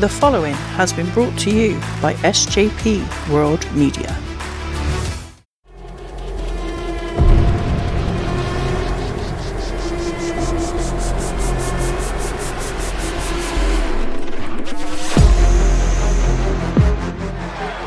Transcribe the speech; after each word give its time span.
The 0.00 0.08
following 0.08 0.54
has 0.78 0.94
been 0.94 1.10
brought 1.10 1.38
to 1.40 1.50
you 1.50 1.74
by 2.00 2.14
SJP 2.22 3.28
World 3.30 3.70
Media. 3.74 4.16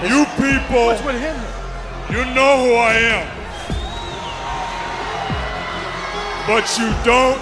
You 0.04 0.26
people, 0.38 0.86
What's 0.86 1.04
with 1.04 1.20
him? 1.20 1.36
you 2.12 2.24
know 2.36 2.54
who 2.62 2.74
I 2.76 2.94
am. 3.16 3.28
But 6.46 6.78
you 6.78 6.94
don't 7.04 7.42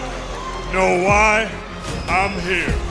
know 0.72 1.06
why 1.06 1.52
I'm 2.08 2.40
here. 2.40 2.91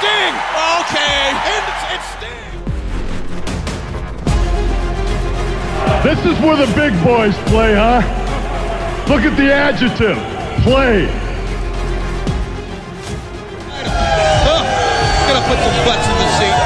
Sting. 0.00 0.32
Okay. 0.80 1.28
And 1.28 1.60
it's, 1.68 1.84
it's 1.92 2.08
Sting. 2.16 2.40
This 6.02 6.16
is 6.24 6.40
where 6.40 6.56
the 6.56 6.72
big 6.74 6.94
boys 7.04 7.36
play, 7.50 7.74
huh? 7.74 8.00
Look 9.10 9.24
at 9.24 9.36
the 9.36 9.52
adjective. 9.52 10.16
Play. 10.62 11.04
Gonna 15.28 15.46
put 15.46 15.58
some 15.58 15.84
butts 15.84 16.06
in 16.08 16.14
the 16.16 16.28
seat. 16.38 16.56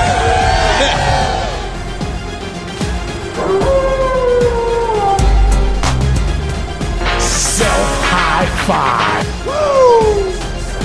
Self-high-fi. 7.19 9.27
Woo! 9.45 10.31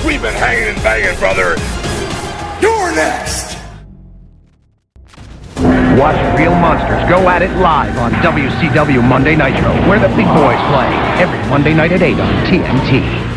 We've 0.04 0.20
been 0.20 0.34
hanging 0.34 0.70
and 0.74 0.82
banging, 0.82 1.16
brother. 1.20 1.54
You're 2.60 2.94
next. 2.94 3.56
Watch 5.98 6.38
Real 6.38 6.54
Monsters 6.54 7.08
go 7.08 7.26
at 7.28 7.40
it 7.40 7.50
live 7.56 7.96
on 7.96 8.12
WCW 8.12 9.02
Monday 9.02 9.34
Nitro, 9.34 9.72
where 9.88 9.98
the 9.98 10.08
big 10.14 10.26
boys 10.26 10.60
play, 10.68 10.88
every 11.22 11.38
Monday 11.48 11.72
night 11.72 11.92
at 11.92 12.02
8 12.02 12.20
on 12.20 12.46
TNT. 12.46 13.30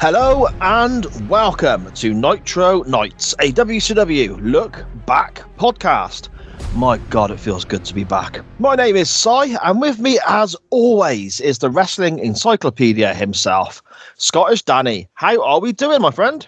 Hello 0.00 0.46
and 0.60 1.06
welcome 1.30 1.90
to 1.92 2.12
Nitro 2.12 2.82
Nights, 2.82 3.34
a 3.40 3.52
WCW 3.52 4.38
Look 4.42 4.84
Back 5.06 5.42
podcast. 5.56 6.28
My 6.74 6.98
God, 7.10 7.30
it 7.30 7.38
feels 7.38 7.64
good 7.64 7.84
to 7.84 7.94
be 7.94 8.04
back. 8.04 8.40
My 8.58 8.74
name 8.74 8.96
is 8.96 9.08
Cy, 9.08 9.56
and 9.62 9.80
with 9.80 9.98
me, 9.98 10.18
as 10.26 10.56
always, 10.70 11.40
is 11.40 11.58
the 11.58 11.70
wrestling 11.70 12.18
encyclopedia 12.18 13.14
himself, 13.14 13.82
Scottish 14.16 14.62
Danny. 14.62 15.08
How 15.14 15.42
are 15.42 15.60
we 15.60 15.72
doing, 15.72 16.00
my 16.00 16.10
friend? 16.10 16.46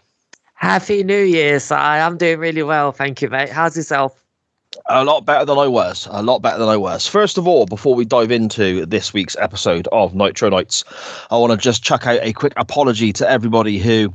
Happy 0.55 1.05
New 1.05 1.23
Year, 1.23 1.61
Si. 1.61 1.75
I'm 1.75 2.17
doing 2.17 2.39
really 2.39 2.63
well, 2.63 2.91
thank 2.91 3.23
you, 3.23 3.29
mate. 3.29 3.51
How's 3.51 3.77
yourself? 3.77 4.25
A 4.87 5.05
lot 5.05 5.25
better 5.25 5.45
than 5.45 5.59
I 5.59 5.67
was. 5.67 6.09
A 6.11 6.23
lot 6.23 6.43
better 6.43 6.59
than 6.59 6.69
I 6.69 6.77
was. 6.77 7.07
First 7.07 7.39
of 7.39 7.47
all, 7.47 7.67
before 7.67 7.95
we 7.95 8.05
dive 8.05 8.31
into 8.31 8.85
this 8.87 9.13
week's 9.13 9.37
episode 9.37 9.89
of 9.93 10.15
Nitro 10.15 10.49
Nights, 10.49 10.85
I 11.31 11.37
want 11.39 11.53
to 11.53 11.57
just 11.57 11.83
chuck 11.83 12.07
out 12.07 12.21
a 12.23 12.33
quick 12.33 12.53
apology 12.57 13.13
to 13.15 13.29
everybody 13.29 13.79
who 13.79 14.13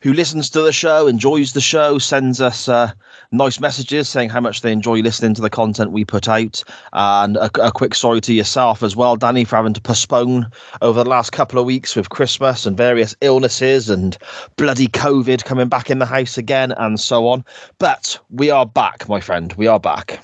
who 0.00 0.12
listens 0.12 0.48
to 0.50 0.62
the 0.62 0.72
show, 0.72 1.06
enjoys 1.06 1.52
the 1.52 1.60
show, 1.60 1.98
sends 1.98 2.40
us 2.40 2.68
uh, 2.68 2.92
nice 3.30 3.60
messages 3.60 4.08
saying 4.08 4.30
how 4.30 4.40
much 4.40 4.62
they 4.62 4.72
enjoy 4.72 5.00
listening 5.00 5.34
to 5.34 5.42
the 5.42 5.50
content 5.50 5.92
we 5.92 6.04
put 6.04 6.28
out. 6.28 6.62
And 6.92 7.36
a, 7.36 7.50
a 7.62 7.72
quick 7.72 7.94
sorry 7.94 8.20
to 8.22 8.32
yourself 8.32 8.82
as 8.82 8.96
well, 8.96 9.16
Danny, 9.16 9.44
for 9.44 9.56
having 9.56 9.74
to 9.74 9.80
postpone 9.80 10.50
over 10.82 11.02
the 11.02 11.08
last 11.08 11.30
couple 11.30 11.58
of 11.58 11.66
weeks 11.66 11.96
with 11.96 12.10
Christmas 12.10 12.66
and 12.66 12.76
various 12.76 13.16
illnesses 13.20 13.90
and 13.90 14.16
bloody 14.56 14.88
COVID 14.88 15.44
coming 15.44 15.68
back 15.68 15.90
in 15.90 15.98
the 15.98 16.06
house 16.06 16.38
again 16.38 16.72
and 16.72 17.00
so 17.00 17.28
on. 17.28 17.44
But 17.78 18.18
we 18.30 18.50
are 18.50 18.66
back, 18.66 19.08
my 19.08 19.20
friend. 19.20 19.52
We 19.54 19.66
are 19.66 19.80
back. 19.80 20.20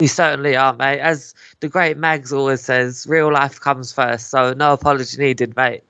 We 0.00 0.06
certainly 0.06 0.54
are, 0.54 0.74
mate. 0.74 1.00
As 1.00 1.34
the 1.60 1.68
great 1.68 1.96
Mags 1.96 2.32
always 2.32 2.60
says, 2.60 3.06
real 3.08 3.32
life 3.32 3.58
comes 3.58 3.92
first, 3.92 4.30
so 4.30 4.52
no 4.52 4.72
apology 4.72 5.18
needed, 5.18 5.56
mate. 5.56 5.82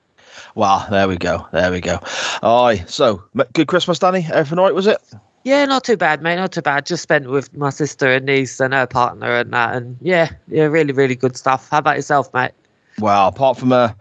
Well, 0.54 0.86
there 0.90 1.08
we 1.08 1.16
go. 1.16 1.46
There 1.52 1.70
we 1.70 1.80
go. 1.80 1.98
Aye. 2.42 2.84
So, 2.86 3.22
good 3.52 3.68
Christmas, 3.68 3.98
Danny. 3.98 4.26
Everything 4.32 4.58
all 4.58 4.64
right, 4.64 4.74
was 4.74 4.86
it? 4.86 4.98
Yeah, 5.48 5.64
not 5.64 5.82
too 5.82 5.96
bad, 5.96 6.20
mate. 6.20 6.36
Not 6.36 6.52
too 6.52 6.60
bad. 6.60 6.84
Just 6.84 7.02
spent 7.02 7.30
with 7.30 7.56
my 7.56 7.70
sister 7.70 8.06
and 8.06 8.26
niece 8.26 8.60
and 8.60 8.74
her 8.74 8.86
partner 8.86 9.34
and 9.34 9.50
that, 9.54 9.74
and 9.74 9.96
yeah, 10.02 10.28
yeah, 10.48 10.64
really, 10.64 10.92
really 10.92 11.14
good 11.14 11.38
stuff. 11.38 11.70
How 11.70 11.78
about 11.78 11.96
yourself, 11.96 12.34
mate? 12.34 12.50
Well, 12.98 13.28
apart 13.28 13.56
from 13.56 13.72
uh, 13.72 13.92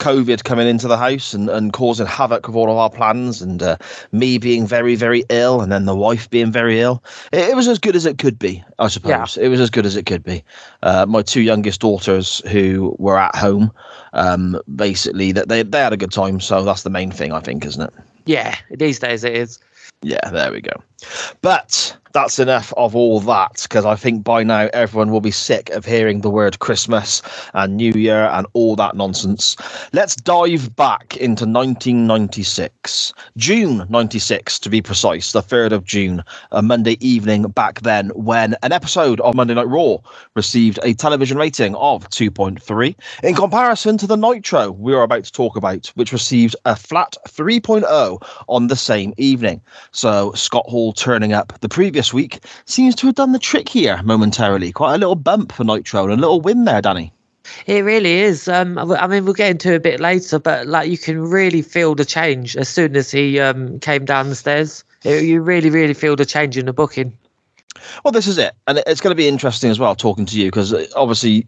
COVID 0.00 0.42
coming 0.42 0.66
into 0.66 0.88
the 0.88 0.96
house 0.96 1.32
and, 1.32 1.48
and 1.48 1.72
causing 1.72 2.06
havoc 2.06 2.48
with 2.48 2.56
all 2.56 2.72
of 2.72 2.76
our 2.76 2.90
plans, 2.90 3.40
and 3.40 3.62
uh, 3.62 3.76
me 4.10 4.38
being 4.38 4.66
very, 4.66 4.96
very 4.96 5.22
ill, 5.28 5.60
and 5.60 5.70
then 5.70 5.84
the 5.84 5.94
wife 5.94 6.28
being 6.28 6.50
very 6.50 6.80
ill, 6.80 7.04
it, 7.32 7.50
it 7.50 7.54
was 7.54 7.68
as 7.68 7.78
good 7.78 7.94
as 7.94 8.04
it 8.04 8.18
could 8.18 8.36
be, 8.36 8.64
I 8.80 8.88
suppose. 8.88 9.36
It 9.36 9.48
was 9.48 9.60
as 9.60 9.70
good 9.70 9.86
as 9.86 9.94
it 9.94 10.06
could 10.06 10.24
be. 10.24 10.42
Uh, 10.82 11.06
my 11.06 11.22
two 11.22 11.42
youngest 11.42 11.82
daughters, 11.82 12.40
who 12.50 12.96
were 12.98 13.16
at 13.16 13.36
home, 13.36 13.70
um, 14.12 14.60
basically, 14.74 15.30
that 15.30 15.48
they, 15.48 15.62
they 15.62 15.78
had 15.78 15.92
a 15.92 15.96
good 15.96 16.10
time. 16.10 16.40
So 16.40 16.64
that's 16.64 16.82
the 16.82 16.90
main 16.90 17.12
thing, 17.12 17.30
I 17.30 17.38
think, 17.38 17.64
isn't 17.64 17.82
it? 17.82 17.94
Yeah, 18.24 18.56
these 18.72 18.98
days 18.98 19.22
it 19.22 19.36
is. 19.36 19.60
Yeah, 20.02 20.30
there 20.30 20.52
we 20.52 20.60
go. 20.60 20.82
But 21.42 21.96
that's 22.16 22.38
enough 22.38 22.72
of 22.78 22.96
all 22.96 23.20
that 23.20 23.60
because 23.62 23.84
I 23.84 23.94
think 23.94 24.24
by 24.24 24.42
now 24.42 24.70
everyone 24.72 25.10
will 25.10 25.20
be 25.20 25.30
sick 25.30 25.68
of 25.68 25.84
hearing 25.84 26.22
the 26.22 26.30
word 26.30 26.60
Christmas 26.60 27.20
and 27.52 27.76
New 27.76 27.92
Year 27.92 28.30
and 28.32 28.46
all 28.54 28.74
that 28.76 28.96
nonsense. 28.96 29.54
Let's 29.92 30.16
dive 30.16 30.74
back 30.74 31.18
into 31.18 31.44
1996, 31.44 33.12
June 33.36 33.86
96 33.90 34.58
to 34.60 34.70
be 34.70 34.80
precise, 34.80 35.32
the 35.32 35.42
3rd 35.42 35.72
of 35.72 35.84
June, 35.84 36.24
a 36.52 36.62
Monday 36.62 36.96
evening 37.06 37.42
back 37.42 37.82
then 37.82 38.08
when 38.14 38.56
an 38.62 38.72
episode 38.72 39.20
of 39.20 39.34
Monday 39.34 39.52
Night 39.52 39.68
Raw 39.68 39.98
received 40.34 40.78
a 40.82 40.94
television 40.94 41.36
rating 41.36 41.74
of 41.74 42.08
2.3 42.08 42.94
in 43.24 43.34
comparison 43.34 43.98
to 43.98 44.06
the 44.06 44.16
Nitro 44.16 44.70
we 44.70 44.94
are 44.94 45.02
about 45.02 45.24
to 45.24 45.32
talk 45.32 45.54
about, 45.54 45.88
which 45.96 46.14
received 46.14 46.56
a 46.64 46.74
flat 46.74 47.14
3.0 47.28 48.26
on 48.48 48.68
the 48.68 48.76
same 48.76 49.12
evening. 49.18 49.60
So 49.92 50.32
Scott 50.32 50.64
Hall 50.66 50.85
turning 50.92 51.32
up 51.32 51.58
the 51.60 51.68
previous 51.68 52.12
week 52.12 52.40
seems 52.64 52.94
to 52.96 53.06
have 53.06 53.14
done 53.14 53.32
the 53.32 53.38
trick 53.38 53.68
here 53.68 54.00
momentarily. 54.02 54.72
Quite 54.72 54.94
a 54.94 54.98
little 54.98 55.14
bump 55.14 55.52
for 55.52 55.64
Nitro 55.64 56.04
and 56.04 56.12
a 56.12 56.16
little 56.16 56.40
win 56.40 56.64
there, 56.64 56.82
Danny. 56.82 57.12
It 57.66 57.84
really 57.84 58.20
is. 58.20 58.48
Um, 58.48 58.78
I 58.78 59.06
mean, 59.06 59.24
we'll 59.24 59.34
get 59.34 59.50
into 59.50 59.74
a 59.74 59.80
bit 59.80 60.00
later, 60.00 60.38
but 60.38 60.66
like 60.66 60.90
you 60.90 60.98
can 60.98 61.20
really 61.20 61.62
feel 61.62 61.94
the 61.94 62.04
change 62.04 62.56
as 62.56 62.68
soon 62.68 62.96
as 62.96 63.10
he 63.10 63.38
um, 63.38 63.78
came 63.80 64.04
down 64.04 64.28
the 64.28 64.34
stairs. 64.34 64.84
It, 65.04 65.24
you 65.24 65.40
really, 65.40 65.70
really 65.70 65.94
feel 65.94 66.16
the 66.16 66.26
change 66.26 66.58
in 66.58 66.66
the 66.66 66.72
booking. 66.72 67.16
Well, 68.04 68.12
this 68.12 68.26
is 68.26 68.38
it, 68.38 68.54
and 68.66 68.82
it's 68.86 69.00
going 69.00 69.10
to 69.10 69.16
be 69.16 69.28
interesting 69.28 69.70
as 69.70 69.78
well 69.78 69.94
talking 69.94 70.26
to 70.26 70.38
you 70.38 70.46
because 70.46 70.72
obviously 70.94 71.46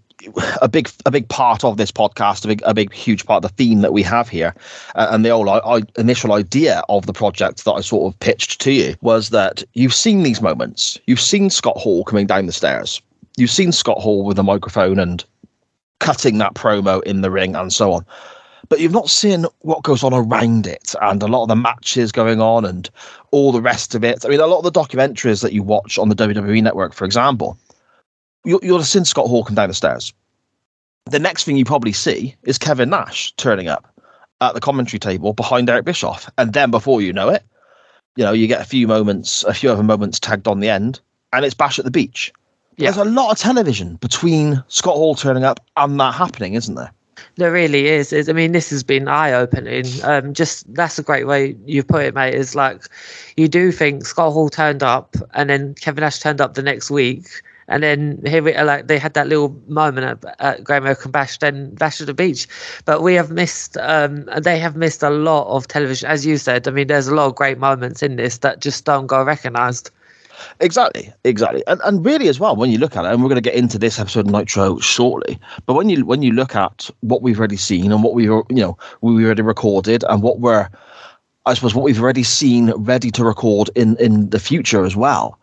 a 0.61 0.69
big 0.69 0.91
a 1.07 1.11
big 1.11 1.29
part 1.29 1.65
of 1.65 1.77
this 1.77 1.93
podcast, 1.93 2.45
a 2.45 2.49
big 2.49 2.63
a 2.65 2.75
big 2.75 2.93
huge 2.93 3.25
part 3.27 3.45
of 3.45 3.51
the 3.51 3.57
theme 3.57 3.81
that 3.81 3.93
we 3.93 4.03
have 4.03 4.29
here, 4.29 4.55
uh, 4.95 5.09
and 5.11 5.25
the 5.25 5.31
whole 5.31 5.49
I, 5.49 5.59
I, 5.59 5.83
initial 5.97 6.33
idea 6.33 6.83
of 6.89 7.07
the 7.07 7.13
project 7.13 7.65
that 7.65 7.73
I 7.73 7.81
sort 7.81 8.13
of 8.13 8.19
pitched 8.21 8.61
to 8.63 8.73
you 8.73 8.97
was 9.01 9.31
that 9.31 9.63
you've 9.75 9.95
seen 9.95 10.23
these 10.23 10.43
moments, 10.43 10.99
you've 11.07 11.21
seen 11.21 11.51
Scott 11.51 11.77
Hall 11.77 12.05
coming 12.05 12.27
down 12.27 12.47
the 12.47 12.53
stairs, 12.53 13.01
you've 13.37 13.51
seen 13.51 13.73
Scott 13.73 13.99
Hall 13.99 14.25
with 14.25 14.39
a 14.39 14.43
microphone 14.43 14.99
and 14.99 15.25
cutting 16.01 16.39
that 16.39 16.55
promo 16.55 17.03
in 17.05 17.23
the 17.23 17.31
ring 17.31 17.55
and 17.55 17.73
so 17.73 17.93
on. 17.93 18.05
But 18.69 18.81
you've 18.81 18.93
not 18.93 19.09
seen 19.09 19.47
what 19.61 19.83
goes 19.83 20.03
on 20.03 20.13
around 20.13 20.67
it 20.67 20.95
and 21.01 21.23
a 21.23 21.27
lot 21.27 21.43
of 21.43 21.49
the 21.49 21.57
matches 21.57 22.13
going 22.13 22.41
on 22.41 22.65
and 22.65 22.91
all 23.31 23.53
the 23.53 23.63
rest 23.63 23.95
of 23.95 24.05
it. 24.05 24.25
I 24.25 24.29
mean, 24.29 24.41
a 24.41 24.47
lot 24.47 24.65
of 24.65 24.73
the 24.73 24.81
documentaries 24.81 25.43
that 25.43 25.53
you 25.53 25.63
watch 25.63 25.99
on 25.99 26.09
the 26.09 26.15
WWE 26.15 26.63
network, 26.63 26.95
for 26.95 27.05
example, 27.05 27.59
you, 28.45 28.61
you'll 28.63 28.79
have 28.79 28.87
seen 28.87 29.05
Scott 29.05 29.27
Hall 29.27 29.45
come 29.45 29.55
down 29.55 29.69
the 29.69 29.75
stairs. 29.75 30.13
The 31.07 31.19
next 31.19 31.45
thing 31.45 31.57
you 31.57 31.65
probably 31.65 31.93
see 31.93 32.35
is 32.43 32.59
Kevin 32.59 32.91
Nash 32.91 33.33
turning 33.37 33.69
up 33.69 33.87
at 34.41 34.55
the 34.55 34.61
commentary 34.61 34.99
table 34.99 35.33
behind 35.33 35.69
Eric 35.69 35.85
Bischoff. 35.85 36.31
And 36.39 36.53
then 36.53 36.71
before 36.71 37.03
you 37.03 37.13
know 37.13 37.29
it, 37.29 37.43
you 38.17 38.25
know, 38.25 38.33
you 38.33 38.47
get 38.47 38.61
a 38.61 38.65
few 38.65 38.87
moments, 38.87 39.45
a 39.45 39.55
few 39.55 39.71
other 39.71 39.83
moments 39.83 40.19
tagged 40.21 40.49
on 40.49 40.61
the 40.61 40.69
end, 40.69 41.01
and 41.33 41.45
it's 41.45 41.55
Bash 41.55 41.79
at 41.79 41.85
the 41.85 41.91
Beach. 41.91 42.33
Yeah. 42.77 42.91
There's 42.91 43.07
a 43.07 43.11
lot 43.11 43.33
of 43.33 43.39
television 43.39 43.97
between 43.97 44.63
Scott 44.69 44.95
Hall 44.95 45.15
turning 45.15 45.45
up 45.45 45.61
and 45.77 45.99
that 45.99 46.15
happening, 46.15 46.55
isn't 46.55 46.75
there? 46.75 46.93
There 47.37 47.53
really 47.53 47.87
is. 47.87 48.13
is 48.13 48.29
I 48.29 48.33
mean, 48.33 48.53
this 48.53 48.71
has 48.71 48.83
been 48.83 49.09
eye 49.09 49.33
opening. 49.33 49.87
Um, 50.03 50.35
just 50.35 50.73
that's 50.75 50.99
a 50.99 51.03
great 51.03 51.27
way 51.27 51.57
you 51.67 51.83
put 51.83 52.05
it, 52.05 52.15
mate. 52.15 52.35
Is 52.35 52.55
like 52.55 52.83
you 53.37 53.49
do 53.49 53.73
think 53.73 54.05
Scott 54.07 54.33
Hall 54.33 54.49
turned 54.49 54.83
up, 54.83 55.17
and 55.35 55.51
then 55.51 55.75
Kevin 55.75 56.03
Nash 56.03 56.19
turned 56.19 56.41
up 56.41 56.55
the 56.55 56.63
next 56.63 56.91
week, 56.91 57.43
And 57.69 57.83
then 57.83 58.21
here 58.25 58.43
we 58.43 58.57
like 58.59 58.87
they 58.87 58.99
had 58.99 59.13
that 59.15 59.29
little 59.29 59.55
moment 59.69 60.25
at, 60.25 60.37
at 60.41 60.65
Great 60.65 60.79
American 60.79 61.11
Bash, 61.11 61.39
then 61.39 61.75
Bash 61.75 62.01
of 62.01 62.07
the 62.07 62.15
Beach. 62.15 62.49
But 62.87 63.03
we 63.03 63.15
have 63.15 63.31
missed, 63.31 63.77
um, 63.77 64.25
they 64.39 64.59
have 64.59 64.75
missed 64.75 65.03
a 65.03 65.11
lot 65.11 65.47
of 65.49 65.69
television, 65.69 66.09
as 66.09 66.25
you 66.25 66.39
said. 66.39 66.67
I 66.67 66.71
mean, 66.71 66.87
there's 66.87 67.09
a 67.09 67.15
lot 67.15 67.27
of 67.27 67.35
great 67.35 67.59
moments 67.59 68.03
in 68.03 68.17
this 68.17 68.39
that 68.39 68.61
just 68.61 68.87
don't 68.87 69.07
go 69.07 69.23
recognised. 69.23 69.91
Exactly, 70.61 71.13
exactly, 71.25 71.63
and 71.67 71.81
and 71.85 72.05
really 72.05 72.29
as 72.29 72.41
well 72.41 72.57
when 72.57 72.71
you 72.71 72.79
look 72.79 72.97
at 72.97 73.05
it, 73.05 73.13
and 73.13 73.23
we're 73.23 73.29
going 73.29 73.43
to 73.43 73.51
get 73.51 73.55
into 73.55 73.79
this 73.79 73.99
episode 73.99 74.27
of 74.27 74.33
Nitro 74.33 74.79
shortly. 74.79 75.39
But 75.67 75.75
when 75.75 75.89
you 75.89 76.05
when 76.05 76.23
you 76.23 76.33
look 76.33 76.55
at 76.57 76.91
what 77.01 77.23
we've 77.23 77.39
already 77.39 77.57
seen 77.57 77.93
and 77.93 78.03
what 78.03 78.15
we 78.15 78.25
you 78.25 78.45
know 78.51 78.79
we 79.01 79.25
already 79.25 79.43
recorded 79.43 80.05
and 80.09 80.23
what 80.23 80.41
we're, 80.41 80.69
I 81.47 81.55
suppose 81.55 81.75
what 81.75 81.85
we've 81.85 82.01
already 82.01 82.23
seen 82.23 82.71
ready 82.73 83.11
to 83.13 83.25
record 83.25 83.71
in 83.75 83.97
in 83.99 84.31
the 84.31 84.41
future 84.41 84.85
as 84.85 84.97
well. 84.97 85.39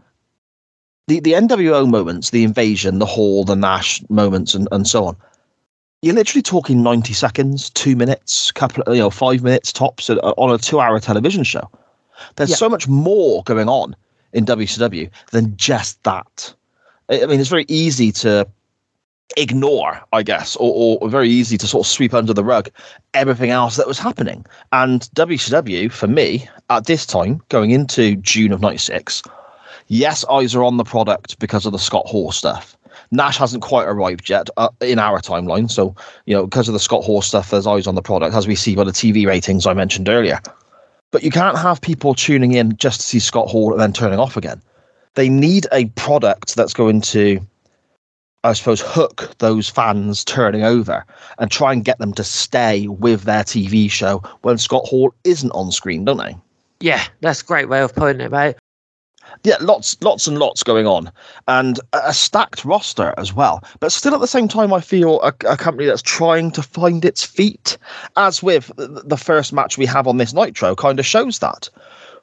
The 1.07 1.19
the 1.19 1.33
NWO 1.33 1.89
moments, 1.89 2.31
the 2.31 2.43
invasion, 2.43 2.99
the 2.99 3.05
Hall, 3.05 3.43
the 3.43 3.55
Nash 3.55 4.01
moments, 4.09 4.53
and 4.55 4.67
and 4.71 4.87
so 4.87 5.05
on. 5.05 5.15
You're 6.01 6.15
literally 6.15 6.43
talking 6.43 6.83
ninety 6.83 7.13
seconds, 7.13 7.69
two 7.71 7.95
minutes, 7.95 8.51
couple 8.51 8.83
you 8.93 8.99
know 9.01 9.09
five 9.09 9.43
minutes 9.43 9.71
tops 9.71 10.09
on 10.09 10.49
a 10.53 10.57
two 10.57 10.79
hour 10.79 10.99
television 10.99 11.43
show. 11.43 11.69
There's 12.35 12.51
Yeah. 12.51 12.55
so 12.55 12.69
much 12.69 12.87
more 12.87 13.43
going 13.43 13.67
on 13.69 13.95
in 14.35 14.45
WCW 14.45 15.09
than 15.31 15.55
just 15.57 16.03
that. 16.03 16.53
I 17.09 17.25
mean, 17.25 17.39
it's 17.39 17.49
very 17.49 17.65
easy 17.67 18.11
to 18.11 18.47
ignore, 19.37 20.01
I 20.13 20.21
guess, 20.21 20.55
or, 20.57 20.99
or 21.01 21.09
very 21.09 21.29
easy 21.29 21.57
to 21.57 21.67
sort 21.67 21.85
of 21.85 21.91
sweep 21.91 22.13
under 22.13 22.33
the 22.33 22.43
rug 22.43 22.69
everything 23.13 23.49
else 23.49 23.77
that 23.77 23.87
was 23.87 23.97
happening. 23.97 24.45
And 24.71 25.01
WCW, 25.15 25.91
for 25.91 26.07
me, 26.07 26.47
at 26.69 26.85
this 26.85 27.05
time, 27.05 27.41
going 27.49 27.71
into 27.71 28.17
June 28.17 28.51
of 28.51 28.61
96, 28.61 29.23
yes, 29.87 30.25
eyes 30.25 30.53
are 30.53 30.63
on 30.63 30.77
the 30.77 30.83
product 30.83 31.39
because 31.39 31.65
of 31.65 31.71
the 31.71 31.79
Scott 31.79 32.05
Hall 32.05 32.31
stuff. 32.31 32.77
Nash 33.11 33.37
hasn't 33.37 33.63
quite 33.63 33.87
arrived 33.87 34.29
yet 34.29 34.49
uh, 34.57 34.69
in 34.81 34.99
our 34.99 35.19
timeline. 35.21 35.69
So, 35.69 35.95
you 36.25 36.35
know, 36.35 36.45
because 36.45 36.67
of 36.67 36.73
the 36.73 36.79
Scott 36.79 37.03
Hall 37.03 37.21
stuff, 37.21 37.51
there's 37.51 37.67
eyes 37.67 37.87
on 37.87 37.95
the 37.95 38.01
product, 38.01 38.35
as 38.35 38.47
we 38.47 38.55
see 38.55 38.75
by 38.75 38.83
the 38.83 38.91
TV 38.91 39.25
ratings 39.25 39.65
I 39.65 39.73
mentioned 39.73 40.09
earlier. 40.09 40.39
But 41.15 41.23
you 41.23 41.31
can't 41.31 41.57
have 41.57 41.79
people 41.79 42.13
tuning 42.13 42.55
in 42.55 42.75
just 42.75 42.99
to 42.99 43.05
see 43.05 43.19
Scott 43.19 43.47
Hall 43.47 43.71
and 43.71 43.79
then 43.79 43.93
turning 43.93 44.19
off 44.19 44.35
again. 44.35 44.61
They 45.13 45.29
need 45.29 45.65
a 45.71 45.85
product 45.95 46.57
that's 46.57 46.73
going 46.73 46.99
to, 47.03 47.39
I 48.43 48.51
suppose, 48.51 48.81
hook 48.81 49.33
those 49.37 49.69
fans 49.69 50.25
turning 50.25 50.63
over 50.65 51.05
and 51.39 51.49
try 51.49 51.71
and 51.71 51.85
get 51.85 51.99
them 51.99 52.13
to 52.15 52.23
stay 52.25 52.87
with 52.87 53.23
their 53.23 53.45
TV 53.45 53.89
show 53.89 54.23
when 54.41 54.57
Scott 54.57 54.83
Hall 54.83 55.13
isn't 55.23 55.51
on 55.51 55.71
screen, 55.71 56.03
don't 56.03 56.17
they? 56.17 56.35
Yeah, 56.81 57.01
that's 57.21 57.41
a 57.41 57.45
great 57.45 57.69
way 57.69 57.79
of 57.79 57.95
putting 57.95 58.19
it, 58.19 58.31
mate. 58.31 58.57
Yeah, 59.45 59.57
lots, 59.61 59.95
lots 60.01 60.25
and 60.25 60.39
lots 60.39 60.63
going 60.63 60.87
on, 60.87 61.11
and 61.47 61.79
a 61.93 62.15
stacked 62.15 62.65
roster 62.65 63.13
as 63.15 63.31
well. 63.31 63.63
But 63.79 63.91
still, 63.91 64.15
at 64.15 64.19
the 64.19 64.25
same 64.25 64.47
time, 64.47 64.73
I 64.73 64.81
feel 64.81 65.21
a, 65.21 65.27
a 65.47 65.55
company 65.55 65.85
that's 65.85 66.01
trying 66.01 66.49
to 66.53 66.63
find 66.63 67.05
its 67.05 67.23
feet. 67.23 67.77
As 68.17 68.41
with 68.41 68.71
the 68.75 69.17
first 69.17 69.53
match 69.53 69.77
we 69.77 69.85
have 69.85 70.07
on 70.07 70.17
this 70.17 70.33
Nitro, 70.33 70.73
kind 70.73 70.99
of 70.99 71.05
shows 71.05 71.39
that. 71.39 71.69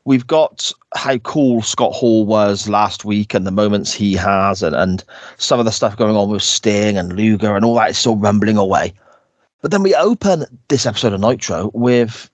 We've 0.04 0.26
got 0.26 0.72
how 0.96 1.18
cool 1.18 1.62
Scott 1.62 1.92
Hall 1.92 2.26
was 2.26 2.68
last 2.68 3.04
week 3.04 3.34
and 3.34 3.46
the 3.46 3.52
moments 3.52 3.94
he 3.94 4.14
has, 4.14 4.60
and, 4.60 4.74
and 4.74 5.04
some 5.36 5.60
of 5.60 5.64
the 5.64 5.70
stuff 5.70 5.96
going 5.96 6.16
on 6.16 6.28
with 6.28 6.42
Sting 6.42 6.98
and 6.98 7.12
Luger 7.12 7.54
and 7.54 7.64
all 7.64 7.76
that 7.76 7.90
is 7.90 7.98
still 7.98 8.16
rumbling 8.16 8.56
away. 8.56 8.92
But 9.60 9.70
then 9.70 9.84
we 9.84 9.94
open 9.94 10.44
this 10.66 10.86
episode 10.86 11.12
of 11.12 11.20
Nitro 11.20 11.70
with 11.72 12.28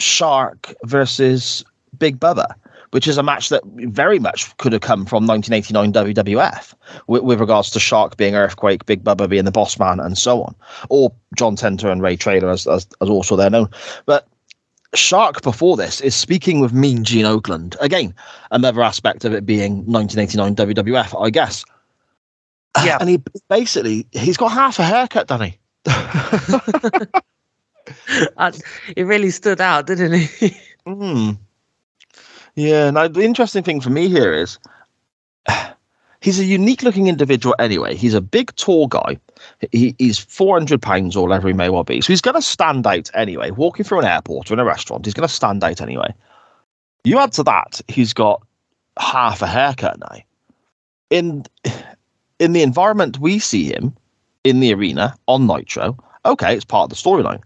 Shark 0.00 0.74
versus 0.82 1.64
Big 1.96 2.18
Bubba, 2.18 2.56
which 2.92 3.08
is 3.08 3.18
a 3.18 3.22
match 3.22 3.48
that 3.48 3.62
very 3.64 4.18
much 4.18 4.56
could 4.58 4.72
have 4.72 4.82
come 4.82 5.04
from 5.04 5.26
1989 5.26 6.14
WWF 6.14 6.74
with, 7.06 7.22
with 7.22 7.40
regards 7.40 7.70
to 7.70 7.80
Shark 7.80 8.16
being 8.16 8.34
Earthquake, 8.34 8.86
Big 8.86 9.02
Bubba 9.02 9.28
being 9.28 9.44
the 9.44 9.50
boss 9.50 9.78
man, 9.78 9.98
and 9.98 10.16
so 10.16 10.42
on, 10.42 10.54
or 10.88 11.12
John 11.36 11.56
Tenta 11.56 11.90
and 11.90 12.02
Ray 12.02 12.16
Traylor 12.16 12.50
as, 12.50 12.66
as, 12.66 12.86
as 13.00 13.08
also 13.08 13.34
they're 13.36 13.50
known. 13.50 13.68
But 14.06 14.28
Shark 14.94 15.42
before 15.42 15.76
this 15.76 16.00
is 16.02 16.14
speaking 16.14 16.60
with 16.60 16.72
Mean 16.72 17.02
Gene 17.02 17.24
Okerlund. 17.24 17.76
Again, 17.80 18.14
another 18.50 18.82
aspect 18.82 19.24
of 19.24 19.32
it 19.32 19.46
being 19.46 19.84
1989 19.86 20.74
WWF, 20.74 21.24
I 21.24 21.30
guess. 21.30 21.64
Yeah. 22.84 22.98
And 23.00 23.08
he 23.08 23.22
basically, 23.48 24.06
he's 24.12 24.36
got 24.36 24.48
half 24.48 24.78
a 24.78 24.84
haircut, 24.84 25.28
Danny. 25.28 25.58
Uh, 28.36 28.52
it 28.96 29.04
really 29.04 29.30
stood 29.30 29.60
out, 29.60 29.86
didn't 29.86 30.12
he? 30.14 30.56
Mm. 30.86 31.36
Yeah. 32.54 32.90
Now 32.90 33.08
the 33.08 33.22
interesting 33.22 33.62
thing 33.62 33.80
for 33.80 33.90
me 33.90 34.08
here 34.08 34.32
is 34.32 34.58
he's 36.20 36.38
a 36.38 36.44
unique 36.44 36.82
looking 36.82 37.06
individual 37.06 37.54
anyway. 37.58 37.94
He's 37.94 38.14
a 38.14 38.20
big, 38.20 38.54
tall 38.56 38.86
guy. 38.86 39.18
He, 39.72 39.94
he's 39.98 40.18
400 40.18 40.80
pounds 40.80 41.16
or 41.16 41.26
whatever 41.26 41.48
he 41.48 41.54
may 41.54 41.68
well 41.68 41.84
be. 41.84 42.00
So 42.00 42.12
he's 42.12 42.20
going 42.20 42.36
to 42.36 42.42
stand 42.42 42.86
out 42.86 43.10
anyway. 43.14 43.50
Walking 43.50 43.84
through 43.84 44.00
an 44.00 44.04
airport 44.04 44.50
or 44.50 44.54
in 44.54 44.60
a 44.60 44.64
restaurant, 44.64 45.04
he's 45.04 45.14
going 45.14 45.28
to 45.28 45.34
stand 45.34 45.64
out 45.64 45.80
anyway. 45.80 46.14
You 47.04 47.18
add 47.18 47.32
to 47.32 47.42
that, 47.44 47.80
he's 47.88 48.12
got 48.12 48.42
half 48.98 49.42
a 49.42 49.46
haircut 49.46 49.98
now. 49.98 50.18
In 51.10 51.44
in 52.38 52.52
the 52.52 52.62
environment 52.62 53.18
we 53.18 53.38
see 53.38 53.64
him 53.64 53.94
in 54.44 54.60
the 54.60 54.74
arena 54.74 55.14
on 55.28 55.46
Nitro, 55.46 55.96
okay, 56.24 56.54
it's 56.54 56.64
part 56.64 56.84
of 56.84 56.90
the 56.90 56.96
storyline. 56.96 57.40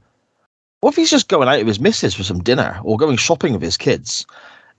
What 0.81 0.91
if 0.91 0.97
he's 0.97 1.11
just 1.11 1.29
going 1.29 1.49
out 1.49 1.59
with 1.59 1.69
his 1.69 1.81
missus 1.81 2.15
for 2.15 2.23
some 2.23 2.43
dinner 2.43 2.81
or 2.83 2.97
going 2.97 3.17
shopping 3.17 3.53
with 3.53 3.63
his 3.63 3.77
kids? 3.77 4.27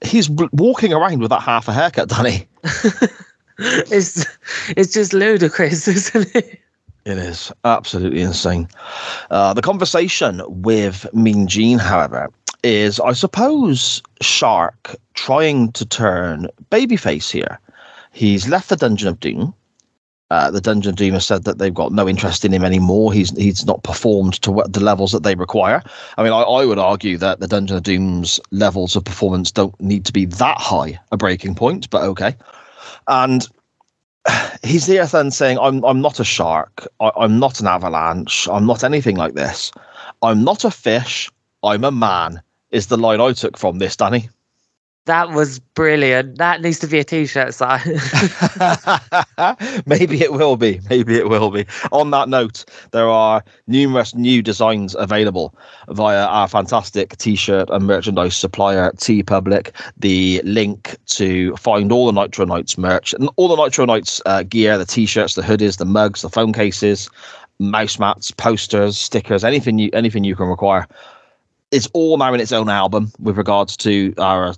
He's 0.02 0.30
walking 0.30 0.94
around 0.94 1.20
with 1.20 1.30
that 1.30 1.42
half 1.42 1.68
a 1.68 1.74
haircut, 1.74 2.10
Danny. 2.10 2.48
it's 3.58 4.26
it's 4.70 4.94
just 4.94 5.14
ludicrous, 5.14 5.88
isn't 5.88 6.36
it? 6.36 6.60
It 7.06 7.18
is 7.18 7.52
absolutely 7.64 8.22
insane. 8.22 8.68
Uh, 9.32 9.54
the 9.54 9.62
conversation 9.62 10.42
with 10.48 11.12
Mean 11.14 11.48
Gene, 11.48 11.80
however, 11.80 12.30
is 12.64 13.00
I 13.00 13.14
suppose 13.14 14.02
Shark 14.22 14.96
trying 15.14 15.72
to 15.72 15.86
turn 15.86 16.48
babyface 16.70 17.32
here. 17.32 17.60
He's 18.12 18.50
left 18.50 18.70
the 18.70 18.76
Dungeon 18.76 19.08
of 19.08 19.20
Doom. 19.20 19.54
Uh, 20.30 20.52
the 20.52 20.60
Dungeon 20.60 21.14
has 21.14 21.26
said 21.26 21.46
that 21.46 21.58
they've 21.58 21.74
got 21.74 21.94
no 21.94 22.08
interest 22.08 22.44
in 22.44 22.54
him 22.54 22.66
anymore. 22.66 23.14
He's 23.14 23.36
he's 23.38 23.66
not 23.66 23.84
performed 23.84 24.42
to 24.42 24.62
the 24.68 24.82
levels 24.82 25.14
that 25.14 25.24
they 25.24 25.36
require. 25.36 25.82
I 26.18 26.24
mean, 26.24 26.34
I, 26.34 26.42
I 26.42 26.66
would 26.66 26.80
argue 26.80 27.18
that 27.18 27.40
the 27.40 27.48
Dungeon 27.48 27.78
of 27.78 27.84
Doom's 27.84 28.40
levels 28.52 28.98
of 28.98 29.06
performance 29.06 29.52
don't 29.52 29.80
need 29.80 30.04
to 30.06 30.12
be 30.12 30.26
that 30.26 30.58
high 30.60 31.00
a 31.14 31.18
breaking 31.18 31.56
point, 31.56 31.90
but 31.90 32.04
okay. 32.04 32.36
And 33.08 33.48
he's 34.64 34.88
there 34.88 35.06
then 35.06 35.32
saying, 35.32 35.60
"I'm 35.60 35.84
I'm 35.86 36.02
not 36.02 36.20
a 36.20 36.26
shark. 36.26 36.86
I, 37.00 37.12
I'm 37.16 37.40
not 37.40 37.62
an 37.62 37.68
avalanche. 37.68 38.50
I'm 38.50 38.66
not 38.66 38.84
anything 38.84 39.16
like 39.16 39.36
this. 39.36 39.72
I'm 40.22 40.44
not 40.44 40.66
a 40.66 40.72
fish. 40.72 41.32
I'm 41.64 41.86
a 41.86 41.92
man." 41.92 42.42
Is 42.70 42.88
the 42.88 42.98
line 42.98 43.22
I 43.22 43.32
took 43.32 43.58
from 43.58 43.80
this, 43.80 43.96
Danny? 43.96 44.30
That 45.08 45.30
was 45.30 45.60
brilliant. 45.60 46.38
That 46.38 46.62
needs 46.62 46.80
to 46.80 46.88
be 46.88 47.00
a 47.00 47.04
t-shirt 47.06 47.54
sign. 47.54 47.80
Maybe 49.86 50.22
it 50.22 50.34
will 50.34 50.58
be. 50.58 50.82
Maybe 50.90 51.16
it 51.16 51.30
will 51.30 51.50
be. 51.50 51.66
On 51.94 52.12
that 52.12 52.28
note, 52.28 52.66
there 52.92 53.08
are 53.08 53.42
numerous 53.68 54.14
new 54.14 54.42
designs 54.42 54.98
available 55.00 55.56
via 55.88 56.26
our 56.26 56.50
fantastic 56.50 57.18
t-shirt 57.20 57.70
and 57.70 57.88
merchandise 57.88 58.36
supplier 58.36 58.92
T 58.98 59.24
Public. 59.24 59.74
The 59.98 60.42
link 60.44 60.98
to 61.06 61.56
find 61.56 61.94
all 61.94 62.12
the 62.12 62.22
Nitro 62.22 62.44
Nights 62.44 62.78
merch 62.78 63.14
and 63.14 63.30
all 63.38 63.48
the 63.48 63.64
Nitro 63.64 63.86
Nights 63.86 64.22
uh, 64.26 64.44
gear, 64.44 64.78
the 64.78 64.86
t-shirts, 64.86 65.36
the 65.36 65.42
hoodies, 65.42 65.78
the 65.78 65.86
mugs, 65.86 66.22
the 66.22 66.30
phone 66.30 66.52
cases, 66.52 67.10
mouse 67.60 67.98
mats, 67.98 68.32
posters, 68.32 68.98
stickers, 68.98 69.46
anything 69.46 69.80
you 69.80 69.90
anything 69.94 70.26
you 70.26 70.36
can 70.36 70.48
require. 70.48 70.86
It's 71.72 71.88
all 71.94 72.18
now 72.18 72.34
in 72.34 72.42
its 72.42 72.52
own 72.52 72.68
album 72.68 73.14
with 73.20 73.38
regards 73.38 73.78
to 73.78 74.14
our 74.18 74.54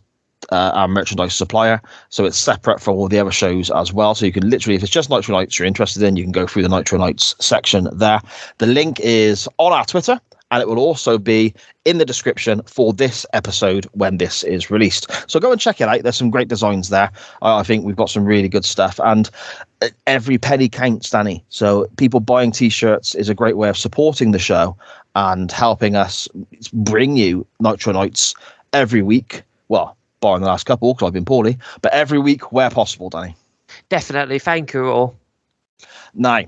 uh, 0.51 0.71
our 0.73 0.87
merchandise 0.87 1.35
supplier. 1.35 1.81
So 2.09 2.25
it's 2.25 2.37
separate 2.37 2.81
from 2.81 2.95
all 2.95 3.07
the 3.07 3.19
other 3.19 3.31
shows 3.31 3.69
as 3.71 3.93
well. 3.93 4.15
So 4.15 4.25
you 4.25 4.31
can 4.31 4.49
literally, 4.49 4.75
if 4.75 4.83
it's 4.83 4.91
just 4.91 5.09
Nitro 5.09 5.35
Nights 5.35 5.59
you're 5.59 5.67
interested 5.67 6.03
in, 6.03 6.15
you 6.15 6.23
can 6.23 6.31
go 6.31 6.47
through 6.47 6.63
the 6.63 6.69
Nitro 6.69 6.97
Nights 6.97 7.35
section 7.39 7.89
there. 7.93 8.21
The 8.57 8.67
link 8.67 8.99
is 9.01 9.47
on 9.57 9.73
our 9.73 9.85
Twitter. 9.85 10.19
And 10.51 10.63
it 10.63 10.67
will 10.67 10.79
also 10.79 11.19
be 11.19 11.53
in 11.85 11.99
the 11.99 12.05
description 12.05 12.63
for 12.65 12.91
this 12.91 13.23
episode 13.33 13.85
when 13.91 14.17
this 14.17 14.43
is 14.43 14.71
released. 14.71 15.05
So 15.29 15.39
go 15.39 15.51
and 15.51 15.61
check 15.61 15.79
it 15.79 15.87
out. 15.87 16.01
There's 16.01 16.17
some 16.17 16.31
great 16.31 16.47
designs 16.47 16.89
there. 16.89 17.11
I 17.43 17.61
think 17.61 17.85
we've 17.85 17.95
got 17.95 18.09
some 18.09 18.25
really 18.25 18.49
good 18.49 18.65
stuff. 18.65 18.99
And 19.03 19.29
uh, 19.83 19.89
every 20.07 20.39
penny 20.39 20.67
counts, 20.67 21.11
Danny. 21.11 21.43
So 21.49 21.85
people 21.97 22.19
buying 22.19 22.51
t-shirts 22.51 23.13
is 23.13 23.29
a 23.29 23.35
great 23.35 23.57
way 23.57 23.69
of 23.69 23.77
supporting 23.77 24.31
the 24.31 24.39
show 24.39 24.75
and 25.15 25.51
helping 25.51 25.95
us 25.95 26.27
bring 26.73 27.15
you 27.15 27.45
Nitro 27.59 27.93
Nights 27.93 28.33
every 28.73 29.03
week. 29.03 29.43
Well, 29.67 29.95
barring 30.21 30.41
the 30.41 30.47
last 30.47 30.65
couple 30.65 30.93
because 30.93 31.07
I've 31.07 31.13
been 31.13 31.25
poorly, 31.25 31.57
but 31.81 31.93
every 31.93 32.19
week 32.19 32.51
where 32.51 32.69
possible, 32.69 33.09
Danny. 33.09 33.35
Definitely. 33.89 34.39
Thank 34.39 34.73
you 34.73 34.87
all. 34.87 35.15
Now, 36.13 36.41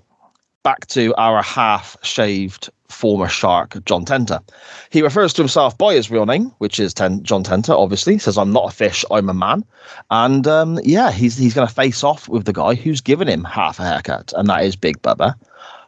back 0.63 0.87
to 0.87 1.13
our 1.15 1.41
half 1.41 1.97
shaved 2.03 2.69
former 2.89 3.27
shark 3.27 3.83
John 3.85 4.05
Tenta. 4.05 4.41
He 4.89 5.01
refers 5.01 5.33
to 5.33 5.41
himself 5.41 5.77
by 5.77 5.93
his 5.93 6.11
real 6.11 6.25
name, 6.25 6.51
which 6.57 6.79
is 6.79 6.93
Ten- 6.93 7.23
John 7.23 7.43
Tenta, 7.43 7.69
Obviously, 7.69 8.13
he 8.13 8.19
says 8.19 8.37
I'm 8.37 8.51
not 8.51 8.71
a 8.71 8.75
fish, 8.75 9.05
I'm 9.09 9.29
a 9.29 9.33
man, 9.33 9.63
and 10.09 10.45
um, 10.47 10.79
yeah, 10.83 11.11
he's 11.11 11.37
he's 11.37 11.53
going 11.53 11.67
to 11.67 11.73
face 11.73 12.03
off 12.03 12.27
with 12.27 12.45
the 12.45 12.53
guy 12.53 12.75
who's 12.75 13.01
given 13.01 13.27
him 13.27 13.43
half 13.43 13.79
a 13.79 13.83
haircut, 13.83 14.33
and 14.35 14.47
that 14.49 14.63
is 14.63 14.75
Big 14.75 15.01
Bubba. 15.01 15.35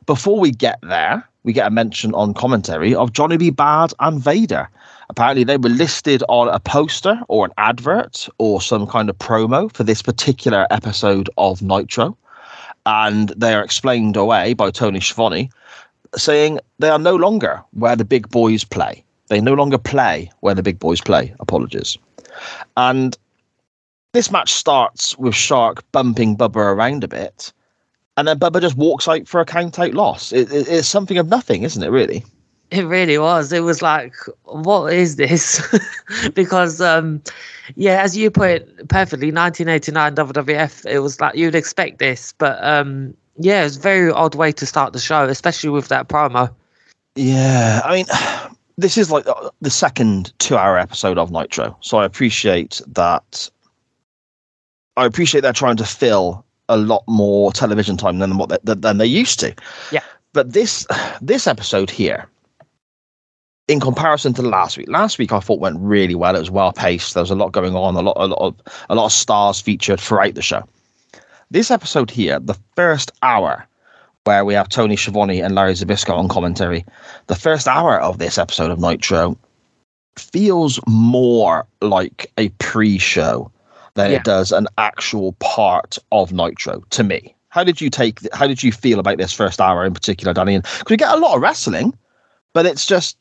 Before 0.05 0.39
we 0.39 0.51
get 0.51 0.79
there, 0.81 1.23
we 1.43 1.53
get 1.53 1.67
a 1.67 1.71
mention 1.71 2.13
on 2.13 2.33
commentary 2.33 2.95
of 2.95 3.13
Johnny 3.13 3.37
B. 3.37 3.49
Bad 3.49 3.93
and 3.99 4.21
Vader. 4.21 4.69
Apparently, 5.09 5.43
they 5.43 5.57
were 5.57 5.69
listed 5.69 6.23
on 6.29 6.49
a 6.49 6.59
poster 6.59 7.21
or 7.27 7.45
an 7.45 7.51
advert 7.57 8.27
or 8.37 8.61
some 8.61 8.87
kind 8.87 9.09
of 9.09 9.17
promo 9.17 9.71
for 9.73 9.83
this 9.83 10.01
particular 10.01 10.65
episode 10.71 11.29
of 11.37 11.61
Nitro. 11.61 12.17
And 12.85 13.29
they 13.29 13.53
are 13.53 13.63
explained 13.63 14.17
away 14.17 14.53
by 14.53 14.71
Tony 14.71 14.99
Schiavone, 14.99 15.49
saying 16.17 16.59
they 16.79 16.89
are 16.89 16.99
no 16.99 17.15
longer 17.15 17.63
where 17.71 17.95
the 17.95 18.05
big 18.05 18.29
boys 18.29 18.63
play. 18.63 19.03
They 19.27 19.39
no 19.39 19.53
longer 19.53 19.77
play 19.77 20.31
where 20.41 20.55
the 20.55 20.63
big 20.63 20.79
boys 20.79 21.01
play. 21.01 21.33
Apologies. 21.39 21.97
And 22.75 23.17
this 24.13 24.31
match 24.31 24.53
starts 24.53 25.17
with 25.17 25.35
Shark 25.35 25.83
bumping 25.91 26.35
Bubba 26.35 26.57
around 26.57 27.03
a 27.03 27.07
bit. 27.07 27.53
And 28.15 28.27
then 28.27 28.39
Bubba 28.39 28.61
just 28.61 28.77
walks 28.77 29.07
out 29.07 29.27
for 29.27 29.41
a 29.41 29.45
count 29.45 29.79
out 29.79 29.93
loss. 29.93 30.31
It, 30.31 30.51
it, 30.51 30.67
it's 30.67 30.87
something 30.87 31.17
of 31.17 31.27
nothing, 31.27 31.63
isn't 31.63 31.81
it, 31.81 31.89
really? 31.89 32.23
It 32.69 32.85
really 32.85 33.17
was. 33.17 33.51
It 33.51 33.61
was 33.61 33.81
like, 33.81 34.15
what 34.43 34.93
is 34.93 35.15
this? 35.15 35.61
because, 36.33 36.81
um, 36.81 37.21
yeah, 37.75 38.01
as 38.01 38.17
you 38.17 38.31
put 38.31 38.49
it 38.49 38.87
perfectly, 38.89 39.31
1989 39.31 40.15
WWF, 40.15 40.85
it 40.85 40.99
was 40.99 41.19
like 41.19 41.35
you'd 41.35 41.55
expect 41.55 41.99
this. 41.99 42.33
But 42.33 42.63
um, 42.63 43.15
yeah, 43.37 43.63
it's 43.65 43.77
a 43.77 43.79
very 43.79 44.11
odd 44.11 44.35
way 44.35 44.51
to 44.51 44.65
start 44.65 44.93
the 44.93 44.99
show, 44.99 45.25
especially 45.25 45.69
with 45.69 45.87
that 45.89 46.07
promo. 46.07 46.53
Yeah, 47.15 47.81
I 47.83 47.95
mean, 47.95 48.05
this 48.77 48.97
is 48.97 49.11
like 49.11 49.25
the 49.61 49.69
second 49.69 50.33
two-hour 50.39 50.77
episode 50.77 51.17
of 51.17 51.31
Nitro, 51.31 51.75
so 51.81 51.97
I 51.97 52.05
appreciate 52.05 52.81
that. 52.87 53.49
I 54.97 55.05
appreciate 55.05 55.41
they're 55.41 55.53
trying 55.53 55.77
to 55.77 55.85
fill 55.85 56.45
a 56.73 56.77
lot 56.77 57.03
more 57.07 57.51
television 57.51 57.97
time 57.97 58.19
than 58.19 58.37
what 58.37 58.49
they, 58.49 58.73
than 58.73 58.97
they 58.97 59.05
used 59.05 59.39
to. 59.39 59.53
Yeah. 59.91 60.03
But 60.33 60.53
this 60.53 60.85
this 61.21 61.47
episode 61.47 61.89
here, 61.89 62.27
in 63.67 63.79
comparison 63.79 64.33
to 64.33 64.41
last 64.41 64.77
week, 64.77 64.89
last 64.89 65.19
week 65.19 65.31
I 65.31 65.39
thought 65.39 65.59
went 65.59 65.79
really 65.79 66.15
well. 66.15 66.35
It 66.35 66.39
was 66.39 66.51
well 66.51 66.73
paced. 66.73 67.13
There 67.13 67.23
was 67.23 67.31
a 67.31 67.35
lot 67.35 67.51
going 67.51 67.75
on. 67.75 67.95
A 67.95 68.01
lot, 68.01 68.17
a 68.17 68.25
lot 68.27 68.39
of 68.41 68.55
a 68.89 68.95
lot 68.95 69.05
of 69.05 69.11
stars 69.11 69.61
featured 69.61 69.99
throughout 69.99 70.35
the 70.35 70.41
show. 70.41 70.63
This 71.51 71.69
episode 71.69 72.09
here, 72.09 72.39
the 72.39 72.57
first 72.75 73.11
hour, 73.21 73.67
where 74.23 74.43
we 74.43 74.55
have 74.55 74.69
Tony 74.69 74.95
Schiavone 74.95 75.39
and 75.39 75.53
Larry 75.53 75.73
Zbyszko 75.73 76.17
on 76.17 76.27
commentary, 76.27 76.83
the 77.27 77.35
first 77.35 77.67
hour 77.67 77.99
of 77.99 78.17
this 78.17 78.39
episode 78.39 78.71
of 78.71 78.79
Nitro 78.79 79.37
feels 80.17 80.79
more 80.87 81.67
like 81.81 82.31
a 82.37 82.49
pre-show 82.57 83.51
than 83.95 84.11
Yeah. 84.11 84.17
it 84.17 84.23
does 84.23 84.51
an 84.51 84.67
actual 84.77 85.33
part 85.33 85.97
of 86.11 86.31
Nitro 86.33 86.83
to 86.91 87.03
me. 87.03 87.35
How 87.49 87.63
did 87.63 87.79
you 87.79 87.89
take? 87.89 88.19
How 88.33 88.47
did 88.47 88.63
you 88.63 88.71
feel 88.71 88.99
about 88.99 89.17
this 89.17 89.31
first 89.31 89.61
hour 89.61 89.85
in 89.85 89.93
particular, 89.93 90.33
Danny? 90.33 90.57
Because 90.57 90.89
we 90.89 90.97
get 90.97 91.13
a 91.13 91.17
lot 91.17 91.35
of 91.35 91.41
wrestling, 91.41 91.95
but 92.53 92.65
it's 92.65 92.85
just 92.85 93.17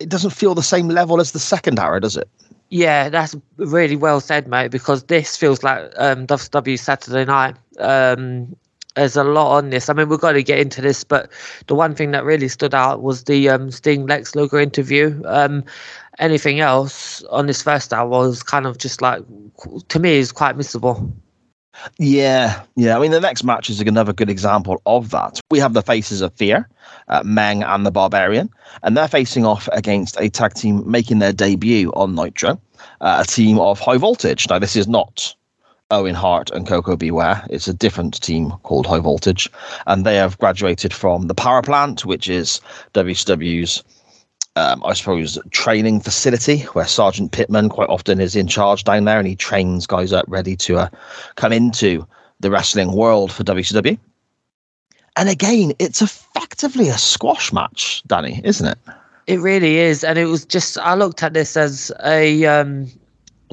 it 0.00 0.08
doesn't 0.08 0.30
feel 0.30 0.54
the 0.54 0.62
same 0.62 0.88
level 0.88 1.20
as 1.20 1.30
the 1.32 1.38
second 1.38 1.78
hour, 1.78 2.00
does 2.00 2.16
it? 2.16 2.28
Yeah, 2.70 3.08
that's 3.08 3.36
really 3.56 3.94
well 3.94 4.20
said, 4.20 4.48
mate. 4.48 4.72
Because 4.72 5.04
this 5.04 5.36
feels 5.36 5.62
like 5.62 5.92
um, 5.96 6.26
WCW 6.26 6.76
Saturday 6.78 7.24
Night. 7.24 7.54
Um, 7.78 8.56
there's 8.96 9.16
a 9.16 9.24
lot 9.24 9.56
on 9.56 9.70
this. 9.70 9.88
I 9.88 9.92
mean, 9.92 10.08
we've 10.08 10.20
got 10.20 10.32
to 10.32 10.42
get 10.42 10.58
into 10.58 10.80
this, 10.80 11.04
but 11.04 11.30
the 11.66 11.74
one 11.74 11.94
thing 11.94 12.10
that 12.12 12.24
really 12.24 12.48
stood 12.48 12.74
out 12.74 13.02
was 13.02 13.24
the 13.24 13.48
um, 13.48 13.70
Sting 13.70 14.06
Lex 14.06 14.34
Luger 14.34 14.58
interview. 14.58 15.20
Um, 15.26 15.64
anything 16.18 16.60
else 16.60 17.22
on 17.24 17.46
this 17.46 17.62
first 17.62 17.92
hour 17.92 18.08
was 18.08 18.42
kind 18.42 18.66
of 18.66 18.78
just 18.78 19.02
like, 19.02 19.22
to 19.88 19.98
me, 19.98 20.16
is 20.16 20.32
quite 20.32 20.56
missable. 20.56 21.12
Yeah, 21.98 22.62
yeah. 22.76 22.96
I 22.96 23.00
mean, 23.00 23.10
the 23.10 23.20
next 23.20 23.44
match 23.44 23.68
is 23.68 23.80
another 23.80 24.12
good 24.12 24.30
example 24.30 24.80
of 24.86 25.10
that. 25.10 25.40
We 25.50 25.58
have 25.58 25.72
the 25.72 25.82
faces 25.82 26.20
of 26.20 26.32
Fear, 26.34 26.68
uh, 27.08 27.22
Meng 27.24 27.62
and 27.62 27.84
the 27.84 27.90
Barbarian, 27.90 28.50
and 28.82 28.96
they're 28.96 29.08
facing 29.08 29.44
off 29.44 29.68
against 29.72 30.18
a 30.20 30.28
tag 30.28 30.54
team 30.54 30.88
making 30.88 31.18
their 31.18 31.32
debut 31.32 31.90
on 31.94 32.14
Nitro, 32.14 32.60
uh, 33.00 33.24
a 33.26 33.30
team 33.30 33.58
of 33.58 33.80
High 33.80 33.98
Voltage. 33.98 34.48
Now, 34.48 34.58
this 34.58 34.76
is 34.76 34.86
not 34.86 35.34
Owen 35.90 36.14
Hart 36.14 36.50
and 36.50 36.66
Koko 36.66 36.96
B. 36.96 37.10
Ware. 37.10 37.44
It's 37.50 37.68
a 37.68 37.74
different 37.74 38.20
team 38.22 38.50
called 38.62 38.86
High 38.86 39.00
Voltage, 39.00 39.50
and 39.86 40.04
they 40.04 40.16
have 40.16 40.38
graduated 40.38 40.94
from 40.94 41.26
the 41.26 41.34
Power 41.34 41.62
Plant, 41.62 42.04
which 42.04 42.28
is 42.28 42.60
WCW's 42.94 43.82
um, 44.56 44.82
I 44.84 44.92
suppose, 44.92 45.38
training 45.50 46.00
facility 46.00 46.60
where 46.72 46.86
Sergeant 46.86 47.32
Pittman 47.32 47.68
quite 47.68 47.88
often 47.88 48.20
is 48.20 48.36
in 48.36 48.46
charge 48.46 48.84
down 48.84 49.04
there 49.04 49.18
and 49.18 49.26
he 49.26 49.34
trains 49.34 49.86
guys 49.86 50.12
up 50.12 50.24
ready 50.28 50.56
to 50.56 50.78
uh, 50.78 50.88
come 51.34 51.52
into 51.52 52.06
the 52.40 52.50
wrestling 52.50 52.92
world 52.92 53.32
for 53.32 53.42
WCW. 53.42 53.98
And 55.16 55.28
again, 55.28 55.72
it's 55.78 56.02
effectively 56.02 56.88
a 56.88 56.98
squash 56.98 57.52
match, 57.52 58.02
Danny, 58.06 58.40
isn't 58.44 58.66
it? 58.66 58.78
It 59.26 59.40
really 59.40 59.78
is, 59.78 60.04
and 60.04 60.18
it 60.18 60.26
was 60.26 60.44
just 60.44 60.76
I 60.76 60.94
looked 60.94 61.22
at 61.22 61.32
this 61.32 61.56
as 61.56 61.90
a 62.04 62.44
um, 62.44 62.88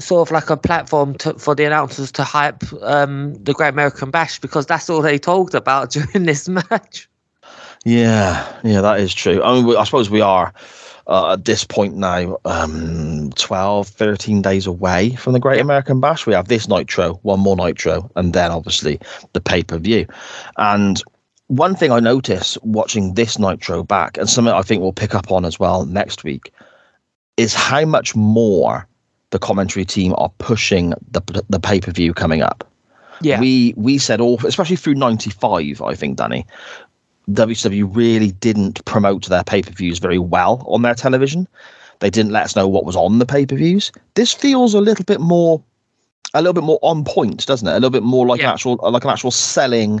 sort 0.00 0.28
of 0.28 0.32
like 0.32 0.50
a 0.50 0.56
platform 0.56 1.14
to, 1.18 1.34
for 1.34 1.54
the 1.54 1.64
announcers 1.64 2.12
to 2.12 2.24
hype 2.24 2.62
um, 2.82 3.34
the 3.42 3.54
Great 3.54 3.68
American 3.68 4.10
Bash 4.10 4.38
because 4.38 4.66
that's 4.66 4.90
all 4.90 5.00
they 5.00 5.18
talked 5.18 5.54
about 5.54 5.90
during 5.92 6.26
this 6.26 6.48
match. 6.48 7.08
Yeah, 7.84 8.60
yeah, 8.62 8.80
that 8.80 9.00
is 9.00 9.14
true. 9.14 9.42
I 9.42 9.60
mean, 9.60 9.76
I 9.76 9.84
suppose 9.84 10.10
we 10.10 10.20
are 10.20 10.52
uh, 11.06 11.32
at 11.32 11.44
this 11.44 11.64
point 11.64 11.96
now 11.96 12.38
um, 12.44 13.30
12, 13.36 13.88
13 13.88 14.42
days 14.42 14.66
away 14.66 15.14
from 15.16 15.32
the 15.32 15.40
Great 15.40 15.60
American 15.60 16.00
Bash. 16.00 16.26
We 16.26 16.34
have 16.34 16.48
this 16.48 16.68
Nitro, 16.68 17.14
one 17.22 17.40
more 17.40 17.56
Nitro, 17.56 18.10
and 18.16 18.32
then 18.32 18.50
obviously 18.50 19.00
the 19.32 19.40
pay 19.40 19.62
per 19.62 19.78
view. 19.78 20.06
And 20.56 21.02
one 21.48 21.74
thing 21.74 21.92
I 21.92 22.00
notice 22.00 22.56
watching 22.62 23.14
this 23.14 23.38
Nitro 23.38 23.82
back, 23.82 24.16
and 24.16 24.28
something 24.28 24.54
I 24.54 24.62
think 24.62 24.80
we'll 24.82 24.92
pick 24.92 25.14
up 25.14 25.30
on 25.30 25.44
as 25.44 25.58
well 25.58 25.84
next 25.84 26.24
week, 26.24 26.52
is 27.36 27.54
how 27.54 27.84
much 27.84 28.14
more 28.14 28.86
the 29.30 29.38
commentary 29.38 29.84
team 29.84 30.14
are 30.18 30.30
pushing 30.38 30.90
the 31.10 31.44
the 31.48 31.60
pay 31.60 31.80
per 31.80 31.90
view 31.90 32.14
coming 32.14 32.42
up. 32.42 32.68
Yeah, 33.20 33.40
We 33.40 33.74
we 33.76 33.98
said 33.98 34.20
all, 34.20 34.38
especially 34.46 34.76
through 34.76 34.94
'95, 34.94 35.82
I 35.82 35.94
think, 35.94 36.16
Danny. 36.16 36.46
WCW 37.30 37.94
really 37.94 38.32
didn't 38.32 38.84
promote 38.84 39.26
their 39.28 39.44
pay 39.44 39.62
per 39.62 39.70
views 39.70 39.98
very 39.98 40.18
well 40.18 40.64
on 40.66 40.82
their 40.82 40.94
television. 40.94 41.46
They 42.00 42.10
didn't 42.10 42.32
let 42.32 42.44
us 42.44 42.56
know 42.56 42.66
what 42.66 42.84
was 42.84 42.96
on 42.96 43.18
the 43.20 43.26
pay 43.26 43.46
per 43.46 43.56
views. 43.56 43.92
This 44.14 44.32
feels 44.32 44.74
a 44.74 44.80
little 44.80 45.04
bit 45.04 45.20
more, 45.20 45.62
a 46.34 46.42
little 46.42 46.54
bit 46.54 46.64
more 46.64 46.80
on 46.82 47.04
point, 47.04 47.46
doesn't 47.46 47.66
it? 47.68 47.72
A 47.72 47.74
little 47.74 47.90
bit 47.90 48.02
more 48.02 48.26
like 48.26 48.40
an 48.40 48.46
actual, 48.46 48.78
like 48.82 49.04
an 49.04 49.10
actual 49.10 49.30
selling 49.30 50.00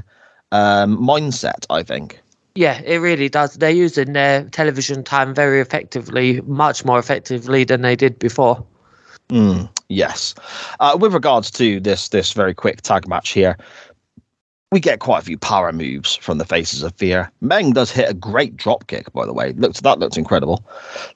um, 0.50 0.98
mindset. 0.98 1.64
I 1.70 1.82
think. 1.82 2.20
yeah, 2.54 2.80
it 2.84 2.98
really 2.98 3.28
does. 3.28 3.54
They're 3.54 3.70
using 3.70 4.12
their 4.12 4.44
television 4.44 5.04
time 5.04 5.34
very 5.34 5.60
effectively, 5.60 6.40
much 6.42 6.84
more 6.84 6.98
effectively 6.98 7.64
than 7.64 7.82
they 7.82 7.96
did 7.96 8.18
before. 8.18 8.64
Mm, 9.28 9.70
yes. 9.88 10.34
Uh, 10.80 10.96
with 11.00 11.14
regards 11.14 11.50
to 11.52 11.80
this 11.80 12.08
this 12.08 12.32
very 12.32 12.52
quick 12.54 12.82
tag 12.82 13.08
match 13.08 13.30
here, 13.30 13.56
we 14.72 14.80
get 14.80 15.00
quite 15.00 15.18
a 15.18 15.24
few 15.24 15.36
power 15.36 15.70
moves 15.70 16.16
from 16.16 16.38
the 16.38 16.46
faces 16.46 16.82
of 16.82 16.94
fear. 16.96 17.30
Meng 17.42 17.74
does 17.74 17.92
hit 17.92 18.08
a 18.08 18.14
great 18.14 18.56
drop 18.56 18.86
kick, 18.86 19.12
by 19.12 19.26
the 19.26 19.32
way. 19.34 19.52
Looks 19.52 19.82
that 19.82 19.98
looks 19.98 20.16
incredible. 20.16 20.64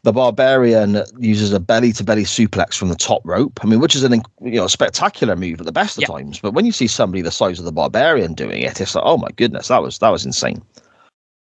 The 0.02 0.12
barbarian 0.12 1.02
uses 1.18 1.54
a 1.54 1.58
belly 1.58 1.92
to 1.94 2.04
belly 2.04 2.24
suplex 2.24 2.74
from 2.74 2.90
the 2.90 2.94
top 2.94 3.22
rope. 3.24 3.58
I 3.62 3.66
mean, 3.66 3.80
which 3.80 3.96
is 3.96 4.04
an 4.04 4.20
you 4.42 4.60
know 4.60 4.66
spectacular 4.66 5.36
move 5.36 5.58
at 5.58 5.66
the 5.66 5.72
best 5.72 5.96
of 5.96 6.02
Yeah. 6.02 6.08
times. 6.08 6.38
But 6.38 6.52
when 6.52 6.66
you 6.66 6.72
see 6.72 6.86
somebody 6.86 7.22
the 7.22 7.30
size 7.30 7.58
of 7.58 7.64
the 7.64 7.72
barbarian 7.72 8.34
doing 8.34 8.60
it, 8.62 8.78
it's 8.80 8.94
like, 8.94 9.04
oh 9.06 9.16
my 9.16 9.30
goodness, 9.36 9.68
that 9.68 9.82
was 9.82 9.98
that 9.98 10.10
was 10.10 10.26
insane. 10.26 10.62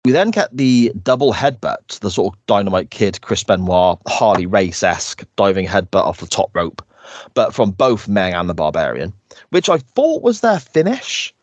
We 0.05 0.11
then 0.11 0.29
get 0.29 0.55
the 0.55 0.93
double 1.01 1.33
headbutt, 1.33 1.99
the 2.01 2.11
sort 2.11 2.35
of 2.35 2.45
Dynamite 2.45 2.91
Kid, 2.91 3.19
Chris 3.21 3.43
Benoit, 3.43 3.97
Harley 4.07 4.45
Race 4.45 4.83
esque 4.83 5.25
diving 5.35 5.65
headbutt 5.65 6.05
off 6.05 6.19
the 6.19 6.27
top 6.27 6.51
rope, 6.55 6.83
but 7.33 7.55
from 7.55 7.71
both 7.71 8.07
Meng 8.07 8.35
and 8.35 8.47
the 8.47 8.53
Barbarian, 8.53 9.11
which 9.49 9.67
I 9.67 9.79
thought 9.79 10.21
was 10.21 10.41
their 10.41 10.59
finish, 10.59 11.33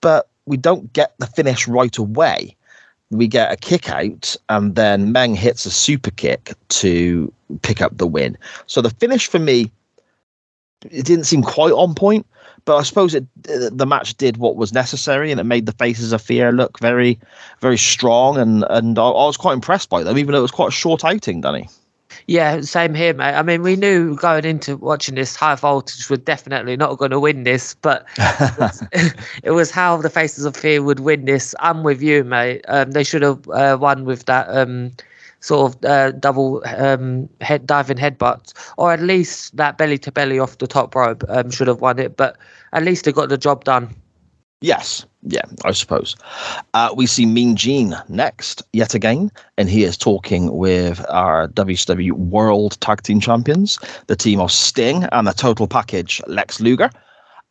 but 0.00 0.28
we 0.46 0.56
don't 0.56 0.92
get 0.92 1.14
the 1.18 1.26
finish 1.26 1.66
right 1.68 1.96
away. 1.98 2.56
We 3.10 3.28
get 3.28 3.52
a 3.52 3.56
kick 3.56 3.88
out, 3.88 4.34
and 4.48 4.74
then 4.74 5.12
Meng 5.12 5.34
hits 5.34 5.64
a 5.64 5.70
super 5.70 6.10
kick 6.10 6.54
to 6.70 7.32
pick 7.62 7.80
up 7.80 7.96
the 7.96 8.06
win. 8.06 8.36
So 8.66 8.80
the 8.80 8.90
finish 8.90 9.28
for 9.28 9.38
me, 9.38 9.70
it 10.90 11.04
didn't 11.04 11.24
seem 11.24 11.42
quite 11.42 11.72
on 11.72 11.94
point, 11.94 12.26
but 12.64 12.76
I 12.76 12.82
suppose 12.82 13.14
it 13.14 13.24
the 13.36 13.86
match 13.86 14.16
did 14.16 14.38
what 14.38 14.56
was 14.56 14.72
necessary, 14.72 15.30
and 15.30 15.40
it 15.40 15.44
made 15.44 15.66
the 15.66 15.72
faces 15.72 16.12
of 16.12 16.20
fear 16.20 16.50
look 16.50 16.80
very, 16.80 17.18
very 17.60 17.78
strong, 17.78 18.38
and 18.38 18.64
and 18.70 18.98
I, 18.98 19.06
I 19.06 19.26
was 19.26 19.36
quite 19.36 19.54
impressed 19.54 19.88
by 19.88 20.02
them, 20.02 20.18
even 20.18 20.32
though 20.32 20.38
it 20.38 20.42
was 20.42 20.50
quite 20.50 20.68
a 20.68 20.72
short 20.72 21.04
outing, 21.04 21.40
Danny. 21.40 21.68
Yeah, 22.28 22.60
same 22.62 22.94
here, 22.94 23.14
mate. 23.14 23.34
I 23.34 23.42
mean, 23.42 23.62
we 23.62 23.76
knew 23.76 24.16
going 24.16 24.44
into 24.44 24.76
watching 24.76 25.14
this 25.14 25.36
high 25.36 25.54
voltage 25.54 26.10
were 26.10 26.16
definitely 26.16 26.76
not 26.76 26.98
going 26.98 27.12
to 27.12 27.20
win 27.20 27.44
this, 27.44 27.74
but 27.76 28.04
it 28.18 28.58
was, 28.58 28.82
it 29.44 29.50
was 29.52 29.70
how 29.70 29.96
the 29.98 30.10
Faces 30.10 30.44
of 30.44 30.56
Fear 30.56 30.82
would 30.82 30.98
win 31.00 31.24
this. 31.24 31.54
I'm 31.60 31.84
with 31.84 32.02
you, 32.02 32.24
mate. 32.24 32.64
Um, 32.66 32.90
they 32.90 33.04
should 33.04 33.22
have 33.22 33.48
uh, 33.50 33.78
won 33.80 34.04
with 34.04 34.24
that 34.24 34.48
um, 34.48 34.90
sort 35.38 35.76
of 35.76 35.84
uh, 35.84 36.10
double 36.12 36.62
um, 36.76 37.28
head 37.40 37.64
diving 37.64 37.96
headbutt, 37.96 38.52
or 38.76 38.92
at 38.92 39.00
least 39.02 39.56
that 39.56 39.78
belly 39.78 39.98
to 39.98 40.10
belly 40.10 40.40
off 40.40 40.58
the 40.58 40.66
top 40.66 40.96
rope 40.96 41.22
um, 41.28 41.50
should 41.52 41.68
have 41.68 41.80
won 41.80 42.00
it. 42.00 42.16
But 42.16 42.36
at 42.72 42.82
least 42.82 43.04
they 43.04 43.12
got 43.12 43.28
the 43.28 43.38
job 43.38 43.62
done. 43.62 43.94
Yes, 44.66 45.06
yeah, 45.22 45.44
I 45.64 45.70
suppose. 45.70 46.16
Uh, 46.74 46.92
we 46.96 47.06
see 47.06 47.24
Mean 47.24 47.54
Gene 47.54 47.94
next, 48.08 48.64
yet 48.72 48.94
again, 48.94 49.30
and 49.56 49.70
he 49.70 49.84
is 49.84 49.96
talking 49.96 50.56
with 50.56 51.06
our 51.08 51.46
WCW 51.50 52.10
World 52.10 52.76
Tag 52.80 53.00
Team 53.02 53.20
Champions, 53.20 53.78
the 54.08 54.16
team 54.16 54.40
of 54.40 54.50
Sting 54.50 55.04
and 55.12 55.24
the 55.24 55.32
total 55.32 55.68
package 55.68 56.20
Lex 56.26 56.60
Luger. 56.60 56.90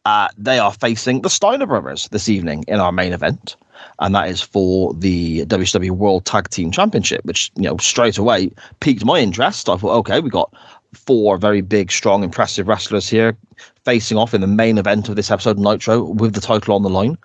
Uh, 0.04 0.28
they 0.38 0.60
are 0.60 0.74
facing 0.74 1.22
the 1.22 1.30
Steiner 1.30 1.66
brothers 1.66 2.10
this 2.10 2.28
evening 2.28 2.66
in 2.68 2.82
our 2.82 2.92
main 2.92 3.14
event, 3.14 3.56
and 4.00 4.14
that 4.14 4.28
is 4.28 4.42
for 4.42 4.94
the 4.96 5.46
WCW 5.46 5.92
World 5.92 6.26
Tag 6.26 6.50
Team 6.50 6.70
Championship, 6.70 7.24
which 7.24 7.50
you 7.56 7.64
know 7.64 7.78
straight 7.78 8.18
away 8.18 8.52
piqued 8.82 9.06
my 9.06 9.20
interest. 9.20 9.70
I 9.70 9.78
thought, 9.78 10.00
okay, 10.00 10.20
we 10.20 10.30
got 10.30 10.54
four 10.92 11.38
very 11.38 11.62
big, 11.62 11.94
strong, 11.94 12.26
impressive 12.26 12.68
wrestlers 12.68 13.08
here 13.08 13.38
facing 13.86 14.18
off 14.18 14.34
in 14.34 14.42
the 14.42 14.48
main 14.48 14.78
event 14.78 15.08
of 15.08 15.16
this 15.16 15.32
episode 15.32 15.52
of 15.52 15.60
Nitro 15.60 16.04
with 16.04 16.34
the 16.34 16.42
title 16.42 16.76
on 16.76 16.82
the 16.82 16.90
line. 16.90 17.18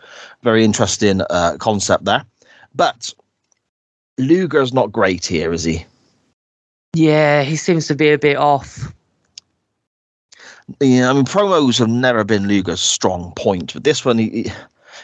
Very 0.42 0.64
interesting 0.64 1.22
uh, 1.22 1.56
concept 1.58 2.04
there. 2.04 2.24
But 2.74 3.12
Luger's 4.18 4.72
not 4.72 4.92
great 4.92 5.26
here, 5.26 5.52
is 5.52 5.64
he? 5.64 5.84
Yeah, 6.92 7.42
he 7.42 7.56
seems 7.56 7.86
to 7.88 7.94
be 7.94 8.10
a 8.10 8.18
bit 8.18 8.36
off. 8.36 8.92
Yeah, 10.80 11.10
I 11.10 11.12
mean, 11.14 11.24
promos 11.24 11.78
have 11.78 11.88
never 11.88 12.22
been 12.22 12.46
Luger's 12.46 12.80
strong 12.80 13.32
point, 13.34 13.72
but 13.72 13.82
this 13.82 14.04
one, 14.04 14.18
he, 14.18 14.52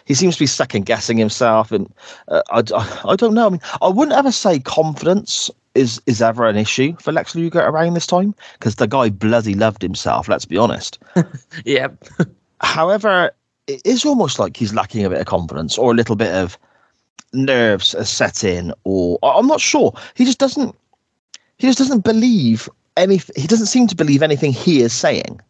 he 0.05 0.15
seems 0.15 0.37
to 0.37 0.43
be 0.43 0.47
second 0.47 0.87
guessing 0.87 1.17
himself, 1.17 1.73
and 1.73 1.93
uh, 2.29 2.43
I, 2.51 2.63
I, 2.75 3.01
I 3.13 3.17
don't 3.17 3.35
know. 3.35 3.47
I 3.47 3.51
mean, 3.51 3.61
I 3.83 3.89
wouldn't 3.89 4.17
ever 4.17 4.31
say 4.31 4.61
confidence 4.61 5.51
is 5.77 6.01
is 6.07 6.23
ever 6.23 6.47
an 6.47 6.57
issue 6.57 6.97
for 7.01 7.13
Lex 7.13 7.35
Luger 7.35 7.61
around 7.61 7.95
this 7.95 8.07
time 8.07 8.35
because 8.55 8.77
the 8.77 8.87
guy 8.87 9.11
bloody 9.11 9.55
loved 9.55 9.83
himself. 9.83 10.29
Let's 10.29 10.45
be 10.45 10.57
honest. 10.57 10.99
yeah. 11.65 11.89
However, 12.61 13.31
it 13.67 13.83
is 13.85 14.05
almost 14.05 14.39
like 14.39 14.57
he's 14.57 14.75
lacking 14.75 15.05
a 15.05 15.11
bit 15.11 15.21
of 15.21 15.27
confidence 15.27 15.77
or 15.79 15.93
a 15.93 15.95
little 15.95 16.17
bit 16.17 16.35
of 16.35 16.59
nerves 17.33 17.95
set 18.09 18.45
in, 18.45 18.73
or 18.85 19.19
I'm 19.23 19.47
not 19.47 19.61
sure. 19.61 19.93
He 20.15 20.25
just 20.25 20.39
doesn't. 20.39 20.75
He 21.59 21.67
just 21.67 21.79
doesn't 21.79 22.05
believe 22.05 22.69
any. 22.97 23.21
He 23.37 23.47
doesn't 23.47 23.67
seem 23.67 23.87
to 23.89 23.97
believe 23.97 24.23
anything 24.23 24.53
he 24.53 24.81
is 24.81 24.93
saying. 24.93 25.41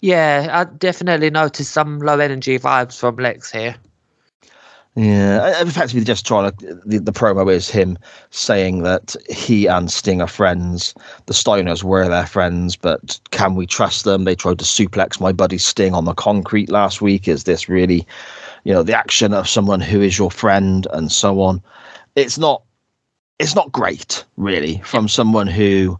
Yeah, 0.00 0.48
I 0.52 0.64
definitely 0.64 1.30
noticed 1.30 1.72
some 1.72 1.98
low 1.98 2.18
energy 2.18 2.58
vibes 2.58 2.98
from 2.98 3.16
Lex 3.16 3.50
here. 3.50 3.74
Yeah, 4.94 5.62
effectively, 5.62 6.04
just 6.04 6.26
trying 6.26 6.52
to. 6.52 6.80
The, 6.84 6.98
the 6.98 7.12
promo 7.12 7.50
is 7.50 7.70
him 7.70 7.96
saying 8.28 8.82
that 8.82 9.16
he 9.30 9.66
and 9.66 9.90
Sting 9.90 10.20
are 10.20 10.28
friends. 10.28 10.92
The 11.24 11.32
Steiners 11.32 11.82
were 11.82 12.06
their 12.08 12.26
friends, 12.26 12.76
but 12.76 13.18
can 13.30 13.54
we 13.54 13.66
trust 13.66 14.04
them? 14.04 14.24
They 14.24 14.34
tried 14.34 14.58
to 14.58 14.66
suplex 14.66 15.18
my 15.18 15.32
buddy 15.32 15.56
Sting 15.56 15.94
on 15.94 16.04
the 16.04 16.12
concrete 16.12 16.68
last 16.68 17.00
week. 17.00 17.26
Is 17.26 17.44
this 17.44 17.70
really, 17.70 18.06
you 18.64 18.72
know, 18.74 18.82
the 18.82 18.96
action 18.96 19.32
of 19.32 19.48
someone 19.48 19.80
who 19.80 20.02
is 20.02 20.18
your 20.18 20.30
friend 20.30 20.86
and 20.92 21.10
so 21.10 21.40
on? 21.40 21.62
It's 22.14 22.36
not. 22.36 22.62
It's 23.38 23.54
not 23.54 23.72
great, 23.72 24.24
really, 24.36 24.76
from 24.84 25.08
someone 25.08 25.46
who 25.46 25.98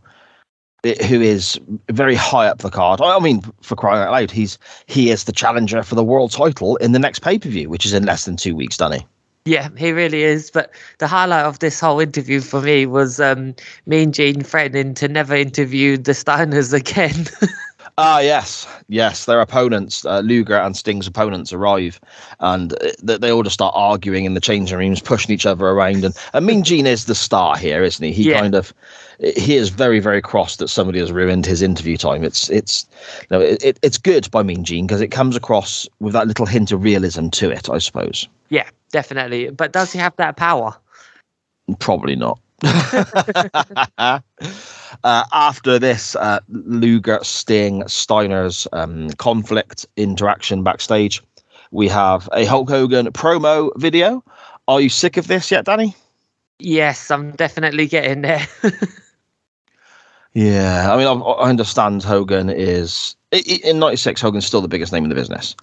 who 0.82 1.20
is 1.20 1.60
very 1.90 2.14
high 2.14 2.46
up 2.46 2.58
the 2.58 2.70
card. 2.70 3.00
I 3.00 3.18
mean, 3.20 3.42
for 3.60 3.76
crying 3.76 4.02
out 4.02 4.12
loud, 4.12 4.30
he's 4.30 4.58
he 4.86 5.10
is 5.10 5.24
the 5.24 5.32
challenger 5.32 5.82
for 5.82 5.94
the 5.94 6.04
world 6.04 6.32
title 6.32 6.76
in 6.76 6.92
the 6.92 6.98
next 6.98 7.20
pay 7.20 7.38
per 7.38 7.48
view, 7.48 7.68
which 7.68 7.86
is 7.86 7.92
in 7.92 8.04
less 8.04 8.24
than 8.24 8.36
two 8.36 8.56
weeks, 8.56 8.76
Danny. 8.76 9.06
Yeah, 9.44 9.68
he 9.76 9.90
really 9.90 10.22
is. 10.22 10.50
But 10.50 10.72
the 10.98 11.06
highlight 11.06 11.44
of 11.44 11.58
this 11.58 11.80
whole 11.80 11.98
interview 12.00 12.40
for 12.40 12.60
me 12.60 12.86
was 12.86 13.18
um, 13.18 13.54
Mean 13.86 14.12
Gene 14.12 14.42
threatening 14.42 14.94
to 14.94 15.08
never 15.08 15.34
interview 15.34 15.96
the 15.96 16.12
Steiners 16.12 16.72
again. 16.72 17.26
Ah, 18.04 18.18
yes, 18.18 18.66
yes. 18.88 19.26
Their 19.26 19.40
opponents, 19.40 20.04
uh, 20.04 20.22
Luger 20.24 20.56
and 20.56 20.76
Sting's 20.76 21.06
opponents, 21.06 21.52
arrive, 21.52 22.00
and 22.40 22.72
uh, 22.82 23.16
they 23.16 23.30
all 23.30 23.44
just 23.44 23.54
start 23.54 23.72
arguing 23.76 24.24
in 24.24 24.34
the 24.34 24.40
changing 24.40 24.76
rooms, 24.76 25.00
pushing 25.00 25.32
each 25.32 25.46
other 25.46 25.66
around. 25.66 26.04
And 26.04 26.18
I 26.34 26.40
mean, 26.40 26.64
Gene 26.64 26.88
is 26.88 27.04
the 27.04 27.14
star 27.14 27.56
here, 27.56 27.84
isn't 27.84 28.04
he? 28.04 28.10
He 28.10 28.30
yeah. 28.30 28.40
kind 28.40 28.56
of 28.56 28.74
he 29.20 29.54
is 29.54 29.68
very, 29.68 30.00
very 30.00 30.20
cross 30.20 30.56
that 30.56 30.66
somebody 30.66 30.98
has 30.98 31.12
ruined 31.12 31.46
his 31.46 31.62
interview 31.62 31.96
time. 31.96 32.24
It's 32.24 32.50
it's 32.50 32.88
you 33.20 33.38
know, 33.38 33.40
it, 33.40 33.78
it's 33.82 33.98
good 33.98 34.28
by 34.32 34.42
Mean 34.42 34.64
Gene 34.64 34.88
because 34.88 35.00
it 35.00 35.12
comes 35.12 35.36
across 35.36 35.88
with 36.00 36.12
that 36.14 36.26
little 36.26 36.46
hint 36.46 36.72
of 36.72 36.82
realism 36.82 37.28
to 37.28 37.52
it, 37.52 37.70
I 37.70 37.78
suppose. 37.78 38.26
Yeah, 38.48 38.68
definitely. 38.90 39.50
But 39.50 39.70
does 39.70 39.92
he 39.92 40.00
have 40.00 40.16
that 40.16 40.36
power? 40.36 40.76
Probably 41.78 42.16
not. 42.16 42.40
uh, 45.04 45.24
after 45.32 45.78
this, 45.78 46.16
uh, 46.16 46.40
Luger, 46.48 47.18
Sting, 47.22 47.86
Steiner's 47.86 48.66
um, 48.72 49.10
conflict 49.10 49.86
interaction 49.96 50.62
backstage, 50.62 51.22
we 51.70 51.88
have 51.88 52.28
a 52.32 52.44
Hulk 52.44 52.68
Hogan 52.68 53.06
promo 53.12 53.70
video. 53.76 54.22
Are 54.68 54.80
you 54.80 54.88
sick 54.88 55.16
of 55.16 55.26
this 55.26 55.50
yet, 55.50 55.64
Danny? 55.64 55.94
Yes, 56.58 57.10
I'm 57.10 57.32
definitely 57.32 57.86
getting 57.86 58.22
there. 58.22 58.46
yeah, 60.34 60.92
I 60.92 60.96
mean, 60.96 61.06
I, 61.06 61.12
I 61.12 61.48
understand 61.48 62.02
Hogan 62.02 62.50
is 62.50 63.16
in 63.32 63.78
'96. 63.78 64.20
Hogan's 64.20 64.46
still 64.46 64.60
the 64.60 64.68
biggest 64.68 64.92
name 64.92 65.04
in 65.04 65.08
the 65.08 65.16
business. 65.16 65.56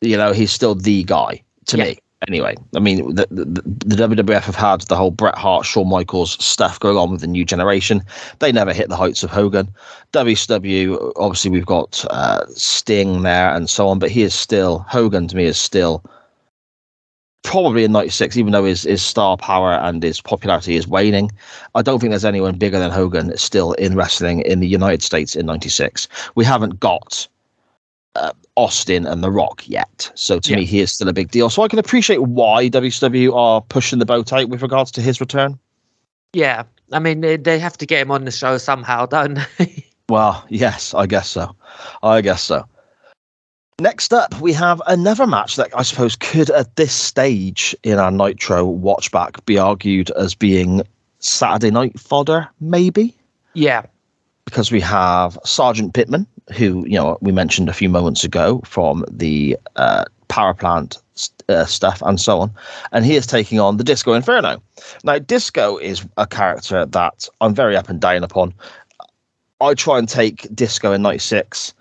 You 0.00 0.16
know, 0.16 0.32
he's 0.32 0.50
still 0.50 0.74
the 0.74 1.04
guy 1.04 1.42
to 1.66 1.76
yeah. 1.76 1.84
me 1.84 1.98
anyway, 2.26 2.56
I 2.74 2.80
mean, 2.80 3.14
the, 3.14 3.26
the, 3.30 3.44
the, 3.44 4.08
WWF 4.08 4.42
have 4.42 4.54
had 4.56 4.80
the 4.82 4.96
whole 4.96 5.10
Bret 5.10 5.36
Hart, 5.36 5.64
Shawn 5.64 5.88
Michaels 5.88 6.42
stuff 6.44 6.80
going 6.80 6.96
on 6.96 7.10
with 7.10 7.20
the 7.20 7.26
new 7.26 7.44
generation. 7.44 8.02
They 8.40 8.50
never 8.50 8.72
hit 8.72 8.88
the 8.88 8.96
heights 8.96 9.22
of 9.22 9.30
Hogan. 9.30 9.68
WCW, 10.12 11.12
obviously, 11.16 11.50
we've 11.50 11.66
got 11.66 12.04
uh, 12.10 12.44
Sting 12.48 13.22
there 13.22 13.54
and 13.54 13.70
so 13.70 13.88
on, 13.88 13.98
but 13.98 14.10
he 14.10 14.22
is 14.22 14.34
still, 14.34 14.80
Hogan 14.88 15.28
to 15.28 15.36
me 15.36 15.44
is 15.44 15.60
still 15.60 16.02
probably 17.44 17.84
in 17.84 17.92
96, 17.92 18.36
even 18.36 18.52
though 18.52 18.64
his, 18.64 18.82
his 18.82 19.02
star 19.02 19.36
power 19.36 19.74
and 19.74 20.02
his 20.02 20.20
popularity 20.20 20.76
is 20.76 20.88
waning. 20.88 21.30
I 21.74 21.82
don't 21.82 22.00
think 22.00 22.10
there's 22.10 22.24
anyone 22.24 22.58
bigger 22.58 22.78
than 22.78 22.90
Hogan 22.90 23.36
still 23.38 23.72
in 23.74 23.96
wrestling 23.96 24.40
in 24.40 24.60
the 24.60 24.68
United 24.68 25.02
States 25.02 25.36
in 25.36 25.46
96. 25.46 26.08
We 26.34 26.44
haven't 26.44 26.80
got 26.80 27.28
uh, 28.18 28.32
Austin 28.56 29.06
and 29.06 29.22
The 29.22 29.30
Rock 29.30 29.68
yet. 29.68 30.10
So 30.14 30.38
to 30.40 30.50
yeah. 30.50 30.56
me, 30.56 30.64
he 30.64 30.80
is 30.80 30.92
still 30.92 31.08
a 31.08 31.12
big 31.12 31.30
deal. 31.30 31.50
So 31.50 31.62
I 31.62 31.68
can 31.68 31.78
appreciate 31.78 32.22
why 32.22 32.68
WCW 32.68 33.34
are 33.34 33.60
pushing 33.60 33.98
the 33.98 34.06
boat 34.06 34.32
out 34.32 34.48
with 34.48 34.62
regards 34.62 34.90
to 34.92 35.02
his 35.02 35.20
return. 35.20 35.58
Yeah, 36.32 36.64
I 36.92 36.98
mean 36.98 37.20
they 37.20 37.58
have 37.58 37.78
to 37.78 37.86
get 37.86 38.02
him 38.02 38.10
on 38.10 38.24
the 38.24 38.30
show 38.30 38.58
somehow, 38.58 39.06
don't 39.06 39.38
they? 39.58 39.84
well, 40.08 40.44
yes, 40.48 40.92
I 40.94 41.06
guess 41.06 41.28
so. 41.28 41.54
I 42.02 42.20
guess 42.20 42.42
so. 42.42 42.66
Next 43.80 44.12
up, 44.12 44.38
we 44.40 44.52
have 44.54 44.82
another 44.88 45.24
match 45.24 45.54
that 45.54 45.70
I 45.72 45.82
suppose 45.82 46.16
could, 46.16 46.50
at 46.50 46.74
this 46.74 46.92
stage 46.92 47.76
in 47.84 48.00
our 48.00 48.10
Nitro 48.10 48.66
watchback, 48.66 49.44
be 49.46 49.56
argued 49.56 50.10
as 50.10 50.34
being 50.34 50.82
Saturday 51.20 51.70
night 51.70 51.98
fodder, 51.98 52.48
maybe. 52.60 53.16
Yeah, 53.54 53.86
because 54.48 54.72
we 54.72 54.80
have 54.80 55.38
Sergeant 55.44 55.92
Pittman, 55.92 56.26
who 56.56 56.82
you 56.86 56.94
know 56.94 57.18
we 57.20 57.32
mentioned 57.32 57.68
a 57.68 57.74
few 57.74 57.90
moments 57.90 58.24
ago 58.24 58.62
from 58.64 59.04
the 59.10 59.58
uh, 59.76 60.06
power 60.28 60.54
plant 60.54 60.96
uh, 61.50 61.66
stuff 61.66 62.00
and 62.00 62.18
so 62.18 62.40
on, 62.40 62.50
and 62.92 63.04
he 63.04 63.14
is 63.14 63.26
taking 63.26 63.60
on 63.60 63.76
the 63.76 63.84
Disco 63.84 64.14
Inferno. 64.14 64.62
Now, 65.04 65.18
Disco 65.18 65.76
is 65.76 66.06
a 66.16 66.26
character 66.26 66.86
that 66.86 67.28
I'm 67.42 67.54
very 67.54 67.76
up 67.76 67.90
and 67.90 68.00
down 68.00 68.24
upon. 68.24 68.54
I 69.60 69.74
try 69.74 69.98
and 69.98 70.08
take 70.08 70.48
Disco 70.54 70.92
in 70.92 71.02
'96 71.02 71.74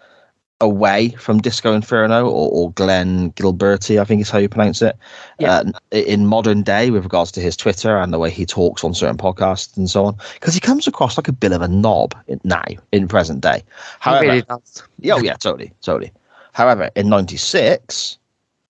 away 0.59 1.09
from 1.19 1.39
Disco 1.39 1.73
Inferno 1.73 2.25
or, 2.25 2.49
or 2.51 2.71
Glenn 2.71 3.31
Gilberti, 3.33 3.99
I 4.01 4.05
think 4.05 4.21
is 4.21 4.29
how 4.29 4.39
you 4.39 4.49
pronounce 4.49 4.81
it, 4.81 4.97
yeah. 5.39 5.59
uh, 5.59 5.71
in 5.91 6.25
modern 6.25 6.63
day 6.63 6.89
with 6.89 7.03
regards 7.03 7.31
to 7.33 7.41
his 7.41 7.55
Twitter 7.55 7.97
and 7.97 8.11
the 8.11 8.17
way 8.17 8.31
he 8.31 8.45
talks 8.45 8.83
on 8.83 8.93
certain 8.93 9.17
podcasts 9.17 9.77
and 9.77 9.89
so 9.89 10.05
on, 10.05 10.17
because 10.33 10.55
he 10.55 10.59
comes 10.59 10.87
across 10.87 11.17
like 11.17 11.27
a 11.27 11.33
bit 11.33 11.51
of 11.51 11.61
a 11.61 11.67
knob 11.67 12.15
now 12.43 12.63
in 12.91 13.07
present 13.07 13.41
day. 13.41 13.63
However, 13.99 14.23
he 14.23 14.29
really 14.29 14.41
does. 14.43 14.83
yeah, 14.99 15.13
oh 15.13 15.21
yeah, 15.21 15.35
totally, 15.35 15.71
totally. 15.81 16.11
However, 16.53 16.89
in 16.95 17.09
'96, 17.09 18.17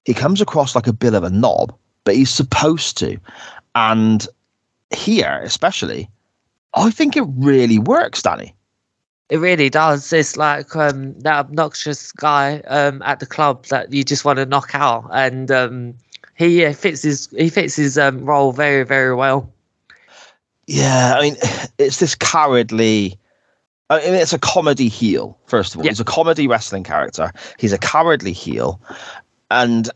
he 0.03 0.13
comes 0.13 0.41
across 0.41 0.75
like 0.75 0.87
a 0.87 0.93
bit 0.93 1.13
of 1.13 1.23
a 1.23 1.29
knob, 1.29 1.73
but 2.03 2.15
he's 2.15 2.29
supposed 2.29 2.97
to, 2.97 3.17
and 3.75 4.27
here 4.93 5.41
especially, 5.43 6.09
I 6.73 6.91
think 6.91 7.15
it 7.15 7.23
really 7.37 7.79
works, 7.79 8.21
Danny. 8.21 8.53
It 9.29 9.37
really 9.39 9.69
does. 9.69 10.13
It's 10.13 10.37
like 10.37 10.73
um, 10.75 11.19
that 11.19 11.35
obnoxious 11.35 12.11
guy 12.13 12.59
um, 12.67 13.01
at 13.01 13.19
the 13.19 13.25
club 13.25 13.65
that 13.65 13.91
you 13.91 14.03
just 14.03 14.23
want 14.23 14.37
to 14.37 14.45
knock 14.45 14.71
out, 14.73 15.09
and 15.11 15.51
um, 15.51 15.95
he 16.35 16.71
fits 16.73 17.03
his 17.03 17.27
he 17.37 17.49
fits 17.49 17.75
his 17.75 17.97
um, 17.97 18.23
role 18.23 18.53
very 18.53 18.83
very 18.83 19.13
well. 19.13 19.51
Yeah, 20.65 21.15
I 21.17 21.21
mean, 21.21 21.35
it's 21.77 21.99
this 21.99 22.15
cowardly. 22.15 23.17
I 23.89 23.99
mean, 23.99 24.15
it's 24.15 24.33
a 24.33 24.39
comedy 24.39 24.89
heel. 24.89 25.37
First 25.45 25.73
of 25.73 25.79
all, 25.79 25.85
Yeah. 25.85 25.91
he's 25.91 25.99
a 25.99 26.05
comedy 26.05 26.47
wrestling 26.47 26.83
character. 26.83 27.31
He's 27.57 27.73
a 27.73 27.77
cowardly 27.77 28.33
heel, 28.33 28.79
and 29.51 29.89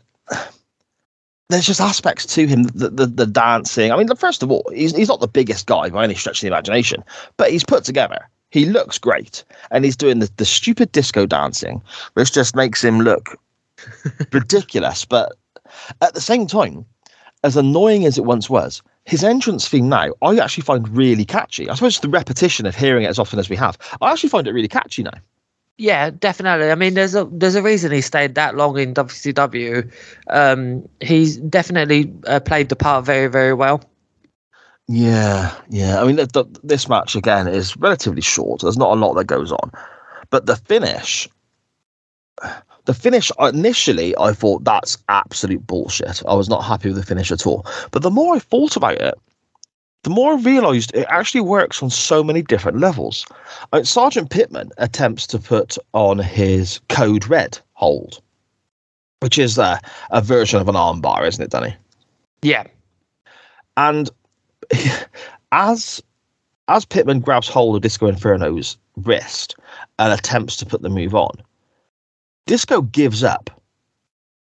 there's 1.48 1.66
just 1.66 1.80
aspects 1.80 2.26
to 2.34 2.46
him. 2.46 2.64
The, 2.64 2.90
the 2.90 3.06
the 3.06 3.26
dancing. 3.26 3.92
I 3.92 3.96
mean, 3.96 4.14
first 4.14 4.42
of 4.42 4.50
all, 4.50 4.70
he's 4.74 4.94
he's 4.94 5.08
not 5.08 5.20
the 5.20 5.28
biggest 5.28 5.66
guy 5.66 5.88
by 5.88 6.04
any 6.04 6.14
stretch 6.14 6.38
of 6.38 6.40
the 6.42 6.46
imagination, 6.48 7.02
but 7.38 7.50
he's 7.50 7.64
put 7.64 7.84
together. 7.84 8.28
He 8.52 8.66
looks 8.66 8.98
great, 8.98 9.44
and 9.70 9.82
he's 9.82 9.96
doing 9.96 10.18
the, 10.18 10.30
the 10.36 10.44
stupid 10.44 10.92
disco 10.92 11.24
dancing, 11.24 11.82
which 12.12 12.32
just 12.32 12.54
makes 12.54 12.84
him 12.84 13.00
look 13.00 13.40
ridiculous. 14.32 15.06
But 15.06 15.32
at 16.02 16.12
the 16.12 16.20
same 16.20 16.46
time, 16.46 16.84
as 17.42 17.56
annoying 17.56 18.04
as 18.04 18.18
it 18.18 18.26
once 18.26 18.50
was, 18.50 18.82
his 19.04 19.24
entrance 19.24 19.66
theme 19.66 19.88
now 19.88 20.12
I 20.20 20.36
actually 20.38 20.64
find 20.64 20.86
really 20.88 21.24
catchy. 21.24 21.68
I 21.68 21.74
suppose 21.74 21.98
the 21.98 22.10
repetition 22.10 22.66
of 22.66 22.76
hearing 22.76 23.04
it 23.04 23.08
as 23.08 23.18
often 23.18 23.38
as 23.38 23.48
we 23.48 23.56
have, 23.56 23.78
I 24.02 24.12
actually 24.12 24.28
find 24.28 24.46
it 24.46 24.52
really 24.52 24.68
catchy 24.68 25.02
now. 25.02 25.18
Yeah, 25.78 26.10
definitely. 26.10 26.70
I 26.70 26.74
mean, 26.74 26.92
there's 26.92 27.14
a 27.14 27.24
there's 27.24 27.54
a 27.54 27.62
reason 27.62 27.90
he 27.90 28.02
stayed 28.02 28.34
that 28.34 28.54
long 28.54 28.78
in 28.78 28.92
WCW. 28.92 29.90
Um, 30.28 30.86
he's 31.00 31.38
definitely 31.38 32.12
uh, 32.26 32.40
played 32.40 32.68
the 32.68 32.76
part 32.76 33.06
very 33.06 33.28
very 33.28 33.54
well. 33.54 33.82
Yeah, 34.94 35.56
yeah. 35.70 36.02
I 36.02 36.04
mean, 36.04 36.16
the, 36.16 36.26
the, 36.26 36.44
this 36.62 36.86
match 36.86 37.16
again 37.16 37.48
is 37.48 37.74
relatively 37.78 38.20
short. 38.20 38.60
There's 38.60 38.76
not 38.76 38.94
a 38.94 39.00
lot 39.00 39.14
that 39.14 39.24
goes 39.24 39.50
on, 39.50 39.72
but 40.28 40.44
the 40.44 40.56
finish, 40.56 41.26
the 42.84 42.92
finish 42.92 43.32
initially, 43.40 44.14
I 44.18 44.34
thought 44.34 44.64
that's 44.64 44.98
absolute 45.08 45.66
bullshit. 45.66 46.22
I 46.28 46.34
was 46.34 46.50
not 46.50 46.60
happy 46.60 46.88
with 46.88 46.98
the 46.98 47.06
finish 47.06 47.32
at 47.32 47.46
all. 47.46 47.64
But 47.90 48.02
the 48.02 48.10
more 48.10 48.34
I 48.36 48.38
thought 48.38 48.76
about 48.76 49.00
it, 49.00 49.14
the 50.02 50.10
more 50.10 50.34
I 50.34 50.42
realised 50.42 50.94
it 50.94 51.06
actually 51.08 51.40
works 51.40 51.82
on 51.82 51.88
so 51.88 52.22
many 52.22 52.42
different 52.42 52.78
levels. 52.78 53.24
Uh, 53.72 53.84
Sergeant 53.84 54.28
Pittman 54.28 54.72
attempts 54.76 55.26
to 55.28 55.38
put 55.38 55.78
on 55.94 56.18
his 56.18 56.80
code 56.90 57.26
red 57.28 57.58
hold, 57.72 58.20
which 59.20 59.38
is 59.38 59.58
uh, 59.58 59.78
a 60.10 60.20
version 60.20 60.60
of 60.60 60.68
an 60.68 60.74
armbar, 60.74 61.26
isn't 61.26 61.42
it, 61.42 61.50
Danny? 61.50 61.74
Yeah, 62.42 62.64
And 63.78 64.10
as 65.52 66.02
as 66.68 66.84
Pittman 66.84 67.20
grabs 67.20 67.48
hold 67.48 67.76
of 67.76 67.82
Disco 67.82 68.06
Inferno's 68.06 68.76
wrist 68.96 69.56
and 69.98 70.12
attempts 70.12 70.56
to 70.56 70.66
put 70.66 70.82
the 70.82 70.88
move 70.88 71.14
on, 71.14 71.32
Disco 72.46 72.82
gives 72.82 73.22
up 73.22 73.50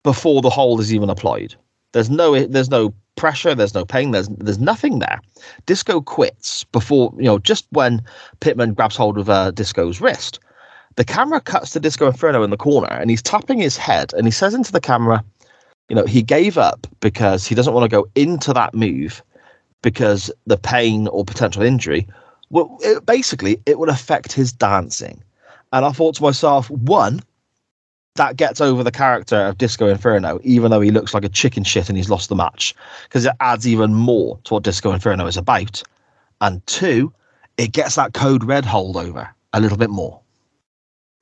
before 0.02 0.42
the 0.42 0.50
hold 0.50 0.80
is 0.80 0.92
even 0.94 1.10
applied. 1.10 1.54
There's 1.92 2.10
no 2.10 2.38
there's 2.46 2.70
no 2.70 2.94
pressure, 3.16 3.54
there's 3.54 3.74
no 3.74 3.84
pain, 3.84 4.12
there's 4.12 4.28
there's 4.28 4.58
nothing 4.58 4.98
there. 4.98 5.20
Disco 5.66 6.00
quits 6.00 6.64
before 6.64 7.12
you 7.16 7.24
know 7.24 7.38
just 7.38 7.66
when 7.70 8.02
Pittman 8.40 8.74
grabs 8.74 8.96
hold 8.96 9.18
of 9.18 9.28
uh, 9.28 9.50
Disco's 9.50 10.00
wrist. 10.00 10.40
The 10.96 11.04
camera 11.04 11.40
cuts 11.40 11.70
to 11.70 11.80
Disco 11.80 12.06
Inferno 12.06 12.42
in 12.42 12.50
the 12.50 12.56
corner, 12.56 12.88
and 12.88 13.10
he's 13.10 13.22
tapping 13.22 13.58
his 13.58 13.76
head, 13.76 14.12
and 14.14 14.26
he 14.26 14.30
says 14.30 14.54
into 14.54 14.72
the 14.72 14.80
camera, 14.80 15.24
you 15.88 15.94
know, 15.94 16.04
he 16.04 16.20
gave 16.20 16.58
up 16.58 16.86
because 16.98 17.46
he 17.46 17.54
doesn't 17.54 17.72
want 17.72 17.84
to 17.84 17.96
go 17.96 18.08
into 18.16 18.52
that 18.52 18.74
move 18.74 19.22
because 19.82 20.30
the 20.46 20.56
pain 20.56 21.08
or 21.08 21.24
potential 21.24 21.62
injury, 21.62 22.06
well, 22.50 22.76
it, 22.80 23.06
basically, 23.06 23.60
it 23.66 23.78
would 23.78 23.88
affect 23.88 24.32
his 24.32 24.52
dancing. 24.52 25.22
And 25.72 25.84
I 25.84 25.92
thought 25.92 26.16
to 26.16 26.22
myself, 26.22 26.68
one, 26.70 27.20
that 28.16 28.36
gets 28.36 28.60
over 28.60 28.82
the 28.82 28.90
character 28.90 29.36
of 29.36 29.56
Disco 29.56 29.86
Inferno, 29.86 30.40
even 30.42 30.70
though 30.70 30.80
he 30.80 30.90
looks 30.90 31.14
like 31.14 31.24
a 31.24 31.28
chicken 31.28 31.62
shit 31.62 31.88
and 31.88 31.96
he's 31.96 32.10
lost 32.10 32.28
the 32.28 32.34
match, 32.34 32.74
because 33.04 33.24
it 33.24 33.32
adds 33.40 33.66
even 33.68 33.94
more 33.94 34.38
to 34.44 34.54
what 34.54 34.64
Disco 34.64 34.92
Inferno 34.92 35.26
is 35.26 35.36
about. 35.36 35.82
And 36.40 36.66
two, 36.66 37.12
it 37.56 37.72
gets 37.72 37.94
that 37.94 38.12
code 38.14 38.44
red 38.44 38.64
holdover 38.64 39.28
a 39.52 39.60
little 39.60 39.78
bit 39.78 39.90
more. 39.90 40.20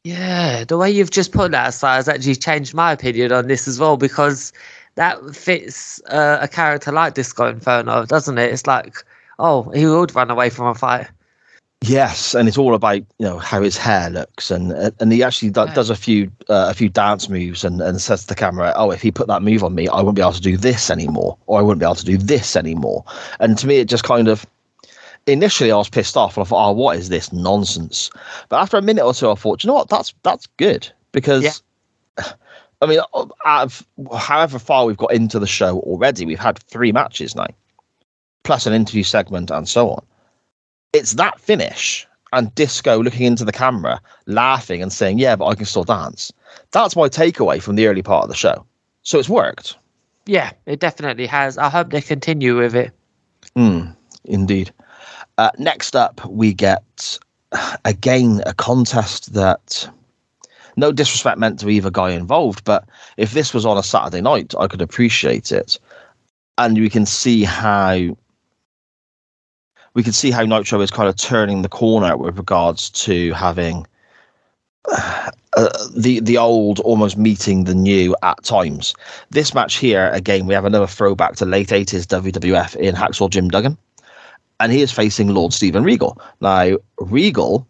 yeah. 0.05 0.65
The 0.65 0.79
way 0.79 0.91
you've 0.91 1.11
just 1.11 1.33
put 1.33 1.51
that 1.51 1.69
aside 1.69 1.97
has 1.97 2.09
actually 2.09 2.37
changed 2.37 2.73
my 2.73 2.93
opinion 2.93 3.33
on 3.33 3.49
this 3.49 3.69
as 3.69 3.79
well 3.79 3.97
because 3.97 4.53
that 4.99 5.35
fits 5.35 6.03
uh, 6.11 6.39
a 6.41 6.49
character 6.49 6.91
like 6.91 7.15
Disco 7.15 7.47
Inferno, 7.49 8.05
doesn't 8.05 8.37
it? 8.37 8.53
It's 8.53 8.67
like, 8.67 8.97
oh, 9.39 9.71
he 9.71 9.87
would 9.87 10.13
run 10.13 10.29
away 10.29 10.51
from 10.51 10.67
a 10.67 10.75
fight. 10.75 11.07
Yes, 11.83 12.35
and 12.35 12.49
it's 12.49 12.59
all 12.59 12.75
about 12.75 12.97
you 12.97 13.07
know 13.21 13.39
how 13.39 13.63
his 13.63 13.77
hair 13.77 14.11
looks, 14.11 14.51
and 14.51 14.73
and 14.99 15.13
he 15.13 15.23
actually 15.23 15.53
Yeah. 15.55 15.73
does 15.73 15.91
a 15.91 15.95
few 15.95 16.29
uh, 16.49 16.67
a 16.69 16.75
few 16.75 16.89
dance 16.89 17.29
moves, 17.29 17.63
and 17.63 17.81
and 17.81 18.01
says 18.01 18.23
to 18.23 18.27
the 18.27 18.35
camera, 18.35 18.73
"Oh, 18.75 18.91
if 18.91 19.01
he 19.01 19.13
put 19.13 19.29
that 19.29 19.43
move 19.43 19.63
on 19.63 19.77
me, 19.77 19.87
I 19.87 19.99
wouldn't 19.99 20.17
be 20.17 20.23
able 20.23 20.33
to 20.33 20.41
do 20.41 20.57
this 20.57 20.91
anymore, 20.91 21.37
or 21.47 21.61
I 21.61 21.63
wouldn't 21.63 21.79
be 21.79 21.87
able 21.87 21.95
to 21.95 22.05
do 22.05 22.19
this 22.19 22.57
anymore." 22.57 23.05
And 23.39 23.57
to 23.59 23.69
me, 23.69 23.77
it 23.77 23.87
just 23.89 24.03
kind 24.03 24.27
of 24.27 24.45
initially 25.29 25.71
I 25.71 25.77
was 25.77 25.89
pissed 25.89 26.17
off, 26.17 26.37
and 26.37 26.45
I 26.45 26.49
thought, 26.49 26.71
"Oh, 26.71 26.73
what 26.73 26.97
is 26.97 27.09
this 27.09 27.33
nonsense?" 27.33 28.11
But 28.49 28.61
after 28.61 28.77
a 28.77 28.83
minute 28.83 29.05
or 29.05 29.15
two, 29.15 29.31
I 29.31 29.37
thought, 29.37 29.63
you 29.63 29.69
know 29.69 29.75
what? 29.75 29.89
That's 29.89 30.13
that's 30.25 30.49
good 30.57 30.91
because." 31.13 31.45
Yeah. 31.45 31.53
I 32.81 32.87
mean, 32.87 33.01
out 33.45 33.63
of 33.63 33.87
however 34.19 34.59
far 34.59 34.87
we've 34.87 34.97
got 34.97 35.13
into 35.13 35.39
the 35.39 35.47
show 35.47 35.81
already, 35.81 36.25
we've 36.25 36.39
had 36.39 36.59
three 36.59 36.93
matches 36.93 37.35
now, 37.35 37.49
plus 38.45 38.67
an 38.67 38.73
interview 38.73 39.03
segment 39.03 39.51
and 39.51 39.69
so 39.69 39.91
on. 39.91 40.05
It's 40.93 41.13
that 41.15 41.41
finish 41.41 42.07
and 42.33 42.55
disco 42.55 43.03
looking 43.03 43.27
into 43.27 43.45
the 43.45 43.53
camera 43.53 44.01
laughing 44.27 44.83
and 44.83 44.93
saying 44.93 45.19
yeah 45.19 45.35
but 45.35 45.47
i 45.47 45.55
can 45.55 45.65
still 45.65 45.85
dance. 45.85 46.33
That's 46.73 46.97
my 46.97 47.09
takeaway 47.09 47.63
from 47.63 47.77
the 47.77 47.87
early 47.87 48.03
part 48.03 48.25
of 48.25 48.29
the 48.29 48.37
show. 48.37 48.65
So 49.03 49.19
it's 49.19 49.29
worked. 49.29 49.77
Yeah, 50.27 50.53
it 50.67 50.81
definitely 50.81 51.27
has. 51.27 51.57
I 51.57 51.71
hope 51.71 51.91
they 51.91 52.03
continue 52.03 52.59
with 52.59 52.75
it. 52.77 52.93
Mm, 53.57 53.97
indeed. 54.25 54.73
Uh, 55.39 55.51
next 55.59 55.97
up 55.97 56.25
we 56.27 56.53
get 56.53 57.19
again 57.85 58.43
a 58.45 58.53
contest 58.53 59.33
that 59.33 59.89
no 60.79 60.93
disrespect 60.93 61.39
meant 61.39 61.59
to 61.59 61.69
either 61.69 61.91
guy 61.91 62.11
involved 62.11 62.65
but 62.65 62.89
if 63.17 63.33
this 63.33 63.53
was 63.53 63.67
on 63.67 63.77
a 63.77 63.83
saturday 63.83 64.21
night 64.21 64.55
i 64.59 64.67
could 64.67 64.83
appreciate 64.83 65.53
it 65.53 65.79
and 66.59 66.79
we 66.79 66.91
can 66.91 67.07
see 67.07 67.45
how 67.45 68.17
we 69.95 70.03
can 70.03 70.13
see 70.13 70.31
how 70.31 70.45
Nitro 70.45 70.81
is 70.81 70.91
kind 70.91 71.09
of 71.09 71.17
turning 71.17 71.63
the 71.63 71.69
corner 71.69 72.17
with 72.17 72.37
regards 72.37 72.91
to 72.91 73.33
having 73.33 73.87
uh, 74.85 75.31
the 75.97 76.21
the 76.21 76.39
old 76.39 76.79
almost 76.81 77.17
meeting 77.17 77.65
the 77.65 77.75
new 77.75 78.15
at 78.23 78.43
times. 78.45 78.95
This 79.31 79.55
match 79.55 79.77
here, 79.77 80.11
again, 80.11 80.47
we 80.47 80.55
have 80.55 80.65
another 80.65 80.87
throwback 80.87 81.37
to 81.37 81.45
late 81.45 81.73
eighties 81.73 82.07
WWF 82.07 82.77
in 82.77 82.95
Hacksaw 82.95 83.31
Jim 83.31 83.49
Duggan, 83.49 83.77
and 84.61 84.73
he 84.73 84.83
is 84.83 84.93
facing 84.93 85.29
Lord 85.29 85.53
Steven 85.53 85.83
Regal. 85.83 86.21
Now 86.41 86.77
Regal 86.99 87.67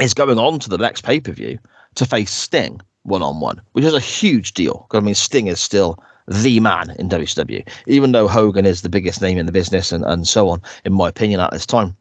is 0.00 0.14
going 0.14 0.38
on 0.38 0.58
to 0.60 0.70
the 0.70 0.78
next 0.78 1.02
pay 1.04 1.20
per 1.20 1.32
view 1.32 1.58
to 1.94 2.06
face 2.06 2.30
Sting 2.30 2.80
one 3.02 3.22
on 3.22 3.40
one, 3.40 3.60
which 3.72 3.84
is 3.84 3.94
a 3.94 4.00
huge 4.00 4.54
deal. 4.54 4.86
I 4.92 5.00
mean, 5.00 5.14
Sting 5.14 5.46
is 5.46 5.60
still 5.60 6.02
the 6.26 6.58
man 6.60 6.90
in 6.98 7.08
WCW, 7.08 7.66
even 7.86 8.12
though 8.12 8.28
Hogan 8.28 8.66
is 8.66 8.82
the 8.82 8.88
biggest 8.88 9.20
name 9.20 9.38
in 9.38 9.46
the 9.46 9.52
business 9.52 9.92
and, 9.92 10.04
and 10.04 10.26
so 10.26 10.48
on, 10.48 10.62
in 10.84 10.92
my 10.92 11.08
opinion, 11.08 11.40
at 11.40 11.52
this 11.52 11.66
time. 11.66 11.96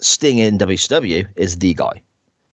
Sting 0.00 0.38
in 0.38 0.58
WCW 0.58 1.28
is 1.36 1.58
the 1.58 1.74
guy. 1.74 2.02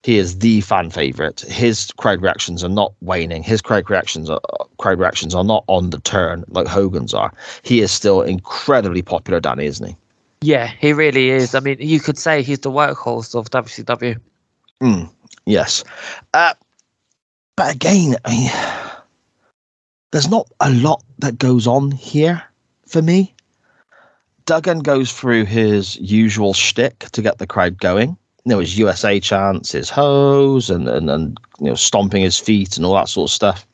He 0.02 0.18
is 0.18 0.40
the 0.40 0.60
fan 0.60 0.90
favorite. 0.90 1.40
His 1.40 1.90
crowd 1.92 2.20
reactions 2.20 2.62
are 2.62 2.68
not 2.68 2.92
waning. 3.00 3.42
His 3.42 3.62
crowd 3.62 3.88
reactions 3.88 4.28
are 4.28 4.40
crowd 4.76 4.98
reactions 4.98 5.34
are 5.34 5.44
not 5.44 5.64
on 5.66 5.90
the 5.90 6.00
turn 6.00 6.44
like 6.48 6.66
Hogan's 6.66 7.14
are. 7.14 7.32
He 7.62 7.80
is 7.80 7.90
still 7.90 8.20
incredibly 8.20 9.00
popular, 9.00 9.40
Danny, 9.40 9.64
isn't 9.64 9.86
he? 9.86 9.96
Yeah, 10.42 10.66
he 10.66 10.92
really 10.92 11.30
is. 11.30 11.54
I 11.54 11.60
mean, 11.60 11.78
you 11.80 12.00
could 12.00 12.18
say 12.18 12.42
he's 12.42 12.58
the 12.58 12.70
workhorse 12.70 13.34
of 13.34 13.48
WCW. 13.48 14.20
Mm, 14.82 15.10
yes. 15.46 15.84
Uh, 16.32 16.54
but 17.56 17.74
again, 17.74 18.16
I 18.24 18.30
mean, 18.30 18.50
there's 20.12 20.28
not 20.28 20.48
a 20.60 20.70
lot 20.70 21.02
that 21.18 21.38
goes 21.38 21.66
on 21.66 21.90
here 21.90 22.42
for 22.86 23.02
me. 23.02 23.34
Duggan 24.46 24.80
goes 24.80 25.12
through 25.12 25.46
his 25.46 25.96
usual 25.96 26.52
shtick 26.52 27.00
to 27.12 27.22
get 27.22 27.38
the 27.38 27.46
crowd 27.46 27.78
going. 27.78 28.16
You 28.44 28.50
know, 28.50 28.58
his 28.58 28.78
USA 28.78 29.18
chants, 29.20 29.72
his 29.72 29.88
hose, 29.88 30.68
and, 30.68 30.86
and, 30.86 31.08
and 31.08 31.40
you 31.60 31.66
know, 31.66 31.74
stomping 31.74 32.22
his 32.22 32.38
feet 32.38 32.76
and 32.76 32.84
all 32.84 32.94
that 32.94 33.08
sort 33.08 33.30
of 33.30 33.34
stuff, 33.34 33.66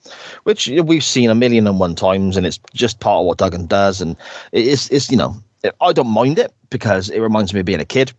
which 0.44 0.68
we've 0.68 1.02
seen 1.02 1.28
a 1.28 1.34
million 1.34 1.66
and 1.66 1.80
one 1.80 1.96
times, 1.96 2.36
and 2.36 2.46
it's 2.46 2.60
just 2.72 3.00
part 3.00 3.20
of 3.20 3.26
what 3.26 3.38
Duggan 3.38 3.66
does. 3.66 4.00
And 4.00 4.14
it's, 4.52 4.88
it's 4.90 5.10
you 5.10 5.16
know, 5.16 5.34
I 5.80 5.92
don't 5.92 6.06
mind 6.06 6.38
it 6.38 6.54
because 6.70 7.10
it 7.10 7.20
reminds 7.20 7.52
me 7.52 7.60
of 7.60 7.66
being 7.66 7.80
a 7.80 7.84
kid, 7.84 8.12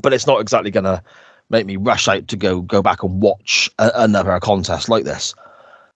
but 0.00 0.14
it's 0.14 0.26
not 0.26 0.40
exactly 0.40 0.70
going 0.70 0.84
to 0.84 1.02
make 1.54 1.66
me 1.66 1.76
rush 1.76 2.08
out 2.08 2.26
to 2.28 2.36
go 2.36 2.60
go 2.60 2.82
back 2.82 3.02
and 3.02 3.22
watch 3.22 3.70
a, 3.78 3.90
another 3.94 4.38
contest 4.40 4.88
like 4.88 5.04
this. 5.04 5.34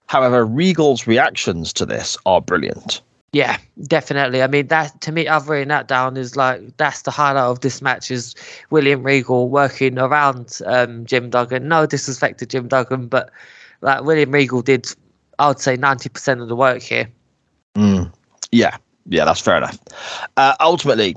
However, 0.07 0.45
Regal's 0.45 1.05
reactions 1.05 1.73
to 1.73 1.85
this 1.85 2.17
are 2.25 2.41
brilliant. 2.41 3.01
Yeah, 3.33 3.57
definitely. 3.83 4.41
I 4.41 4.47
mean, 4.47 4.67
that 4.67 4.99
to 5.01 5.11
me, 5.11 5.27
I've 5.27 5.49
written 5.49 5.67
that 5.67 5.87
down 5.87 6.17
is 6.17 6.35
like 6.35 6.61
that's 6.77 7.03
the 7.03 7.11
highlight 7.11 7.43
of 7.43 7.59
this 7.59 7.81
match 7.81 8.09
is 8.09 8.33
William 8.71 9.03
Regal 9.03 9.49
working 9.49 9.99
around 9.99 10.59
um, 10.65 11.05
Jim 11.05 11.29
Duggan. 11.29 11.67
No 11.67 11.85
disrespect 11.85 12.39
to 12.39 12.45
Jim 12.45 12.67
Duggan, 12.67 13.07
but 13.07 13.29
like 13.81 14.03
William 14.03 14.31
Regal 14.31 14.61
did, 14.61 14.87
I 15.37 15.49
would 15.49 15.59
say 15.59 15.75
ninety 15.75 16.09
percent 16.09 16.41
of 16.41 16.47
the 16.47 16.55
work 16.55 16.81
here. 16.81 17.07
Mm, 17.75 18.11
yeah, 18.51 18.77
yeah, 19.07 19.25
that's 19.25 19.41
fair 19.41 19.57
enough. 19.57 19.77
Uh, 20.37 20.55
ultimately, 20.59 21.15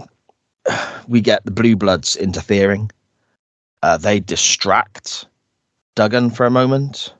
we 1.08 1.20
get 1.20 1.44
the 1.44 1.50
Blue 1.50 1.76
Bloods 1.76 2.16
interfering. 2.16 2.90
Uh, 3.82 3.96
they 3.96 4.20
distract 4.20 5.26
Duggan 5.94 6.30
for 6.30 6.46
a 6.46 6.50
moment, 6.50 7.14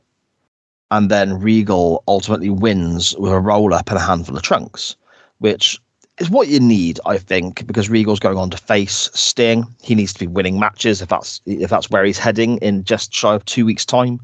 and 0.91 1.11
then 1.11 1.41
Regal 1.41 2.05
ultimately 2.07 2.51
wins 2.51 3.17
with 3.19 3.33
a 3.33 3.41
roll 3.41 3.75
up 3.75 3.89
and 3.89 3.99
a 3.99 4.03
handful 4.03 4.37
of 4.37 4.43
trunks, 4.43 4.97
which 5.39 5.81
is 6.19 6.31
what 6.31 6.49
you 6.49 6.61
need, 6.61 7.01
I 7.05 7.19
think, 7.19 7.67
because 7.67 7.89
Regal's 7.89 8.21
going 8.21 8.39
on 8.39 8.51
to 8.51 8.57
face 8.57 9.11
Sting. 9.13 9.67
He 9.83 9.95
needs 9.95 10.13
to 10.13 10.21
be 10.21 10.27
winning 10.27 10.61
matches 10.61 11.03
if 11.03 11.09
that's 11.09 11.41
if 11.47 11.71
that's 11.71 11.91
where 11.91 12.05
he's 12.05 12.19
heading 12.19 12.59
in 12.59 12.85
just 12.85 13.13
shy 13.13 13.35
of 13.35 13.45
two 13.45 13.67
weeks' 13.67 13.87
time. 13.87 14.21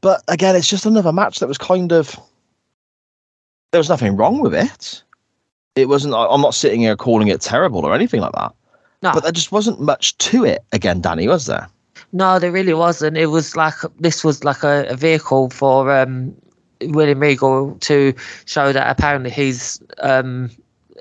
But 0.00 0.22
again, 0.28 0.54
it's 0.54 0.68
just 0.68 0.86
another 0.86 1.12
match 1.12 1.40
that 1.40 1.48
was 1.48 1.58
kind 1.58 1.92
of 1.92 2.18
there 3.72 3.78
was 3.78 3.88
nothing 3.88 4.16
wrong 4.16 4.40
with 4.40 4.54
it. 4.54 5.02
It 5.76 5.88
wasn't. 5.88 6.14
I'm 6.14 6.40
not 6.40 6.54
sitting 6.54 6.80
here 6.80 6.96
calling 6.96 7.28
it 7.28 7.40
terrible 7.40 7.84
or 7.84 7.94
anything 7.94 8.20
like 8.20 8.32
that. 8.32 8.52
No. 9.02 9.12
But 9.12 9.22
there 9.22 9.32
just 9.32 9.52
wasn't 9.52 9.80
much 9.80 10.16
to 10.18 10.44
it. 10.44 10.64
Again, 10.72 11.00
Danny, 11.00 11.28
was 11.28 11.46
there? 11.46 11.68
No, 12.12 12.38
there 12.38 12.52
really 12.52 12.74
wasn't. 12.74 13.16
It 13.16 13.26
was 13.26 13.54
like 13.54 13.74
this 13.98 14.24
was 14.24 14.44
like 14.44 14.62
a, 14.62 14.86
a 14.88 14.96
vehicle 14.96 15.50
for 15.50 15.92
um, 15.92 16.34
William 16.80 17.20
Regal 17.20 17.76
to 17.80 18.14
show 18.46 18.72
that 18.72 18.90
apparently 18.90 19.30
he's 19.30 19.80
um, 20.00 20.50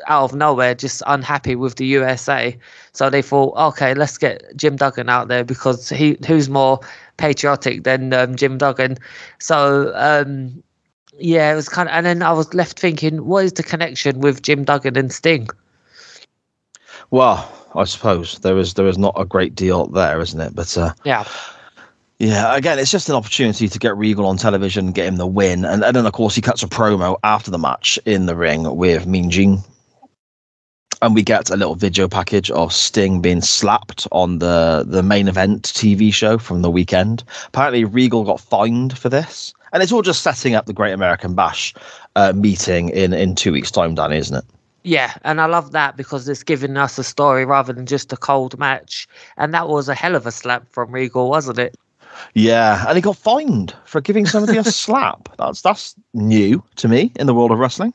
out 0.08 0.26
of 0.26 0.36
nowhere 0.36 0.76
just 0.76 1.02
unhappy 1.08 1.56
with 1.56 1.76
the 1.76 1.86
USA. 1.86 2.58
So 2.92 3.10
they 3.10 3.22
thought, 3.22 3.56
okay, 3.58 3.94
let's 3.94 4.18
get 4.18 4.44
Jim 4.56 4.76
Duggan 4.76 5.10
out 5.10 5.28
there 5.28 5.44
because 5.44 5.90
he 5.90 6.18
who's 6.28 6.50
more 6.50 6.80
patriotic 7.18 7.84
than 7.84 8.14
um, 8.14 8.36
Jim 8.36 8.58
Duggan. 8.58 8.98
So 9.40 9.92
um, 9.96 10.62
yeah, 11.20 11.52
it 11.52 11.56
was 11.56 11.70
kind 11.70 11.90
of, 11.90 11.96
and 11.96 12.06
then 12.06 12.22
I 12.22 12.32
was 12.34 12.54
left 12.54 12.80
thinking, 12.80 13.26
what 13.26 13.46
is 13.46 13.54
the 13.54 13.64
connection 13.64 14.20
with 14.20 14.42
Jim 14.42 14.64
Duggan 14.64 14.98
and 14.98 15.12
Sting? 15.12 15.48
Well, 17.10 17.50
I 17.76 17.84
suppose 17.84 18.40
there 18.40 18.58
is 18.58 18.74
there 18.76 18.88
is 18.88 18.98
not 18.98 19.14
a 19.18 19.26
great 19.26 19.56
deal 19.56 19.88
there, 19.88 20.20
isn't 20.20 20.40
it? 20.40 20.56
But 20.56 20.78
uh, 20.78 20.94
Yeah. 21.04 21.26
yeah, 22.20 22.56
again, 22.56 22.80
it's 22.80 22.92
just 22.92 23.10
an 23.10 23.16
opportunity 23.16 23.68
to 23.68 23.80
get 23.80 23.96
Regal 23.98 24.26
on 24.26 24.38
television, 24.38 24.92
get 24.92 25.06
him 25.08 25.18
the 25.18 25.28
win, 25.28 25.66
and, 25.66 25.84
and 25.84 25.96
then 25.96 26.06
of 26.06 26.14
course 26.14 26.36
he 26.36 26.42
cuts 26.42 26.64
a 26.64 26.68
promo 26.68 27.18
after 27.24 27.52
the 27.52 27.60
match 27.60 28.00
in 28.06 28.26
the 28.26 28.36
ring 28.36 28.76
with 28.76 29.06
Mean 29.06 29.30
Gene, 29.30 29.60
and 31.02 31.14
we 31.14 31.22
get 31.22 31.50
a 31.50 31.56
little 31.58 31.76
video 31.76 32.08
package 32.08 32.50
of 32.52 32.74
Sting 32.74 33.22
being 33.22 33.42
slapped 33.42 34.08
on 34.12 34.40
the 34.40 34.84
the 34.88 35.04
main 35.04 35.28
event 35.28 35.64
TV 35.64 36.12
show 36.14 36.38
from 36.38 36.62
the 36.62 36.72
weekend. 36.72 37.24
Apparently, 37.48 37.84
Regal 37.86 38.24
got 38.24 38.40
fined 38.40 38.98
for 38.98 39.10
this, 39.10 39.54
and 39.74 39.84
it's 39.84 39.92
all 39.92 40.02
just 40.02 40.24
setting 40.24 40.56
up 40.56 40.66
the 40.66 40.74
Great 40.74 40.94
American 40.94 41.36
Bash 41.36 41.74
uh, 42.16 42.34
meeting 42.36 42.90
in 42.90 43.14
in 43.14 43.36
two 43.36 43.52
weeks' 43.52 43.70
time, 43.72 43.94
Danny, 43.94 44.18
isn't 44.18 44.38
it? 44.38 44.46
Yeah, 44.88 45.16
and 45.26 45.42
I 45.42 45.48
love 45.48 45.74
that 45.74 45.98
because 45.98 46.30
it's 46.30 46.44
giving 46.44 46.78
us 46.78 46.98
a 46.98 47.04
story 47.04 47.44
rather 47.44 47.74
than 47.74 47.86
just 47.86 48.14
a 48.14 48.16
cold 48.16 48.58
match. 48.58 49.06
And 49.36 49.54
that 49.54 49.68
was 49.68 49.90
a 49.90 49.94
hell 49.94 50.16
of 50.16 50.26
a 50.26 50.32
slap 50.32 50.66
from 50.70 50.94
Regal, 50.94 51.30
wasn't 51.30 51.60
it? 51.60 51.76
Yeah, 52.36 52.86
and 52.88 52.96
he 52.96 53.02
got 53.02 53.18
fined 53.18 53.76
for 53.84 54.00
giving 54.00 54.26
somebody 54.26 54.58
a 54.58 54.64
slap. 54.72 55.28
That's 55.38 55.62
that's 55.62 55.94
new 56.14 56.64
to 56.78 56.88
me 56.88 57.12
in 57.20 57.28
the 57.28 57.34
world 57.34 57.52
of 57.52 57.60
wrestling. 57.60 57.94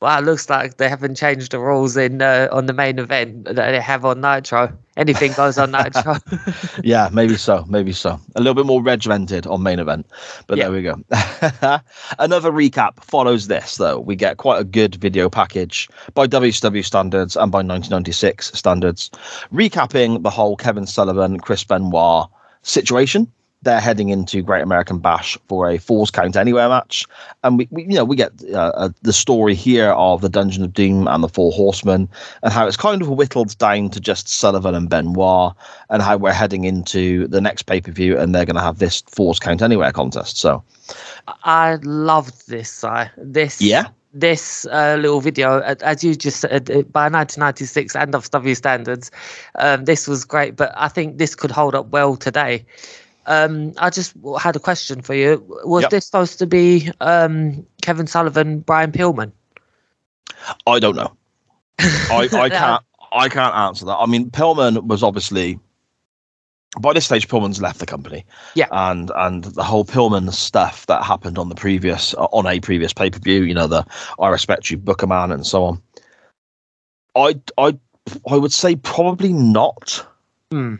Well, 0.00 0.18
it 0.18 0.24
looks 0.24 0.48
like 0.48 0.78
they 0.78 0.88
haven't 0.88 1.16
changed 1.16 1.52
the 1.52 1.58
rules 1.58 1.94
in 1.94 2.22
uh, 2.22 2.48
on 2.50 2.64
the 2.64 2.72
main 2.72 2.98
event 2.98 3.44
that 3.44 3.54
they 3.56 3.80
have 3.80 4.02
on 4.06 4.22
Nitro. 4.22 4.74
Anything 4.96 5.32
goes 5.32 5.58
on 5.58 5.72
Nitro. 5.72 6.16
Yeah, 6.82 7.10
maybe 7.12 7.36
so, 7.36 7.66
maybe 7.68 7.92
so. 7.92 8.18
A 8.34 8.40
little 8.40 8.54
bit 8.54 8.64
more 8.64 8.82
regimented 8.82 9.46
on 9.46 9.62
main 9.62 9.78
event, 9.78 10.06
but 10.46 10.56
Yeah. 10.56 10.70
there 10.70 10.72
we 10.72 10.82
go. 10.82 10.94
Another 12.18 12.50
recap 12.50 13.04
follows 13.04 13.48
this, 13.48 13.76
though. 13.76 13.98
We 14.00 14.16
get 14.16 14.38
quite 14.38 14.58
a 14.58 14.64
good 14.64 14.94
video 14.94 15.28
package 15.28 15.88
by 16.14 16.26
WCW 16.26 16.82
standards 16.84 17.36
and 17.36 17.52
by 17.52 17.58
1996 17.58 18.52
standards, 18.54 19.10
recapping 19.52 20.22
the 20.22 20.30
whole 20.30 20.56
Kevin 20.56 20.86
Sullivan, 20.86 21.40
Chris 21.40 21.62
Benoit 21.64 22.26
situation. 22.62 23.30
They're 23.62 23.80
heading 23.80 24.08
into 24.08 24.40
Great 24.40 24.62
American 24.62 24.98
Bash 25.00 25.36
for 25.48 25.68
a 25.68 25.76
Falls 25.76 26.10
Count 26.10 26.34
Anywhere 26.34 26.68
match, 26.70 27.04
and 27.44 27.58
we, 27.58 27.68
we 27.70 27.82
you 27.82 27.94
know, 27.94 28.06
we 28.06 28.16
get 28.16 28.32
uh, 28.54 28.72
uh, 28.74 28.88
the 29.02 29.12
story 29.12 29.54
here 29.54 29.90
of 29.90 30.22
the 30.22 30.30
Dungeon 30.30 30.64
of 30.64 30.72
Doom 30.72 31.06
and 31.06 31.22
the 31.22 31.28
Four 31.28 31.52
Horsemen, 31.52 32.08
and 32.42 32.52
how 32.52 32.66
it's 32.66 32.78
kind 32.78 33.02
of 33.02 33.10
whittled 33.10 33.58
down 33.58 33.90
to 33.90 34.00
just 34.00 34.28
Sullivan 34.28 34.74
and 34.74 34.88
Benoit, 34.88 35.54
and 35.90 36.00
how 36.00 36.16
we're 36.16 36.32
heading 36.32 36.64
into 36.64 37.26
the 37.28 37.40
next 37.40 37.64
pay 37.64 37.82
per 37.82 37.92
view, 37.92 38.18
and 38.18 38.34
they're 38.34 38.46
going 38.46 38.56
to 38.56 38.62
have 38.62 38.78
this 38.78 39.02
Falls 39.02 39.38
Count 39.38 39.60
Anywhere 39.60 39.92
contest. 39.92 40.38
So, 40.38 40.62
I 41.44 41.74
loved 41.82 42.48
this. 42.48 42.70
Si. 42.70 42.88
This 43.18 43.60
Yeah? 43.60 43.88
This 44.12 44.66
uh, 44.66 44.96
little 44.98 45.20
video, 45.20 45.58
uh, 45.58 45.76
as 45.82 46.02
you 46.02 46.16
just 46.16 46.40
said, 46.40 46.68
uh, 46.70 46.82
by 46.82 47.08
1996 47.08 47.94
and 47.94 48.12
FW 48.12 48.56
standards, 48.56 49.10
um, 49.56 49.84
this 49.84 50.08
was 50.08 50.24
great. 50.24 50.56
But 50.56 50.72
I 50.76 50.88
think 50.88 51.18
this 51.18 51.36
could 51.36 51.52
hold 51.52 51.76
up 51.76 51.90
well 51.90 52.16
today. 52.16 52.64
Um, 53.30 53.74
I 53.78 53.90
just 53.90 54.14
had 54.40 54.56
a 54.56 54.58
question 54.58 55.02
for 55.02 55.14
you. 55.14 55.44
Was 55.64 55.82
Yep. 55.82 55.90
this 55.90 56.06
supposed 56.06 56.38
to 56.40 56.46
be 56.46 56.90
um, 57.00 57.64
Kevin 57.80 58.08
Sullivan, 58.08 58.58
Brian 58.60 58.90
Pillman? 58.90 59.30
I 60.66 60.80
don't 60.80 60.96
know. 60.96 61.16
I, 61.78 62.28
I 62.32 62.48
can't. 62.48 62.84
I 63.12 63.28
can't 63.28 63.54
answer 63.54 63.84
that. 63.86 63.96
I 63.96 64.06
mean, 64.06 64.30
Pillman 64.30 64.82
was 64.86 65.02
obviously 65.04 65.60
by 66.80 66.92
this 66.92 67.04
stage. 67.06 67.28
Pillman's 67.28 67.60
left 67.60 67.78
the 67.78 67.86
company. 67.86 68.24
Yeah. 68.54 68.66
and 68.72 69.10
and 69.14 69.44
the 69.44 69.62
whole 69.64 69.84
Pillman 69.84 70.32
stuff 70.32 70.86
that 70.86 71.04
happened 71.04 71.38
on 71.38 71.48
the 71.48 71.54
previous 71.54 72.14
on 72.14 72.46
a 72.46 72.58
previous 72.58 72.92
pay 72.92 73.10
per 73.10 73.18
view. 73.20 73.42
You 73.42 73.54
know, 73.54 73.66
the 73.68 73.86
I 74.18 74.28
respect 74.28 74.70
you, 74.70 74.76
Booker 74.76 75.06
Man, 75.06 75.30
and 75.30 75.46
so 75.46 75.64
on. 75.64 75.82
I 77.14 77.40
I 77.58 77.78
I 78.28 78.36
would 78.36 78.52
say 78.52 78.74
probably 78.76 79.32
not. 79.32 80.04
Hmm. 80.50 80.76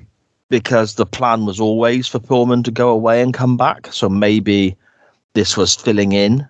Because 0.50 0.94
the 0.96 1.06
plan 1.06 1.46
was 1.46 1.58
always 1.60 2.06
for 2.06 2.18
Pillman 2.18 2.62
to 2.64 2.70
go 2.70 2.90
away 2.90 3.22
and 3.22 3.32
come 3.32 3.56
back. 3.56 3.88
So 3.92 4.08
maybe 4.08 4.76
this 5.32 5.56
was 5.56 5.74
filling 5.74 6.12
in 6.12 6.46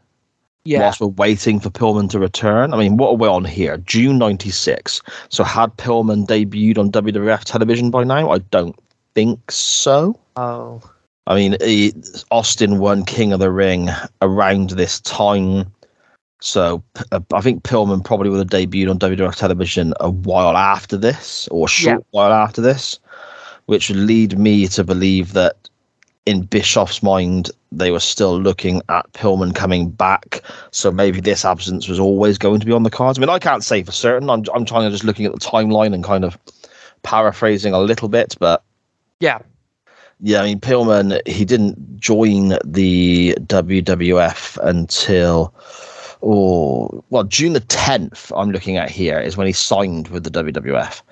Yeah. 0.64 0.80
whilst 0.80 1.00
we're 1.00 1.06
waiting 1.08 1.60
for 1.60 1.70
Pillman 1.70 2.10
to 2.10 2.18
return. 2.18 2.74
I 2.74 2.78
mean, 2.78 2.96
what 2.96 3.10
are 3.10 3.16
we 3.16 3.28
on 3.28 3.44
here? 3.44 3.76
June 3.76 4.18
96. 4.18 5.02
So 5.28 5.44
had 5.44 5.76
Pillman 5.76 6.26
debuted 6.26 6.78
on 6.78 6.90
WWF 6.90 7.44
television 7.44 7.90
by 7.90 8.04
now? 8.04 8.30
I 8.30 8.38
don't 8.38 8.74
think 9.14 9.50
so. 9.52 10.18
Oh. 10.36 10.80
I 11.26 11.34
mean, 11.34 11.56
he, 11.60 11.92
Austin 12.30 12.78
won 12.78 13.04
King 13.04 13.32
of 13.32 13.40
the 13.40 13.52
Ring 13.52 13.90
around 14.22 14.70
this 14.70 15.00
time. 15.00 15.70
So 16.40 16.82
uh, 17.12 17.20
I 17.34 17.40
think 17.42 17.62
Pillman 17.62 18.02
probably 18.02 18.30
would 18.30 18.38
have 18.38 18.48
debuted 18.48 18.90
on 18.90 18.98
WWF 18.98 19.36
television 19.36 19.92
a 20.00 20.08
while 20.10 20.56
after 20.56 20.96
this, 20.96 21.46
or 21.50 21.66
a 21.66 21.68
short 21.68 22.04
while 22.12 22.32
after 22.32 22.62
this, 22.62 22.98
which 23.70 23.88
would 23.88 23.98
lead 23.98 24.36
me 24.36 24.66
to 24.66 24.82
believe 24.82 25.32
that 25.32 25.68
in 26.26 26.42
Bischoff's 26.42 27.04
mind, 27.04 27.52
they 27.70 27.92
were 27.92 28.00
still 28.00 28.36
looking 28.36 28.82
at 28.88 29.12
Pillman 29.12 29.54
coming 29.54 29.90
back. 29.90 30.42
So 30.72 30.90
maybe 30.90 31.20
this 31.20 31.44
absence 31.44 31.86
was 31.86 32.00
always 32.00 32.36
going 32.36 32.58
to 32.58 32.66
be 32.66 32.72
on 32.72 32.82
the 32.82 32.90
cards. 32.90 33.16
I 33.16 33.20
mean, 33.20 33.28
I 33.28 33.38
can't 33.38 33.62
say 33.62 33.84
for 33.84 33.92
certain. 33.92 34.28
I'm, 34.28 34.42
I'm 34.52 34.64
trying 34.64 34.88
to 34.88 34.90
just 34.90 35.04
looking 35.04 35.24
at 35.24 35.32
the 35.32 35.38
timeline 35.38 35.94
and 35.94 36.02
kind 36.02 36.24
of 36.24 36.36
paraphrasing 37.04 37.72
a 37.72 37.78
little 37.78 38.08
bit, 38.08 38.34
but 38.40 38.64
Yeah. 39.20 39.38
yeah, 40.18 40.40
I 40.40 40.46
mean, 40.46 40.58
Pillman, 40.58 41.24
he 41.28 41.44
didn't 41.44 42.00
join 42.00 42.58
the 42.64 43.36
WWF 43.42 44.58
until, 44.64 45.54
oh, 46.24 47.04
well, 47.10 47.22
June 47.22 47.52
the 47.52 47.60
10th, 47.60 48.32
I'm 48.36 48.50
looking 48.50 48.78
at 48.78 48.90
here, 48.90 49.20
is 49.20 49.36
when 49.36 49.46
he 49.46 49.52
signed 49.52 50.08
with 50.08 50.24
the 50.24 50.30
WWF. 50.30 51.02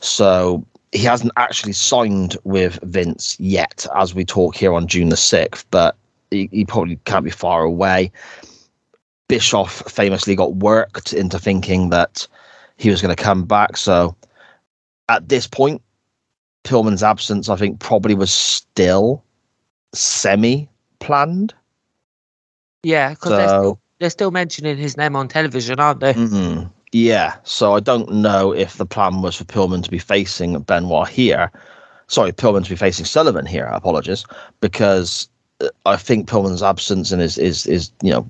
So 0.00 0.66
he 0.92 1.04
hasn't 1.04 1.32
actually 1.36 1.72
signed 1.72 2.36
with 2.44 2.78
Vince 2.82 3.38
yet 3.38 3.86
as 3.94 4.14
we 4.14 4.24
talk 4.24 4.56
here 4.56 4.74
on 4.74 4.86
June 4.86 5.08
the 5.08 5.16
6th, 5.16 5.64
but 5.70 5.96
he, 6.30 6.48
he 6.50 6.64
probably 6.64 6.96
can't 7.04 7.24
be 7.24 7.30
far 7.30 7.62
away. 7.62 8.10
Bischoff 9.28 9.82
famously 9.90 10.34
got 10.34 10.56
worked 10.56 11.12
into 11.12 11.38
thinking 11.38 11.90
that 11.90 12.26
he 12.76 12.90
was 12.90 13.00
going 13.00 13.14
to 13.14 13.22
come 13.22 13.44
back. 13.44 13.76
So 13.76 14.16
at 15.08 15.28
this 15.28 15.46
point, 15.46 15.80
Pillman's 16.64 17.02
absence, 17.02 17.48
I 17.48 17.56
think, 17.56 17.78
probably 17.78 18.14
was 18.14 18.32
still 18.32 19.22
semi 19.94 20.68
planned. 20.98 21.54
Yeah, 22.82 23.10
because 23.10 23.30
they're, 23.30 23.48
still, 23.48 23.80
they're 23.98 24.10
still 24.10 24.30
mentioning 24.30 24.76
his 24.76 24.96
name 24.96 25.14
on 25.14 25.28
television, 25.28 25.78
aren't 25.78 26.00
they? 26.00 26.14
Mm, 26.14 26.70
yeah. 26.92 27.36
So 27.44 27.74
I 27.74 27.80
don't 27.80 28.10
know 28.10 28.52
if 28.52 28.76
the 28.76 28.86
plan 28.86 29.22
was 29.22 29.36
for 29.36 29.44
Pillman 29.44 29.82
to 29.84 29.90
be 29.90 29.98
facing 29.98 30.58
Benoit 30.60 31.08
here. 31.08 31.50
Sorry, 32.08 32.32
Pillman 32.32 32.64
to 32.64 32.70
be 32.70 32.76
facing 32.76 33.04
Sullivan 33.04 33.46
here. 33.46 33.66
Apologies, 33.66 34.24
because 34.60 35.28
uh, 35.60 35.68
I 35.86 35.96
think 35.96 36.28
Pillman's 36.28 36.62
absence 36.62 37.12
and 37.12 37.22
his 37.22 37.38
is 37.38 37.66
is 37.66 37.92
you 38.02 38.10
know 38.10 38.26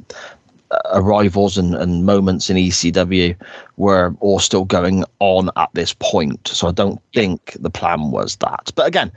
uh, 0.71 0.79
arrivals 0.93 1.57
and, 1.57 1.75
and 1.75 2.05
moments 2.05 2.51
in 2.51 2.57
ECW 2.57 3.35
were 3.79 4.15
all 4.21 4.39
still 4.39 4.67
going 4.67 5.05
on 5.21 5.51
at 5.57 5.71
this 5.73 5.95
point. 5.95 6.47
So 6.49 6.69
I 6.69 6.73
don't 6.73 7.01
think 7.15 7.57
the 7.59 7.71
plan 7.71 8.11
was 8.11 8.37
that. 8.37 8.71
But 8.75 8.87
again, 8.87 9.11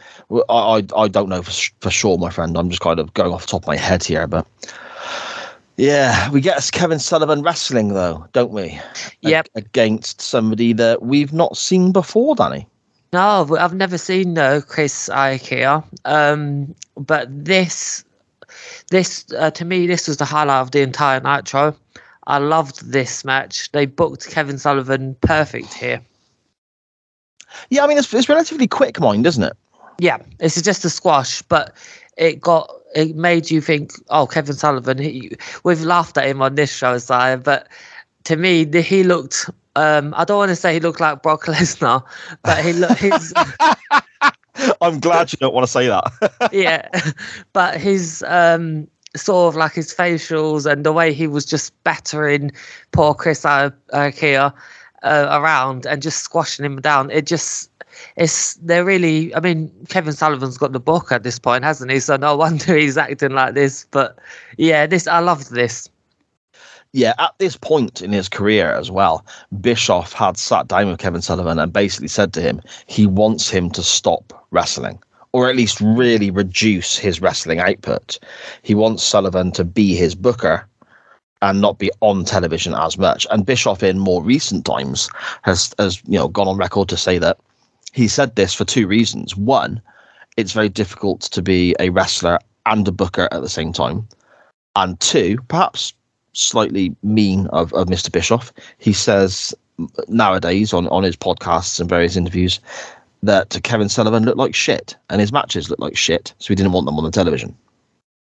I 0.50 0.86
I 0.96 1.08
don't 1.10 1.28
know 1.28 1.42
for, 1.42 1.52
for 1.82 1.92
sure, 1.92 2.18
my 2.18 2.30
friend. 2.30 2.58
I'm 2.58 2.70
just 2.70 2.82
kind 2.82 3.00
of 3.00 3.14
going 3.14 3.34
off 3.34 3.42
the 3.42 3.48
top 3.52 3.64
of 3.64 3.68
my 3.68 3.78
head 3.78 4.04
here, 4.06 4.26
but 4.26 4.48
Yeah, 5.78 6.30
we 6.30 6.42
get 6.42 6.70
Kevin 6.72 7.00
Sullivan 7.00 7.42
wrestling 7.42 7.90
though, 7.90 8.28
don't 8.34 8.52
we? 8.52 8.80
Yep. 9.22 9.48
Ag- 9.56 9.66
against 9.66 10.22
somebody 10.22 10.74
that 10.74 11.02
we've 11.02 11.34
not 11.34 11.58
seen 11.58 11.92
before, 11.92 12.36
Danny. 12.36 12.68
No, 13.12 13.48
I've 13.60 13.74
never 13.74 13.98
seen 13.98 14.34
no 14.34 14.62
Chris 14.62 15.10
Ikea. 15.10 15.84
Um, 16.06 16.74
but 16.98 17.28
this, 17.30 18.04
this 18.90 19.26
uh, 19.38 19.52
to 19.52 19.66
me, 19.66 19.88
this 19.88 20.08
was 20.08 20.18
the 20.18 20.26
highlight 20.26 20.62
of 20.62 20.72
the 20.72 20.82
entire 20.82 21.20
Nitro. 21.20 21.76
I 22.28 22.38
loved 22.38 22.92
this 22.92 23.26
match. 23.26 23.72
They 23.72 23.86
booked 23.86 24.30
Kevin 24.30 24.58
Sullivan 24.58 25.16
perfect 25.22 25.74
here. 25.74 26.02
Yeah, 27.70 27.84
I 27.84 27.88
mean 27.88 27.98
it's, 27.98 28.14
it's 28.14 28.30
relatively 28.30 28.68
quick, 28.68 29.00
mind, 29.00 29.26
isn't 29.26 29.44
it? 29.44 29.54
Yeah, 30.00 30.18
it's 30.40 30.60
just 30.62 30.86
a 30.86 30.90
squash, 30.90 31.42
but 31.44 31.76
it 32.18 32.42
got 32.42 32.70
it 32.96 33.16
made 33.16 33.50
you 33.52 33.62
think, 33.62 33.94
oh, 34.10 34.28
Kevin 34.28 34.56
Sullivan. 34.56 34.98
He, 34.98 35.36
we've 35.64 35.82
laughed 35.82 36.18
at 36.18 36.26
him 36.26 36.42
on 36.42 36.56
this 36.56 36.74
show, 36.74 36.98
sire, 36.98 37.38
but 37.38 37.68
to 38.26 38.36
me, 38.36 38.66
he 38.82 39.04
looked. 39.04 39.50
Um, 39.76 40.14
I 40.16 40.24
don't 40.24 40.38
want 40.38 40.50
to 40.50 40.56
say 40.56 40.74
he 40.74 40.80
looked 40.80 41.00
like 41.00 41.24
Brock 41.24 41.44
Lesnar, 41.46 42.04
but 42.44 42.64
he 42.64 42.74
looked. 42.74 43.00
His, 43.00 43.34
I'm 44.82 45.00
glad 45.00 45.32
you 45.32 45.38
don't 45.38 45.54
want 45.54 45.66
to 45.66 45.72
say 45.72 45.88
that. 45.88 46.50
yeah, 46.52 46.88
but 47.54 47.80
his 47.80 48.24
um, 48.28 48.88
sort 49.16 49.54
of 49.54 49.58
like 49.58 49.74
his 49.74 49.94
facials 49.94 50.72
and 50.72 50.86
the 50.86 50.94
way 50.94 51.14
he 51.14 51.28
was 51.28 51.46
just 51.46 51.84
battering 51.84 52.52
poor 52.92 53.14
Chris 53.14 53.44
Ikea 53.44 54.54
uh, 55.04 55.28
around 55.32 55.86
and 55.86 56.02
just 56.02 56.22
squashing 56.22 56.66
him 56.66 56.80
down. 56.80 57.10
It 57.12 57.26
just 57.26 57.70
it's 58.16 58.56
they're 58.56 58.86
really. 58.86 59.34
I 59.36 59.40
mean, 59.40 59.72
Kevin 59.90 60.14
Sullivan's 60.14 60.58
got 60.58 60.72
the 60.72 60.80
book 60.80 61.12
at 61.12 61.24
this 61.24 61.40
point, 61.40 61.64
hasn't 61.64 61.92
he? 61.92 62.00
So 62.00 62.16
no 62.18 62.36
wonder 62.44 62.76
he's 62.76 62.98
acting 62.98 63.32
like 63.32 63.54
this. 63.54 63.88
But 63.92 64.18
yeah, 64.58 64.86
this 64.86 65.08
I 65.08 65.20
loved 65.20 65.52
this. 65.52 65.90
yeah, 66.94 67.14
at 67.18 67.34
this 67.40 67.58
point 67.58 68.02
in 68.02 68.12
his 68.12 68.30
career 68.30 68.72
as 68.72 68.92
well, 68.92 69.26
Bischoff 69.60 70.14
had 70.14 70.38
sat 70.38 70.68
down 70.68 70.90
with 70.90 71.00
Kevin 71.00 71.22
Sullivan 71.22 71.60
and 71.60 71.74
basically 71.74 72.08
said 72.08 72.34
to 72.34 72.42
him 72.42 72.62
he 72.86 73.08
wants 73.08 73.50
him 73.50 73.70
to 73.72 73.84
stop 73.84 74.46
wrestling 74.52 75.02
or 75.34 75.50
at 75.50 75.56
least 75.56 75.82
really 75.82 76.30
reduce 76.30 76.96
his 76.98 77.20
wrestling 77.20 77.60
output. 77.60 78.20
He 78.62 78.76
wants 78.76 79.04
Sullivan 79.04 79.52
to 79.54 79.64
be 79.64 79.96
his 79.96 80.14
booker 80.16 80.68
and 81.42 81.60
not 81.60 81.80
be 81.80 81.92
on 82.00 82.24
television 82.24 82.74
as 82.74 82.98
much. 82.98 83.28
And 83.30 83.46
Bischoff 83.46 83.84
in 83.84 84.00
more 84.00 84.24
recent 84.24 84.66
times 84.66 85.10
has 85.42 85.74
has 85.78 86.02
you 86.08 86.18
know 86.18 86.28
gone 86.28 86.48
on 86.48 86.58
record 86.58 86.88
to 86.90 86.98
say 86.98 87.18
that 87.18 87.38
he 87.94 88.08
said 88.08 88.36
this 88.36 88.54
for 88.54 88.66
two 88.66 88.88
reasons. 88.88 89.38
One, 89.38 89.82
it's 90.36 90.52
very 90.52 90.70
difficult 90.70 91.22
to 91.22 91.42
be 91.42 91.76
a 91.80 91.90
wrestler 91.90 92.40
and 92.66 92.88
a 92.88 92.92
booker 92.92 93.30
at 93.32 93.42
the 93.42 93.50
same 93.50 93.72
time. 93.72 94.08
And 94.76 95.00
two, 95.00 95.38
perhaps 95.48 95.94
slightly 96.34 96.96
mean 97.04 97.48
of, 97.48 97.72
of 97.74 97.88
Mr. 97.88 98.12
Bischoff, 98.12 98.52
he 98.80 98.94
says 98.94 99.54
nowadays 100.08 100.74
on, 100.74 100.88
on 100.88 101.04
his 101.04 101.16
podcasts 101.16 101.80
and 101.80 101.88
various 101.88 102.16
interviews 102.16 102.60
that 103.22 103.58
Kevin 103.64 103.90
Sullivan 103.90 104.26
looked 104.26 104.38
like 104.38 104.56
shit 104.56 104.96
and 105.10 105.22
his 105.22 105.32
matches 105.32 105.70
looked 105.70 105.82
like 105.82 105.96
shit. 105.96 106.34
So 106.40 106.48
he 106.48 106.56
didn't 106.56 106.74
want 106.74 106.88
them 106.88 106.98
on 106.98 107.04
the 107.04 107.12
television. 107.12 107.56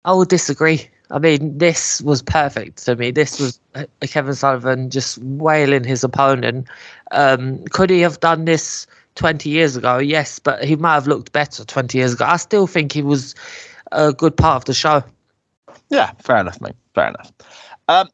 I 0.05 0.13
would 0.13 0.29
disagree. 0.29 0.87
I 1.11 1.19
mean, 1.19 1.57
this 1.57 2.01
was 2.01 2.21
perfect 2.21 2.85
to 2.85 2.95
me. 2.95 3.11
This 3.11 3.39
was 3.39 3.59
Kevin 4.01 4.35
Sullivan 4.35 4.89
just 4.89 5.17
wailing 5.19 5.83
his 5.83 6.03
opponent. 6.03 6.67
Um, 7.11 7.63
could 7.65 7.89
he 7.89 7.99
have 8.01 8.19
done 8.19 8.45
this 8.45 8.87
20 9.19 9.49
years 9.49 9.75
ago? 9.75 9.97
Yes, 9.97 10.39
but 10.39 10.63
he 10.63 10.77
might 10.77 10.93
have 10.93 11.05
looked 11.05 11.33
better 11.33 11.65
20 11.65 11.97
years 11.97 12.13
ago. 12.13 12.25
I 12.25 12.37
still 12.37 12.67
think 12.67 12.93
he 12.93 13.01
was 13.01 13.35
a 13.91 14.13
good 14.13 14.35
part 14.35 14.55
of 14.55 14.65
the 14.65 14.73
show. 14.73 15.03
Yeah, 15.89 16.11
fair 16.19 16.37
enough, 16.37 16.61
mate. 16.61 16.75
Fair 16.95 17.09
enough. 17.09 17.31
Um, 17.89 18.07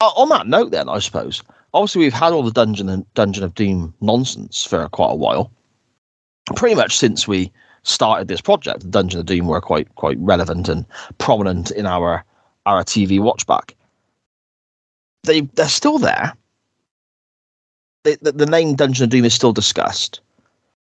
on 0.00 0.28
that 0.30 0.48
note, 0.48 0.72
then 0.72 0.88
I 0.88 0.98
suppose 0.98 1.42
obviously 1.72 2.00
we've 2.00 2.12
had 2.12 2.32
all 2.32 2.42
the 2.42 2.50
Dungeon 2.50 2.88
and 2.88 3.14
Dungeon 3.14 3.44
of 3.44 3.54
Doom 3.54 3.94
nonsense 4.00 4.64
for 4.64 4.88
quite 4.88 5.12
a 5.12 5.16
while. 5.16 5.52
Pretty 6.56 6.74
much 6.74 6.96
since 6.96 7.28
we 7.28 7.52
started 7.84 8.26
this 8.26 8.40
project, 8.40 8.90
Dungeon 8.90 9.20
of 9.20 9.26
Doom 9.26 9.46
were 9.46 9.60
quite 9.60 9.94
quite 9.94 10.18
relevant 10.18 10.68
and 10.68 10.84
prominent 11.18 11.70
in 11.70 11.86
our 11.86 12.24
our 12.66 12.82
TV 12.82 13.20
watchback. 13.20 13.74
They 15.22 15.42
they're 15.42 15.68
still 15.68 15.98
there. 15.98 16.34
The, 18.16 18.32
the 18.32 18.46
name 18.46 18.74
Dungeon 18.74 19.04
of 19.04 19.10
Doom 19.10 19.24
is 19.24 19.34
still 19.34 19.52
discussed. 19.52 20.20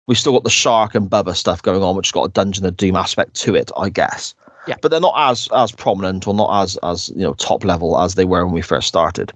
We've 0.07 0.17
still 0.17 0.33
got 0.33 0.43
the 0.43 0.49
Shark 0.49 0.95
and 0.95 1.09
Bubba 1.09 1.35
stuff 1.35 1.61
going 1.61 1.81
on, 1.81 1.95
which 1.95 2.07
has 2.07 2.11
got 2.11 2.23
a 2.23 2.31
Dungeon 2.31 2.65
of 2.65 2.75
Doom 2.75 2.95
aspect 2.95 3.35
to 3.35 3.55
it, 3.55 3.71
I 3.77 3.89
guess. 3.89 4.35
Yeah. 4.67 4.75
But 4.81 4.91
they're 4.91 4.99
not 4.99 5.15
as 5.17 5.49
as 5.53 5.71
prominent 5.71 6.27
or 6.27 6.33
not 6.33 6.63
as 6.63 6.77
as 6.83 7.09
you 7.09 7.21
know 7.21 7.33
top 7.33 7.63
level 7.63 7.99
as 7.99 8.15
they 8.15 8.25
were 8.25 8.45
when 8.45 8.53
we 8.53 8.61
first 8.61 8.87
started. 8.87 9.31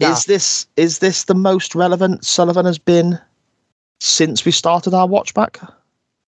Is 0.00 0.26
this 0.26 0.66
is 0.76 1.00
this 1.00 1.24
the 1.24 1.34
most 1.34 1.74
relevant 1.74 2.24
Sullivan 2.24 2.66
has 2.66 2.78
been 2.78 3.18
since 4.00 4.44
we 4.44 4.52
started 4.52 4.94
our 4.94 5.08
watchback? 5.08 5.72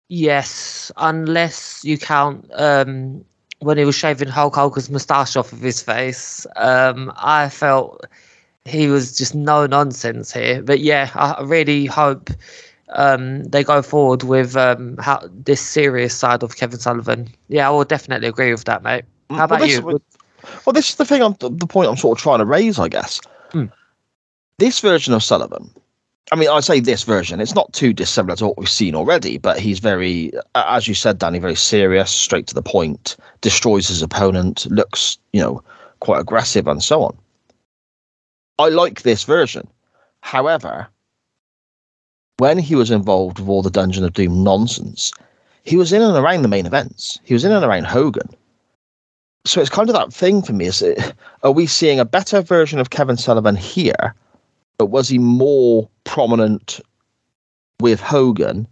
Yes, 0.07 0.91
unless 0.97 1.83
you 1.83 1.97
count 1.97 2.47
um, 2.53 3.25
when 3.59 3.79
he 3.79 3.85
was 3.85 3.95
shaving 3.95 4.27
Hulk 4.27 4.55
Hogan's 4.55 4.91
moustache 4.91 5.35
off 5.35 5.51
of 5.51 5.61
his 5.61 5.81
face. 5.81 6.45
Um, 6.57 7.11
I 7.15 7.49
felt 7.49 8.05
he 8.65 8.88
was 8.88 9.17
just 9.17 9.36
no 9.36 9.65
nonsense 9.65 10.34
here. 10.34 10.62
But 10.62 10.80
yeah, 10.80 11.12
I 11.13 11.41
really 11.43 11.86
hope 11.86 12.30
um, 12.89 13.43
they 13.45 13.63
go 13.63 13.82
forward 13.82 14.23
with 14.23 14.58
um, 14.58 14.97
how 14.97 15.21
this 15.32 15.62
serious 15.62 16.13
side 16.13 16.43
of 16.43 16.58
Kevin 16.58 16.80
Sullivan. 16.80 17.30
Yeah, 17.47 17.67
I 17.67 17.71
will 17.71 17.86
definitely 17.86 18.28
agree 18.28 18.51
with 18.51 18.65
that, 18.65 18.84
mate. 18.84 19.06
How 19.30 19.45
about 19.45 19.60
well, 19.60 19.67
this, 19.67 19.78
you? 19.78 20.01
Well, 20.65 20.73
this 20.73 20.89
is 20.89 20.95
the 20.95 21.06
thing. 21.06 21.21
I'm, 21.21 21.36
the 21.39 21.67
point 21.67 21.89
I'm 21.89 21.97
sort 21.97 22.17
of 22.17 22.21
trying 22.21 22.39
to 22.39 22.45
raise, 22.45 22.80
I 22.80 22.89
guess. 22.89 23.21
Hmm. 23.51 23.65
This 24.58 24.80
version 24.80 25.13
of 25.13 25.23
Sullivan. 25.23 25.69
I 26.32 26.36
mean, 26.36 26.49
I 26.49 26.60
say 26.60 26.80
this 26.80 27.04
version. 27.04 27.39
It's 27.39 27.54
not 27.54 27.71
too 27.73 27.93
dissimilar 27.93 28.36
to 28.38 28.47
what 28.47 28.58
we've 28.58 28.69
seen 28.69 28.95
already, 28.95 29.38
but 29.38 29.60
he's 29.60 29.78
very, 29.78 30.32
as 30.56 30.88
you 30.88 30.95
said, 30.95 31.19
Danny, 31.19 31.38
very 31.38 31.56
serious, 31.56 32.10
straight 32.10 32.47
to 32.47 32.56
the 32.56 32.63
point, 32.63 33.15
destroys 33.41 33.88
his 33.88 34.01
opponent, 34.01 34.65
looks, 34.71 35.19
you 35.34 35.41
know, 35.41 35.63
quite 35.99 36.19
aggressive, 36.19 36.67
and 36.67 36.84
so 36.84 37.04
on. 37.04 37.15
I 38.59 38.69
like 38.69 39.01
this 39.01 39.23
version. 39.23 39.67
However, 40.21 40.87
when 42.37 42.57
he 42.57 42.75
was 42.75 42.91
involved 42.91 43.39
with 43.39 43.49
all 43.49 43.61
the 43.61 43.69
Dungeon 43.69 44.03
of 44.03 44.13
Doom 44.13 44.43
nonsense, 44.43 45.11
he 45.63 45.77
was 45.77 45.91
in 45.93 46.01
and 46.01 46.15
around 46.17 46.41
the 46.41 46.47
main 46.47 46.65
events. 46.65 47.19
He 47.23 47.33
was 47.33 47.43
in 47.43 47.51
and 47.51 47.65
around 47.65 47.85
Hogan. 47.85 48.29
So 49.45 49.61
it's 49.61 49.69
kind 49.69 49.89
of 49.89 49.95
that 49.95 50.13
thing 50.13 50.41
for 50.41 50.53
me. 50.53 50.65
Is 50.65 50.81
it, 50.81 51.13
are 51.43 51.51
we 51.51 51.67
seeing 51.67 51.99
a 51.99 52.05
better 52.05 52.41
version 52.41 52.79
of 52.79 52.89
Kevin 52.89 53.17
Sullivan 53.17 53.55
here, 53.55 54.15
but 54.77 54.87
was 54.87 55.07
he 55.09 55.19
more 55.19 55.87
prominent 56.03 56.79
with 57.79 57.99
Hogan? 57.99 58.67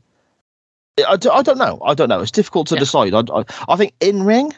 I, 0.99 1.17
I 1.31 1.41
don't 1.41 1.57
know. 1.57 1.79
I 1.85 1.93
don't 1.93 2.09
know. 2.09 2.21
It's 2.21 2.31
difficult 2.31 2.67
to 2.67 2.75
Yeah. 2.75 2.79
decide. 2.79 3.13
I, 3.13 3.21
I, 3.33 3.43
I 3.69 3.75
think 3.75 3.93
in 3.99 4.23
ring 4.23 4.53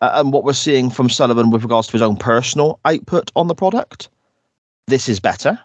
uh, 0.00 0.10
and 0.14 0.32
what 0.32 0.44
we're 0.44 0.52
seeing 0.52 0.90
from 0.90 1.10
Sullivan 1.10 1.50
with 1.50 1.62
regards 1.62 1.88
to 1.88 1.92
his 1.92 2.02
own 2.02 2.16
personal 2.16 2.78
output 2.84 3.30
on 3.36 3.48
the 3.48 3.54
product, 3.54 4.08
this 4.90 5.08
is 5.08 5.20
better. 5.20 5.58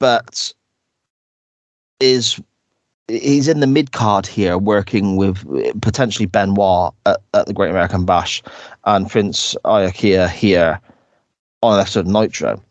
But 0.00 0.52
is 2.00 2.40
he's 3.08 3.48
in 3.48 3.60
the 3.60 3.66
mid 3.66 3.92
card 3.92 4.26
here, 4.26 4.58
working 4.58 5.16
with 5.16 5.38
potentially 5.82 6.26
Benoit 6.26 6.92
at, 7.06 7.20
at 7.34 7.46
the 7.46 7.52
Great 7.52 7.70
American 7.70 8.04
Bash 8.04 8.42
and 8.84 9.08
Prince 9.08 9.54
Iaukea 9.64 10.28
here 10.30 10.80
on 11.62 11.74
an 11.74 11.80
episode 11.80 12.00
of 12.00 12.12
Nitro. 12.12 12.62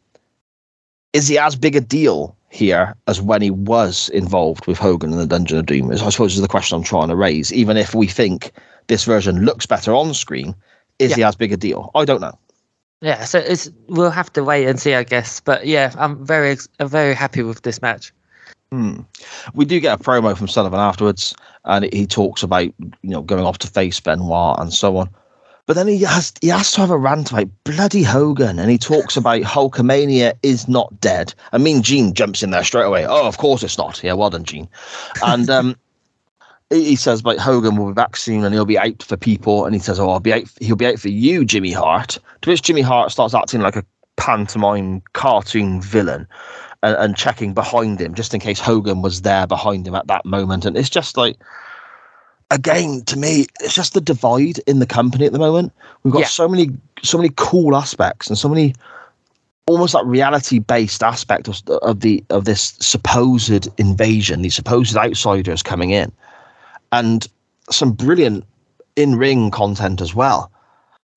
Is 1.13 1.28
he 1.28 1.38
as 1.38 1.56
big 1.56 1.76
a 1.76 1.82
deal 1.82 2.36
here 2.49 2.95
as 3.08 3.21
when 3.21 3.41
he 3.41 3.52
was 3.52 4.10
involved 4.10 4.67
with 4.67 4.78
Hogan 4.78 5.12
in 5.12 5.17
the 5.17 5.28
Dungeon 5.28 5.60
of 5.60 5.65
Doom? 5.67 5.91
Is 5.91 6.02
I 6.02 6.10
suppose 6.10 6.36
is 6.36 6.41
the 6.41 6.47
question 6.47 6.76
I'm 6.76 6.84
trying 6.84 7.10
to 7.10 7.15
raise. 7.15 7.54
Even 7.54 7.78
if 7.78 7.95
we 7.95 8.08
think 8.08 8.52
this 8.88 9.06
version 9.06 9.45
looks 9.45 9.65
better 9.65 9.93
on 9.95 10.13
screen, 10.13 10.56
is 10.99 11.12
Yeah. 11.12 11.15
he 11.15 11.23
as 11.23 11.36
big 11.36 11.54
a 11.54 11.58
deal? 11.58 11.91
I 11.95 12.06
don't 12.06 12.21
know. 12.21 12.38
Yeah, 13.04 13.26
so 13.26 13.39
it's 13.39 13.70
we'll 13.89 14.12
have 14.12 14.32
to 14.32 14.46
wait 14.46 14.66
and 14.66 14.80
see, 14.80 14.94
I 14.94 15.04
guess. 15.04 15.42
But 15.42 15.68
yeah, 15.68 15.94
I'm 15.98 16.26
very 16.26 16.56
I'm 16.80 16.88
very 16.88 17.13
happy 17.13 17.44
with 17.44 17.63
this 17.63 17.82
match. 17.82 18.13
Hmm. 18.72 19.02
We 19.54 19.66
do 19.66 19.82
get 19.82 20.00
a 20.00 20.02
promo 20.02 20.38
from 20.38 20.48
Sullivan 20.48 20.80
afterwards, 20.80 21.36
and 21.66 21.92
he 21.92 22.08
talks 22.08 22.44
about 22.44 22.63
you 22.63 22.94
know 23.02 23.22
going 23.22 23.44
off 23.44 23.58
to 23.58 23.68
face 23.68 24.00
Benoit 24.00 24.58
and 24.58 24.74
so 24.74 24.96
on. 24.96 25.10
But 25.66 25.76
then 25.76 25.89
he 25.89 26.02
has 26.04 26.32
he 26.39 26.48
has 26.48 26.72
to 26.72 26.80
have 26.80 26.92
a 26.92 26.98
rant 26.98 27.32
about 27.32 27.50
bloody 27.66 28.04
Hogan, 28.04 28.58
and 28.58 28.72
he 28.72 28.78
talks 28.78 29.18
about 29.18 29.42
Hulkamania 29.42 30.36
is 30.42 30.70
not 30.70 30.98
dead. 31.02 31.34
I 31.52 31.58
mean, 31.58 31.82
Gene 31.82 32.13
jumps 32.13 32.42
in 32.42 32.52
there 32.52 32.63
straight 32.63 32.86
away. 32.86 33.06
Oh, 33.06 33.28
of 33.28 33.38
course 33.38 33.63
it's 33.63 33.78
not. 33.78 34.02
Yeah, 34.02 34.13
well 34.13 34.30
done, 34.30 34.46
Gene. 34.46 34.70
And 35.26 35.50
um, 35.50 35.76
he 36.73 36.95
says 36.95 37.23
like 37.23 37.38
Hogan 37.38 37.75
will 37.75 37.88
be 37.88 37.93
back 37.93 38.15
soon, 38.15 38.43
and 38.43 38.53
he'll 38.53 38.65
be 38.65 38.79
out 38.79 39.03
for 39.03 39.17
people. 39.17 39.65
And 39.65 39.74
he 39.76 39.80
says, 39.80 39.99
"Oh, 39.99 40.09
I'll 40.09 40.19
be 40.19 40.34
out. 40.34 40.43
He'll 40.59 40.76
be 40.76 40.88
out 40.88 40.99
for 40.99 41.09
you, 41.09 41.45
Jimmy 41.45 41.71
Hart." 41.71 42.17
To 42.41 42.49
which 42.49 42.61
Jimmy 42.61 42.82
Hart 42.82 43.11
starts 43.11 43.34
acting 43.34 43.61
like 43.61 43.76
a 43.76 43.86
pantomime 44.15 45.01
cartoon 45.13 45.82
villain 45.82 46.28
and, 46.84 46.95
and 46.97 47.15
checking 47.17 47.53
behind 47.53 47.99
him 47.99 48.13
just 48.13 48.34
in 48.34 48.39
case 48.39 48.59
Hogan 48.59 49.01
was 49.01 49.21
there 49.21 49.47
behind 49.47 49.88
him 49.88 49.95
at 49.95 50.07
that 50.07 50.26
moment. 50.26 50.65
And 50.65 50.78
it's 50.78 50.89
just 50.89 51.17
like, 51.17 51.38
again, 52.51 53.01
to 53.05 53.17
me, 53.17 53.47
it's 53.61 53.74
just 53.74 53.93
the 53.93 54.01
divide 54.01 54.59
in 54.67 54.80
the 54.80 54.86
company 54.86 55.26
at 55.26 55.32
the 55.32 55.39
moment. 55.39 55.71
We've 56.03 56.13
got 56.13 56.19
Yeah. 56.21 56.28
so 56.28 56.47
many, 56.47 56.69
so 57.01 57.17
many 57.17 57.32
cool 57.36 57.76
aspects 57.76 58.28
and 58.28 58.38
so 58.38 58.49
many 58.49 58.76
almost 59.65 59.93
like 59.93 60.05
reality 60.05 60.59
based 60.59 61.01
aspect 61.01 61.47
of, 61.47 61.61
of 61.82 62.01
the 62.01 62.24
of 62.30 62.45
this 62.45 62.74
supposed 62.80 63.69
invasion, 63.80 64.41
these 64.41 64.55
supposed 64.55 64.95
outsiders 64.97 65.63
coming 65.63 65.91
in, 65.91 66.11
and 66.94 67.28
some 67.72 67.91
brilliant 67.91 68.46
in 68.96 69.16
ring 69.16 69.50
content 69.50 70.00
as 70.00 70.14
well. 70.14 70.52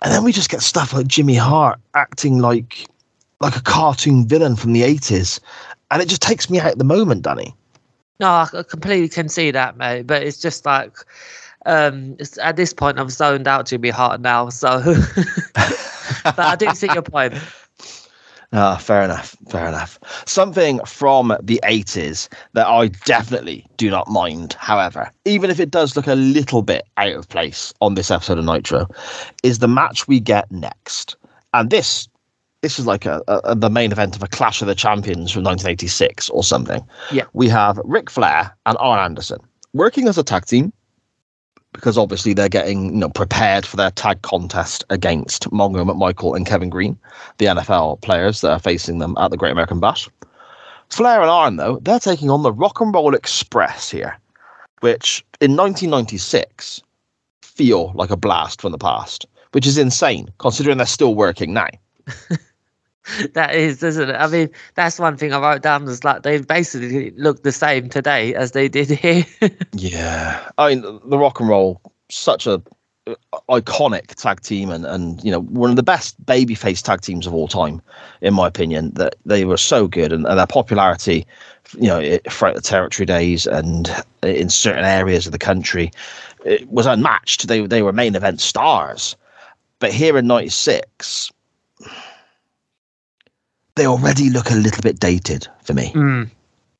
And 0.03 0.13
then 0.13 0.25
we 0.25 0.33
just 0.33 0.51
get 0.51 0.63
stuff 0.63 0.93
like 0.93 1.07
Jimmy 1.07 1.37
Hart 1.37 1.79
acting 1.95 2.39
like 2.39 2.87
like 3.41 3.55
a 3.55 3.63
cartoon 3.63 4.27
villain 4.27 4.57
from 4.57 4.73
the 4.73 4.83
eighties, 4.83 5.39
and 5.91 6.03
it 6.03 6.09
just 6.09 6.23
takes 6.23 6.49
me 6.51 6.59
out 6.59 6.73
at 6.73 6.79
the 6.79 6.85
moment, 6.85 7.23
Danny. 7.23 7.55
No, 8.19 8.29
I 8.29 8.49
completely 8.69 9.11
can 9.11 9.29
see 9.29 9.51
that, 9.51 9.77
mate. 9.77 10.07
But 10.07 10.23
it's 10.23 10.41
just 10.41 10.65
like, 10.65 10.97
um, 11.67 12.17
at 12.43 12.57
this 12.57 12.73
point, 12.73 12.99
I've 12.99 13.11
zoned 13.11 13.47
out 13.47 13.67
Jimmy 13.67 13.91
Hart 13.91 14.23
now. 14.23 14.49
So, 14.49 14.79
but 16.25 16.39
I 16.39 16.57
do 16.57 16.71
see 16.75 16.89
your 16.95 17.03
point. 17.03 17.35
Ah, 18.59 18.79
fair 18.79 19.03
enough. 19.03 19.37
Fair 19.51 19.69
enough. 19.69 19.99
Something 20.25 20.81
from 20.87 21.37
the 21.43 21.61
80s 21.63 22.29
that 22.55 22.67
I 22.67 22.89
definitely 22.89 23.67
do 23.77 23.91
not 23.91 24.09
mind, 24.09 24.55
however, 24.55 25.11
even 25.27 25.51
if 25.51 25.61
it 25.61 25.71
does 25.71 25.95
look 25.95 26.07
a 26.07 26.15
little 26.15 26.63
bit 26.63 26.87
out 26.97 27.13
of 27.13 27.29
place 27.29 27.75
on 27.83 27.97
this 27.97 28.11
episode 28.11 28.39
of 28.39 28.47
Nitro, 28.47 28.89
is 29.43 29.59
the 29.59 29.69
match 29.69 30.09
we 30.09 30.21
get 30.21 30.51
next. 30.51 31.17
And 31.53 31.69
this 31.69 32.09
this 32.63 32.79
is 32.79 32.87
like 32.87 33.05
a, 33.05 33.23
a 33.29 33.55
the 33.55 33.69
main 33.69 33.93
event 33.93 34.17
of 34.17 34.23
a 34.23 34.29
Clash 34.29 34.63
of 34.63 34.69
the 34.69 34.75
Champions 34.75 35.31
from 35.31 35.45
1986 35.45 36.31
or 36.31 36.43
something. 36.43 36.83
Yeah. 37.13 37.25
We 37.35 37.51
have 37.51 37.79
Ric 37.85 38.09
Flair 38.09 38.57
and 38.65 38.79
Arn 38.81 38.99
Anderson 38.99 39.41
working 39.75 40.09
as 40.09 40.17
a 40.17 40.25
tag 40.25 40.47
team 40.47 40.73
because 41.77 41.99
obviously 41.99 42.33
they're 42.33 42.49
getting 42.49 42.87
you 42.87 43.01
know 43.01 43.09
prepared 43.11 43.67
for 43.67 43.77
their 43.77 43.91
tag 43.91 44.23
contest 44.23 44.83
against 44.91 45.49
Mongo 45.51 45.89
McMichael 45.89 46.35
and 46.35 46.47
Kevin 46.47 46.71
Greene, 46.71 46.99
the 47.39 47.47
NFL 47.47 48.01
players 48.01 48.41
that 48.41 48.51
are 48.51 48.59
facing 48.59 48.99
them 48.99 49.15
at 49.19 49.31
the 49.31 49.37
Great 49.37 49.53
American 49.53 49.79
Bash. 49.79 50.09
Flair 50.89 51.21
and 51.21 51.31
Arn, 51.31 51.57
though, 51.57 51.79
they're 51.83 52.01
taking 52.01 52.31
on 52.31 52.43
the 52.43 52.53
Rock 52.53 52.81
and 52.81 52.95
Roll 52.95 53.15
Express 53.15 53.91
here, 53.91 54.19
which 54.81 55.25
in 55.41 55.57
1996 55.57 56.83
feel 57.43 57.93
like 57.95 58.11
a 58.11 58.17
blast 58.17 58.61
from 58.61 58.73
the 58.73 58.79
past, 58.79 59.27
which 59.53 59.67
is 59.67 59.79
insane 59.79 60.29
considering 60.39 60.79
they're 60.79 60.87
still 60.87 61.15
working 61.15 61.53
now. 61.53 61.69
That 63.35 63.55
is, 63.55 63.83
isn't 63.83 64.11
it? 64.11 64.15
I 64.15 64.27
mean, 64.27 64.51
that's 64.75 64.99
one 64.99 65.17
thing 65.17 65.33
I 65.33 65.41
wrote 65.41 65.63
down 65.63 65.85
was 65.85 66.05
like 66.05 66.23
they 66.23 66.41
basically 66.41 67.11
look 67.13 67.43
the 67.43 67.53
same 67.53 67.89
today 67.89 68.35
as 68.35 68.53
they 68.53 68.69
did 68.69 68.89
here. 68.91 69.25
Yeah, 69.73 70.51
I 70.59 70.75
mean 70.75 71.01
the 71.05 71.19
Rock 71.19 71.41
and 71.41 71.49
Roll, 71.49 71.81
such 72.11 72.47
a 72.47 72.63
uh, 73.07 73.15
iconic 73.49 74.15
tag 74.17 74.41
team, 74.41 74.71
and 74.71 74.85
and 74.85 75.23
you 75.23 75.31
know 75.31 75.41
one 75.43 75.71
of 75.71 75.77
the 75.77 75.83
best 75.83 76.21
babyface 76.25 76.83
tag 76.83 77.01
teams 77.03 77.27
of 77.27 77.35
all 77.35 77.49
time, 77.49 77.81
in 78.21 78.35
my 78.35 78.49
opinion. 78.49 78.91
That 78.95 79.15
they 79.25 79.45
were 79.45 79.57
so 79.59 79.87
good, 79.87 80.13
and, 80.13 80.27
and 80.27 80.39
their 80.39 80.47
popularity, 80.47 81.27
you 81.75 81.87
know, 81.89 82.01
it- 82.01 82.31
throughout 82.31 82.55
the 82.57 82.61
territory 82.61 83.07
days 83.07 83.47
and 83.47 83.89
in 84.23 84.49
certain 84.51 84.85
areas 84.85 85.27
of 85.27 85.33
the 85.33 85.39
country, 85.39 85.91
it 86.45 86.69
was 86.69 86.87
unmatched. 86.87 87.47
They 87.47 87.65
they 87.67 87.83
were 87.83 87.93
main 87.93 88.17
event 88.17 88.41
stars, 88.41 89.15
but 89.79 89.93
here 89.93 90.19
in 90.19 90.27
'96. 90.27 91.31
They 93.77 93.87
already 93.87 94.31
look 94.31 94.51
a 94.51 94.55
little 94.55 94.83
bit 94.83 94.99
dated 94.99 95.47
for 95.63 95.75
me. 95.75 95.93
Mm. 95.93 96.31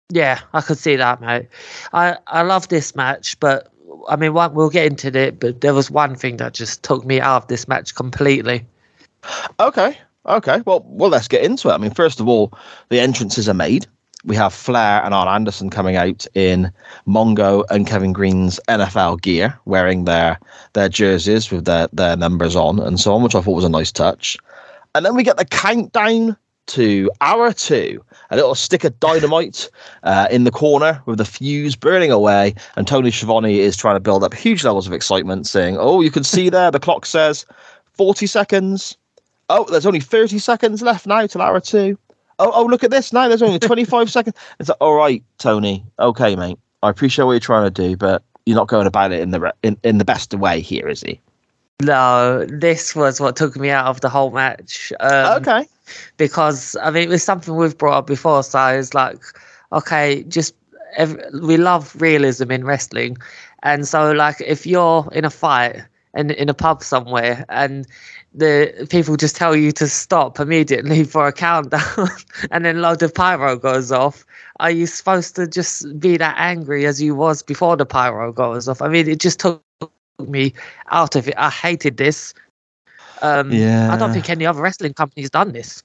Yeah, 0.09 0.41
I 0.53 0.61
could 0.61 0.79
see 0.79 0.97
that, 0.97 1.21
mate. 1.21 1.49
I 1.93 2.17
I 2.27 2.43
love 2.43 2.69
this 2.69 2.95
match, 2.95 3.39
but 3.41 3.73
I 4.09 4.17
mean, 4.17 4.35
one, 4.35 4.55
we'll 4.55 4.71
get 4.71 4.87
into 4.87 5.17
it. 5.19 5.41
But 5.41 5.61
there 5.61 5.75
was 5.75 5.91
one 5.91 6.15
thing 6.15 6.37
that 6.39 6.55
just 6.55 6.83
took 6.83 7.05
me 7.05 7.21
out 7.21 7.43
of 7.43 7.49
this 7.49 7.69
match 7.69 7.95
completely. 7.95 8.65
Okay. 9.61 9.99
Okay. 10.27 10.63
Well, 10.65 10.85
well, 10.89 11.11
let's 11.11 11.29
get 11.29 11.45
into 11.45 11.69
it. 11.69 11.73
I 11.73 11.79
mean, 11.79 11.93
first 11.93 12.21
of 12.21 12.29
all, 12.29 12.53
the 12.89 13.01
entrances 13.01 13.49
are 13.49 13.55
made. 13.55 13.87
We 14.25 14.35
have 14.37 14.53
Flair 14.53 15.05
and 15.05 15.15
Arn 15.15 15.29
Anderson 15.29 15.71
coming 15.71 15.95
out 15.95 16.27
in 16.35 16.73
Mongo 17.07 17.65
and 17.71 17.87
Kevin 17.87 18.13
Greene's 18.13 18.59
NFL 18.69 19.23
gear, 19.23 19.59
wearing 19.67 20.05
their 20.05 20.39
their 20.73 20.89
jerseys 20.89 21.51
with 21.51 21.65
their 21.65 21.89
their 21.93 22.17
numbers 22.17 22.57
on 22.57 22.81
and 22.81 22.99
so 22.99 23.15
on, 23.15 23.23
which 23.23 23.35
I 23.35 23.41
thought 23.41 23.55
was 23.55 23.65
a 23.65 23.69
nice 23.69 23.93
touch. 23.93 24.37
And 24.95 25.05
then 25.05 25.15
we 25.15 25.23
get 25.23 25.37
the 25.37 25.45
countdown 25.45 26.37
to 26.67 27.11
hour 27.21 27.53
two. 27.53 28.05
A 28.31 28.37
little 28.37 28.55
stick 28.55 28.85
of 28.85 28.99
dynamite 28.99 29.71
uh, 30.03 30.29
in 30.31 30.45
the 30.45 30.51
corner 30.51 31.01
with 31.07 31.19
the 31.19 31.25
fuse 31.25 31.77
burning 31.77 32.11
away, 32.11 32.55
and 32.77 32.87
Tony 32.87 33.11
Schiavone 33.11 33.61
is 33.61 33.77
trying 33.77 33.97
to 33.97 34.01
build 34.01 34.25
up 34.25 34.35
huge 34.35 34.65
levels 34.65 34.87
of 34.87 34.93
excitement, 34.93 35.47
saying, 35.47 35.77
"Oh, 35.79 36.01
you 36.01 36.11
can 36.11 36.25
see 36.25 36.49
there. 36.49 36.71
The 36.71 36.81
clock 36.81 37.07
says 37.07 37.47
40 37.97 38.27
seconds. 38.27 38.97
Oh, 39.49 39.65
there's 39.71 39.87
only 39.87 40.01
30 40.01 40.39
seconds 40.39 40.83
left 40.83 41.07
now 41.07 41.27
till 41.27 41.41
hour 41.41 41.61
two. 41.61 41.99
Oh, 42.39 42.53
oh, 42.55 42.65
look 42.65 42.85
at 42.85 42.91
this 42.91 43.13
now. 43.13 43.29
There's 43.29 43.43
only 43.43 43.59
25 43.59 44.11
seconds. 44.11 44.37
It's 44.61 44.69
like, 44.69 44.79
all 44.81 44.95
right, 44.95 45.23
Tony. 45.39 45.85
Okay, 45.99 46.37
mate. 46.37 46.59
I 46.83 46.91
appreciate 46.91 47.25
what 47.25 47.33
you're 47.33 47.41
trying 47.41 47.65
to 47.65 47.71
do, 47.71 47.97
but 47.97 48.23
you're 48.45 48.57
not 48.57 48.69
going 48.69 48.87
about 48.87 49.13
it 49.13 49.21
in 49.21 49.31
the 49.31 49.41
re- 49.41 49.53
in, 49.63 49.79
in 49.83 49.99
the 49.99 50.05
best 50.05 50.35
way 50.35 50.61
here, 50.61 50.89
is 50.89 51.01
he? 51.01 51.21
No, 51.83 52.45
this 52.47 52.95
was 52.95 53.21
what 53.21 53.37
took 53.37 53.57
me 53.57 53.71
out 53.71 53.87
of 53.87 54.01
the 54.01 54.09
whole 54.09 54.31
match. 54.31 54.93
Um, 55.01 55.43
okay. 55.43 55.69
Because 56.17 56.77
I 56.83 56.91
mean 56.91 57.05
it 57.05 57.09
was 57.09 57.23
something 57.23 57.57
we've 57.57 57.77
brought 57.77 57.99
up 57.99 58.07
before. 58.07 58.43
So 58.43 58.67
it's 58.69 58.95
like, 58.95 59.19
okay, 59.73 60.25
just 60.25 60.55
ev 60.97 61.17
we 61.43 61.57
love 61.57 61.95
realism 62.01 62.51
in 62.51 62.65
wrestling, 62.65 63.17
and 63.63 63.87
so 63.87 64.13
like 64.13 64.41
if 64.41 64.67
you're 64.67 65.09
in 65.13 65.25
a 65.25 65.31
fight 65.31 65.83
and 66.15 66.31
in 66.31 66.49
a 66.49 66.55
pub 66.55 66.83
somewhere 66.83 67.45
and 67.51 67.87
the 68.33 68.87
people 68.91 69.17
just 69.17 69.37
tell 69.37 69.55
you 69.55 69.71
to 69.73 69.87
stop 69.87 70.41
immediately 70.41 71.05
for 71.13 71.27
a 71.27 71.33
countdown 71.33 72.09
and 72.51 72.65
then 72.65 72.81
load 72.81 73.03
of 73.03 73.13
pyro 73.15 73.57
goes 73.57 73.93
off 73.93 74.25
are 74.61 74.71
you 74.71 74.87
supposed 74.87 75.37
to 75.37 75.47
just 75.47 75.99
be 75.99 76.17
that 76.17 76.35
angry 76.39 76.87
as 76.87 77.03
you 77.03 77.15
was 77.15 77.43
before 77.43 77.77
the 77.77 77.87
pyro 77.87 78.33
goes 78.33 78.69
off? 78.69 78.81
I 78.81 78.89
mean 78.89 79.09
it 79.09 79.21
just 79.21 79.41
took 79.41 79.63
me 80.19 80.55
out 80.89 81.15
of 81.15 81.29
it. 81.29 81.35
I 81.37 81.51
hated 81.51 81.99
this 81.99 82.33
um 83.23 83.53
yeah. 83.53 83.93
i 83.93 83.97
don't 83.97 84.13
think 84.13 84.29
any 84.31 84.47
other 84.47 84.61
wrestling 84.61 84.95
company's 84.95 85.31
done 85.31 85.53
this 85.53 85.83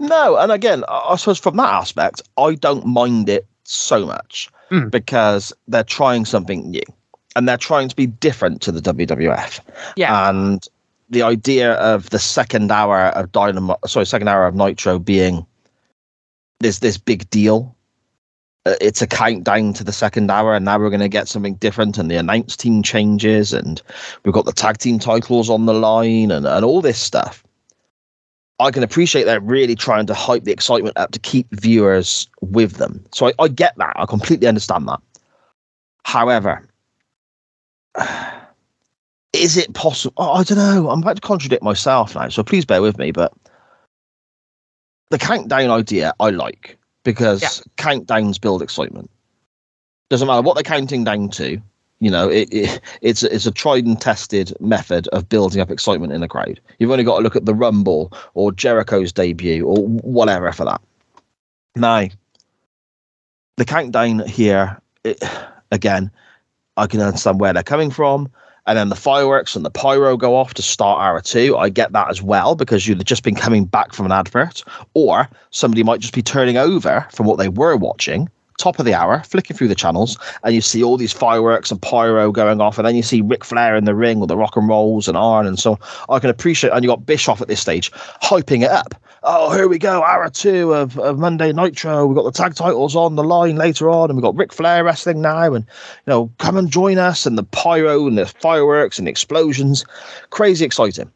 No, 0.00 0.36
and 0.38 0.50
again, 0.50 0.84
I 0.88 1.12
I 1.12 1.16
suppose 1.16 1.38
from 1.38 1.56
that 1.58 1.68
aspect, 1.68 2.22
I 2.38 2.54
don't 2.54 2.86
mind 2.86 3.28
it 3.28 3.44
so 3.64 4.06
much 4.06 4.48
Mm. 4.70 4.90
because 4.90 5.52
they're 5.68 5.84
trying 5.84 6.24
something 6.24 6.70
new 6.70 6.82
and 7.36 7.46
they're 7.46 7.58
trying 7.58 7.88
to 7.88 7.94
be 7.94 8.06
different 8.06 8.62
to 8.62 8.72
the 8.72 8.80
WWF. 8.80 9.60
Yeah. 9.96 10.30
And 10.30 10.66
the 11.10 11.22
idea 11.22 11.74
of 11.74 12.08
the 12.08 12.18
second 12.18 12.72
hour 12.72 13.08
of 13.14 13.30
Dynamo, 13.32 13.76
sorry, 13.86 14.06
second 14.06 14.28
hour 14.28 14.46
of 14.46 14.54
Nitro 14.54 14.98
being 14.98 15.44
this 16.60 16.78
this 16.78 16.96
big 16.98 17.28
deal. 17.28 17.75
Uh, 18.66 18.74
It's 18.80 19.00
a 19.00 19.06
countdown 19.06 19.72
to 19.74 19.84
the 19.84 19.92
second 19.92 20.30
hour, 20.30 20.54
and 20.54 20.64
now 20.64 20.78
we're 20.78 20.90
going 20.90 21.00
to 21.00 21.08
get 21.08 21.28
something 21.28 21.54
different. 21.54 21.96
And 21.96 22.10
the 22.10 22.16
announce 22.16 22.56
team 22.56 22.82
changes, 22.82 23.52
and 23.52 23.80
we've 24.24 24.34
got 24.34 24.44
the 24.44 24.52
tag 24.52 24.78
team 24.78 24.98
titles 24.98 25.48
on 25.48 25.66
the 25.66 25.74
line, 25.74 26.30
and, 26.30 26.46
and 26.46 26.64
all 26.64 26.82
this 26.82 26.98
stuff. 26.98 27.44
I 28.58 28.70
can 28.70 28.82
appreciate 28.82 29.24
they're 29.24 29.40
really 29.40 29.74
trying 29.74 30.06
to 30.06 30.14
hype 30.14 30.44
the 30.44 30.52
excitement 30.52 30.96
up 30.98 31.12
to 31.12 31.18
keep 31.18 31.46
viewers 31.52 32.26
with 32.40 32.74
them. 32.74 33.04
So 33.12 33.28
I, 33.28 33.32
I 33.38 33.48
get 33.48 33.76
that. 33.76 33.92
I 33.96 34.06
completely 34.06 34.48
understand 34.48 34.88
that. 34.88 35.00
However, 36.04 36.66
is 39.32 39.56
it 39.56 39.74
possible? 39.74 40.14
Oh, 40.16 40.32
I 40.32 40.42
don't 40.42 40.58
know. 40.58 40.88
I'm 40.88 41.02
about 41.02 41.16
to 41.16 41.20
contradict 41.20 41.62
myself 41.62 42.14
now, 42.14 42.28
so 42.30 42.42
please 42.42 42.64
bear 42.64 42.80
with 42.80 42.98
me. 42.98 43.12
But 43.12 43.32
the 45.10 45.18
countdown 45.18 45.70
idea 45.70 46.14
I 46.18 46.30
like 46.30 46.78
because 47.06 47.40
Yeah. 47.40 47.48
countdowns 47.78 48.38
build 48.38 48.60
excitement. 48.62 49.08
Doesn't 50.10 50.26
matter 50.26 50.42
what 50.42 50.54
they're 50.54 50.62
counting 50.64 51.04
down 51.04 51.30
to. 51.30 51.62
You 52.00 52.10
know, 52.10 52.28
it, 52.28 52.48
it 52.52 52.80
it's 53.00 53.22
a- 53.22 53.34
it's 53.34 53.46
a 53.46 53.50
tried 53.52 53.86
and 53.86 53.98
tested 53.98 54.52
method 54.60 55.06
of 55.08 55.28
building 55.30 55.60
up 55.62 55.70
excitement 55.70 56.12
in 56.12 56.22
a 56.22 56.28
crowd. 56.28 56.60
You've 56.78 56.90
only 56.90 57.04
got 57.04 57.16
to 57.18 57.22
look 57.22 57.36
at 57.36 57.46
the 57.46 57.54
Rumble 57.54 58.12
or 58.34 58.52
Jericho's 58.52 59.12
debut 59.12 59.64
or 59.64 59.86
whatever 59.86 60.50
for 60.52 60.64
that. 60.66 60.82
Now, 61.76 62.06
the 63.56 63.64
countdown 63.64 64.18
here, 64.28 64.78
it, 65.04 65.22
again, 65.70 66.10
I 66.76 66.86
can 66.86 67.00
understand 67.00 67.40
where 67.40 67.52
they're 67.54 67.62
coming 67.62 67.90
from. 67.90 68.30
And 68.66 68.76
then 68.76 68.88
the 68.88 68.96
fireworks 68.96 69.54
and 69.54 69.64
the 69.64 69.70
pyro 69.70 70.16
go 70.16 70.34
off 70.36 70.54
to 70.54 70.62
start 70.62 71.00
hour 71.00 71.20
two. 71.20 71.56
I 71.56 71.68
get 71.68 71.92
that 71.92 72.10
as 72.10 72.20
well 72.20 72.56
because 72.56 72.86
you've 72.86 73.04
just 73.04 73.22
been 73.22 73.36
coming 73.36 73.64
back 73.64 73.92
from 73.92 74.06
an 74.06 74.12
advert, 74.12 74.64
or 74.94 75.28
somebody 75.50 75.82
might 75.82 76.00
just 76.00 76.14
be 76.14 76.22
turning 76.22 76.56
over 76.56 77.06
from 77.12 77.26
what 77.26 77.38
they 77.38 77.48
were 77.48 77.76
watching 77.76 78.28
top 78.58 78.78
of 78.78 78.84
the 78.84 78.94
hour, 78.94 79.22
flicking 79.22 79.56
through 79.56 79.68
the 79.68 79.74
channels, 79.74 80.18
and 80.42 80.54
you 80.54 80.60
see 80.60 80.82
all 80.82 80.96
these 80.96 81.12
fireworks 81.12 81.70
and 81.70 81.80
pyro 81.80 82.32
going 82.32 82.60
off, 82.60 82.78
and 82.78 82.86
then 82.86 82.96
you 82.96 83.02
see 83.02 83.20
Ric 83.20 83.44
Flair 83.44 83.76
in 83.76 83.84
the 83.84 83.94
ring 83.94 84.20
with 84.20 84.28
the 84.28 84.36
rock 84.36 84.56
and 84.56 84.68
rolls 84.68 85.08
and 85.08 85.16
Arn 85.16 85.46
and 85.46 85.58
so 85.58 85.72
on. 85.72 86.16
I 86.16 86.18
can 86.18 86.30
appreciate, 86.30 86.72
and 86.72 86.82
you 86.82 86.90
got 86.90 87.06
Bischoff 87.06 87.40
at 87.40 87.48
this 87.48 87.60
stage 87.60 87.90
hyping 88.22 88.62
it 88.62 88.70
up. 88.70 88.94
Oh, 89.22 89.52
here 89.52 89.66
we 89.68 89.78
go, 89.78 90.02
hour 90.02 90.30
two 90.30 90.72
of, 90.72 90.98
of 90.98 91.18
Monday 91.18 91.52
Nitro. 91.52 92.06
We've 92.06 92.16
got 92.16 92.24
the 92.24 92.32
tag 92.32 92.54
titles 92.54 92.94
on 92.94 93.16
the 93.16 93.24
line 93.24 93.56
later 93.56 93.90
on, 93.90 94.10
and 94.10 94.16
we've 94.16 94.22
got 94.22 94.36
Ric 94.36 94.52
Flair 94.52 94.84
wrestling 94.84 95.20
now, 95.20 95.52
and 95.54 95.64
you 95.64 96.10
know, 96.10 96.30
come 96.38 96.56
and 96.56 96.70
join 96.70 96.98
us, 96.98 97.26
and 97.26 97.36
the 97.36 97.44
pyro 97.44 98.06
and 98.06 98.16
the 98.16 98.26
fireworks 98.26 98.98
and 98.98 99.06
the 99.06 99.10
explosions. 99.10 99.84
Crazy 100.30 100.64
exciting. 100.64 101.10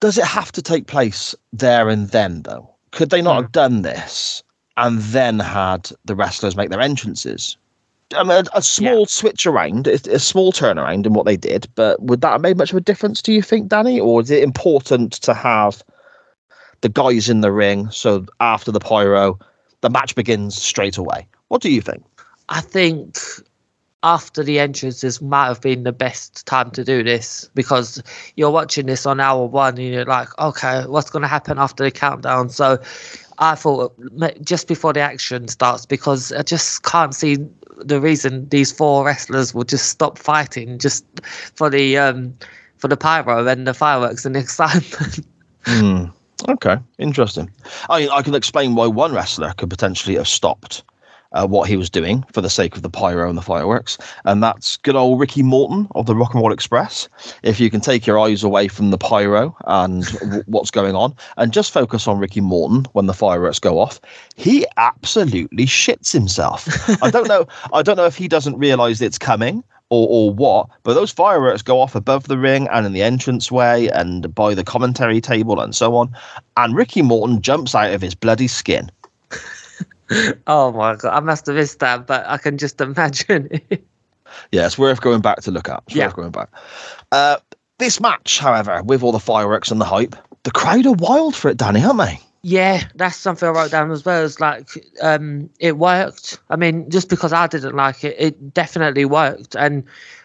Does 0.00 0.18
it 0.18 0.26
have 0.26 0.52
to 0.52 0.62
take 0.62 0.86
place 0.86 1.34
there 1.52 1.88
and 1.88 2.10
then, 2.10 2.42
though? 2.42 2.70
Could 2.92 3.10
they 3.10 3.22
not 3.22 3.36
hmm. 3.36 3.42
have 3.42 3.52
done 3.52 3.82
this 3.82 4.42
and 4.76 4.98
then 4.98 5.38
had 5.38 5.90
the 6.04 6.14
wrestlers 6.14 6.56
make 6.56 6.70
their 6.70 6.80
entrances? 6.80 7.56
I 8.14 8.22
mean, 8.22 8.44
a, 8.54 8.58
a 8.58 8.62
small 8.62 9.06
switch 9.06 9.46
around, 9.46 9.86
a, 9.88 9.94
a 10.12 10.18
small 10.18 10.52
turnaround 10.52 11.06
in 11.06 11.12
what 11.12 11.26
they 11.26 11.36
did, 11.36 11.68
but 11.74 12.00
would 12.02 12.20
that 12.20 12.32
have 12.32 12.40
made 12.40 12.56
much 12.56 12.70
of 12.70 12.76
a 12.76 12.80
difference, 12.80 13.20
do 13.20 13.32
you 13.32 13.42
think, 13.42 13.68
Danny? 13.68 13.98
Or 13.98 14.20
is 14.20 14.30
it 14.30 14.42
important 14.42 15.14
to 15.14 15.34
have 15.34 15.82
the 16.82 16.88
guys 16.88 17.28
in 17.28 17.40
the 17.40 17.50
ring 17.50 17.90
so 17.90 18.24
after 18.40 18.70
the 18.70 18.80
pyro, 18.80 19.38
the 19.80 19.90
match 19.90 20.14
begins 20.14 20.60
straight 20.60 20.96
away? 20.96 21.26
What 21.48 21.62
do 21.62 21.72
you 21.72 21.80
think? 21.80 22.04
I 22.48 22.60
think 22.60 23.18
after 24.02 24.44
the 24.44 24.60
entrances 24.60 25.20
might 25.20 25.46
have 25.46 25.60
been 25.60 25.82
the 25.82 25.92
best 25.92 26.46
time 26.46 26.70
to 26.70 26.84
do 26.84 27.02
this 27.02 27.50
because 27.54 28.00
you're 28.36 28.52
watching 28.52 28.86
this 28.86 29.04
on 29.04 29.18
hour 29.18 29.46
one 29.46 29.78
and 29.78 29.88
you're 29.88 30.04
like, 30.04 30.28
okay, 30.38 30.84
what's 30.86 31.10
going 31.10 31.22
to 31.22 31.28
happen 31.28 31.58
after 31.58 31.82
the 31.82 31.90
countdown? 31.90 32.48
So 32.48 32.78
I 33.38 33.54
thought 33.54 33.94
just 34.42 34.68
before 34.68 34.92
the 34.92 35.00
action 35.00 35.48
starts 35.48 35.86
because 35.86 36.32
I 36.32 36.42
just 36.42 36.82
can't 36.82 37.14
see 37.14 37.36
the 37.78 38.00
reason 38.00 38.48
these 38.48 38.72
four 38.72 39.04
wrestlers 39.04 39.54
will 39.54 39.64
just 39.64 39.88
stop 39.88 40.18
fighting 40.18 40.78
just 40.78 41.04
for 41.54 41.68
the 41.68 41.98
um 41.98 42.34
for 42.76 42.88
the 42.88 42.96
pyro 42.96 43.46
and 43.46 43.66
the 43.66 43.74
fireworks 43.74 44.24
and 44.24 44.34
the 44.34 44.40
excitement. 44.40 45.20
Okay, 46.48 46.76
interesting. 46.98 47.50
I 47.88 48.08
I 48.08 48.22
can 48.22 48.34
explain 48.34 48.74
why 48.74 48.86
one 48.86 49.12
wrestler 49.12 49.54
could 49.56 49.70
potentially 49.70 50.16
have 50.16 50.28
stopped 50.28 50.84
uh, 51.36 51.46
what 51.46 51.68
he 51.68 51.76
was 51.76 51.90
doing 51.90 52.24
for 52.32 52.40
the 52.40 52.50
sake 52.50 52.74
of 52.76 52.82
the 52.82 52.90
pyro 52.90 53.28
and 53.28 53.36
the 53.36 53.42
fireworks, 53.42 53.98
and 54.24 54.42
that's 54.42 54.76
good 54.78 54.96
old 54.96 55.20
Ricky 55.20 55.42
Morton 55.42 55.86
of 55.94 56.06
the 56.06 56.16
Rock 56.16 56.34
and 56.34 56.42
Roll 56.42 56.52
Express. 56.52 57.08
If 57.42 57.60
you 57.60 57.70
can 57.70 57.80
take 57.80 58.06
your 58.06 58.18
eyes 58.18 58.42
away 58.42 58.68
from 58.68 58.90
the 58.90 58.98
pyro 58.98 59.56
and 59.66 60.04
w- 60.20 60.42
what's 60.46 60.70
going 60.70 60.94
on, 60.94 61.14
and 61.36 61.52
just 61.52 61.72
focus 61.72 62.08
on 62.08 62.18
Ricky 62.18 62.40
Morton 62.40 62.86
when 62.92 63.06
the 63.06 63.14
fireworks 63.14 63.58
go 63.58 63.78
off, 63.78 64.00
he 64.34 64.66
absolutely 64.76 65.66
shits 65.66 66.12
himself. 66.12 66.66
I 67.02 67.10
don't 67.10 67.28
know. 67.28 67.46
I 67.72 67.82
don't 67.82 67.96
know 67.96 68.06
if 68.06 68.16
he 68.16 68.28
doesn't 68.28 68.58
realise 68.58 69.00
it's 69.00 69.18
coming 69.18 69.62
or, 69.90 70.08
or 70.08 70.34
what, 70.34 70.68
but 70.82 70.94
those 70.94 71.12
fireworks 71.12 71.62
go 71.62 71.80
off 71.80 71.94
above 71.94 72.28
the 72.28 72.38
ring 72.38 72.66
and 72.72 72.86
in 72.86 72.92
the 72.92 73.02
entranceway 73.02 73.88
and 73.88 74.34
by 74.34 74.54
the 74.54 74.64
commentary 74.64 75.20
table 75.20 75.60
and 75.60 75.74
so 75.74 75.94
on. 75.96 76.16
And 76.56 76.74
Ricky 76.74 77.02
Morton 77.02 77.42
jumps 77.42 77.74
out 77.74 77.92
of 77.92 78.00
his 78.00 78.14
bloody 78.14 78.48
skin. 78.48 78.90
oh 80.46 80.72
my 80.72 80.96
god, 80.96 81.14
I 81.16 81.20
must 81.20 81.46
have 81.46 81.56
missed 81.56 81.80
that, 81.80 82.06
but 82.06 82.24
I 82.26 82.38
can 82.38 82.58
just 82.58 82.80
imagine. 82.80 83.60
Yeah, 84.52 84.66
it's 84.66 84.76
worth 84.76 85.00
going 85.00 85.20
back 85.20 85.40
to 85.42 85.50
look 85.50 85.68
at. 85.68 85.82
It's 85.86 85.94
Yeah. 85.96 86.06
worth 86.06 86.16
going 86.16 86.30
back. 86.30 86.50
Uh, 87.12 87.36
this 87.78 88.00
match, 88.00 88.38
however, 88.38 88.82
with 88.82 89.02
all 89.02 89.12
the 89.12 89.20
fireworks 89.20 89.70
and 89.70 89.80
the 89.80 89.84
hype, 89.84 90.14
the 90.42 90.50
crowd 90.50 90.84
are 90.86 90.92
wild 90.94 91.34
for 91.34 91.48
it, 91.48 91.56
Danny, 91.56 91.82
aren't 91.82 91.98
they? 91.98 92.20
Yeah, 92.42 92.82
that's 92.94 93.16
something 93.16 93.48
I 93.48 93.52
wrote 93.52 93.70
down 93.70 93.90
as 93.90 94.04
well. 94.04 94.24
It's 94.24 94.38
like 94.40 94.68
um, 95.02 95.48
it 95.58 95.78
worked. 95.78 96.38
I 96.50 96.56
mean, 96.56 96.88
just 96.90 97.08
because 97.08 97.32
I 97.32 97.46
didn't 97.46 97.74
like 97.76 98.04
it, 98.04 98.14
it 98.18 98.54
definitely 98.54 99.04
worked, 99.04 99.56
and 99.56 99.82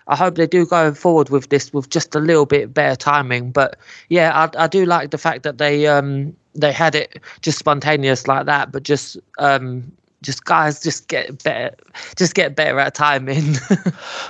I 0.07 0.15
hope 0.15 0.35
they 0.35 0.45
do 0.47 0.65
go 0.65 0.93
forward 0.93 1.29
with 1.29 1.49
this 1.49 1.73
with 1.73 1.89
just 1.89 2.13
a 2.13 2.19
little 2.19 2.45
bit 2.45 2.73
better 2.73 2.95
timing. 2.95 3.51
But 3.51 3.77
yeah, 4.09 4.47
I, 4.55 4.65
I 4.65 4.67
do 4.67 4.85
like 4.85 5.09
the 5.11 5.17
fact 5.17 5.43
that 5.43 5.57
they 5.57 5.87
um, 5.87 6.35
they 6.55 6.71
had 6.71 6.95
it 6.95 7.21
just 7.41 7.57
spontaneous 7.57 8.27
like 8.27 8.45
that, 8.45 8.71
but 8.71 8.83
just 8.83 9.17
um, 9.39 9.91
just 10.21 10.45
guys 10.45 10.79
just 10.79 11.07
get 11.07 11.43
better, 11.43 11.75
just 12.15 12.35
get 12.35 12.55
better 12.55 12.79
at 12.79 12.95
timing. 12.95 13.55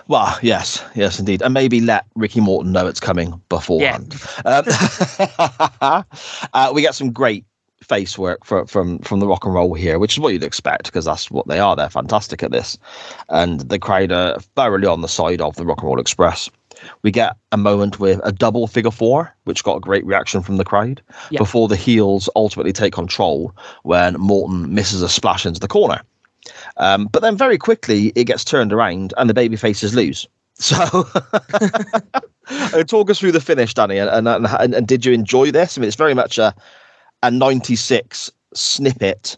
Well, 0.08 0.38
yes, 0.42 0.84
yes, 0.94 1.20
indeed. 1.20 1.42
And 1.42 1.54
maybe 1.54 1.80
let 1.80 2.06
Ricky 2.16 2.42
Morton 2.42 2.74
know 2.74 2.86
it's 2.86 3.00
coming 3.00 3.42
beforehand. 3.48 4.14
Um, 4.44 4.66
uh, 6.54 6.72
we 6.74 6.82
get 6.82 6.96
some 6.96 7.12
great 7.14 7.46
face 7.82 8.18
work 8.18 8.44
for, 8.44 8.66
from 8.68 9.00
from 9.00 9.20
the 9.20 9.28
rock 9.28 9.46
and 9.46 9.54
roll 9.54 9.74
here, 9.74 10.00
which 10.00 10.14
is 10.14 10.20
what 10.20 10.34
you'd 10.34 10.44
expect 10.44 10.86
because 10.86 11.06
that's 11.06 11.32
what 11.32 11.48
they 11.48 11.60
are. 11.60 11.76
They're 11.76 11.90
fantastic 11.90 12.44
at 12.44 12.52
this, 12.52 12.78
and 13.30 13.62
the 13.62 13.80
crowd 13.80 14.12
are 14.12 14.40
thoroughly 14.56 14.88
on 14.88 15.02
the 15.02 15.08
side 15.08 15.40
of 15.40 15.56
the 15.56 15.66
Rock 15.66 15.80
and 15.80 15.88
Roll 15.88 16.00
Express. 16.00 16.50
We 17.02 17.12
get 17.12 17.36
a 17.52 17.58
moment 17.58 18.00
with 18.00 18.20
a 18.24 18.32
double 18.32 18.68
figure 18.68 18.92
four, 18.92 19.34
which 19.46 19.64
got 19.64 19.78
a 19.78 19.80
great 19.80 20.06
reaction 20.06 20.42
from 20.42 20.58
the 20.58 20.66
crowd 20.66 21.02
Yeah. 21.30 21.38
before 21.40 21.68
the 21.68 21.76
heels 21.76 22.30
ultimately 22.36 22.74
take 22.74 22.94
control 22.94 23.56
when 23.84 24.14
Morton 24.16 24.74
misses 24.74 25.02
a 25.02 25.10
splash 25.10 25.46
into 25.46 25.60
the 25.60 25.68
corner. 25.68 26.02
Um, 26.78 27.08
but 27.08 27.22
then 27.22 27.38
very 27.38 27.58
quickly 27.58 28.12
it 28.16 28.24
gets 28.26 28.44
turned 28.44 28.74
around 28.74 29.14
and 29.18 29.30
the 29.30 29.34
baby 29.34 29.56
faces 29.56 29.94
lose. 29.96 30.28
So 30.62 31.08
Uh, 32.50 32.84
talk 32.84 33.10
us 33.10 33.18
through 33.20 33.32
the 33.32 33.40
finish, 33.40 33.74
Danny, 33.74 33.98
and, 33.98 34.10
and, 34.28 34.46
and, 34.46 34.74
and 34.76 34.88
did 34.88 35.06
you 35.06 35.14
enjoy 35.14 35.52
this? 35.52 35.78
I 35.78 35.82
mean, 35.82 35.88
it's 35.88 35.96
very 35.96 36.14
much 36.14 36.38
a 36.38 36.54
a 37.24 37.32
96 37.32 38.32
snippet. 38.54 39.38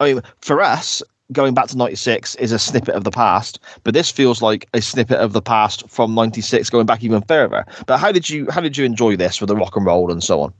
I 0.00 0.14
mean, 0.14 0.22
for 0.40 0.62
us, 0.62 1.02
going 1.32 1.54
back 1.54 1.66
to 1.68 1.76
96 1.76 2.34
is 2.36 2.52
a 2.52 2.58
snippet 2.58 2.94
of 2.94 3.04
the 3.04 3.10
past, 3.10 3.58
but 3.84 3.94
this 3.94 4.10
feels 4.10 4.42
like 4.42 4.68
a 4.74 4.80
snippet 4.80 5.18
of 5.18 5.32
the 5.32 5.42
past 5.42 5.88
from 5.88 6.14
96 6.14 6.70
going 6.70 6.86
back 6.86 7.02
even 7.02 7.22
further. 7.22 7.64
But 7.86 7.98
how 7.98 8.12
did 8.12 8.28
you 8.28 8.48
how 8.50 8.60
did 8.60 8.76
you 8.76 8.84
enjoy 8.84 9.16
this 9.16 9.40
with 9.40 9.48
the 9.48 9.56
rock 9.56 9.76
and 9.76 9.86
roll 9.86 10.10
and 10.10 10.22
so 10.22 10.40
on? 10.40 10.52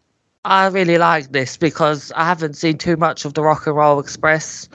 I 0.47 0.67
really 0.67 0.97
like 0.97 1.33
this 1.33 1.57
because 1.57 2.13
I 2.15 2.25
haven't 2.25 2.55
seen 2.55 2.79
too 2.79 2.97
much 2.97 3.25
of 3.25 3.35
the 3.35 3.43
Rock 3.43 3.67
and 3.67 3.75
Roll 3.75 3.99
Express, 3.99 4.69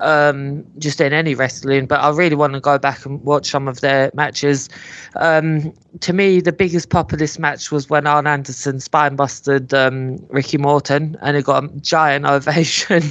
um, 0.00 0.64
just 0.78 1.02
in 1.02 1.12
any 1.12 1.34
wrestling. 1.34 1.84
But 1.84 2.00
I 2.00 2.08
really 2.08 2.34
want 2.34 2.54
to 2.54 2.60
go 2.60 2.78
back 2.78 3.04
and 3.04 3.22
watch 3.22 3.50
some 3.50 3.68
of 3.68 3.82
their 3.82 4.10
matches. 4.14 4.70
Um, 5.16 5.74
to 6.00 6.14
me, 6.14 6.40
the 6.40 6.52
biggest 6.52 6.88
pop 6.88 7.12
of 7.12 7.18
this 7.18 7.38
match 7.38 7.70
was 7.70 7.90
when 7.90 8.06
Arn 8.06 8.26
Anderson 8.26 8.80
spine 8.80 9.16
busted 9.16 9.74
um, 9.74 10.16
Ricky 10.30 10.56
Morton, 10.56 11.14
and 11.20 11.36
he 11.36 11.42
got 11.42 11.64
a 11.64 11.68
giant 11.80 12.24
ovation. 12.26 13.02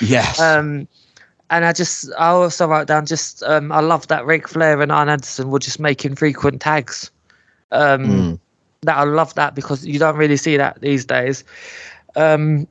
Yes. 0.00 0.38
And 1.50 1.64
I 1.64 1.72
just, 1.72 2.10
I 2.18 2.28
also 2.28 2.66
wrote 2.66 2.86
down 2.86 3.06
just, 3.06 3.42
um, 3.42 3.72
I 3.72 3.80
love 3.80 4.06
that 4.08 4.24
Ric 4.24 4.48
Flair 4.48 4.80
and 4.80 4.92
Arn 4.92 5.08
Anderson 5.08 5.50
were 5.50 5.58
just 5.58 5.80
making 5.80 6.14
frequent 6.14 6.60
tags. 6.60 7.10
Um, 7.72 8.06
Mm. 8.06 8.40
That 8.82 8.96
I 8.96 9.04
love 9.04 9.34
that 9.34 9.54
because 9.54 9.84
you 9.84 9.98
don't 9.98 10.16
really 10.16 10.38
see 10.38 10.56
that 10.56 10.80
these 10.80 11.04
days. 11.04 11.44
Um, 12.16 12.66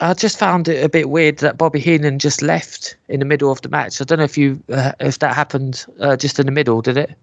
I 0.00 0.12
just 0.12 0.36
found 0.36 0.66
it 0.66 0.82
a 0.84 0.88
bit 0.88 1.08
weird 1.08 1.38
that 1.38 1.56
Bobby 1.56 1.78
Heenan 1.78 2.18
just 2.18 2.42
left 2.42 2.96
in 3.08 3.20
the 3.20 3.24
middle 3.24 3.52
of 3.52 3.62
the 3.62 3.68
match. 3.68 4.00
I 4.00 4.04
don't 4.04 4.18
know 4.18 4.24
if 4.24 4.36
you, 4.36 4.60
uh, 4.72 4.90
if 4.98 5.20
that 5.20 5.36
happened 5.36 5.86
uh, 6.00 6.16
just 6.16 6.40
in 6.40 6.46
the 6.46 6.52
middle, 6.52 6.82
did 6.82 6.96
it? 6.96 7.16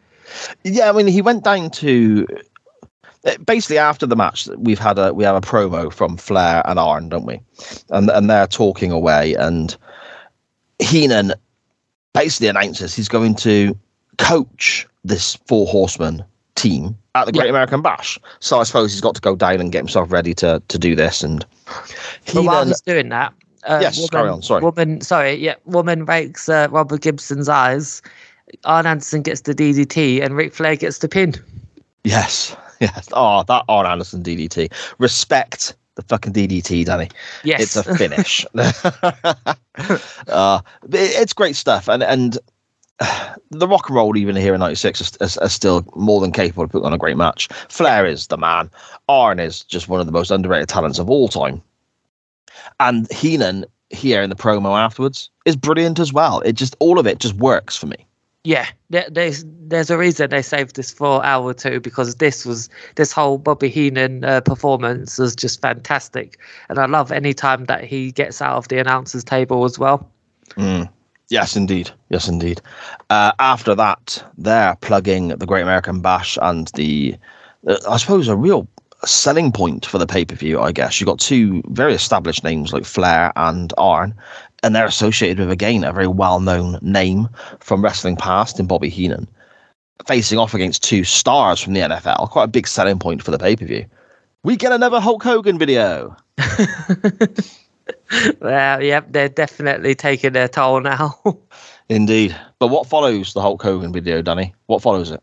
Yeah, 0.63 0.89
I 0.89 0.93
mean, 0.93 1.07
he 1.07 1.21
went 1.21 1.43
down 1.43 1.69
to 1.71 2.25
uh, 3.25 3.37
basically 3.45 3.77
after 3.77 4.05
the 4.05 4.15
match. 4.15 4.47
We've 4.57 4.79
had 4.79 4.97
a 4.97 5.13
we 5.13 5.25
have 5.25 5.35
a 5.35 5.41
promo 5.41 5.91
from 5.91 6.15
Flair 6.15 6.61
and 6.65 6.79
Arn, 6.79 7.09
don't 7.09 7.25
we? 7.25 7.41
And 7.89 8.09
and 8.09 8.29
they're 8.29 8.47
talking 8.47 8.91
away, 8.91 9.33
and 9.33 9.75
Heenan 10.81 11.33
basically 12.13 12.47
announces 12.47 12.93
he's 12.93 13.07
going 13.09 13.35
to 13.35 13.77
coach 14.17 14.87
this 15.03 15.35
four 15.47 15.65
Horsemen 15.67 16.23
team 16.55 16.97
at 17.15 17.25
the 17.25 17.31
Great 17.31 17.45
Yeah. 17.45 17.49
American 17.51 17.81
Bash. 17.81 18.19
So 18.39 18.59
I 18.59 18.63
suppose 18.63 18.91
he's 18.91 19.01
got 19.01 19.15
to 19.15 19.21
go 19.21 19.35
down 19.35 19.59
and 19.61 19.71
get 19.71 19.79
himself 19.79 20.11
ready 20.11 20.33
to 20.35 20.61
to 20.67 20.77
do 20.79 20.95
this. 20.95 21.23
And 21.23 21.45
But 22.33 22.43
while 22.43 22.55
Heenan, 22.59 22.67
he's 22.67 22.81
doing 22.81 23.09
that, 23.09 23.33
uh, 23.63 23.79
Yes, 23.81 24.09
carry 24.09 24.29
on, 24.29 24.41
sorry. 24.41 24.61
Woman, 24.61 25.01
sorry, 25.01 25.33
yeah, 25.35 25.55
woman 25.65 26.05
rakes 26.05 26.49
uh, 26.49 26.67
Robert 26.71 27.01
Gibson's 27.01 27.49
eyes. 27.49 28.01
Arn 28.65 28.85
Anderson 28.85 29.21
gets 29.21 29.41
the 29.41 29.55
DDT, 29.55 30.21
and 30.21 30.35
Ric 30.35 30.53
Flair 30.53 30.75
gets 30.75 30.97
the 30.97 31.07
pin. 31.07 31.33
yes, 32.03 32.55
yes. 32.81 33.07
Oh, 33.13 33.43
that 33.47 33.63
Arn 33.69 33.85
Anderson 33.85 34.21
DDT. 34.23 34.71
Respect 34.97 35.73
the 35.95 36.01
fucking 36.03 36.33
DDT, 36.33 36.85
Danny. 36.85 37.09
Yes, 37.43 37.61
it's 37.61 37.75
a 37.75 37.95
finish. 37.95 38.45
uh, 38.55 40.61
it- 40.91 41.21
it's 41.21 41.33
great 41.33 41.55
stuff, 41.55 41.87
and 41.87 42.03
and 42.03 42.37
the 43.51 43.67
rock 43.67 43.89
and 43.89 43.95
roll 43.95 44.17
even 44.17 44.35
here 44.35 44.53
in 44.53 44.59
'96 44.59 45.01
is, 45.01 45.17
is, 45.21 45.37
is 45.37 45.53
still 45.53 45.85
more 45.95 46.21
than 46.21 46.31
capable 46.31 46.63
of 46.63 46.71
putting 46.71 46.85
on 46.85 46.93
a 46.93 46.97
great 46.97 47.17
match. 47.17 47.47
Flair 47.69 48.05
is 48.05 48.27
the 48.27 48.37
man. 48.37 48.69
Arn 49.09 49.39
is 49.39 49.61
just 49.63 49.87
one 49.89 49.99
of 49.99 50.05
the 50.05 50.11
most 50.11 50.31
underrated 50.31 50.69
talents 50.69 50.99
of 50.99 51.09
all 51.09 51.27
time, 51.27 51.61
and 52.79 53.11
Heenan 53.11 53.65
here 53.89 54.21
in 54.21 54.29
the 54.29 54.35
promo 54.35 54.77
afterwards 54.79 55.29
is 55.45 55.55
brilliant 55.55 55.99
as 55.99 56.13
well. 56.13 56.39
It 56.41 56.53
just 56.53 56.75
all 56.79 56.99
of 56.99 57.07
it 57.07 57.19
just 57.19 57.35
works 57.35 57.75
for 57.75 57.87
me. 57.87 58.05
Yeah. 58.43 58.67
There's 58.89 59.45
there's 59.47 59.89
a 59.89 59.97
reason 59.97 60.29
they 60.29 60.41
saved 60.41 60.75
this 60.75 60.91
for 60.91 61.23
hour 61.23 61.53
two 61.53 61.79
because 61.79 62.15
this 62.15 62.45
was 62.45 62.69
this 62.95 63.11
whole 63.11 63.37
Bobby 63.37 63.69
Heenan 63.69 64.23
uh, 64.23 64.41
performance 64.41 65.17
was 65.17 65.35
just 65.35 65.61
fantastic, 65.61 66.39
and 66.69 66.79
I 66.79 66.85
love 66.85 67.11
any 67.11 67.33
time 67.33 67.65
that 67.65 67.83
he 67.83 68.11
gets 68.11 68.41
out 68.41 68.57
of 68.57 68.67
the 68.67 68.79
announcers 68.79 69.23
table 69.23 69.63
as 69.63 69.77
well. 69.77 70.09
Mm. 70.51 70.89
Yes, 71.31 71.55
indeed. 71.55 71.89
Yes, 72.09 72.27
indeed. 72.27 72.61
Uh, 73.09 73.31
after 73.39 73.73
that, 73.75 74.21
they're 74.37 74.75
plugging 74.81 75.29
the 75.29 75.45
Great 75.45 75.61
American 75.61 76.01
Bash 76.01 76.37
and 76.41 76.67
the, 76.75 77.15
uh, 77.65 77.77
I 77.89 77.95
suppose, 77.95 78.27
a 78.27 78.35
real 78.35 78.67
selling 79.05 79.51
point 79.53 79.85
for 79.85 79.97
the 79.97 80.05
pay 80.05 80.25
per 80.25 80.35
view. 80.35 80.59
I 80.59 80.73
guess 80.73 80.99
you've 80.99 81.07
got 81.07 81.19
two 81.19 81.63
very 81.67 81.93
established 81.93 82.43
names 82.43 82.73
like 82.73 82.83
Flair 82.83 83.31
and 83.37 83.73
Arn, 83.77 84.13
and 84.63 84.75
they're 84.75 84.85
associated 84.85 85.39
with 85.39 85.51
again 85.51 85.83
a 85.83 85.91
very 85.93 86.07
well 86.07 86.39
known 86.39 86.79
name 86.81 87.27
from 87.59 87.83
wrestling 87.83 88.15
past 88.15 88.59
in 88.59 88.67
Bobby 88.67 88.89
Heenan, 88.89 89.27
facing 90.07 90.37
off 90.39 90.53
against 90.53 90.83
two 90.83 91.03
stars 91.03 91.59
from 91.59 91.73
the 91.73 91.81
NFL. 91.81 92.29
Quite 92.29 92.45
a 92.45 92.47
big 92.47 92.67
selling 92.67 92.99
point 92.99 93.23
for 93.23 93.31
the 93.31 93.39
pay 93.39 93.55
per 93.55 93.65
view. 93.65 93.85
We 94.43 94.55
get 94.55 94.71
another 94.71 94.99
Hulk 94.99 95.23
Hogan 95.23 95.59
video. 95.59 96.15
well, 98.39 98.81
yep, 98.81 99.05
they're 99.09 99.29
definitely 99.29 99.95
taking 99.95 100.33
their 100.33 100.47
toll 100.47 100.81
now. 100.81 101.19
Indeed. 101.89 102.35
But 102.59 102.67
what 102.67 102.87
follows 102.87 103.33
the 103.33 103.41
Hulk 103.41 103.61
Hogan 103.61 103.91
video, 103.93 104.21
Danny? 104.21 104.53
What 104.67 104.81
follows 104.81 105.11
it? 105.11 105.21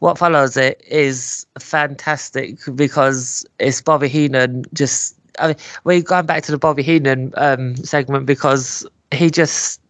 What 0.00 0.18
follows 0.18 0.56
it 0.56 0.82
is 0.86 1.46
fantastic 1.58 2.58
because 2.74 3.46
it's 3.58 3.80
Bobby 3.80 4.08
Heenan 4.08 4.64
just. 4.72 5.17
I 5.38 5.48
mean, 5.48 5.56
we're 5.84 6.02
going 6.02 6.26
back 6.26 6.42
to 6.44 6.52
the 6.52 6.58
Bobby 6.58 6.82
Heenan 6.82 7.32
um, 7.36 7.76
segment 7.76 8.26
because 8.26 8.86
he 9.12 9.30
just 9.30 9.80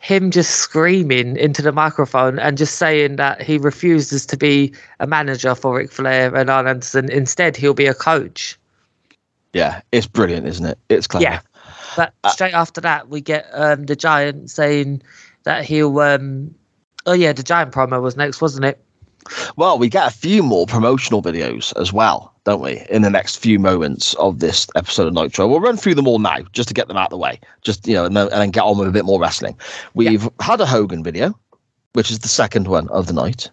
him 0.00 0.30
just 0.30 0.56
screaming 0.56 1.36
into 1.36 1.62
the 1.62 1.72
microphone 1.72 2.38
and 2.38 2.56
just 2.56 2.76
saying 2.76 3.16
that 3.16 3.42
he 3.42 3.58
refuses 3.58 4.24
to 4.26 4.36
be 4.36 4.72
a 5.00 5.06
manager 5.06 5.54
for 5.54 5.76
Ric 5.76 5.90
Flair 5.90 6.34
and 6.34 6.48
Arn 6.48 6.68
Anderson. 6.68 7.10
Instead, 7.10 7.56
he'll 7.56 7.74
be 7.74 7.86
a 7.86 7.94
coach. 7.94 8.56
Yeah, 9.52 9.80
it's 9.90 10.06
brilliant, 10.06 10.46
isn't 10.46 10.66
it? 10.66 10.78
It's 10.88 11.06
clever. 11.06 11.24
Yeah. 11.24 11.40
But 11.96 12.12
Uh, 12.22 12.30
straight 12.30 12.54
after 12.54 12.80
that, 12.82 13.08
we 13.08 13.20
get 13.20 13.48
um, 13.52 13.86
the 13.86 13.96
Giant 13.96 14.50
saying 14.50 15.02
that 15.44 15.64
he'll. 15.64 15.98
Um, 15.98 16.54
oh, 17.06 17.14
yeah, 17.14 17.32
the 17.32 17.42
Giant 17.42 17.72
promo 17.72 18.00
was 18.02 18.16
next, 18.16 18.40
wasn't 18.40 18.66
it? 18.66 18.78
Well, 19.56 19.78
we 19.78 19.88
get 19.88 20.06
a 20.06 20.10
few 20.16 20.42
more 20.42 20.66
promotional 20.66 21.22
videos 21.22 21.76
as 21.80 21.92
well, 21.92 22.32
don't 22.44 22.60
we? 22.60 22.84
In 22.90 23.02
the 23.02 23.10
next 23.10 23.36
few 23.36 23.58
moments 23.58 24.14
of 24.14 24.38
this 24.38 24.66
episode 24.76 25.06
of 25.06 25.14
Nitro, 25.14 25.46
we'll 25.46 25.60
run 25.60 25.76
through 25.76 25.94
them 25.94 26.06
all 26.08 26.18
now 26.18 26.38
just 26.52 26.68
to 26.68 26.74
get 26.74 26.88
them 26.88 26.96
out 26.96 27.06
of 27.06 27.10
the 27.10 27.18
way, 27.18 27.40
just 27.62 27.86
you 27.86 27.94
know, 27.94 28.04
and 28.04 28.16
then, 28.16 28.28
and 28.28 28.40
then 28.40 28.50
get 28.50 28.62
on 28.62 28.78
with 28.78 28.88
a 28.88 28.92
bit 28.92 29.04
more 29.04 29.20
wrestling. 29.20 29.56
We've 29.94 30.28
had 30.40 30.60
a 30.60 30.66
Hogan 30.66 31.02
video, 31.02 31.38
which 31.92 32.10
is 32.10 32.20
the 32.20 32.28
second 32.28 32.68
one 32.68 32.88
of 32.88 33.06
the 33.06 33.12
night. 33.12 33.50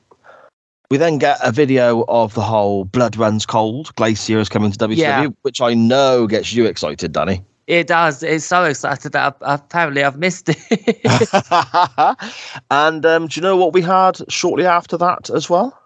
We 0.92 0.98
then 0.98 1.18
get 1.18 1.40
a 1.44 1.52
video 1.52 2.06
of 2.08 2.36
the 2.36 2.42
whole 2.42 2.86
Blood 2.86 3.16
Runs 3.18 3.46
Cold. 3.48 3.96
Glacier 3.96 4.38
is 4.40 4.48
coming 4.50 4.72
to 4.72 4.78
WCW, 4.78 4.98
Yeah. 4.98 5.28
which 5.42 5.60
I 5.60 5.74
know 5.74 6.28
gets 6.28 6.54
you 6.54 6.66
excited, 6.66 7.12
Danny. 7.14 7.44
It 7.68 7.88
does. 7.88 8.24
It's 8.24 8.46
so 8.46 8.66
excited 8.66 9.14
that 9.14 9.38
I, 9.42 9.54
apparently 9.56 10.04
I've 10.04 10.18
missed 10.18 10.50
it. 10.50 11.02
and 12.72 13.06
um, 13.06 13.28
do 13.28 13.40
you 13.40 13.42
know 13.42 13.56
what 13.56 13.74
we 13.74 13.82
had 13.82 14.20
shortly 14.30 14.66
after 14.66 14.98
that 14.98 15.30
as 15.30 15.50
well? 15.50 15.80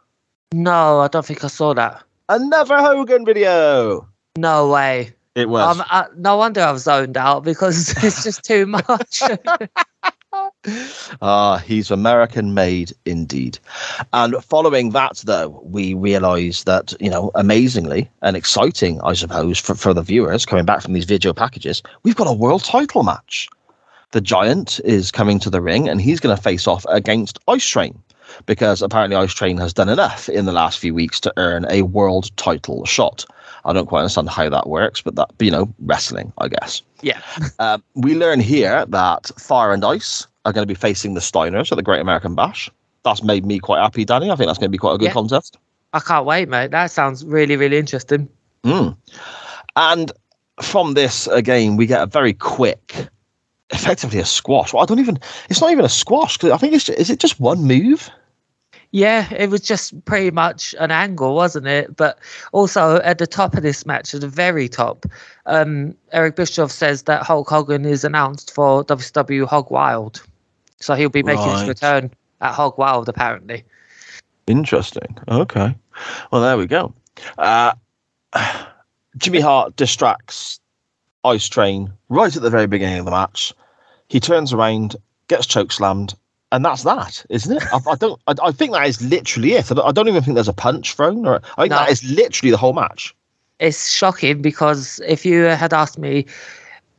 no, 0.53 0.99
I 0.99 1.07
don't 1.07 1.25
think 1.25 1.43
I 1.43 1.47
saw 1.47 1.73
that. 1.73 2.03
Another 2.29 2.77
Hogan 2.77 3.25
video. 3.25 4.07
No 4.37 4.69
way. 4.69 5.13
It 5.35 5.49
was. 5.49 5.79
Um, 5.79 5.85
I, 5.87 6.07
no 6.15 6.37
wonder 6.37 6.61
I've 6.61 6.79
zoned 6.79 7.17
out 7.17 7.43
because 7.43 7.89
it's 8.03 8.23
just 8.23 8.43
too 8.43 8.65
much. 8.65 9.21
Ah, 11.21 11.57
he's 11.65 11.91
American 11.91 12.53
made 12.53 12.91
indeed. 13.05 13.57
And 14.13 14.35
following 14.43 14.89
that, 14.91 15.21
though, 15.25 15.61
we 15.63 15.93
realise 15.93 16.63
that, 16.63 16.93
you 16.99 17.09
know, 17.09 17.31
amazingly 17.35 18.09
and 18.21 18.35
exciting, 18.35 18.99
I 19.01 19.13
suppose, 19.13 19.59
for, 19.59 19.75
for 19.75 19.93
the 19.93 20.01
viewers 20.01 20.45
coming 20.45 20.65
back 20.65 20.81
from 20.81 20.93
these 20.93 21.05
video 21.05 21.33
packages, 21.33 21.81
we've 22.03 22.15
got 22.15 22.27
a 22.27 22.33
world 22.33 22.63
title 22.63 23.03
match. 23.03 23.47
The 24.11 24.21
Giant 24.21 24.79
is 24.83 25.11
coming 25.11 25.39
to 25.39 25.49
the 25.49 25.61
ring 25.61 25.87
and 25.87 26.01
he's 26.01 26.19
going 26.19 26.35
to 26.35 26.41
face 26.41 26.67
off 26.67 26.85
against 26.89 27.39
Ice 27.47 27.67
Train 27.67 28.01
because 28.45 28.81
apparently 28.81 29.15
Ice 29.15 29.33
Train 29.33 29.57
has 29.57 29.73
done 29.73 29.89
enough 29.89 30.29
in 30.29 30.45
the 30.45 30.53
last 30.53 30.79
few 30.79 30.93
weeks 30.93 31.19
to 31.21 31.33
earn 31.37 31.65
a 31.69 31.81
world 31.83 32.35
title 32.37 32.85
shot. 32.85 33.25
I 33.65 33.73
don't 33.73 33.87
quite 33.87 34.01
understand 34.01 34.29
how 34.29 34.49
that 34.49 34.67
works, 34.67 35.01
but 35.01 35.15
that, 35.15 35.29
you 35.39 35.51
know, 35.51 35.73
wrestling, 35.79 36.31
I 36.37 36.47
guess. 36.47 36.81
yeah. 37.01 37.21
Um, 37.59 37.83
we 37.95 38.15
learn 38.15 38.39
here 38.39 38.85
that 38.85 39.31
Fire 39.37 39.73
and 39.73 39.83
Ice 39.83 40.27
are 40.47 40.53
going 40.53 40.63
to 40.63 40.67
be 40.67 40.75
facing 40.75 41.13
the 41.13 41.19
Steiners 41.19 41.71
at 41.71 41.75
the 41.75 41.83
Great 41.83 41.99
American 41.99 42.33
Bash. 42.33 42.69
That's 43.03 43.21
made 43.21 43.45
me 43.45 43.59
quite 43.59 43.81
happy, 43.81 44.05
Danny. 44.05 44.31
I 44.31 44.35
think 44.35 44.47
that's 44.47 44.57
going 44.57 44.69
to 44.69 44.71
be 44.71 44.77
quite 44.77 44.95
a 44.95 44.97
good 44.97 45.05
Yeah. 45.07 45.13
contest. 45.13 45.57
I 45.93 45.99
can't 45.99 46.25
wait, 46.25 46.47
mate. 46.47 46.71
That 46.71 46.89
sounds 46.89 47.25
really, 47.25 47.57
really 47.57 47.77
interesting. 47.77 48.29
Mm. 48.63 48.95
And 49.75 50.11
from 50.61 50.93
this, 50.93 51.27
again, 51.27 51.75
we 51.75 51.85
get 51.85 52.01
a 52.01 52.05
very 52.05 52.33
quick, 52.33 53.07
effectively 53.71 54.19
a 54.19 54.25
squash. 54.25 54.73
Well, 54.73 54.83
I 54.83 54.85
don't 54.85 54.99
even, 54.99 55.19
it's 55.49 55.59
not 55.61 55.71
even 55.71 55.85
a 55.85 55.89
squash. 55.89 56.37
'cause 56.37 56.51
I 56.51 56.57
think 56.57 56.73
it's, 56.73 56.87
is 56.89 57.09
it 57.09 57.19
just 57.19 57.39
one 57.39 57.63
move? 57.63 58.09
Yeah, 58.91 59.31
it 59.33 59.49
was 59.49 59.61
just 59.61 60.05
pretty 60.05 60.31
much 60.31 60.73
an 60.79 60.91
angle, 60.91 61.35
wasn't 61.35 61.67
it? 61.67 61.95
But 61.97 62.19
also 62.53 62.97
at 63.01 63.17
the 63.17 63.27
top 63.27 63.53
of 63.55 63.63
this 63.63 63.85
match, 63.85 64.13
at 64.13 64.21
the 64.21 64.29
very 64.29 64.69
top, 64.69 65.05
um, 65.45 65.93
Eric 66.13 66.37
Bischoff 66.37 66.71
says 66.71 67.03
that 67.03 67.23
Hulk 67.23 67.49
Hogan 67.49 67.83
is 67.85 68.05
announced 68.05 68.53
for 68.53 68.83
WCW 68.85 69.45
Hog 69.45 69.69
Wild. 69.71 70.23
So 70.79 70.93
he'll 70.95 71.09
be 71.09 71.23
making 71.23 71.45
Right. 71.45 71.59
his 71.59 71.67
return 71.67 72.11
at 72.41 72.53
Hog 72.53 72.77
Wild, 72.77 73.09
apparently. 73.09 73.63
Interesting. 74.45 75.17
Okay. 75.27 75.75
Well, 76.31 76.41
there 76.41 76.57
we 76.57 76.67
go. 76.67 76.93
Uh, 77.37 77.73
Jimmy 79.17 79.39
Hart 79.39 79.75
distracts 79.75 80.59
Ice 81.23 81.47
Train 81.49 81.91
right 82.09 82.33
at 82.35 82.41
the 82.41 82.49
very 82.49 82.67
beginning 82.67 82.99
of 82.99 83.05
the 83.05 83.11
match. 83.11 83.53
He 84.07 84.19
turns 84.19 84.53
around, 84.53 84.95
gets 85.27 85.47
choke 85.47 85.71
slammed, 85.71 86.13
and 86.51 86.63
that's 86.63 86.83
that, 86.83 87.25
isn't 87.29 87.57
it? 87.57 87.63
I, 87.73 87.79
I 87.91 87.95
don't. 87.95 88.21
I, 88.27 88.35
I 88.41 88.51
think 88.51 88.71
that 88.71 88.87
is 88.87 89.01
literally 89.01 89.53
it. 89.53 89.69
I 89.71 89.75
don't, 89.75 89.85
I 89.87 89.91
don't 89.91 90.07
even 90.07 90.23
think 90.23 90.35
there's 90.35 90.47
a 90.47 90.53
punch 90.53 90.93
thrown, 90.93 91.25
or 91.25 91.41
I 91.57 91.63
think 91.63 91.71
No. 91.71 91.77
that 91.77 91.89
is 91.89 92.03
literally 92.05 92.51
the 92.51 92.57
whole 92.57 92.73
match. 92.73 93.13
It's 93.59 93.91
shocking 93.91 94.41
because 94.41 95.01
if 95.05 95.25
you 95.25 95.41
had 95.43 95.73
asked 95.73 95.97
me 95.97 96.25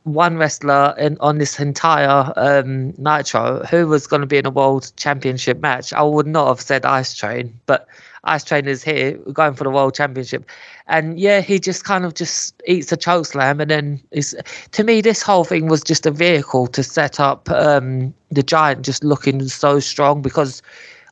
one 0.03 0.37
wrestler 0.37 0.95
in, 0.97 1.17
on 1.19 1.37
this 1.37 1.59
entire 1.59 2.33
um, 2.35 2.93
Nitro 2.97 3.63
who 3.65 3.87
was 3.87 4.07
going 4.07 4.21
to 4.21 4.27
be 4.27 4.37
in 4.37 4.45
a 4.45 4.49
world 4.49 4.91
championship 4.95 5.59
match, 5.59 5.93
I 5.93 6.01
would 6.03 6.27
not 6.27 6.47
have 6.47 6.61
said 6.61 6.85
Ice 6.85 7.13
Train. 7.13 7.59
But 7.65 7.87
Ice 8.23 8.43
Train 8.43 8.67
is 8.67 8.83
here 8.83 9.17
going 9.33 9.53
for 9.53 9.63
the 9.63 9.69
world 9.69 9.95
championship. 9.95 10.45
And 10.87 11.19
yeah, 11.19 11.41
he 11.41 11.59
just 11.59 11.83
kind 11.83 12.05
of 12.05 12.13
just 12.13 12.61
eats 12.65 12.91
a 12.91 12.97
choke 12.97 13.25
slam. 13.25 13.59
And 13.59 13.69
then 13.69 14.01
is 14.11 14.35
to 14.71 14.83
me, 14.83 15.01
this 15.01 15.21
whole 15.21 15.43
thing 15.43 15.67
was 15.67 15.81
just 15.81 16.05
a 16.05 16.11
vehicle 16.11 16.67
to 16.67 16.83
set 16.83 17.19
up 17.19 17.49
um, 17.49 18.13
the 18.31 18.43
Giant 18.43 18.85
just 18.85 19.03
looking 19.03 19.47
so 19.47 19.79
strong 19.79 20.21
because 20.21 20.61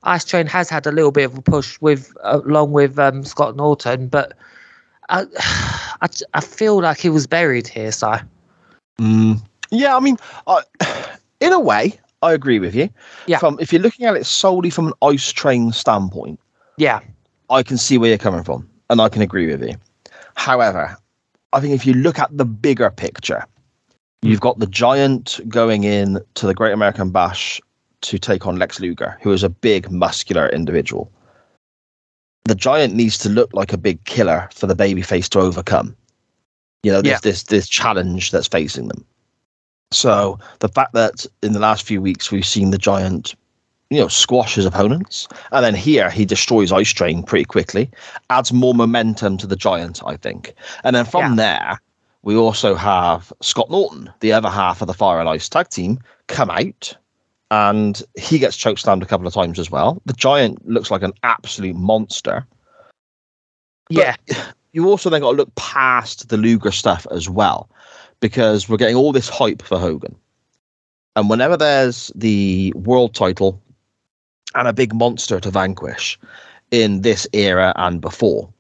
Ice 0.03 0.25
Train 0.25 0.47
has 0.47 0.69
had 0.69 0.88
a 0.88 0.91
little 0.91 1.11
bit 1.11 1.25
of 1.25 1.38
a 1.38 1.41
push 1.41 1.79
with 1.81 2.15
along 2.23 2.71
with 2.71 2.97
um, 2.97 3.23
Scott 3.23 3.55
Norton, 3.55 4.07
but 4.07 4.33
I, 5.09 5.25
I, 6.01 6.07
I 6.33 6.41
feel 6.41 6.81
like 6.81 6.99
he 6.99 7.09
was 7.09 7.27
buried 7.27 7.67
here, 7.67 7.91
Si. 7.91 8.07
Mm. 8.99 9.41
Yeah, 9.69 9.95
I 9.95 9.99
mean, 9.99 10.17
I, 10.47 10.61
in 11.39 11.53
a 11.53 11.59
way, 11.59 11.99
I 12.21 12.33
agree 12.33 12.59
with 12.59 12.75
you. 12.75 12.89
Yeah. 13.27 13.37
From 13.37 13.57
if 13.59 13.71
you're 13.71 13.81
looking 13.81 14.05
at 14.05 14.15
it 14.15 14.25
solely 14.25 14.69
from 14.69 14.87
an 14.87 14.93
Ice 15.01 15.31
Train 15.31 15.71
standpoint, 15.71 16.39
Yeah, 16.77 16.99
I 17.49 17.63
can 17.63 17.77
see 17.77 17.97
where 17.97 18.09
you're 18.09 18.17
coming 18.17 18.43
from, 18.43 18.69
and 18.89 19.01
I 19.01 19.09
can 19.09 19.21
agree 19.21 19.47
with 19.47 19.63
you. 19.63 19.75
However, 20.35 20.97
I 21.53 21.59
think 21.59 21.73
if 21.73 21.85
you 21.85 21.93
look 21.93 22.19
at 22.19 22.35
the 22.35 22.45
bigger 22.45 22.89
picture, 22.89 23.45
you've 24.21 24.41
got 24.41 24.59
the 24.59 24.67
giant 24.67 25.39
going 25.47 25.83
in 25.83 26.19
to 26.35 26.47
the 26.47 26.53
Great 26.53 26.73
American 26.73 27.11
Bash 27.11 27.61
to 28.01 28.17
take 28.17 28.45
on 28.45 28.57
Lex 28.57 28.79
Luger, 28.79 29.17
who 29.21 29.31
is 29.31 29.43
a 29.43 29.49
big, 29.49 29.89
muscular 29.89 30.49
individual. 30.49 31.11
The 32.45 32.55
giant 32.55 32.93
needs 32.93 33.17
to 33.19 33.29
look 33.29 33.53
like 33.53 33.73
a 33.73 33.77
big 33.77 34.03
killer 34.05 34.49
for 34.53 34.67
the 34.67 34.75
babyface 34.75 35.27
to 35.29 35.39
overcome. 35.39 35.95
You 36.84 36.91
know, 36.91 37.01
this 37.01 37.11
Yeah. 37.11 37.19
this 37.21 37.43
this 37.43 37.67
challenge 37.67 38.32
that's 38.32 38.47
facing 38.47 38.88
them. 38.88 39.05
So 39.91 40.39
the 40.59 40.69
fact 40.69 40.93
that 40.93 41.25
in 41.41 41.53
the 41.53 41.59
last 41.59 41.86
few 41.86 42.01
weeks 42.01 42.32
we've 42.32 42.45
seen 42.45 42.71
the 42.71 42.78
giant 42.78 43.36
you 43.89 43.99
know, 43.99 44.07
squash 44.07 44.55
his 44.55 44.65
opponents. 44.65 45.28
And 45.51 45.63
then 45.63 45.75
here 45.75 46.09
he 46.09 46.25
destroys 46.25 46.71
Ice 46.73 46.89
Train 46.91 47.23
pretty 47.23 47.45
quickly, 47.45 47.89
adds 48.30 48.51
more 48.51 48.73
momentum 48.73 49.38
to 49.38 49.47
the 49.47 49.55
Giant, 49.55 50.01
I 50.05 50.17
think. 50.17 50.53
And 50.84 50.93
then 50.93 51.05
from 51.05 51.38
there, 51.38 51.80
we 52.23 52.36
also 52.36 52.75
have 52.75 53.32
Scott 53.41 53.71
Norton, 53.71 54.11
the 54.19 54.34
other 54.34 54.49
half 54.49 54.82
of 54.82 54.88
the 54.88 54.93
Fire 54.93 55.19
and 55.21 55.30
Ice 55.30 55.47
tag 55.47 55.69
team, 55.69 55.99
come 56.28 56.49
out. 56.49 56.97
And 57.49 58.03
he 58.19 58.39
gets 58.39 58.57
chokeslammed 58.57 59.03
a 59.03 59.05
couple 59.05 59.25
of 59.25 59.34
times 59.34 59.57
as 59.57 59.71
well. 59.71 60.01
The 60.05 60.11
Giant 60.11 60.67
looks 60.67 60.91
like 60.91 61.01
an 61.01 61.13
absolute 61.23 61.78
monster. 61.78 62.45
yeah, 63.89 64.17
You 64.78 64.88
also 64.89 65.09
then 65.09 65.21
got 65.21 65.32
to 65.32 65.38
look 65.38 65.55
past 65.55 66.30
the 66.30 66.38
Luger 66.38 66.69
stuff 66.69 67.07
as 67.09 67.28
well, 67.28 67.67
because 68.19 68.69
we're 68.69 68.78
getting 68.78 68.95
all 68.95 69.11
this 69.11 69.28
hype 69.28 69.63
for 69.63 69.80
Hogan. 69.80 70.15
And 71.15 71.32
whenever 71.32 71.57
there's 71.57 72.11
the 72.13 72.71
world 72.75 73.15
title 73.15 73.59
and 74.53 74.67
a 74.67 74.73
big 74.73 74.93
monster 74.93 75.39
to 75.39 75.49
vanquish 75.49 76.19
in 76.69 77.01
this 77.01 77.25
era 77.34 77.73
and 77.78 77.99
before, 77.99 78.53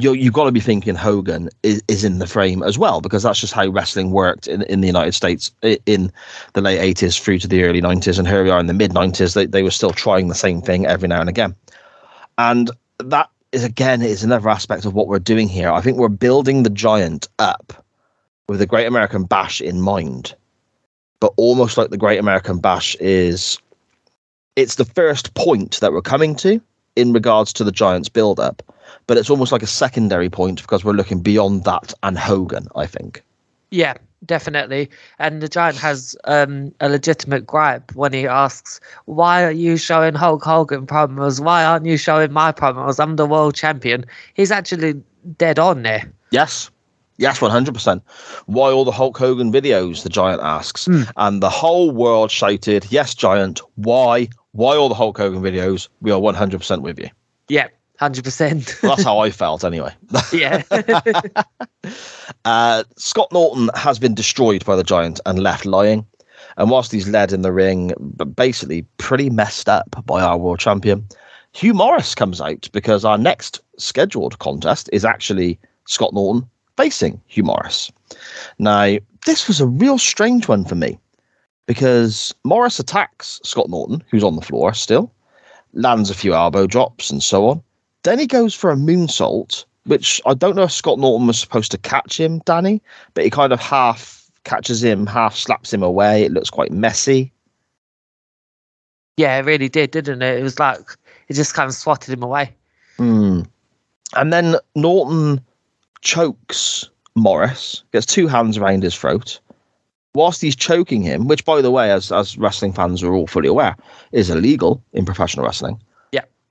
you 0.00 0.12
you've 0.12 0.34
got 0.34 0.44
to 0.44 0.52
be 0.52 0.60
thinking 0.60 0.94
Hogan 0.94 1.50
is, 1.64 1.82
is 1.88 2.04
in 2.04 2.20
the 2.20 2.28
frame 2.28 2.62
as 2.62 2.78
well 2.78 3.00
because 3.00 3.24
that's 3.24 3.40
just 3.40 3.54
how 3.54 3.66
wrestling 3.66 4.12
worked 4.12 4.46
in, 4.46 4.62
in 4.62 4.82
the 4.82 4.86
United 4.86 5.14
States 5.14 5.50
in 5.62 6.12
the 6.52 6.60
late 6.60 6.96
80s 6.96 7.20
through 7.20 7.40
to 7.40 7.48
the 7.48 7.64
early 7.64 7.82
90s 7.82 8.20
and 8.20 8.28
here 8.28 8.44
we 8.44 8.50
are 8.50 8.60
in 8.60 8.66
the 8.66 8.72
mid 8.72 8.92
90s 8.92 9.34
they, 9.34 9.46
they 9.46 9.62
were 9.64 9.70
still 9.70 9.92
trying 9.92 10.28
the 10.28 10.34
same 10.34 10.60
thing 10.60 10.84
every 10.86 11.06
now 11.06 11.20
and 11.20 11.28
again 11.28 11.54
and 12.38 12.70
that 12.98 13.30
is 13.54 13.64
again 13.64 14.02
is 14.02 14.24
another 14.24 14.48
aspect 14.48 14.84
of 14.84 14.94
what 14.94 15.08
we're 15.08 15.18
doing 15.18 15.48
here. 15.48 15.70
I 15.70 15.80
think 15.80 15.96
we're 15.96 16.08
building 16.08 16.62
the 16.62 16.70
giant 16.70 17.28
up 17.38 17.84
with 18.48 18.58
the 18.58 18.66
Great 18.66 18.86
American 18.86 19.24
Bash 19.24 19.60
in 19.60 19.80
mind. 19.80 20.34
But 21.20 21.32
almost 21.36 21.78
like 21.78 21.90
the 21.90 21.96
Great 21.96 22.18
American 22.18 22.58
Bash 22.58 22.94
is 22.96 23.58
it's 24.56 24.74
the 24.74 24.84
first 24.84 25.34
point 25.34 25.80
that 25.80 25.92
we're 25.92 26.02
coming 26.02 26.34
to 26.36 26.60
in 26.96 27.12
regards 27.12 27.52
to 27.54 27.64
the 27.64 27.72
Giants 27.72 28.08
build 28.08 28.38
up 28.38 28.62
but 29.06 29.16
it's 29.16 29.30
almost 29.30 29.52
like 29.52 29.62
a 29.62 29.66
secondary 29.66 30.30
point 30.30 30.62
because 30.62 30.84
we're 30.84 30.92
looking 30.92 31.20
beyond 31.20 31.64
that 31.64 31.92
and 32.02 32.18
Hogan, 32.18 32.68
I 32.74 32.86
think. 32.86 33.22
Yeah, 33.70 33.94
definitely. 34.24 34.90
And 35.18 35.40
the 35.40 35.48
Giant 35.48 35.76
has 35.78 36.16
um, 36.24 36.74
a 36.80 36.88
legitimate 36.88 37.46
gripe 37.46 37.94
when 37.94 38.12
he 38.12 38.26
asks, 38.26 38.80
Why 39.06 39.44
are 39.44 39.52
you 39.52 39.76
showing 39.76 40.14
Hulk 40.14 40.42
Hogan 40.42 40.86
promos? 40.86 41.40
Why 41.40 41.64
aren't 41.64 41.86
you 41.86 41.96
showing 41.96 42.32
my 42.32 42.52
promos? 42.52 43.00
I'm 43.00 43.16
the 43.16 43.26
world 43.26 43.54
champion. 43.54 44.04
He's 44.34 44.50
actually 44.50 45.02
dead 45.38 45.58
on 45.58 45.82
there. 45.82 46.10
Yes. 46.30 46.70
Yes, 47.16 47.38
100%. 47.38 48.02
Why 48.46 48.72
all 48.72 48.84
the 48.84 48.90
Hulk 48.90 49.16
Hogan 49.16 49.52
videos? 49.52 50.02
The 50.02 50.08
Giant 50.08 50.42
asks. 50.42 50.88
Mm. 50.88 51.10
And 51.16 51.42
the 51.42 51.50
whole 51.50 51.92
world 51.92 52.30
shouted, 52.30 52.86
Yes, 52.90 53.14
Giant. 53.14 53.60
Why? 53.76 54.28
Why 54.52 54.76
all 54.76 54.88
the 54.88 54.94
Hulk 54.94 55.16
Hogan 55.16 55.42
videos? 55.42 55.88
We 56.00 56.10
are 56.10 56.20
100% 56.20 56.82
with 56.82 56.98
you. 56.98 57.10
Yeah, 57.48 57.68
Hundred 57.98 58.24
percent. 58.24 58.76
That's 58.82 59.04
how 59.04 59.18
I 59.20 59.30
felt, 59.30 59.64
anyway. 59.64 59.94
yeah. 60.32 60.62
uh, 62.44 62.84
Scott 62.96 63.32
Norton 63.32 63.70
has 63.76 63.98
been 63.98 64.14
destroyed 64.14 64.64
by 64.64 64.74
the 64.74 64.82
Giant 64.82 65.20
and 65.26 65.38
left 65.38 65.64
lying, 65.64 66.04
and 66.56 66.70
whilst 66.70 66.90
he's 66.90 67.08
led 67.08 67.32
in 67.32 67.42
the 67.42 67.52
ring, 67.52 67.92
but 67.98 68.34
basically 68.34 68.82
pretty 68.98 69.30
messed 69.30 69.68
up 69.68 70.04
by 70.06 70.20
our 70.20 70.36
world 70.36 70.58
champion, 70.58 71.06
Hugh 71.52 71.72
Morrus 71.72 72.16
comes 72.16 72.40
out 72.40 72.68
because 72.72 73.04
our 73.04 73.16
next 73.16 73.60
scheduled 73.78 74.40
contest 74.40 74.90
is 74.92 75.04
actually 75.04 75.58
Scott 75.86 76.12
Norton 76.12 76.48
facing 76.76 77.20
Hugh 77.26 77.44
Morrus. 77.44 77.92
Now, 78.58 78.96
this 79.24 79.46
was 79.46 79.60
a 79.60 79.66
real 79.66 79.98
strange 79.98 80.48
one 80.48 80.64
for 80.64 80.74
me 80.74 80.98
because 81.66 82.34
Morrus 82.44 82.80
attacks 82.80 83.40
Scott 83.44 83.70
Norton, 83.70 84.02
who's 84.10 84.24
on 84.24 84.34
the 84.34 84.42
floor 84.42 84.74
still, 84.74 85.12
lands 85.74 86.10
a 86.10 86.14
few 86.14 86.34
elbow 86.34 86.66
drops 86.66 87.10
and 87.10 87.22
so 87.22 87.48
on. 87.48 87.62
Then 88.04 88.18
he 88.18 88.26
goes 88.26 88.54
for 88.54 88.70
a 88.70 88.76
moonsault, 88.76 89.64
which 89.84 90.20
I 90.26 90.34
don't 90.34 90.56
know 90.56 90.64
if 90.64 90.72
Scott 90.72 90.98
Norton 90.98 91.26
was 91.26 91.38
supposed 91.38 91.70
to 91.72 91.78
catch 91.78 92.20
him, 92.20 92.38
Danny, 92.40 92.80
but 93.14 93.24
he 93.24 93.30
kind 93.30 93.52
of 93.52 93.60
half 93.60 94.30
catches 94.44 94.84
him, 94.84 95.06
half 95.06 95.34
slaps 95.34 95.72
him 95.72 95.82
away. 95.82 96.22
It 96.22 96.32
looks 96.32 96.50
quite 96.50 96.70
messy. 96.70 97.32
Yeah, 99.16 99.38
it 99.38 99.46
really 99.46 99.68
did, 99.68 99.90
didn't 99.90 100.22
it? 100.22 100.38
It 100.38 100.42
was 100.42 100.58
like 100.58 100.80
it 101.28 101.34
just 101.34 101.54
kind 101.54 101.68
of 101.68 101.74
swatted 101.74 102.12
him 102.12 102.22
away. 102.22 102.54
Mm. 102.98 103.46
And 104.16 104.32
then 104.32 104.56
Norton 104.74 105.40
chokes 106.02 106.90
Morrus, 107.16 107.82
gets 107.92 108.06
two 108.06 108.26
hands 108.26 108.58
around 108.58 108.82
his 108.82 108.94
throat. 108.94 109.40
Whilst 110.14 110.42
he's 110.42 110.54
choking 110.54 111.02
him, 111.02 111.26
which, 111.26 111.44
by 111.44 111.60
the 111.60 111.70
way, 111.70 111.90
as, 111.90 112.12
as 112.12 112.36
wrestling 112.38 112.72
fans 112.72 113.02
are 113.02 113.12
all 113.14 113.26
fully 113.26 113.48
aware, 113.48 113.76
is 114.12 114.30
illegal 114.30 114.82
in 114.92 115.04
professional 115.04 115.44
wrestling 115.44 115.80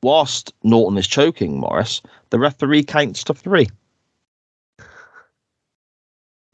whilst 0.03 0.53
Norton 0.63 0.97
is 0.97 1.07
choking 1.07 1.59
Morrus, 1.59 2.01
the 2.29 2.39
referee 2.39 2.83
counts 2.83 3.23
to 3.23 3.33
three. 3.33 3.67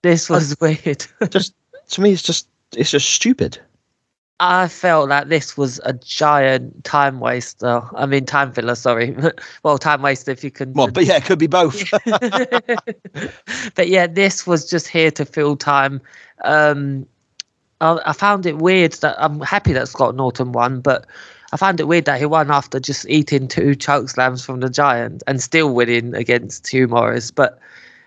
This 0.02 0.30
was 0.30 0.56
weird. 0.62 1.06
just 1.30 1.54
to 1.90 2.02
me, 2.02 2.12
it's 2.12 2.22
just 2.22 2.48
it's 2.76 2.92
just 2.92 3.10
stupid. 3.10 3.60
I 4.42 4.70
felt 4.70 5.10
like 5.10 5.28
this 5.28 5.58
was 5.58 5.82
a 5.84 5.92
giant 5.92 6.86
time 6.86 7.20
waster. 7.20 7.82
I 7.94 8.06
mean, 8.06 8.26
time 8.26 8.54
filler. 8.54 8.76
Sorry, 8.76 9.14
well, 9.64 9.78
time 9.78 10.02
waster 10.02 10.32
if 10.32 10.44
you 10.44 10.52
can. 10.52 10.72
Well, 10.74 10.90
but 10.90 11.04
yeah, 11.06 11.18
it 11.18 11.26
could 11.26 11.40
be 11.40 11.48
both. 11.48 11.84
but 13.76 13.90
yeah, 13.90 14.08
this 14.08 14.48
was 14.48 14.70
just 14.70 14.88
here 14.88 15.12
to 15.12 15.26
fill 15.26 15.58
time. 15.58 16.00
Um, 16.46 17.06
I, 17.82 18.00
I 18.06 18.14
found 18.14 18.46
it 18.46 18.60
weird 18.60 18.94
that 18.94 19.16
I'm 19.20 19.42
happy 19.42 19.74
that 19.74 19.90
Scott 19.90 20.16
Norton 20.16 20.54
won, 20.54 20.80
but 20.80 21.06
I 21.52 21.58
found 21.58 21.80
it 21.80 21.88
weird 21.88 22.06
that 22.06 22.20
he 22.20 22.26
won 22.26 22.52
after 22.52 22.80
just 22.80 23.08
eating 23.10 23.48
two 23.48 23.76
choke 23.76 24.10
slams 24.10 24.46
from 24.46 24.60
the 24.60 24.70
Giant 24.70 25.24
and 25.28 25.42
still 25.42 25.74
winning 25.74 26.14
against 26.14 26.68
Hugh 26.68 26.88
Morrus. 26.88 27.34
But 27.34 27.60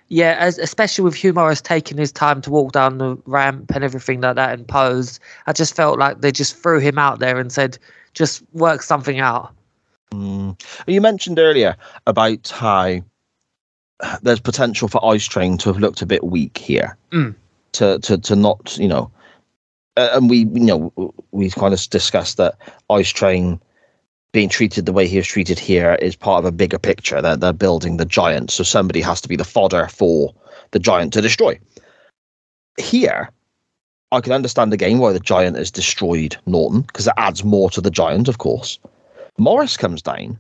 yeah, 0.08 0.36
as, 0.38 0.58
especially 0.58 1.04
with 1.04 1.14
Hugh 1.14 1.32
Morrus 1.32 1.62
taking 1.62 1.98
his 1.98 2.12
time 2.12 2.40
to 2.42 2.50
walk 2.50 2.72
down 2.72 2.98
the 2.98 3.16
ramp 3.26 3.72
and 3.74 3.82
everything 3.82 4.20
like 4.20 4.36
that 4.36 4.52
and 4.52 4.68
pose, 4.68 5.18
I 5.46 5.52
just 5.52 5.74
felt 5.74 5.98
like 5.98 6.20
they 6.20 6.30
just 6.30 6.56
threw 6.56 6.78
him 6.78 6.98
out 6.98 7.18
there 7.18 7.38
and 7.38 7.50
said, 7.50 7.78
just 8.14 8.42
work 8.52 8.82
something 8.82 9.18
out. 9.18 9.52
Mm. 10.12 10.60
You 10.86 11.00
mentioned 11.00 11.38
earlier 11.38 11.76
about 12.06 12.48
how 12.48 13.00
there's 14.22 14.40
potential 14.40 14.88
for 14.88 15.04
Ice 15.04 15.24
Train 15.24 15.56
to 15.58 15.70
have 15.70 15.80
looked 15.80 16.02
a 16.02 16.06
bit 16.06 16.24
weak 16.24 16.58
here. 16.58 16.96
Mm. 17.10 17.34
To, 17.72 17.98
to 18.00 18.18
to 18.18 18.36
not 18.36 18.76
you 18.76 18.86
know 18.86 19.10
uh, 19.96 20.10
and 20.12 20.30
we 20.30 20.38
you 20.38 20.60
know 20.60 21.14
we 21.30 21.50
kind 21.50 21.74
of 21.74 21.90
discussed 21.90 22.36
that 22.36 22.56
Ice 22.90 23.10
Train 23.10 23.60
being 24.32 24.48
treated 24.48 24.86
the 24.86 24.92
way 24.92 25.06
he 25.06 25.18
was 25.18 25.26
treated 25.26 25.58
here 25.58 25.94
is 26.00 26.16
part 26.16 26.38
of 26.38 26.46
a 26.46 26.52
bigger 26.52 26.78
picture. 26.78 27.20
They're, 27.20 27.36
they're 27.36 27.52
building 27.52 27.98
the 27.98 28.06
giant, 28.06 28.50
so 28.50 28.64
somebody 28.64 29.02
has 29.02 29.20
to 29.20 29.28
be 29.28 29.36
the 29.36 29.44
fodder 29.44 29.88
for 29.88 30.34
the 30.70 30.78
giant 30.78 31.12
to 31.12 31.20
destroy. 31.20 31.58
Here, 32.78 33.30
I 34.10 34.20
can 34.22 34.32
understand 34.32 34.72
again 34.72 34.98
why 34.98 35.12
the 35.12 35.20
giant 35.20 35.58
has 35.58 35.70
destroyed 35.70 36.36
Norton 36.46 36.82
because 36.82 37.06
it 37.06 37.12
adds 37.18 37.44
more 37.44 37.68
to 37.70 37.82
the 37.82 37.90
giant, 37.90 38.28
of 38.28 38.38
course. 38.38 38.78
Morrus 39.38 39.78
comes 39.78 40.00
down. 40.00 40.38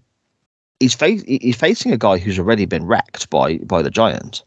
He's, 0.80 0.94
fa- 0.94 1.22
he's 1.26 1.56
facing 1.56 1.92
a 1.92 1.98
guy 1.98 2.18
who's 2.18 2.38
already 2.38 2.64
been 2.64 2.86
wrecked 2.86 3.30
by 3.30 3.58
by 3.58 3.82
the 3.82 3.90
giant, 3.90 4.42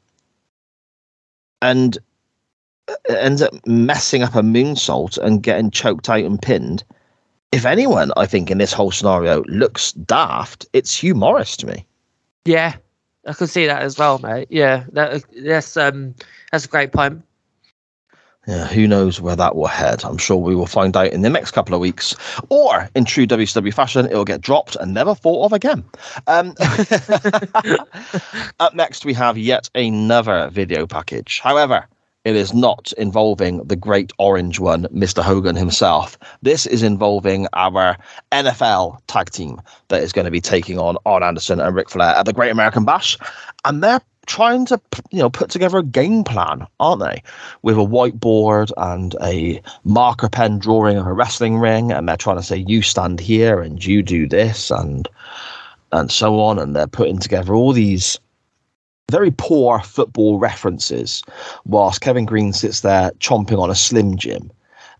and 1.61 1.97
ends 3.09 3.41
up 3.41 3.53
messing 3.65 4.23
up 4.23 4.35
a 4.35 4.41
moonsault 4.41 5.17
and 5.17 5.43
getting 5.43 5.71
choked 5.71 6.09
out 6.09 6.23
and 6.23 6.41
pinned. 6.41 6.83
If 7.51 7.65
anyone, 7.65 8.11
I 8.17 8.25
think, 8.25 8.51
in 8.51 8.57
this 8.57 8.73
whole 8.73 8.91
scenario 8.91 9.43
looks 9.43 9.93
daft, 9.93 10.65
it's 10.73 10.95
Hugh 10.95 11.15
Morrus 11.15 11.55
to 11.57 11.67
me. 11.67 11.85
Yeah, 12.43 12.75
I 13.25 13.33
can 13.33 13.47
see 13.47 13.65
that 13.65 13.81
as 13.81 13.97
well, 13.97 14.19
mate. 14.19 14.47
Yeah, 14.49 14.85
that, 14.91 15.23
that's 15.43 15.77
um, 15.77 16.15
that's 16.51 16.65
a 16.65 16.69
great 16.69 16.91
point. 16.91 17.23
Yeah, 18.47 18.67
who 18.67 18.87
knows 18.87 19.19
where 19.19 19.35
that 19.35 19.55
will 19.55 19.65
head? 19.65 20.03
I'm 20.03 20.19
sure 20.19 20.37
we 20.37 20.55
will 20.55 20.67
find 20.67 20.95
out 20.95 21.11
in 21.11 21.23
the 21.23 21.31
next 21.31 21.51
couple 21.51 21.73
of 21.73 21.81
weeks, 21.81 22.15
or 22.49 22.89
in 22.93 23.05
true 23.05 23.25
WCW 23.25 23.73
fashion, 23.73 24.05
it 24.05 24.13
will 24.13 24.25
get 24.25 24.41
dropped 24.41 24.75
and 24.75 24.93
never 24.93 25.15
thought 25.15 25.45
of 25.45 25.53
again. 25.53 25.83
Um, 26.27 26.53
up 28.59 28.75
next, 28.75 29.03
we 29.03 29.13
have 29.13 29.37
yet 29.37 29.69
another 29.73 30.49
video 30.51 30.85
package. 30.85 31.39
However, 31.39 31.87
it 32.25 32.35
is 32.35 32.53
not 32.53 32.91
involving 32.97 33.59
the 33.59 33.75
great 33.75 34.11
orange 34.17 34.59
one, 34.59 34.87
Mr. 34.87 35.21
Hogan 35.23 35.55
himself. 35.55 36.17
This 36.41 36.65
is 36.65 36.81
involving 36.81 37.47
our 37.53 37.97
NFL 38.31 38.99
tag 39.07 39.29
team 39.29 39.61
that 39.89 40.01
is 40.01 40.11
going 40.11 40.25
to 40.25 40.31
be 40.31 40.41
taking 40.41 40.79
on 40.79 40.97
Arn 41.05 41.21
Anderson 41.21 41.59
and 41.59 41.75
Ric 41.75 41.89
Flair 41.89 42.15
at 42.15 42.25
the 42.25 42.33
Great 42.33 42.51
American 42.51 42.83
Bash. 42.83 43.15
And 43.63 43.83
they're 43.83 44.01
trying 44.25 44.65
to 44.65 44.81
you 45.11 45.19
know 45.19 45.29
put 45.29 45.51
together 45.51 45.77
a 45.77 45.83
game 45.83 46.23
plan 46.23 46.65
aren't 46.79 46.99
they 46.99 47.21
with 47.61 47.77
a 47.77 47.81
whiteboard 47.81 48.71
and 48.77 49.15
a 49.21 49.61
marker 49.83 50.27
pen 50.27 50.57
drawing 50.57 50.97
of 50.97 51.05
a 51.05 51.13
wrestling 51.13 51.57
ring 51.57 51.91
and 51.91 52.09
they're 52.09 52.17
trying 52.17 52.35
to 52.35 52.41
say 52.41 52.65
you 52.67 52.81
stand 52.81 53.19
here 53.19 53.61
and 53.61 53.85
you 53.85 54.01
do 54.01 54.27
this 54.27 54.71
and 54.71 55.07
and 55.91 56.11
so 56.11 56.39
on 56.39 56.57
and 56.57 56.75
they're 56.75 56.87
putting 56.87 57.19
together 57.19 57.53
all 57.53 57.71
these 57.71 58.19
very 59.11 59.31
poor 59.31 59.79
football 59.79 60.39
references 60.39 61.23
whilst 61.65 62.01
Kevin 62.01 62.25
Greene 62.25 62.53
sits 62.53 62.81
there 62.81 63.11
chomping 63.19 63.61
on 63.61 63.69
a 63.69 63.75
Slim 63.75 64.17
Jim. 64.17 64.51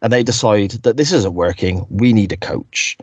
And 0.01 0.13
they 0.13 0.23
decide 0.23 0.71
that 0.71 0.97
this 0.97 1.11
isn't 1.11 1.33
working. 1.33 1.85
We 1.89 2.13
need 2.13 2.31
a 2.31 2.37
coach. 2.37 2.97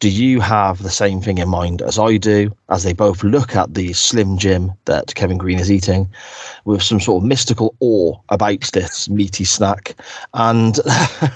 Do 0.00 0.08
you 0.08 0.40
have 0.40 0.82
the 0.82 0.90
same 0.90 1.20
thing 1.20 1.38
in 1.38 1.48
mind 1.48 1.82
as 1.82 1.98
I 1.98 2.18
do? 2.18 2.54
As 2.68 2.84
they 2.84 2.92
both 2.92 3.24
look 3.24 3.56
at 3.56 3.74
the 3.74 3.92
Slim 3.92 4.38
Jim 4.38 4.72
that 4.84 5.14
Kevin 5.16 5.38
Greene 5.38 5.58
is 5.58 5.72
eating 5.72 6.08
with 6.64 6.82
some 6.82 7.00
sort 7.00 7.22
of 7.22 7.28
mystical 7.28 7.74
awe 7.80 8.16
about 8.28 8.70
this 8.72 9.08
meaty 9.08 9.44
snack. 9.44 9.96
And 10.34 10.78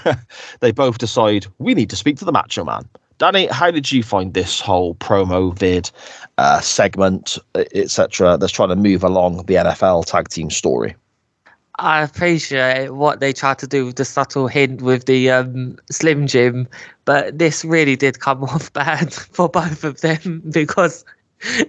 they 0.61 0.71
both 0.71 0.97
decide 0.97 1.45
we 1.59 1.75
need 1.75 1.89
to 1.89 1.97
speak 1.97 2.17
to 2.17 2.25
the 2.25 2.31
Macho 2.31 2.63
Man. 2.63 2.87
Danny, 3.23 3.47
how 3.47 3.71
did 3.71 3.89
you 3.89 4.03
find 4.03 4.33
this 4.33 4.59
whole 4.59 4.95
promo 4.95 5.57
vid 5.57 5.89
uh, 6.37 6.59
segment, 6.59 7.37
etc., 7.55 8.37
that's 8.37 8.51
trying 8.51 8.67
to 8.67 8.75
move 8.75 9.01
along 9.01 9.45
the 9.45 9.53
NFL 9.53 10.03
tag 10.03 10.27
team 10.27 10.49
story? 10.49 10.93
I 11.79 12.03
appreciate 12.03 12.89
what 12.89 13.21
they 13.21 13.31
tried 13.31 13.59
to 13.59 13.67
do 13.67 13.85
with 13.85 13.95
the 13.95 14.03
subtle 14.03 14.47
hint 14.47 14.81
with 14.81 15.05
the 15.05 15.31
um, 15.31 15.77
Slim 15.89 16.27
Jim, 16.27 16.67
but 17.05 17.39
this 17.39 17.63
really 17.63 17.95
did 17.95 18.19
come 18.19 18.43
off 18.53 18.73
bad 18.73 19.13
for 19.13 19.47
both 19.47 19.85
of 19.85 20.01
them 20.01 20.43
because 20.51 21.05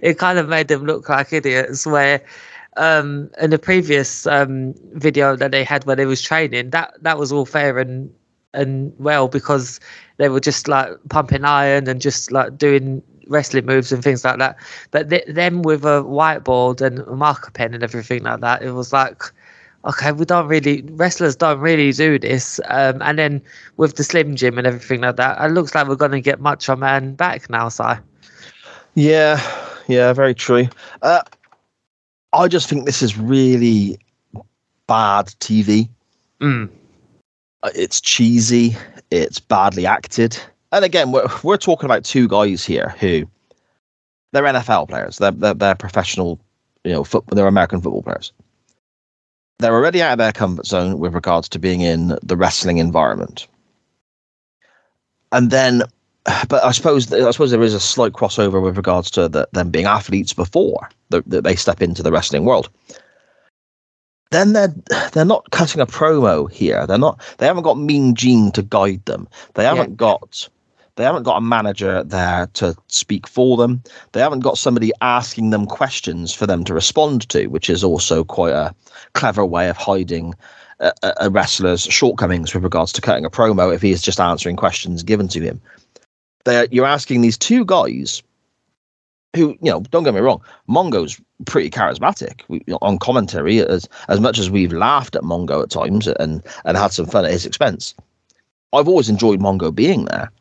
it 0.01 0.19
kind 0.19 0.37
of 0.37 0.49
made 0.49 0.67
them 0.67 0.83
look 0.85 1.07
like 1.07 1.31
idiots. 1.31 1.85
Where 1.85 2.21
um, 2.75 3.29
in 3.39 3.51
the 3.51 3.59
previous 3.59 4.27
um, 4.27 4.73
video 4.91 5.37
that 5.37 5.51
they 5.51 5.63
had 5.63 5.85
where 5.85 5.95
they 5.95 6.05
was 6.05 6.21
training, 6.21 6.71
that 6.71 6.95
that 7.01 7.17
was 7.17 7.31
all 7.31 7.45
fair 7.45 7.79
and 7.79 8.13
and 8.55 8.93
well 8.99 9.27
because 9.27 9.79
they 10.17 10.29
were 10.29 10.39
just 10.39 10.67
like 10.67 10.91
pumping 11.09 11.45
iron 11.45 11.87
and 11.87 12.01
just 12.01 12.31
like 12.31 12.57
doing 12.57 13.01
wrestling 13.27 13.65
moves 13.65 13.91
and 13.91 14.03
things 14.03 14.23
like 14.23 14.37
that. 14.39 14.57
But 14.91 15.09
th- 15.09 15.25
them 15.27 15.61
with 15.61 15.83
a 15.83 16.03
whiteboard 16.03 16.81
and 16.81 16.99
a 16.99 17.15
marker 17.15 17.51
pen 17.51 17.73
and 17.73 17.83
everything 17.83 18.23
like 18.23 18.41
that, 18.41 18.61
it 18.61 18.71
was 18.71 18.93
like, 18.93 19.23
okay, 19.85 20.11
we 20.11 20.25
don't 20.25 20.47
really 20.47 20.81
wrestlers 20.93 21.35
don't 21.35 21.59
really 21.59 21.91
do 21.91 22.17
this. 22.19 22.59
Um, 22.65 23.01
and 23.01 23.17
then 23.19 23.41
with 23.77 23.95
the 23.95 24.03
Slim 24.03 24.35
Jim 24.35 24.57
and 24.57 24.67
everything 24.67 25.01
like 25.01 25.17
that, 25.17 25.41
it 25.43 25.51
looks 25.53 25.75
like 25.75 25.87
we're 25.87 25.95
going 25.95 26.11
to 26.11 26.21
get 26.21 26.39
Macho 26.41 26.75
Man 26.75 27.15
back 27.15 27.49
now. 27.49 27.69
So 27.69 27.97
Yeah, 28.95 29.39
yeah, 29.87 30.13
very 30.13 30.33
true. 30.33 30.67
Uh, 31.01 31.21
I 32.33 32.47
just 32.47 32.69
think 32.69 32.85
this 32.85 33.01
is 33.01 33.17
really 33.17 33.97
bad 34.87 35.27
TV. 35.39 35.89
mm, 36.41 36.69
Uh, 37.65 37.71
it's 37.73 37.99
cheesy. 37.99 38.77
It's 39.09 39.39
badly 39.39 39.87
acted. 39.87 40.37
And 40.71 40.85
again, 40.85 41.11
we're 41.11 41.27
we're 41.43 41.57
talking 41.57 41.85
about 41.85 42.03
two 42.03 42.27
guys 42.27 42.63
here 42.63 42.93
who 42.99 43.27
they're 44.31 44.43
NFL 44.43 44.87
players. 44.87 45.17
They're 45.17 45.31
they're, 45.31 45.55
they're 45.55 45.75
professional, 45.75 46.39
you 46.83 46.91
know, 46.91 47.03
foot, 47.03 47.23
they're 47.31 47.47
American 47.47 47.81
football 47.81 48.03
players. 48.03 48.31
They're 49.57 49.73
already 49.73 50.03
out 50.03 50.11
of 50.11 50.17
their 50.19 50.31
comfort 50.31 50.67
zone 50.67 50.99
with 50.99 51.15
regards 51.15 51.49
to 51.49 51.59
being 51.59 51.81
in 51.81 52.19
the 52.21 52.37
wrestling 52.37 52.77
environment. 52.77 53.47
And 55.31 55.49
then, 55.49 55.81
but 56.47 56.63
I 56.63 56.71
suppose 56.71 57.11
I 57.11 57.31
suppose 57.31 57.49
there 57.49 57.63
is 57.63 57.73
a 57.73 57.79
slight 57.79 58.13
crossover 58.13 58.61
with 58.61 58.77
regards 58.77 59.09
to 59.11 59.27
the, 59.27 59.47
them 59.53 59.71
being 59.71 59.85
athletes 59.85 60.33
before 60.33 60.87
that 61.09 61.43
they 61.43 61.55
step 61.55 61.81
into 61.81 62.03
the 62.03 62.11
wrestling 62.11 62.45
world 62.45 62.69
then 64.31 64.53
they're 64.53 64.73
they're 65.13 65.25
not 65.25 65.49
cutting 65.51 65.81
a 65.81 65.85
promo 65.85 66.51
here. 66.51 66.85
They're 66.87 66.97
not. 66.97 67.19
They 67.37 67.45
haven't 67.45 67.63
got 67.63 67.77
Mean 67.77 68.15
Gene 68.15 68.51
to 68.53 68.61
guide 68.61 69.03
them. 69.05 69.27
They 69.53 69.63
haven't 69.63 69.95
got. 69.97 70.49
They 70.95 71.03
haven't 71.03 71.23
got 71.23 71.37
a 71.37 71.41
manager 71.41 72.03
there 72.03 72.47
to 72.53 72.73
speak 72.87 73.27
for 73.27 73.57
them. 73.57 73.83
They 74.13 74.21
haven't 74.21 74.39
got 74.39 74.57
somebody 74.57 74.91
asking 75.01 75.49
them 75.49 75.65
questions 75.65 76.33
for 76.33 76.47
them 76.47 76.63
to 76.63 76.73
respond 76.73 77.27
to, 77.29 77.47
which 77.47 77.69
is 77.69 77.83
also 77.83 78.23
quite 78.23 78.53
a 78.53 78.73
clever 79.13 79.45
way 79.45 79.67
of 79.69 79.75
hiding 79.75 80.33
a, 80.79 80.93
a- 81.03 81.13
a 81.21 81.29
wrestler's 81.29 81.83
shortcomings 81.83 82.53
with 82.53 82.63
regards 82.63 82.93
to 82.93 83.01
cutting 83.01 83.25
a 83.25 83.29
promo 83.29 83.75
if 83.75 83.81
he 83.81 83.91
is 83.91 84.01
just 84.01 84.21
answering 84.21 84.55
questions 84.55 85.03
given 85.03 85.27
to 85.27 85.41
him. 85.41 85.59
They're, 86.45 86.67
you're 86.71 86.85
asking 86.85 87.21
these 87.21 87.37
two 87.37 87.65
guys 87.65 88.23
who, 89.35 89.57
you 89.61 89.71
know, 89.71 89.81
don't 89.81 90.03
get 90.03 90.13
me 90.13 90.19
wrong, 90.19 90.41
Mongo's 90.69 91.19
pretty 91.45 91.69
charismatic 91.69 92.41
we, 92.47 92.63
on 92.81 92.97
commentary. 92.97 93.59
As 93.59 93.87
as 94.07 94.19
much 94.19 94.39
as 94.39 94.49
we've 94.49 94.73
laughed 94.73 95.15
at 95.15 95.23
Mongo 95.23 95.63
at 95.63 95.69
times 95.69 96.07
and 96.07 96.41
and 96.65 96.77
had 96.77 96.91
some 96.91 97.05
fun 97.05 97.25
at 97.25 97.31
his 97.31 97.45
expense, 97.45 97.93
I've 98.73 98.87
always 98.87 99.09
enjoyed 99.09 99.39
Mongo 99.39 99.73
being 99.73 100.05
there. 100.05 100.31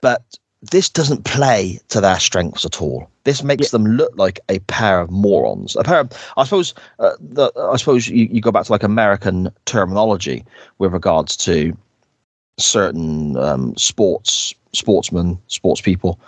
But 0.00 0.22
this 0.70 0.88
doesn't 0.88 1.24
play 1.24 1.80
to 1.88 2.00
their 2.00 2.20
strengths 2.20 2.64
at 2.64 2.80
all. 2.80 3.08
This 3.24 3.42
makes 3.42 3.70
them 3.70 3.84
look 3.84 4.12
like 4.16 4.40
a 4.48 4.58
pair 4.60 5.00
of 5.00 5.10
morons. 5.10 5.76
A 5.76 5.82
pair 5.82 6.00
of, 6.00 6.10
I 6.36 6.44
suppose, 6.44 6.74
uh, 6.98 7.12
the, 7.20 7.52
I 7.56 7.76
suppose 7.76 8.08
you, 8.08 8.28
you 8.30 8.40
go 8.40 8.52
back 8.52 8.66
to 8.66 8.72
like 8.72 8.82
American 8.82 9.50
terminology 9.64 10.44
with 10.78 10.92
regards 10.92 11.36
to 11.38 11.76
certain 12.58 13.36
um, 13.36 13.76
sports 13.76 14.54
sportsmen, 14.72 15.38
sports 15.48 15.80
people. 15.80 16.18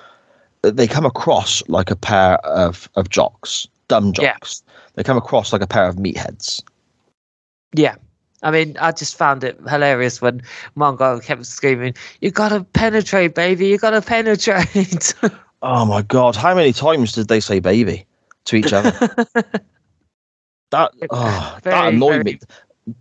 They 0.71 0.87
come 0.87 1.07
across 1.07 1.62
like 1.69 1.91
a 1.91 1.97
pair 1.97 2.39
of 2.47 2.89
of 2.97 3.09
jocks, 3.11 3.67
dumb 3.89 4.12
Yeah. 4.19 4.33
jocks. 4.33 4.62
They 4.95 5.03
come 5.03 5.17
across 5.17 5.53
like 5.53 5.62
a 5.62 5.67
pair 5.67 5.87
of 5.89 5.97
meatheads. 5.97 6.62
yeah. 7.75 7.97
I 8.43 8.51
mean, 8.51 8.77
I 8.79 8.93
just 8.93 9.17
found 9.17 9.43
it 9.43 9.59
hilarious 9.71 10.21
when 10.21 10.43
Mongo 10.77 11.23
kept 11.23 11.47
screaming, 11.47 11.95
"You 12.21 12.31
gotta 12.31 12.62
penetrate, 12.75 13.35
baby! 13.35 13.69
You 13.69 13.79
gotta 13.79 14.03
penetrate!" 14.03 15.15
Oh 15.62 15.87
my 15.87 16.03
god! 16.03 16.37
How 16.37 16.55
many 16.55 16.75
times 16.75 17.12
did 17.12 17.29
they 17.29 17.41
say 17.41 17.59
"baby" 17.59 18.05
to 18.45 18.57
each 18.57 18.75
other? 18.75 18.91
that 20.71 20.91
oh, 21.11 21.59
that 21.62 21.95
annoyed 21.95 22.11
very- 22.11 22.25
me. 22.25 22.39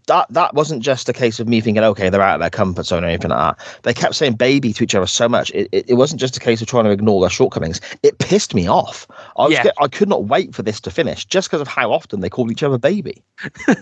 That 0.07 0.27
that 0.29 0.53
wasn't 0.53 0.81
just 0.81 1.09
a 1.09 1.13
case 1.13 1.39
of 1.41 1.47
me 1.47 1.59
thinking, 1.59 1.83
okay, 1.83 2.09
they're 2.09 2.21
out 2.21 2.35
of 2.35 2.39
their 2.39 2.49
comfort 2.49 2.85
zone 2.85 3.03
or 3.03 3.07
anything 3.07 3.31
like 3.31 3.57
that. 3.57 3.79
They 3.83 3.93
kept 3.93 4.15
saying 4.15 4.35
"baby" 4.35 4.71
to 4.71 4.83
each 4.83 4.95
other 4.95 5.07
so 5.07 5.27
much. 5.27 5.51
It, 5.51 5.67
it, 5.73 5.89
it 5.89 5.93
wasn't 5.95 6.21
just 6.21 6.37
a 6.37 6.39
case 6.39 6.61
of 6.61 6.67
trying 6.67 6.85
to 6.85 6.91
ignore 6.91 7.19
their 7.19 7.29
shortcomings. 7.29 7.81
It 8.01 8.17
pissed 8.19 8.55
me 8.55 8.67
off. 8.67 9.05
I 9.35 9.43
was 9.43 9.53
Yeah. 9.53 9.63
get, 9.63 9.73
I 9.81 9.87
could 9.89 10.07
not 10.07 10.25
wait 10.25 10.55
for 10.55 10.63
this 10.63 10.79
to 10.81 10.91
finish 10.91 11.25
just 11.25 11.49
because 11.49 11.59
of 11.59 11.67
how 11.67 11.91
often 11.91 12.21
they 12.21 12.29
called 12.29 12.49
each 12.51 12.63
other 12.63 12.77
"baby." 12.77 13.21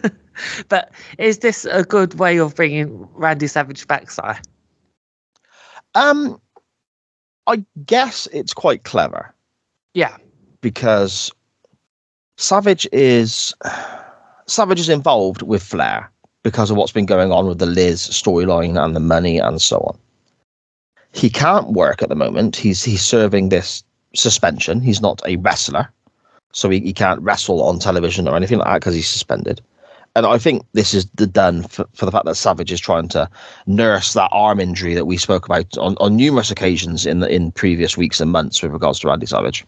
but 0.70 0.92
is 1.20 1.40
this 1.40 1.66
a 1.66 1.84
good 1.84 2.16
way 2.16 2.38
of 2.40 2.56
bringing 2.56 3.08
Randy 3.14 3.46
Savage 3.48 3.86
back, 3.88 4.10
Si? 4.10 4.22
Um, 5.94 6.42
I 7.48 7.64
guess 7.86 8.28
it's 8.34 8.54
quite 8.54 8.84
clever. 8.86 9.34
Yeah. 9.94 10.16
because 10.62 11.32
Savage 12.38 12.88
is 12.92 13.54
Savage 14.52 14.82
is 14.82 14.90
involved 14.90 15.44
with 15.44 15.64
Flair 15.64 16.12
because 16.44 16.70
of 16.70 16.76
what's 16.76 16.92
been 16.92 17.06
going 17.06 17.32
on 17.32 17.48
with 17.48 17.60
the 17.60 17.66
Liz 17.66 18.06
storyline 18.10 18.78
and 18.84 18.94
the 18.94 19.00
money 19.00 19.38
and 19.38 19.62
so 19.62 19.78
on. 19.78 19.98
He 21.14 21.30
can't 21.30 21.72
work 21.72 22.04
at 22.04 22.10
the 22.10 22.16
moment. 22.16 22.58
He's 22.58 22.84
he's 22.84 23.02
serving 23.02 23.48
this 23.48 23.82
suspension. 24.14 24.82
He's 24.82 25.00
not 25.00 25.22
a 25.26 25.38
wrestler, 25.38 25.90
so 26.52 26.70
he, 26.70 26.82
he 26.82 26.92
can't 26.92 27.22
wrestle 27.22 27.64
on 27.64 27.80
television 27.80 28.28
or 28.28 28.36
anything 28.36 28.58
like 28.58 28.68
that 28.68 28.80
because 28.82 28.94
he's 28.94 29.08
suspended. 29.08 29.62
And 30.18 30.26
I 30.26 30.38
think 30.38 30.66
this 30.74 30.94
is 30.94 31.06
the 31.16 31.28
done 31.28 31.64
for, 31.64 31.86
for 31.94 32.06
the 32.06 32.12
fact 32.12 32.26
that 32.26 32.36
Savage 32.36 32.74
is 32.74 32.82
trying 32.82 33.08
to 33.10 33.30
nurse 33.68 34.14
that 34.16 34.30
arm 34.34 34.60
injury 34.60 34.96
that 34.96 35.06
we 35.06 35.16
spoke 35.16 35.46
about 35.46 35.78
on, 35.78 35.96
on 36.02 36.18
numerous 36.18 36.52
occasions 36.52 37.06
in 37.06 37.22
the, 37.22 37.34
in 37.34 37.54
previous 37.54 37.96
weeks 37.96 38.20
and 38.20 38.34
months 38.34 38.62
with 38.62 38.74
regards 38.74 39.00
to 39.00 39.08
Randy 39.08 39.28
Savage 39.28 39.66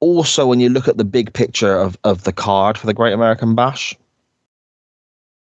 also 0.00 0.46
when 0.46 0.60
you 0.60 0.68
look 0.68 0.88
at 0.88 0.96
the 0.96 1.04
big 1.04 1.32
picture 1.32 1.76
of, 1.76 1.96
of 2.04 2.24
the 2.24 2.32
card 2.32 2.78
for 2.78 2.86
the 2.86 2.94
Great 2.94 3.12
American 3.12 3.54
Bash, 3.54 3.94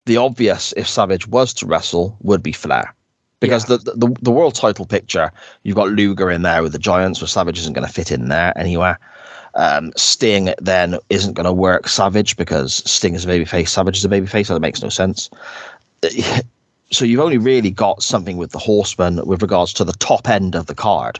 the 0.06 0.16
obvious 0.16 0.72
if 0.76 0.88
Savage 0.88 1.26
was 1.26 1.54
to 1.54 1.66
wrestle 1.66 2.16
would 2.22 2.42
be 2.42 2.52
Flair. 2.52 2.94
Because 3.40 3.68
Yeah. 3.68 3.76
the, 3.84 3.92
the 3.96 4.16
the 4.22 4.30
world 4.30 4.54
title 4.54 4.86
picture, 4.86 5.30
you've 5.62 5.76
got 5.76 5.88
Luger 5.90 6.30
in 6.30 6.42
there 6.42 6.62
with 6.62 6.72
the 6.72 6.78
Giants, 6.78 7.20
where 7.20 7.28
Savage 7.28 7.58
isn't 7.58 7.72
going 7.72 7.86
to 7.86 7.92
fit 7.92 8.10
in 8.10 8.28
there 8.28 8.56
anywhere. 8.56 8.98
Um, 9.54 9.92
Sting 9.96 10.52
then 10.58 10.98
isn't 11.10 11.34
going 11.34 11.44
to 11.46 11.52
work 11.52 11.88
Savage 11.88 12.36
because 12.36 12.82
Sting 12.90 13.14
is 13.14 13.24
a 13.24 13.28
babyface, 13.28 13.68
Savage 13.68 13.98
is 13.98 14.04
a 14.04 14.08
babyface, 14.08 14.46
so 14.46 14.54
that 14.54 14.60
makes 14.60 14.82
no 14.82 14.88
sense. 14.88 15.30
So 16.90 17.04
you've 17.04 17.18
only 17.20 17.38
really 17.38 17.70
got 17.70 18.02
something 18.04 18.36
with 18.36 18.52
the 18.52 18.58
Horseman 18.58 19.24
with 19.26 19.42
regards 19.42 19.72
to 19.72 19.84
the 19.84 19.94
top 19.94 20.28
end 20.28 20.54
of 20.54 20.66
the 20.66 20.74
card 20.74 21.18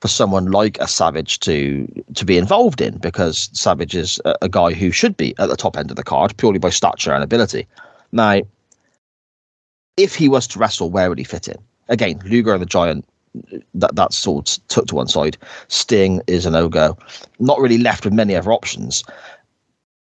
for 0.00 0.08
someone 0.08 0.50
like 0.50 0.78
a 0.78 0.88
Savage 0.88 1.40
to 1.40 1.86
to 2.14 2.24
be 2.24 2.38
involved 2.38 2.80
in 2.80 2.98
because 2.98 3.50
Savage 3.52 3.94
is 3.94 4.20
a, 4.24 4.34
a 4.42 4.48
guy 4.48 4.72
who 4.72 4.90
should 4.90 5.16
be 5.16 5.36
at 5.38 5.48
the 5.48 5.56
top 5.56 5.76
end 5.76 5.90
of 5.90 5.96
the 5.96 6.04
card 6.04 6.36
purely 6.36 6.58
by 6.58 6.70
stature 6.70 7.12
and 7.12 7.24
ability. 7.24 7.66
Now, 8.12 8.40
if 9.96 10.14
he 10.14 10.28
was 10.28 10.46
to 10.48 10.58
wrestle, 10.58 10.90
where 10.90 11.08
would 11.08 11.18
he 11.18 11.24
fit 11.24 11.48
in? 11.48 11.56
Again, 11.88 12.20
Luger 12.24 12.52
and 12.52 12.62
the 12.62 12.66
Giant, 12.66 13.04
that 13.74 13.94
that's 13.96 14.16
sort 14.16 14.58
took 14.68 14.86
to 14.86 14.94
one 14.94 15.08
side. 15.08 15.36
Sting 15.68 16.22
is 16.26 16.46
a 16.46 16.50
no 16.50 16.68
go. 16.68 16.96
Not 17.38 17.58
really 17.58 17.78
left 17.78 18.04
with 18.04 18.14
many 18.14 18.36
other 18.36 18.52
options. 18.52 19.04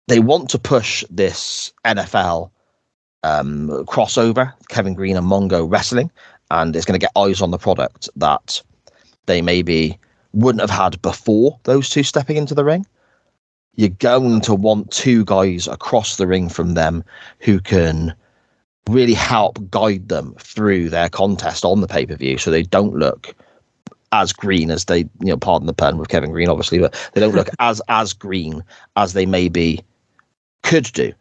They 0.09 0.21
want 0.21 0.51
to 0.51 0.59
push 0.59 1.05
this 1.11 1.73
NFL 1.85 2.51
um, 3.23 3.69
crossover, 3.87 4.53
Kevin 4.69 4.95
Greene 4.95 5.17
and 5.17 5.27
Mongo 5.27 5.69
wrestling, 5.69 6.11
and 6.51 6.77
it's 6.77 6.85
going 6.85 6.99
to 6.99 7.05
get 7.05 7.11
eyes 7.17 7.43
on 7.43 7.51
the 7.51 7.59
product 7.59 8.09
that 8.17 8.63
they 9.27 9.43
maybe 9.43 9.99
wouldn't 10.33 10.61
have 10.61 10.71
had 10.71 11.01
before 11.03 11.59
those 11.65 11.89
two 11.89 12.03
stepping 12.03 12.37
into 12.37 12.55
the 12.55 12.65
ring. 12.65 12.87
You're 13.75 13.89
going 13.91 14.41
to 14.43 14.55
want 14.55 14.91
two 14.91 15.25
guys 15.25 15.69
across 15.69 16.17
the 16.17 16.27
ring 16.27 16.49
from 16.49 16.75
them 16.75 17.05
who 17.41 17.61
can 17.61 18.15
really 18.89 19.15
help 19.15 19.59
guide 19.71 20.09
them 20.09 20.35
through 20.39 20.89
their 20.89 21.09
contest 21.09 21.65
on 21.65 21.81
the 21.81 21.89
pay 21.89 22.07
per 22.07 22.15
view 22.15 22.39
so 22.39 22.51
they 22.51 22.63
don't 22.63 22.95
look 22.95 23.35
as 24.13 24.33
green 24.33 24.71
as 24.71 24.85
they, 24.87 25.01
you 25.01 25.09
know, 25.21 25.37
pardon 25.37 25.67
the 25.67 25.75
pun 25.75 25.99
with 25.99 26.09
Kevin 26.09 26.31
Greene, 26.31 26.49
obviously, 26.49 26.79
but 26.79 27.11
they 27.13 27.21
don't 27.21 27.35
look 27.35 27.49
as 27.59 27.83
as 27.89 28.13
green 28.13 28.63
as 28.97 29.13
they 29.13 29.27
maybe 29.27 29.83
could 30.63 30.91
do. 30.93 31.13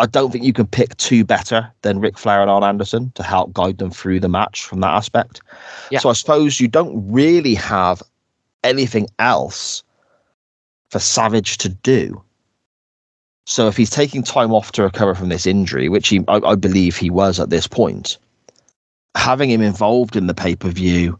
I 0.00 0.06
don't 0.06 0.30
think 0.30 0.44
you 0.44 0.52
can 0.52 0.66
pick 0.66 0.96
two 0.96 1.24
better 1.24 1.70
than 1.82 1.98
Ric 1.98 2.16
Flair 2.16 2.40
and 2.40 2.50
Arn 2.50 2.62
Anderson 2.62 3.10
to 3.16 3.22
help 3.22 3.52
guide 3.52 3.78
them 3.78 3.90
through 3.90 4.20
the 4.20 4.28
match 4.28 4.64
from 4.64 4.80
that 4.80 4.94
aspect. 4.94 5.40
Yeah. 5.90 5.98
So 5.98 6.08
I 6.08 6.12
suppose 6.12 6.60
you 6.60 6.68
don't 6.68 7.10
really 7.10 7.54
have 7.54 8.02
anything 8.62 9.08
else 9.18 9.82
for 10.90 11.00
Savage 11.00 11.58
to 11.58 11.68
do. 11.68 12.22
So 13.46 13.66
if 13.66 13.76
he's 13.76 13.90
taking 13.90 14.22
time 14.22 14.52
off 14.52 14.72
to 14.72 14.82
recover 14.82 15.14
from 15.14 15.30
this 15.30 15.46
injury, 15.46 15.88
which 15.88 16.08
he, 16.08 16.22
I, 16.28 16.36
I 16.36 16.54
believe 16.54 16.96
he 16.96 17.10
was 17.10 17.40
at 17.40 17.50
this 17.50 17.66
point, 17.66 18.18
having 19.16 19.50
him 19.50 19.62
involved 19.62 20.16
in 20.16 20.26
the 20.26 20.34
pay 20.34 20.54
per 20.54 20.68
view 20.68 21.18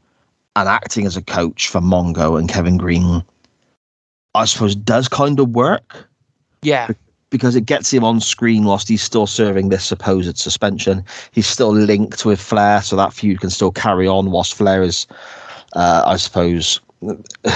and 0.54 0.68
acting 0.68 1.06
as 1.06 1.16
a 1.16 1.22
coach 1.22 1.68
for 1.68 1.80
Mongo 1.80 2.38
and 2.38 2.48
Kevin 2.48 2.76
Greene, 2.76 3.24
I 4.34 4.44
suppose, 4.44 4.76
does 4.76 5.08
kind 5.08 5.40
of 5.40 5.50
work 5.50 6.08
Yeah, 6.62 6.88
because 7.30 7.54
it 7.56 7.66
gets 7.66 7.92
him 7.92 8.04
on 8.04 8.20
screen 8.20 8.64
whilst 8.64 8.88
he's 8.88 9.02
still 9.02 9.26
serving 9.26 9.68
this 9.68 9.84
supposed 9.84 10.38
suspension. 10.38 11.04
He's 11.32 11.46
still 11.46 11.72
linked 11.72 12.24
with 12.24 12.40
Flair, 12.40 12.82
so 12.82 12.96
that 12.96 13.12
feud 13.12 13.40
can 13.40 13.50
still 13.50 13.72
carry 13.72 14.06
on 14.08 14.30
whilst 14.30 14.54
Flair 14.54 14.82
is, 14.82 15.06
uh, 15.74 16.02
I 16.06 16.16
suppose, 16.16 16.80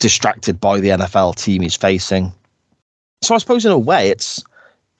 distracted 0.00 0.60
by 0.60 0.80
the 0.80 0.88
NFL 0.88 1.36
team 1.36 1.62
he's 1.62 1.76
facing. 1.76 2.32
So 3.22 3.34
I 3.34 3.38
suppose 3.38 3.64
in 3.64 3.72
a 3.72 3.78
way 3.78 4.08
it's 4.10 4.42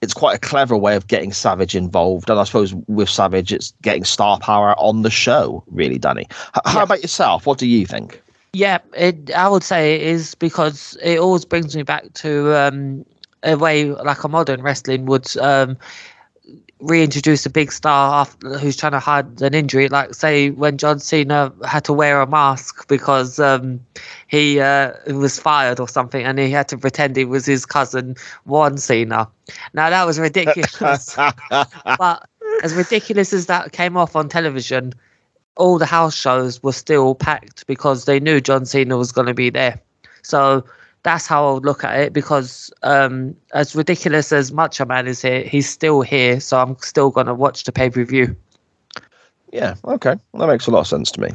it's 0.00 0.14
quite 0.14 0.34
a 0.34 0.38
clever 0.38 0.76
way 0.76 0.96
of 0.96 1.06
getting 1.06 1.32
Savage 1.32 1.76
involved, 1.76 2.28
and 2.28 2.38
I 2.38 2.44
suppose 2.44 2.74
with 2.88 3.08
Savage 3.08 3.52
it's 3.52 3.72
getting 3.82 4.04
star 4.04 4.38
power 4.38 4.74
on 4.78 5.02
the 5.02 5.10
show. 5.10 5.62
Really, 5.68 5.98
Danny. 5.98 6.22
H- 6.56 6.62
How 6.66 6.78
Yeah. 6.78 6.82
about 6.82 7.02
yourself? 7.02 7.46
What 7.46 7.58
do 7.58 7.66
you 7.66 7.86
think? 7.86 8.20
yeah. 8.52 8.78
It, 8.94 9.30
I 9.32 9.48
would 9.48 9.62
say 9.62 9.94
it 9.94 10.02
is 10.02 10.34
because 10.34 10.96
it 11.02 11.18
always 11.18 11.44
brings 11.44 11.74
me 11.76 11.82
back 11.84 12.12
to 12.14 12.54
um, 12.56 13.04
a 13.42 13.56
way 13.56 13.86
like 13.86 14.24
a 14.24 14.28
modern 14.28 14.62
wrestling 14.62 15.06
would 15.06 15.36
um, 15.38 15.76
reintroduce 16.82 17.46
a 17.46 17.50
big 17.50 17.70
star 17.70 18.20
after, 18.20 18.58
who's 18.58 18.76
trying 18.76 18.92
to 18.92 18.98
hide 18.98 19.40
an 19.40 19.54
injury. 19.54 19.88
Like 19.88 20.14
say 20.14 20.50
when 20.50 20.78
John 20.78 20.98
Cena 20.98 21.52
had 21.64 21.84
to 21.84 21.92
wear 21.92 22.20
a 22.20 22.26
mask 22.26 22.88
because 22.88 23.38
um, 23.38 23.80
he 24.28 24.60
uh, 24.60 24.92
was 25.06 25.38
fired 25.38 25.80
or 25.80 25.88
something, 25.88 26.24
and 26.24 26.38
he 26.38 26.50
had 26.50 26.68
to 26.68 26.78
pretend 26.78 27.16
he 27.16 27.24
was 27.24 27.46
his 27.46 27.64
cousin 27.64 28.16
Juan 28.44 28.76
Cena. 28.76 29.28
Now 29.72 29.90
that 29.90 30.04
was 30.04 30.18
ridiculous. 30.18 31.16
but 31.50 32.28
as 32.62 32.74
ridiculous 32.74 33.32
as 33.32 33.46
that 33.46 33.72
came 33.72 33.96
off 33.96 34.16
on 34.16 34.28
television, 34.28 34.92
all 35.56 35.78
the 35.78 35.86
house 35.86 36.16
shows 36.16 36.62
were 36.62 36.72
still 36.72 37.14
packed 37.14 37.66
because 37.66 38.04
they 38.04 38.18
knew 38.18 38.40
John 38.40 38.66
Cena 38.66 38.96
was 38.96 39.12
going 39.12 39.26
to 39.26 39.34
be 39.34 39.50
there. 39.50 39.80
So 40.22 40.64
that's 41.02 41.26
how 41.26 41.48
I 41.48 41.52
would 41.52 41.64
look 41.64 41.84
at 41.84 41.98
it 41.98 42.12
because 42.12 42.72
um, 42.82 43.36
as 43.54 43.74
ridiculous 43.74 44.32
as 44.32 44.52
Macho 44.52 44.84
Man 44.84 45.06
is 45.06 45.22
here, 45.22 45.42
he's 45.42 45.68
still 45.68 46.02
here. 46.02 46.38
So 46.40 46.58
I'm 46.58 46.76
still 46.78 47.10
going 47.10 47.26
to 47.26 47.34
watch 47.34 47.64
the 47.64 47.72
pay 47.72 47.90
per 47.90 48.04
view. 48.04 48.36
Yeah, 49.52 49.74
okay, 49.84 50.14
that 50.34 50.46
makes 50.46 50.66
a 50.66 50.70
lot 50.70 50.80
of 50.80 50.86
sense 50.86 51.10
to 51.12 51.20
me. 51.20 51.30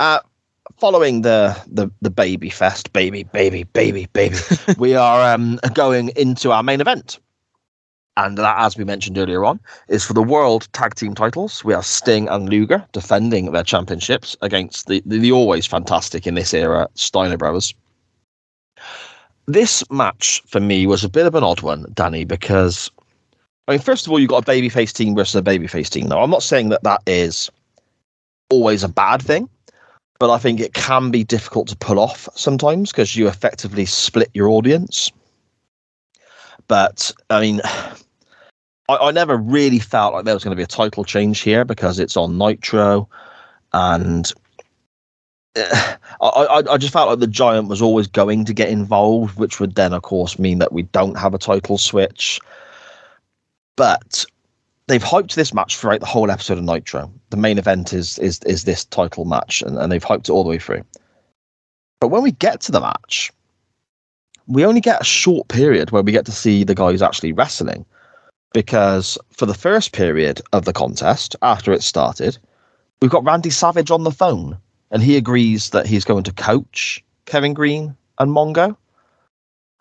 Uh, 0.00 0.20
following 0.78 1.22
the 1.22 1.56
the 1.68 1.88
the 2.00 2.10
baby 2.10 2.50
fest, 2.50 2.92
baby, 2.92 3.22
baby, 3.24 3.64
baby, 3.64 4.08
baby, 4.12 4.36
we 4.78 4.94
are 4.96 5.32
um, 5.32 5.60
going 5.74 6.10
into 6.16 6.50
our 6.50 6.62
main 6.62 6.80
event, 6.80 7.20
and 8.16 8.38
that, 8.38 8.56
as 8.58 8.76
we 8.76 8.84
mentioned 8.84 9.18
earlier 9.18 9.44
on, 9.44 9.60
is 9.88 10.04
for 10.04 10.14
the 10.14 10.22
world 10.22 10.66
tag 10.72 10.96
team 10.96 11.14
titles. 11.14 11.62
We 11.62 11.74
have 11.74 11.86
Sting 11.86 12.28
and 12.28 12.48
Luger 12.48 12.84
defending 12.92 13.52
their 13.52 13.62
championships 13.62 14.36
against 14.40 14.88
the 14.88 15.00
the, 15.06 15.18
the 15.18 15.30
always 15.30 15.66
fantastic 15.66 16.26
in 16.26 16.34
this 16.34 16.52
era 16.52 16.88
Steiner 16.94 17.36
brothers. 17.36 17.74
This 19.46 19.82
match 19.90 20.42
for 20.46 20.60
me 20.60 20.86
was 20.86 21.02
a 21.02 21.08
bit 21.08 21.26
of 21.26 21.34
an 21.34 21.42
odd 21.42 21.62
one, 21.62 21.86
Danny, 21.94 22.24
because 22.24 22.90
I 23.68 23.72
mean, 23.72 23.80
first 23.80 24.06
of 24.06 24.12
all, 24.12 24.18
you've 24.18 24.30
got 24.30 24.48
a 24.48 24.50
babyface 24.50 24.92
team 24.92 25.14
versus 25.14 25.36
a 25.36 25.42
babyface 25.42 25.88
team. 25.88 26.08
Now, 26.08 26.20
I'm 26.22 26.30
not 26.30 26.42
saying 26.42 26.68
that 26.70 26.82
that 26.82 27.02
is 27.06 27.50
always 28.50 28.82
a 28.82 28.88
bad 28.88 29.22
thing, 29.22 29.48
but 30.18 30.30
I 30.30 30.38
think 30.38 30.60
it 30.60 30.74
can 30.74 31.10
be 31.10 31.24
difficult 31.24 31.68
to 31.68 31.76
pull 31.76 31.98
off 31.98 32.28
sometimes 32.34 32.90
because 32.90 33.16
you 33.16 33.28
effectively 33.28 33.86
split 33.86 34.30
your 34.34 34.48
audience. 34.48 35.10
But 36.68 37.12
I 37.30 37.40
mean, 37.40 37.60
I, 38.88 38.96
I 38.96 39.10
never 39.10 39.36
really 39.36 39.78
felt 39.78 40.14
like 40.14 40.24
there 40.24 40.34
was 40.34 40.44
going 40.44 40.52
to 40.52 40.60
be 40.60 40.64
a 40.64 40.66
title 40.66 41.04
change 41.04 41.40
here 41.40 41.64
because 41.64 41.98
it's 41.98 42.16
on 42.16 42.38
Nitro, 42.38 43.08
and 43.72 44.32
I, 45.56 46.62
I, 46.70 46.78
just 46.78 46.92
felt 46.92 47.10
like 47.10 47.18
the 47.18 47.26
Giant 47.26 47.68
was 47.68 47.82
always 47.82 48.06
going 48.06 48.44
to 48.46 48.54
get 48.54 48.70
involved, 48.70 49.38
which 49.38 49.60
would 49.60 49.74
then, 49.74 49.92
of 49.92 50.02
course, 50.02 50.38
mean 50.38 50.58
that 50.58 50.72
we 50.72 50.82
don't 50.84 51.18
have 51.18 51.34
a 51.34 51.38
title 51.38 51.76
switch. 51.76 52.40
But 53.76 54.24
they've 54.86 55.02
hyped 55.02 55.34
this 55.34 55.52
match 55.52 55.76
throughout 55.76 56.00
the 56.00 56.06
whole 56.06 56.30
episode 56.30 56.58
of 56.58 56.64
Nitro. 56.64 57.12
The 57.30 57.36
main 57.36 57.58
event 57.58 57.92
is 57.92 58.18
is 58.18 58.40
is 58.44 58.64
this 58.64 58.84
title 58.86 59.26
match, 59.26 59.62
and, 59.62 59.76
and 59.76 59.92
they've 59.92 60.04
hyped 60.04 60.28
it 60.28 60.30
all 60.30 60.42
the 60.42 60.50
way 60.50 60.58
through. 60.58 60.84
But 62.00 62.08
when 62.08 62.22
we 62.22 62.32
get 62.32 62.60
to 62.62 62.72
the 62.72 62.80
match, 62.80 63.30
we 64.46 64.64
only 64.64 64.80
get 64.80 65.02
a 65.02 65.04
short 65.04 65.48
period 65.48 65.90
where 65.90 66.02
we 66.02 66.12
get 66.12 66.26
to 66.26 66.32
see 66.32 66.64
the 66.64 66.74
guys 66.74 67.02
actually 67.02 67.32
wrestling. 67.32 67.84
Because 68.54 69.16
for 69.30 69.46
the 69.46 69.54
first 69.54 69.92
period 69.92 70.42
of 70.52 70.64
the 70.64 70.72
contest, 70.74 71.36
after 71.42 71.72
it 71.72 71.82
started, 71.82 72.36
we've 73.00 73.10
got 73.10 73.24
Randy 73.24 73.48
Savage 73.48 73.90
on 73.90 74.04
the 74.04 74.10
phone, 74.10 74.58
and 74.92 75.02
he 75.02 75.16
agrees 75.16 75.70
that 75.70 75.86
he's 75.86 76.04
going 76.04 76.22
to 76.22 76.32
coach 76.32 77.02
Kevin 77.24 77.54
Greene 77.54 77.96
and 78.18 78.30
Mongo. 78.30 78.76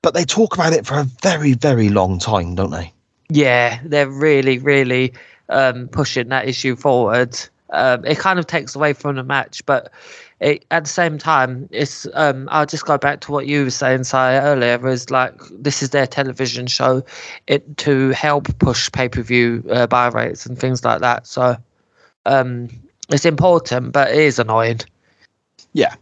But 0.02 0.16
they 0.16 0.26
talk 0.26 0.56
about 0.56 0.74
it 0.74 0.88
for 0.88 0.96
a 0.96 1.04
very, 1.04 1.54
very 1.54 1.90
long 1.90 2.18
time, 2.18 2.56
don't 2.56 2.72
they? 2.72 2.92
Yeah, 3.30 3.80
they're 3.84 4.10
really, 4.10 4.58
really 4.58 5.14
um, 5.50 5.90
pushing 5.90 6.30
that 6.30 6.48
issue 6.48 6.76
forward. 6.76 7.38
Um, 7.70 8.04
it 8.06 8.18
kind 8.18 8.40
of 8.40 8.48
takes 8.48 8.76
away 8.76 8.94
from 8.94 9.16
the 9.16 9.24
match, 9.24 9.64
but 9.66 9.92
it, 10.40 10.66
at 10.72 10.86
the 10.86 10.90
same 10.90 11.18
time, 11.18 11.70
it's. 11.72 12.08
Um, 12.16 12.50
I'll 12.52 12.66
just 12.66 12.86
go 12.86 12.98
back 12.98 13.22
to 13.22 13.32
what 13.32 13.48
you 13.48 13.66
were 13.66 13.70
saying, 13.70 14.04
Si, 14.06 14.18
earlier. 14.18 14.86
Is 14.88 15.10
like 15.10 15.36
this 15.52 15.84
is 15.84 15.92
their 15.92 16.08
television 16.08 16.68
show, 16.68 17.04
it 17.48 17.78
to 17.78 18.10
help 18.10 18.58
push 18.58 18.92
pay 18.92 19.08
per 19.08 19.22
view 19.22 19.64
uh, 19.72 19.88
buy 19.88 20.08
rates 20.08 20.46
and 20.46 20.60
things 20.60 20.84
like 20.84 21.00
that. 21.00 21.28
So, 21.28 21.56
um, 22.26 22.68
it's 23.10 23.26
important, 23.26 23.94
but 23.94 24.10
it 24.10 24.18
is 24.18 24.40
annoying. 24.40 24.80
Yeah, 25.74 25.96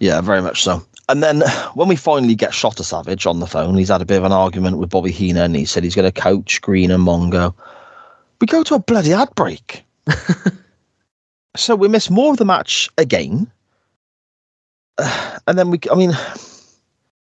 yeah, 0.00 0.20
very 0.20 0.42
much 0.42 0.62
so. 0.62 0.84
And 1.08 1.22
then 1.22 1.42
when 1.74 1.88
we 1.88 1.96
finally 1.96 2.34
get 2.34 2.54
Shotta 2.54 2.84
Savage 2.84 3.26
on 3.26 3.40
the 3.40 3.46
phone, 3.46 3.76
he's 3.76 3.88
had 3.88 4.00
a 4.00 4.06
bit 4.06 4.18
of 4.18 4.24
an 4.24 4.32
argument 4.32 4.78
with 4.78 4.90
Bobby 4.90 5.10
Heenan. 5.10 5.44
And 5.44 5.56
he 5.56 5.64
said 5.64 5.84
he's 5.84 5.94
going 5.94 6.10
to 6.10 6.20
coach 6.20 6.60
Greene 6.62 6.90
and 6.90 7.06
Mongo. 7.06 7.54
We 8.40 8.46
go 8.46 8.62
to 8.62 8.76
a 8.76 8.78
bloody 8.78 9.12
ad 9.12 9.28
break. 9.34 9.84
so 11.56 11.76
we 11.76 11.88
miss 11.88 12.08
more 12.08 12.32
of 12.32 12.38
the 12.38 12.44
match 12.44 12.88
again. 12.98 13.50
Uh, 14.98 15.38
and 15.46 15.58
then 15.58 15.70
we, 15.70 15.80
I 15.90 15.94
mean, 15.94 16.12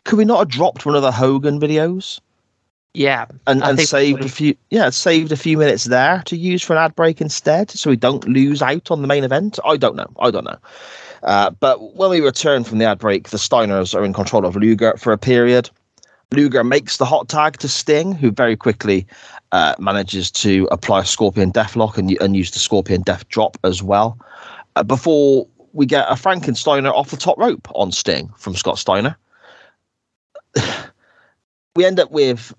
could 0.05 0.19
we 0.19 0.25
not 0.25 0.41
have 0.41 0.49
dropped 0.49 0.85
one 0.85 0.95
of 0.95 1.03
the 1.03 1.13
Hogan 1.13 1.61
videos 1.61 2.21
Yeah, 2.95 3.27
and, 3.47 3.63
I 3.63 3.71
and 3.71 3.81
saved 3.81 4.25
a 4.25 4.29
few? 4.29 4.55
Yeah, 4.71 4.91
saved 4.91 5.33
a 5.33 5.37
few 5.37 5.57
minutes 5.57 5.85
there 5.85 6.23
to 6.27 6.37
use 6.37 6.63
for 6.63 6.75
an 6.75 6.83
ad 6.83 6.95
break 6.95 7.21
instead, 7.21 7.71
so 7.71 7.91
we 7.91 7.97
don't 7.97 8.27
lose 8.29 8.61
out 8.61 8.91
on 8.91 9.01
the 9.03 9.09
main 9.09 9.25
event. 9.25 9.59
I 9.65 9.77
don't 9.77 9.97
know. 9.97 10.11
I 10.19 10.31
don't 10.31 10.45
know. 10.45 10.59
Uh, 11.23 11.51
but 11.51 11.95
when 11.95 12.11
we 12.11 12.21
return 12.21 12.65
from 12.65 12.79
the 12.79 12.85
ad 12.85 12.99
break, 12.99 13.31
the 13.31 13.37
Steiners 13.37 13.95
are 13.95 14.05
in 14.05 14.13
control 14.13 14.45
of 14.45 14.57
Luger 14.57 14.95
for 14.97 15.13
a 15.13 15.19
period. 15.19 15.71
Luger 16.33 16.65
makes 16.65 16.97
the 16.97 17.05
hot 17.05 17.29
tag 17.29 17.59
to 17.59 17.69
Sting, 17.69 18.13
who 18.13 18.31
very 18.31 18.57
quickly 18.57 19.07
uh, 19.53 19.75
manages 19.79 20.31
to 20.31 20.67
apply 20.71 21.01
a 21.01 21.05
Scorpion 21.05 21.53
Deathlock 21.53 21.99
and, 21.99 22.11
and 22.21 22.35
use 22.35 22.51
the 22.51 22.59
Scorpion 22.59 23.03
Death 23.03 23.29
Drop 23.29 23.57
as 23.65 23.83
well. 23.83 24.19
Uh, 24.75 24.83
before 24.83 25.47
we 25.73 25.87
get 25.87 26.07
a 26.09 26.15
Frankensteiner 26.15 26.93
off 26.93 27.11
the 27.11 27.17
top 27.17 27.39
rope 27.39 27.69
on 27.75 27.93
Sting 27.93 28.31
from 28.37 28.55
Scott 28.55 28.79
Steiner. 28.79 29.17
we 31.77 31.85
end 31.85 31.99
up 31.99 32.11
with 32.11 32.55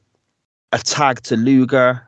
a 0.72 0.80
tag 0.80 1.22
to 1.24 1.38
Luger. 1.38 2.08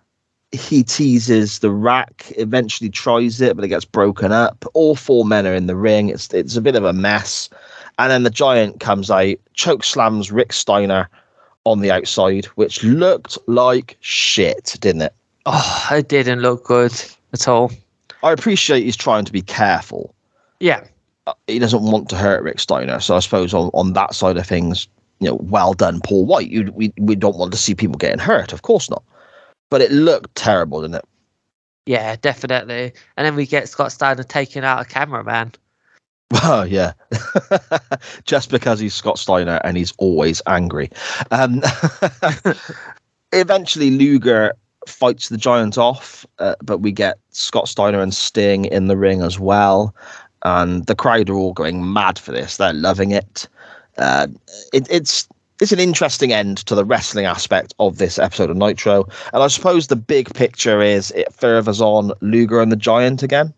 He 0.56 0.84
teases 0.84 1.60
the 1.60 1.72
rack, 1.72 2.32
eventually 2.38 2.89
tries 2.89 3.41
it, 3.41 3.56
but 3.56 3.64
it 3.66 3.70
gets 3.70 3.86
broken 3.86 4.32
up. 4.32 4.66
All 4.74 4.95
four 4.95 5.26
men 5.26 5.45
are 5.45 5.53
in 5.53 5.68
the 5.68 5.76
ring. 5.76 6.10
It's 6.10 6.34
it's 6.34 6.56
a 6.56 6.62
bit 6.62 6.76
of 6.76 6.84
a 6.86 6.93
mess. 6.93 7.49
And 7.99 8.12
then 8.12 8.24
the 8.24 8.30
giant 8.30 8.80
comes 8.80 9.10
out, 9.10 9.38
choke 9.53 9.84
slams 9.84 10.32
Rick 10.32 10.51
Steiner 10.53 11.08
on 11.64 11.80
the 11.80 11.91
outside, 11.91 12.45
which 12.56 12.84
looked 12.84 13.38
like 13.47 13.97
shit, 14.01 14.76
didn't 14.80 15.01
it? 15.03 15.14
Oh, 15.45 15.88
it 15.91 16.08
didn't 16.10 16.39
look 16.41 16.66
good 16.66 16.93
at 17.34 17.47
all. 17.47 17.72
I 18.24 18.32
appreciate 18.32 18.84
he's 18.84 18.97
trying 18.97 19.26
to 19.26 19.32
be 19.32 19.41
careful. 19.41 20.14
Yeah, 20.60 20.84
Uh, 21.28 21.34
He 21.47 21.60
doesn't 21.60 21.84
want 21.84 22.10
to 22.10 22.18
hurt 22.18 22.43
Rick 22.43 22.60
Steiner. 22.60 22.99
So 22.99 23.16
I 23.16 23.20
suppose 23.20 23.53
on, 23.53 23.70
on 23.74 23.93
that 23.93 24.14
side 24.16 24.38
of 24.38 24.45
things, 24.45 24.88
you 25.20 25.30
know, 25.30 25.36
well 25.36 25.74
done, 25.74 26.01
Paul 26.01 26.26
White. 26.26 26.49
You, 26.49 26.72
we, 26.74 26.91
we 26.97 27.16
don't 27.16 27.38
want 27.38 27.51
to 27.53 27.58
see 27.58 27.74
people 27.76 27.97
getting 27.97 28.20
hurt. 28.20 28.51
Of 28.53 28.62
course 28.64 28.89
not. 28.89 29.03
But 29.76 29.82
it 29.82 29.91
looked 29.91 30.34
terrible, 30.36 30.80
didn't 30.80 30.95
it? 30.95 31.05
yeah, 31.86 32.15
definitely. 32.15 32.93
And 33.17 33.26
then 33.26 33.36
we 33.36 33.45
get 33.45 33.67
Scott 33.67 33.91
Steiner 33.91 34.23
taking 34.23 34.63
out 34.63 34.80
a 34.80 34.86
cameraman. 34.86 35.51
Oh 36.43 36.63
yeah, 36.63 36.93
just 38.23 38.51
because 38.51 38.80
he's 38.80 38.93
Scott 38.93 39.19
Steiner 39.19 39.59
and 39.65 39.76
he's 39.76 39.91
always 39.97 40.41
angry. 40.47 40.91
Um, 41.30 41.61
eventually, 43.34 43.89
Luger 43.89 44.53
fights 44.88 45.28
the 45.28 45.36
giant 45.36 45.78
off, 45.78 46.26
uh, 46.39 46.55
but 46.63 46.78
we 46.78 46.93
get 46.93 47.19
Scott 47.32 47.67
Steiner 47.67 47.99
and 47.99 48.13
Sting 48.13 48.63
in 48.63 48.88
the 48.88 48.95
ring 48.95 49.21
as 49.21 49.41
well, 49.41 49.93
and 50.43 50.86
the 50.86 50.95
crowd 50.95 51.30
are 51.30 51.36
all 51.36 51.51
going 51.51 51.91
mad 51.91 52.17
for 52.17 52.32
this. 52.32 52.55
They're 52.55 52.71
loving 52.71 53.11
it. 53.11 53.45
Uh, 53.97 54.28
it 54.71 54.88
it's 54.89 55.28
it's 55.62 55.72
an 55.72 55.80
interesting 55.80 56.34
end 56.34 56.58
to 56.66 56.76
the 56.76 56.86
wrestling 56.86 57.26
aspect 57.26 57.74
of 57.80 57.97
this 57.97 58.20
episode 58.20 58.49
of 58.49 58.58
Nitro, 58.58 59.08
and 59.34 59.41
I 59.43 59.47
suppose 59.47 59.88
the 59.88 59.95
big 59.95 60.34
picture 60.34 60.82
is 60.82 61.12
it 61.12 61.34
furthers 61.34 61.82
on 61.82 62.12
Luger 62.22 62.62
and 62.62 62.72
the 62.72 62.78
Giant 62.78 63.24
again. 63.24 63.53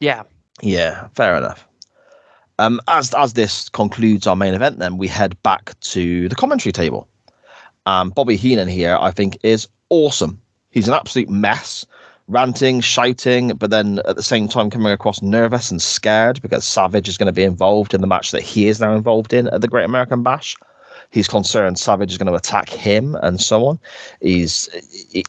Yeah, 0.00 0.24
Yeah, 0.62 1.08
fair 1.14 1.36
enough. 1.36 1.66
Um, 2.58 2.80
as 2.88 3.14
as 3.14 3.34
this 3.34 3.68
concludes 3.68 4.26
our 4.26 4.36
main 4.36 4.54
event, 4.54 4.78
then 4.78 4.98
we 4.98 5.06
head 5.06 5.40
back 5.42 5.78
to 5.80 6.28
the 6.28 6.34
commentary 6.34 6.72
table. 6.72 7.08
Um, 7.86 8.10
Bobby 8.10 8.36
Heenan 8.36 8.68
here, 8.68 8.98
I 9.00 9.10
think, 9.10 9.38
is 9.42 9.68
awesome. 9.90 10.40
He's 10.70 10.88
an 10.88 10.94
absolute 10.94 11.30
mess, 11.30 11.86
ranting, 12.26 12.80
shouting, 12.80 13.54
but 13.54 13.70
then 13.70 14.00
at 14.00 14.16
the 14.16 14.22
same 14.22 14.48
time 14.48 14.70
coming 14.70 14.92
across 14.92 15.22
nervous 15.22 15.70
and 15.70 15.80
scared 15.80 16.42
because 16.42 16.66
Savage 16.66 17.08
is 17.08 17.16
going 17.16 17.26
to 17.26 17.32
be 17.32 17.44
involved 17.44 17.94
in 17.94 18.00
the 18.00 18.06
match 18.06 18.32
that 18.32 18.42
he 18.42 18.66
is 18.66 18.80
now 18.80 18.94
involved 18.94 19.32
in 19.32 19.48
at 19.48 19.60
the 19.60 19.68
Great 19.68 19.84
American 19.84 20.22
Bash. 20.22 20.56
He's 21.10 21.28
concerned 21.28 21.78
Savage 21.78 22.12
is 22.12 22.18
going 22.18 22.26
to 22.26 22.34
attack 22.34 22.68
him 22.68 23.14
and 23.16 23.40
so 23.40 23.66
on. 23.66 23.78
He's 24.20 24.68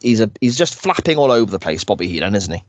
he's 0.02 0.20
a 0.20 0.30
he's 0.40 0.56
just 0.56 0.74
flapping 0.74 1.16
all 1.16 1.32
over 1.32 1.50
the 1.50 1.58
place, 1.58 1.84
Bobby 1.84 2.08
Heenan, 2.08 2.34
isn't 2.34 2.52
he? 2.52 2.62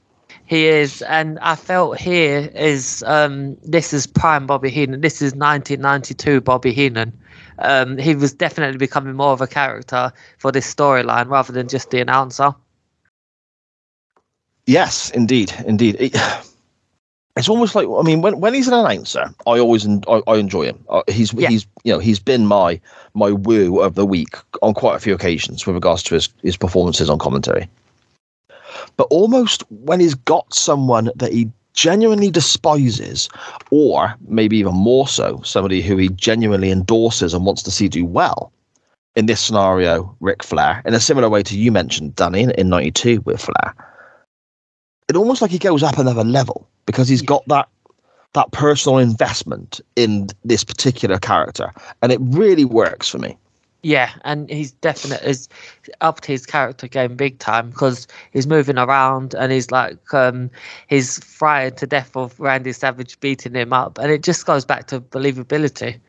He 0.46 0.68
is, 0.68 1.02
and 1.04 1.40
I 1.40 1.56
felt 1.56 1.98
here 1.98 2.50
is 2.54 3.04
um, 3.08 3.56
this 3.64 3.94
is 3.94 4.08
prime 4.08 4.48
Bobby 4.48 4.70
Heenan. 4.70 5.02
This 5.02 5.22
is 5.22 5.34
1992 5.34 6.42
Bobby 6.42 6.74
Heenan. 6.74 7.18
Um, 7.60 7.98
he 7.98 8.16
was 8.16 8.34
definitely 8.34 8.78
becoming 8.78 9.16
more 9.16 9.32
of 9.32 9.42
a 9.42 9.48
character 9.48 10.12
for 10.38 10.52
this 10.52 10.74
storyline 10.74 11.30
rather 11.30 11.54
than 11.54 11.68
just 11.68 11.90
the 11.92 12.02
announcer. 12.02 12.54
Yes, 14.66 15.10
indeed, 15.12 15.54
indeed. 15.66 15.98
It, 16.00 16.16
it's 17.38 17.50
almost 17.50 17.76
like 17.76 17.88
I 17.88 18.02
mean, 18.04 18.22
when 18.22 18.40
when 18.40 18.54
he's 18.54 18.68
an 18.68 18.74
announcer, 18.74 19.24
I 19.48 19.60
always 19.60 19.86
en- 19.86 20.04
I, 20.08 20.22
I 20.28 20.36
enjoy 20.36 20.66
him. 20.66 20.84
Uh, 20.90 21.04
he's 21.08 21.34
Yeah. 21.34 21.50
he's 21.50 21.66
you 21.84 21.94
know 21.94 22.00
he's 22.00 22.20
been 22.20 22.46
my 22.46 22.80
my 23.14 23.32
woo 23.32 23.80
of 23.80 23.96
the 23.96 24.06
week 24.06 24.36
on 24.62 24.74
quite 24.74 24.96
a 24.96 25.00
few 25.00 25.14
occasions 25.14 25.66
with 25.66 25.76
regards 25.76 26.04
to 26.04 26.16
his 26.16 26.30
his 26.44 26.58
performances 26.58 27.10
on 27.10 27.18
commentary. 27.20 27.70
But 28.98 29.08
almost 29.10 29.64
when 29.70 30.00
he's 30.00 30.16
got 30.16 30.54
someone 30.54 31.12
that 31.16 31.32
he 31.32 31.50
genuinely 31.74 32.30
despises, 32.30 33.30
or 33.70 34.14
maybe 34.28 34.58
even 34.58 34.76
more 34.76 35.08
so, 35.08 35.42
somebody 35.44 35.82
who 35.82 35.96
he 35.98 36.10
genuinely 36.10 36.70
endorses 36.70 37.34
and 37.34 37.46
wants 37.46 37.64
to 37.64 37.72
see 37.72 37.88
do 37.88 38.06
well. 38.06 38.52
In 39.16 39.26
this 39.26 39.42
scenario, 39.42 40.16
Ric 40.22 40.42
Flair, 40.42 40.82
in 40.86 40.94
a 40.94 41.00
similar 41.00 41.28
way 41.30 41.44
to 41.44 41.58
you 41.58 41.70
mentioned, 41.72 42.16
Danny, 42.16 42.42
in, 42.44 42.52
in 42.52 42.70
'92 42.70 43.22
with 43.26 43.42
Flair 43.42 43.74
it 45.10 45.16
almost 45.16 45.42
like 45.42 45.52
he 45.52 45.60
goes 45.60 45.84
up 45.84 45.98
another 45.98 46.24
level 46.24 46.68
because 46.86 47.08
he's 47.08 47.22
got 47.22 47.46
that 47.48 47.68
that 48.34 48.52
personal 48.52 48.98
investment 48.98 49.82
in 49.98 50.28
this 50.46 50.64
particular 50.64 51.18
character 51.18 51.72
and 52.02 52.12
it 52.12 52.20
really 52.22 52.64
works 52.64 53.10
for 53.10 53.18
me. 53.18 53.38
Yeah, 53.84 54.12
and 54.24 54.48
he's 54.50 54.72
definitely 54.74 55.28
is 55.28 55.50
upped 56.02 56.26
his 56.26 56.46
character 56.46 56.88
game 56.88 57.16
big 57.16 57.40
time 57.40 57.72
because 57.72 58.08
he's 58.32 58.46
moving 58.46 58.78
around 58.78 59.34
and 59.34 59.52
he's 59.52 59.72
like 59.72 60.14
um 60.14 60.52
he's 60.88 61.24
frightened 61.24 61.78
to 61.78 61.88
death 61.88 62.16
of 62.16 62.40
Randy 62.40 62.74
Savage 62.74 63.20
beating 63.20 63.56
him 63.56 63.74
up, 63.74 63.98
and 63.98 64.12
it 64.12 64.22
just 64.22 64.46
goes 64.46 64.66
back 64.66 64.86
to 64.88 65.02
believability. 65.02 66.00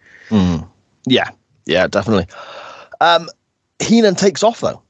yeah 1.07 1.30
yeah 1.64 1.86
definitely. 1.86 2.26
Um 3.01 3.28
heenan 3.80 4.14
takes 4.16 4.43
off 4.43 4.61
though 4.61 4.82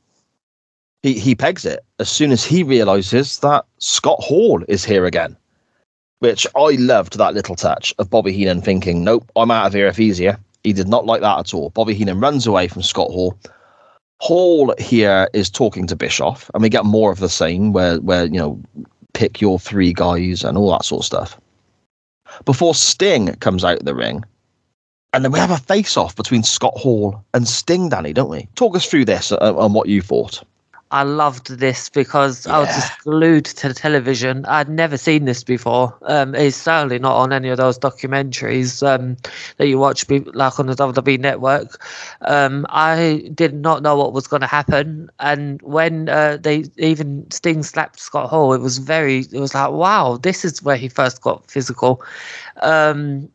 he 1.03 1.19
he 1.19 1.35
pegs 1.35 1.65
it 1.65 1.85
as 1.99 2.11
soon 2.11 2.33
as 2.33 2.45
he 2.45 2.63
realizes 2.63 3.39
that 3.41 3.65
scott 3.79 4.21
hall 4.21 4.63
is 4.69 4.85
here 4.85 5.05
again 5.05 5.37
which 6.21 6.47
i 6.57 6.71
loved 6.79 7.19
that 7.19 7.35
little 7.35 7.57
touch 7.57 7.95
of 7.99 8.11
bobby 8.11 8.33
heenan 8.33 8.61
thinking 8.61 9.05
nope 9.05 9.31
i'm 9.37 9.51
out 9.51 9.67
of 9.67 9.73
here 9.73 9.87
if 9.87 9.97
here 9.97 10.39
he 10.65 10.73
did 10.73 10.89
not 10.89 11.07
like 11.07 11.21
that 11.21 11.39
at 11.39 11.55
all 11.55 11.71
bobby 11.71 11.95
heenan 11.95 12.21
runs 12.21 12.47
away 12.47 12.69
from 12.69 12.83
scott 12.83 13.11
hall 13.11 13.37
Hall 14.23 14.73
here 14.79 15.29
is 15.33 15.51
talking 15.51 15.89
to 15.89 15.97
Bischoff, 15.97 16.49
and 16.55 16.63
we 16.63 16.69
get 16.69 16.85
more 16.85 17.11
of 17.11 17.19
the 17.19 17.29
same, 17.29 17.73
where 17.73 18.01
where 18.03 18.27
you 18.27 18.39
know, 18.39 18.63
pick 19.15 19.41
your 19.41 19.59
three 19.59 19.93
guys 19.93 20.45
and 20.45 20.57
all 20.57 20.71
that 20.71 20.85
sort 20.85 21.01
of 21.01 21.07
stuff. 21.07 21.41
Before 22.45 22.73
Sting 22.73 23.35
comes 23.41 23.65
out 23.65 23.81
of 23.81 23.85
the 23.85 23.97
ring, 23.97 24.25
and 25.13 25.25
then 25.25 25.33
we 25.33 25.41
have 25.41 25.51
a 25.51 25.59
face-off 25.59 26.15
between 26.15 26.45
Scott 26.45 26.75
Hall 26.77 27.21
and 27.35 27.49
Sting, 27.49 27.89
Danny, 27.89 28.13
don't 28.13 28.31
we? 28.31 28.49
Talk 28.55 28.77
us 28.77 28.87
through 28.87 29.07
this 29.07 29.33
uh, 29.33 29.55
and 29.59 29.75
what 29.75 29.89
you 29.89 30.01
thought. 30.01 30.45
I 30.93 31.05
loved 31.05 31.59
this 31.59 31.89
because 31.89 32.47
I 32.47 32.59
was 32.59 32.69
just 32.69 32.99
glued 33.01 33.47
to 33.47 33.69
the 33.69 33.75
television. 33.75 34.45
I'd 34.45 34.69
never 34.69 34.99
seen 34.99 35.25
this 35.25 35.43
before. 35.43 35.97
Um, 36.03 36.35
it's 36.35 36.55
certainly 36.55 36.99
not 36.99 37.17
on 37.17 37.33
any 37.33 37.49
of 37.49 37.57
those 37.57 37.79
documentaries 37.79 38.87
um, 38.87 39.17
that 39.57 39.69
you 39.69 39.79
watch, 39.79 40.05
like 40.11 40.61
on 40.61 40.67
the 40.67 40.75
WWE 40.75 41.19
network. 41.19 41.83
Um, 42.21 42.67
I 42.69 43.27
did 43.33 43.55
not 43.55 43.83
know 43.83 43.97
what 43.97 44.13
was 44.13 44.27
going 44.27 44.43
to 44.43 44.47
happen, 44.47 45.11
and 45.19 45.63
when 45.63 46.11
uh, 46.11 46.37
they 46.37 46.65
even 46.77 47.27
Sting 47.31 47.63
slapped 47.63 47.99
Scott 47.99 48.29
Hall, 48.29 48.53
it 48.53 48.61
was 48.61 48.77
very. 48.77 49.21
It 49.33 49.41
was 49.41 49.55
like, 49.55 49.71
wow, 49.71 50.19
this 50.23 50.45
is 50.45 50.63
where 50.63 50.77
he 50.77 50.91
first 50.91 51.23
got 51.23 51.51
physical. 51.51 52.03
Um, 52.61 53.31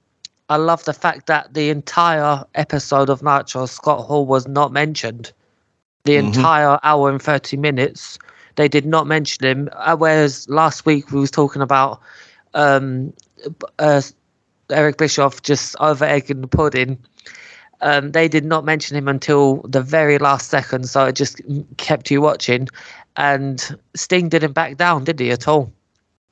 I 0.49 0.58
love 0.58 0.86
the 0.86 0.93
fact 0.93 1.26
that 1.26 1.55
the 1.55 1.72
entire 1.72 2.45
episode 2.53 3.10
of 3.10 3.24
Nitro, 3.24 3.66
Scott 3.66 4.05
Hall 4.05 4.28
was 4.28 4.47
not 4.47 4.72
mentioned 4.72 5.34
the 6.08 6.16
entire 6.16 6.80
hour 6.84 7.10
and 7.10 7.22
30 7.22 7.58
minutes. 7.58 8.18
They 8.55 8.68
did 8.68 8.86
not 8.86 9.05
mention 9.05 9.45
him. 9.45 9.70
Uh, 9.74 9.95
whereas 9.95 10.49
last 10.49 10.86
week 10.86 11.12
we 11.12 11.20
was 11.20 11.32
talking 11.32 11.62
about 11.62 12.01
um 12.53 13.14
uh, 13.78 14.01
eric 14.72 14.97
bischoff 14.97 15.41
just 15.41 15.76
over 15.80 16.05
egging 16.05 16.41
the 16.41 16.47
pudding. 16.47 16.97
Um, 17.82 18.12
they 18.12 18.28
did 18.28 18.45
not 18.45 18.66
mention 18.66 18.97
him 18.97 19.08
until 19.08 19.58
the 19.62 19.82
very 19.82 20.18
last 20.18 20.49
second 20.49 20.89
so 20.89 21.05
it 21.05 21.14
just 21.14 21.41
kept 21.78 22.10
you 22.10 22.22
watching. 22.22 22.68
And 23.18 23.78
sting 23.95 24.30
didn't 24.30 24.53
back 24.53 24.78
down 24.78 25.03
did 25.03 25.20
he 25.20 25.30
at 25.32 25.47
all? 25.47 25.72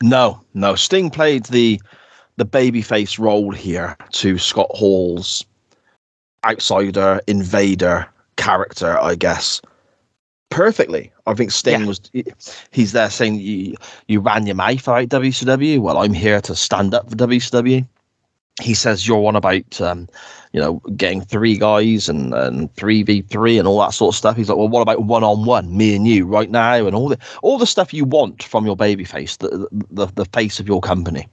No, 0.01 0.41
no. 0.53 0.75
Sting 0.75 1.09
played 1.09 1.45
the 1.45 1.81
the 2.37 2.45
babyface 2.45 3.19
role 3.19 3.51
here 3.51 3.95
to 4.11 4.37
Scott 4.37 4.71
Hall's 4.71 5.45
outsider, 6.45 7.21
invader 7.27 8.07
character, 8.37 8.97
I 8.99 9.15
guess. 9.15 9.61
Perfectly. 10.49 11.11
I 11.25 11.33
think 11.33 11.51
Sting 11.51 11.81
Yeah. 11.81 11.87
was 11.87 11.99
he's 12.71 12.91
there 12.93 13.09
saying 13.09 13.35
you 13.39 13.75
you 14.07 14.19
ran 14.19 14.45
your 14.45 14.55
mouth 14.55 14.87
about 14.87 15.09
WCW. 15.09 15.79
Well, 15.79 15.97
I'm 15.97 16.13
here 16.13 16.39
to 16.41 16.55
stand 16.55 16.93
up 16.93 17.09
for 17.09 17.15
WCW. 17.15 17.85
He 18.61 18.73
says 18.73 19.05
you're 19.05 19.27
on 19.27 19.35
about 19.35 19.81
um, 19.81 20.07
you 20.53 20.61
know, 20.61 20.75
getting 20.95 21.19
three 21.19 21.57
guys 21.57 22.07
and 22.07 22.33
and 22.33 22.73
three 22.75 23.03
v 23.03 23.21
three 23.23 23.57
and 23.57 23.67
all 23.67 23.81
that 23.81 23.93
sort 23.93 24.13
of 24.13 24.17
stuff. 24.17 24.37
He's 24.37 24.47
like, 24.47 24.57
well, 24.57 24.69
what 24.69 24.81
about 24.81 25.03
one 25.03 25.25
on 25.25 25.43
one, 25.43 25.75
me 25.75 25.93
and 25.93 26.07
you, 26.07 26.25
right 26.25 26.49
now, 26.49 26.85
and 26.85 26.95
all 26.95 27.09
the 27.09 27.17
all 27.41 27.57
the 27.57 27.65
stuff 27.67 27.93
you 27.93 28.05
want 28.05 28.43
from 28.43 28.65
your 28.65 28.77
baby 28.77 29.03
face, 29.03 29.35
the, 29.37 29.67
the 29.91 30.05
the 30.15 30.25
face 30.25 30.57
of 30.61 30.67
your 30.67 30.79
company. 30.79 31.27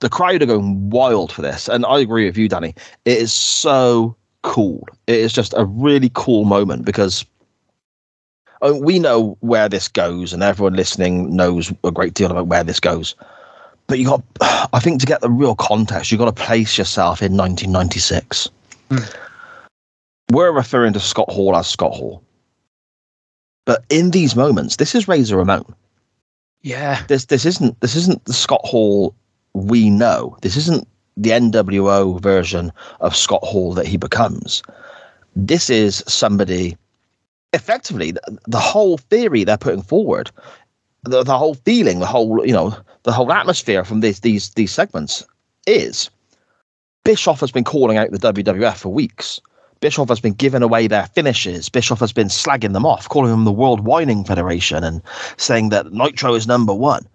The 0.00 0.08
crowd 0.08 0.42
are 0.42 0.46
going 0.46 0.90
wild 0.90 1.30
for 1.30 1.42
this, 1.42 1.68
and 1.68 1.86
I 1.86 2.00
agree 2.00 2.24
with 2.24 2.36
you, 2.36 2.48
Danny. 2.48 2.74
It 3.04 3.18
is 3.18 3.32
so 3.32 4.16
cool. 4.46 4.86
It 5.08 5.16
is 5.16 5.32
just 5.32 5.52
a 5.56 5.64
really 5.64 6.10
cool 6.14 6.44
moment 6.44 6.84
because 6.84 7.26
uh, 8.62 8.74
we 8.80 8.98
know 8.98 9.36
where 9.40 9.68
this 9.68 9.88
goes, 9.88 10.32
and 10.32 10.42
everyone 10.42 10.74
listening 10.74 11.34
knows 11.34 11.72
a 11.82 11.90
great 11.90 12.14
deal 12.14 12.30
about 12.30 12.46
where 12.46 12.64
this 12.64 12.80
goes. 12.80 13.16
But 13.88 13.98
you 13.98 14.06
got, 14.06 14.22
I 14.40 14.78
think, 14.78 15.00
to 15.00 15.06
get 15.06 15.20
the 15.20 15.30
real 15.30 15.56
context, 15.56 16.10
you've 16.10 16.20
got 16.20 16.34
to 16.34 16.44
place 16.44 16.78
yourself 16.78 17.20
in 17.20 17.36
1996. 17.36 18.48
We're 20.30 20.52
referring 20.52 20.92
to 20.92 21.00
Scott 21.00 21.28
Hall 21.28 21.56
as 21.56 21.66
Scott 21.66 21.92
Hall, 21.92 22.22
but 23.64 23.84
in 23.90 24.12
these 24.12 24.36
moments, 24.36 24.76
this 24.76 24.94
is 24.94 25.08
Razor 25.08 25.36
Ramon. 25.36 25.74
yeah 26.62 27.04
This 27.08 27.26
this 27.26 27.44
isn't 27.44 27.80
this 27.80 27.96
isn't 27.96 28.24
the 28.24 28.32
Scott 28.32 28.62
Hall 28.64 29.14
we 29.54 29.90
know. 29.90 30.36
This 30.42 30.56
isn't 30.56 30.86
the 31.16 31.30
NWO 31.30 32.20
version 32.20 32.72
of 33.00 33.16
Scott 33.16 33.42
Hall 33.42 33.72
that 33.74 33.86
he 33.86 33.96
becomes. 33.96 34.62
This 35.34 35.70
is 35.70 36.04
somebody 36.06 36.76
effectively 37.52 38.10
the, 38.10 38.38
the 38.46 38.60
whole 38.60 38.98
theory 38.98 39.44
they're 39.44 39.56
putting 39.56 39.82
forward, 39.82 40.30
the, 41.04 41.22
the 41.22 41.38
whole 41.38 41.54
feeling, 41.54 42.00
the 42.00 42.06
whole 42.06 42.46
you 42.46 42.52
know, 42.52 42.76
the 43.04 43.12
whole 43.12 43.32
atmosphere 43.32 43.84
from 43.84 44.00
these 44.00 44.20
these 44.20 44.50
these 44.50 44.72
segments 44.72 45.24
is 45.66 46.10
Bischoff 47.04 47.40
has 47.40 47.50
been 47.50 47.64
calling 47.64 47.96
out 47.96 48.10
the 48.10 48.18
WWF 48.18 48.76
for 48.76 48.90
weeks. 48.90 49.40
Bischoff 49.80 50.08
has 50.08 50.20
been 50.20 50.32
giving 50.32 50.62
away 50.62 50.86
their 50.86 51.06
finishes. 51.06 51.68
Bischoff 51.68 52.00
has 52.00 52.12
been 52.12 52.28
slagging 52.28 52.72
them 52.72 52.86
off, 52.86 53.08
calling 53.08 53.30
them 53.30 53.44
the 53.44 53.52
World 53.52 53.80
Whining 53.80 54.24
Federation 54.24 54.82
and 54.82 55.02
saying 55.36 55.68
that 55.68 55.92
Nitro 55.92 56.34
is 56.34 56.46
number 56.46 56.74
one 56.74 57.06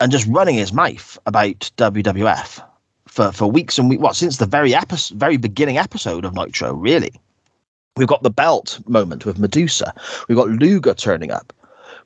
and 0.00 0.10
just 0.10 0.26
running 0.28 0.54
his 0.54 0.72
mouth 0.72 1.18
about 1.26 1.70
WWF 1.76 2.62
for, 3.12 3.32
for 3.32 3.50
weeks 3.50 3.78
and 3.78 3.88
weeks. 3.88 4.02
What 4.02 4.16
since 4.16 4.38
the 4.38 4.46
very 4.46 4.74
episode, 4.74 5.18
very 5.18 5.36
beginning 5.36 5.78
episode 5.78 6.24
of 6.24 6.34
Nitro, 6.34 6.72
really. 6.72 7.12
We've 7.96 8.08
got 8.08 8.22
the 8.22 8.30
belt 8.30 8.80
moment 8.86 9.26
with 9.26 9.38
Medusa. 9.38 9.92
We've 10.28 10.38
got 10.38 10.48
Luger 10.48 10.94
turning 10.94 11.30
up. 11.30 11.52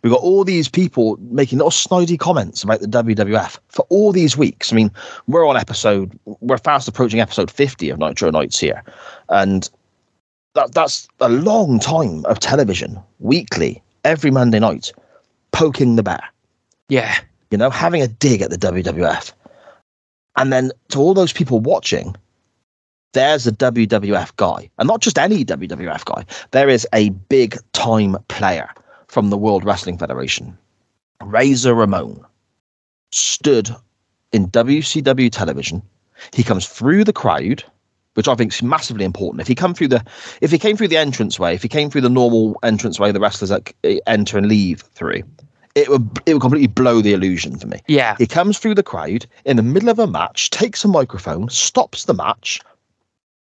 We've 0.03 0.13
got 0.13 0.21
all 0.21 0.43
these 0.45 0.69
people 0.69 1.17
making 1.31 1.59
little 1.59 1.71
snidey 1.71 2.19
comments 2.19 2.65
about 2.65 2.81
the 2.81 2.89
WWF 2.89 3.59
for 3.69 3.87
all 3.89 4.11
these 4.11 4.37
weeks. 4.37 4.73
I 4.73 4.77
mean, 4.77 4.91
we're 5.29 5.47
on 5.47 5.57
episode, 5.57 6.19
we're 6.41 6.59
fast 6.59 6.89
approaching 6.89 7.21
episode 7.21 7.51
50 7.51 7.91
of 7.91 7.99
Nitro 7.99 8.31
Nights 8.31 8.59
here. 8.59 8.83
And 9.29 9.71
that 10.55 10.73
that's 10.73 11.07
a 11.21 11.29
long 11.29 11.79
time 11.79 12.25
of 12.27 12.41
television, 12.41 12.99
weekly, 13.21 13.83
every 14.05 14.33
Monday 14.33 14.59
night, 14.59 14.93
poking 15.53 15.97
the 15.97 16.03
bear 16.03 16.23
yeah 16.89 17.19
you 17.51 17.59
know, 17.59 17.71
having 17.71 18.03
a 18.03 18.09
dig 18.09 18.43
at 18.43 18.51
the 18.51 18.59
WWF. 18.59 19.33
And 20.37 20.53
then 20.53 20.71
to 20.89 21.01
all 21.01 21.15
those 21.15 21.33
people 21.33 21.61
watching, 21.61 22.15
there's 23.13 23.47
a 23.47 23.53
WWF 23.53 24.37
guy, 24.37 24.69
and 24.79 24.87
not 24.87 25.01
just 25.01 25.19
any 25.19 25.45
WWF 25.45 26.05
guy. 26.05 26.25
There 26.51 26.69
is 26.69 26.87
a 26.93 27.09
big 27.09 27.57
time 27.73 28.17
player 28.29 28.69
from 29.09 29.31
the 29.31 29.39
World 29.39 29.65
Wrestling 29.65 29.97
Federation. 29.97 30.57
Razor 31.23 31.75
Ramon 31.75 32.25
stood 33.11 33.75
in 34.33 34.49
WCW 34.49 35.31
television. 35.33 35.81
He 36.35 36.43
comes 36.43 36.67
through 36.67 37.05
the 37.05 37.13
crowd, 37.13 37.65
which 38.15 38.29
I 38.29 38.35
think 38.35 38.53
is 38.53 38.63
massively 38.63 39.05
important. 39.05 39.41
If 39.41 39.49
he 39.49 39.55
come 39.55 39.73
through 39.73 39.89
the, 39.89 40.05
if 40.43 40.51
he 40.51 40.59
came 40.59 40.77
through 40.77 40.89
the 40.89 40.97
entranceway, 40.97 41.55
if 41.55 41.63
he 41.63 41.69
came 41.69 41.89
through 41.89 42.03
the 42.03 42.11
normal 42.11 42.59
entranceway 42.63 43.13
the 43.13 43.21
wrestlers 43.21 43.51
that 43.51 43.73
eh, 43.85 43.99
enter 44.07 44.37
and 44.37 44.49
leave 44.49 44.81
through, 44.81 45.23
it 45.77 45.91
would 45.91 46.19
it 46.27 46.33
would 46.33 46.41
completely 46.41 46.67
blow 46.67 47.01
the 47.01 47.13
illusion 47.13 47.57
for 47.59 47.69
me. 47.69 47.81
Yeah. 47.87 48.17
He 48.19 48.27
comes 48.27 48.59
through 48.59 48.75
the 48.75 48.83
crowd 48.83 49.27
in 49.45 49.57
the 49.57 49.63
middle 49.63 49.91
of 49.91 49.99
a 49.99 50.07
match, 50.07 50.51
takes 50.51 50.85
a 50.85 50.89
microphone, 50.89 51.49
stops 51.51 52.07
the 52.07 52.15
match. 52.15 52.61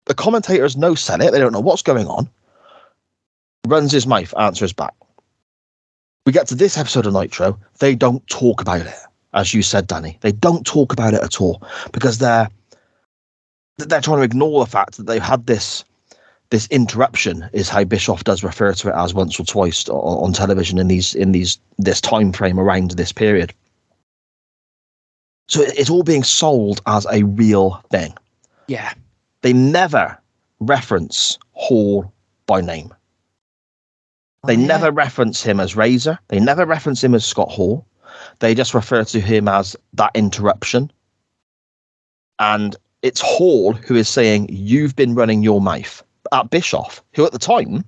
The 0.05 0.15
commentators 0.15 0.75
no 0.75 0.95
sell 0.95 1.21
it, 1.21 1.31
they 1.31 1.39
don't 1.39 1.53
know 1.53 1.59
what's 1.61 1.83
going 1.83 2.07
on. 2.07 2.27
Runs 3.67 3.91
his 3.91 4.07
mouth, 4.07 4.33
answers 4.37 4.73
back. 4.73 4.93
We 6.25 6.31
get 6.31 6.47
to 6.47 6.55
this 6.55 6.77
episode 6.77 7.05
of 7.05 7.13
Nitro, 7.13 7.59
they 7.79 7.93
don't 7.93 8.25
talk 8.27 8.59
about 8.59 8.81
it, 8.81 8.95
as 9.35 9.53
you 9.53 9.61
said, 9.61 9.85
Danny. 9.85 10.17
They 10.21 10.31
don't 10.31 10.65
talk 10.65 10.91
about 10.91 11.13
it 11.13 11.23
at 11.23 11.39
all 11.39 11.61
because 11.91 12.17
they're 12.17 12.49
they're 13.77 14.01
trying 14.01 14.17
to 14.17 14.23
ignore 14.23 14.65
the 14.65 14.71
fact 14.71 14.97
that 14.97 15.05
they've 15.05 15.21
had 15.21 15.45
this 15.45 15.83
this 16.55 16.67
interruption 16.67 17.49
is 17.51 17.67
how 17.67 17.83
Bischoff 17.83 18.23
does 18.23 18.41
refer 18.41 18.71
to 18.71 18.87
it 18.87 18.95
as 18.95 19.13
once 19.13 19.37
or 19.37 19.43
twice 19.43 19.89
on, 19.89 20.23
on 20.23 20.31
television 20.31 20.79
in 20.79 20.87
these 20.87 21.13
in 21.13 21.33
these 21.33 21.59
this 21.77 21.99
time 21.99 22.31
frame 22.31 22.57
around 22.57 22.91
this 22.91 23.11
period. 23.11 23.53
So 25.49 25.63
it's 25.63 25.89
all 25.89 26.03
being 26.03 26.23
sold 26.23 26.79
as 26.85 27.05
a 27.11 27.23
real 27.23 27.83
thing. 27.91 28.13
Yeah. 28.69 28.93
They 29.41 29.51
never 29.51 30.17
reference 30.61 31.37
Hall 31.51 32.13
by 32.45 32.61
name. 32.61 32.93
They 34.47 34.55
Oh, 34.55 34.59
yeah. 34.59 34.67
never 34.67 34.91
reference 34.91 35.43
him 35.43 35.59
as 35.59 35.75
Razor. 35.75 36.17
They 36.29 36.39
never 36.39 36.65
reference 36.65 37.03
him 37.03 37.13
as 37.15 37.25
Scott 37.25 37.49
Hall. 37.49 37.85
They 38.39 38.55
just 38.55 38.73
refer 38.73 39.03
to 39.03 39.19
him 39.19 39.49
as 39.49 39.75
that 39.95 40.11
interruption. 40.15 40.89
And 42.39 42.77
it's 43.01 43.19
Hall 43.19 43.73
who 43.73 43.95
is 43.95 44.07
saying, 44.07 44.47
You've 44.49 44.95
been 44.95 45.15
running 45.15 45.43
your 45.43 45.59
mouth 45.59 46.01
at 46.31 46.49
Bischoff, 46.49 47.03
who 47.13 47.25
at 47.25 47.31
the 47.31 47.39
time, 47.39 47.83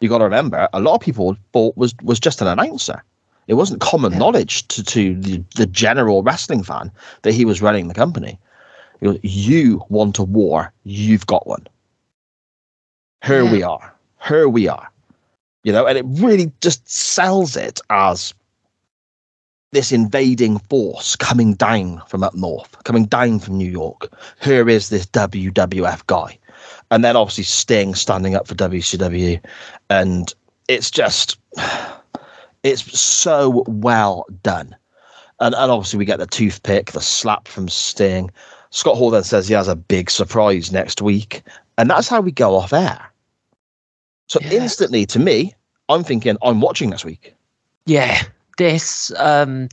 you 0.00 0.08
got 0.08 0.18
to 0.18 0.24
remember, 0.24 0.68
a 0.72 0.80
lot 0.80 0.94
of 0.94 1.00
people 1.00 1.36
thought 1.52 1.76
was, 1.76 1.94
was 2.02 2.18
just 2.20 2.40
an 2.40 2.46
announcer. 2.46 3.02
It 3.48 3.54
wasn't 3.54 3.80
common 3.80 4.16
knowledge 4.18 4.66
to, 4.68 4.84
to 4.84 5.16
the, 5.20 5.42
the 5.56 5.66
general 5.66 6.22
wrestling 6.22 6.62
fan 6.62 6.90
that 7.22 7.32
he 7.32 7.44
was 7.44 7.60
running 7.62 7.88
the 7.88 7.94
company. 7.94 8.38
You 9.00 9.84
want 9.88 10.18
a 10.18 10.22
war, 10.22 10.72
you've 10.84 11.26
got 11.26 11.46
one. 11.46 11.66
Here 13.24 13.44
Yeah. 13.44 13.52
we 13.52 13.62
are. 13.62 13.94
Here 14.26 14.48
we 14.48 14.68
are 14.68 14.90
you 15.64 15.72
know, 15.72 15.86
and 15.86 15.98
it 15.98 16.04
really 16.08 16.52
just 16.60 16.88
sells 16.88 17.56
it 17.56 17.80
as 17.90 18.34
this 19.72 19.92
invading 19.92 20.58
force 20.58 21.14
coming 21.16 21.54
down 21.54 22.02
from 22.08 22.24
up 22.24 22.34
north, 22.34 22.76
coming 22.84 23.04
down 23.04 23.38
from 23.38 23.56
New 23.56 23.70
York. 23.70 24.12
Here 24.42 24.68
is 24.68 24.88
this 24.88 25.06
WWF 25.06 26.06
guy. 26.06 26.38
And 26.90 27.04
then 27.04 27.16
obviously 27.16 27.44
Sting 27.44 27.94
standing 27.94 28.34
up 28.34 28.46
for 28.48 28.54
WCW. 28.54 29.40
And 29.90 30.32
it's 30.68 30.90
just, 30.90 31.38
it's 32.62 32.98
so 32.98 33.64
well 33.68 34.26
done. 34.42 34.74
And, 35.40 35.54
and 35.54 35.70
obviously 35.70 35.98
we 35.98 36.04
get 36.04 36.18
the 36.18 36.26
toothpick, 36.26 36.92
the 36.92 37.00
slap 37.00 37.48
from 37.48 37.68
Sting. 37.68 38.30
Scott 38.70 38.96
Hall 38.96 39.10
then 39.10 39.24
says 39.24 39.48
he 39.48 39.54
has 39.54 39.68
a 39.68 39.76
big 39.76 40.10
surprise 40.10 40.70
next 40.72 41.00
week. 41.00 41.42
And 41.78 41.88
that's 41.88 42.08
how 42.08 42.20
we 42.20 42.32
go 42.32 42.56
off 42.56 42.72
air. 42.72 43.10
So 44.28 44.38
Yeah. 44.42 44.52
instantly, 44.62 45.06
to 45.06 45.18
me, 45.18 45.54
I'm 45.88 46.04
thinking 46.04 46.36
I'm 46.42 46.60
watching 46.60 46.90
this 46.90 47.04
week. 47.04 47.34
Yeah, 47.86 48.22
this 48.58 49.12
um, 49.16 49.68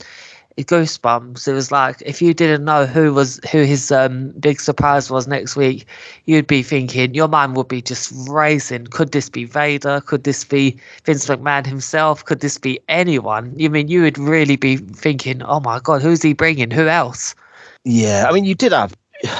it 0.57 0.67
goosebumps. 0.67 1.47
It 1.47 1.53
was 1.53 1.71
like 1.71 2.01
if 2.05 2.21
you 2.21 2.33
didn't 2.33 2.65
know 2.65 2.85
who 2.85 3.13
was 3.13 3.39
who 3.51 3.63
his 3.63 3.91
um 3.91 4.31
big 4.39 4.59
surprise 4.59 5.09
was 5.09 5.27
next 5.27 5.55
week, 5.55 5.85
you'd 6.25 6.47
be 6.47 6.63
thinking 6.63 7.13
your 7.13 7.27
mind 7.27 7.55
would 7.55 7.67
be 7.67 7.81
just 7.81 8.11
racing. 8.27 8.87
Could 8.87 9.11
this 9.11 9.29
be 9.29 9.45
Vader? 9.45 10.01
Could 10.01 10.23
this 10.23 10.43
be 10.43 10.77
Vince 11.05 11.27
McMahon 11.27 11.65
himself? 11.65 12.25
Could 12.25 12.41
this 12.41 12.57
be 12.57 12.79
anyone? 12.89 13.53
You 13.57 13.69
mean 13.69 13.87
you 13.87 14.01
would 14.01 14.17
really 14.17 14.55
be 14.55 14.77
thinking, 14.77 15.43
oh 15.43 15.59
my 15.59 15.79
god, 15.79 16.01
who's 16.01 16.23
he 16.23 16.33
bringing? 16.33 16.71
Who 16.71 16.87
else? 16.87 17.35
Yeah, 17.83 18.25
I 18.27 18.33
mean, 18.33 18.43
you 18.43 18.55
did 18.55 18.71
have 18.73 18.93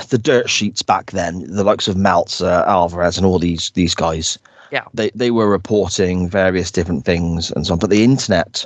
the 0.10 0.18
dirt 0.18 0.50
sheets 0.50 0.82
back 0.82 1.12
then, 1.12 1.46
the 1.54 1.64
likes 1.64 1.88
of 1.88 1.98
Meltzer, 1.98 2.64
Alvarez, 2.68 3.18
and 3.18 3.26
all 3.26 3.40
these 3.40 3.72
these 3.72 3.96
guys. 3.96 4.38
Yeah. 4.72 4.84
they 4.94 5.10
they 5.16 5.32
were 5.32 5.50
reporting 5.50 6.30
various 6.30 6.72
different 6.72 7.06
things 7.06 7.52
and 7.52 7.66
so 7.66 7.74
on. 7.74 7.80
But 7.80 7.90
the 7.90 8.04
internet, 8.04 8.66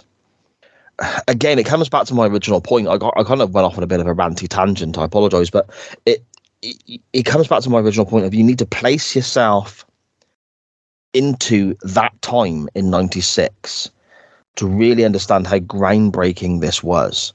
again, 1.28 1.60
it 1.60 1.65
comes 1.65 1.90
back 1.90 2.06
to 2.07 2.14
my 2.14 2.28
original 2.28 2.61
point. 2.61 2.88
I 2.88 2.98
got 2.98 3.14
I 3.18 3.23
kind 3.23 3.41
of 3.41 3.53
went 3.53 3.65
off 3.65 3.78
on 3.78 3.84
a 3.84 3.88
bit 3.88 3.99
of 3.99 4.07
a 4.07 4.15
ranty 4.15 4.48
tangent. 4.48 4.98
I 4.98 5.06
apologize, 5.06 5.49
but 5.49 5.69
it 6.06 6.23
it, 6.61 7.02
it 7.14 7.23
comes 7.23 7.48
back 7.48 7.61
to 7.64 7.69
my 7.69 7.80
original 7.80 8.06
point 8.06 8.26
of 8.26 8.34
you 8.34 8.44
need 8.44 8.60
to 8.60 8.65
place 8.65 9.15
yourself 9.15 9.86
into 11.14 11.76
that 11.82 12.19
time 12.22 12.69
in 12.76 12.90
'96 12.90 13.90
to 14.56 14.68
really 14.68 15.06
understand 15.06 15.48
how 15.48 15.60
groundbreaking 15.60 16.61
this 16.61 16.84
was. 16.84 17.34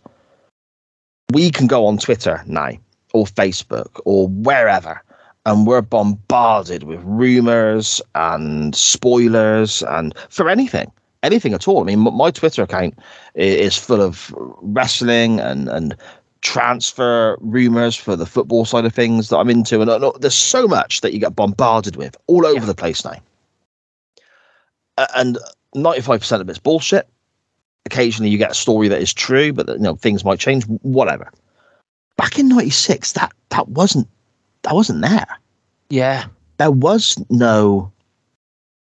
We 1.32 1.50
can 1.50 1.66
go 1.66 1.86
on 1.86 1.98
Twitter 1.98 2.42
now 2.46 2.70
or 3.12 3.24
Facebook 3.24 4.00
or 4.04 4.28
wherever 4.28 5.02
and 5.46 5.66
we're 5.66 5.80
bombarded 5.80 6.82
with 6.82 7.00
rumors 7.04 8.02
and 8.14 8.74
spoilers 8.74 9.82
and 9.82 10.14
for 10.28 10.50
anything 10.50 10.90
anything 11.26 11.52
at 11.52 11.68
all. 11.68 11.80
I 11.80 11.84
mean 11.84 11.98
my 11.98 12.30
twitter 12.30 12.62
account 12.62 12.98
is 13.34 13.76
full 13.76 14.00
of 14.00 14.34
wrestling 14.62 15.40
and 15.40 15.68
and 15.68 15.96
transfer 16.42 17.36
rumors 17.40 17.96
for 17.96 18.14
the 18.14 18.26
football 18.26 18.64
side 18.64 18.84
of 18.84 18.94
things 18.94 19.28
that 19.28 19.36
i'm 19.36 19.50
into. 19.50 19.80
And 19.80 19.90
there's 20.20 20.34
so 20.34 20.68
much 20.68 21.00
that 21.00 21.12
you 21.12 21.18
get 21.18 21.34
bombarded 21.34 21.96
with 21.96 22.16
all 22.28 22.46
over 22.46 22.64
the 22.64 22.74
place 22.74 23.04
now. 23.04 23.18
And 25.14 25.38
95% 25.74 26.40
of 26.40 26.48
it's 26.48 26.58
bullshit. 26.58 27.08
Occasionally 27.84 28.30
you 28.30 28.38
get 28.38 28.52
a 28.52 28.54
story 28.54 28.88
that 28.88 29.02
is 29.02 29.12
true 29.12 29.52
but 29.52 29.68
you 29.68 29.78
know 29.78 29.96
things 29.96 30.24
might 30.24 30.38
change 30.38 30.64
whatever. 30.82 31.30
Back 32.16 32.38
in 32.38 32.48
96 32.48 33.12
that 33.12 33.32
that 33.50 33.68
wasn't 33.68 34.08
that 34.62 34.74
wasn't 34.74 35.02
there. 35.02 35.26
Yeah, 35.88 36.26
there 36.58 36.70
was 36.70 37.16
no 37.30 37.92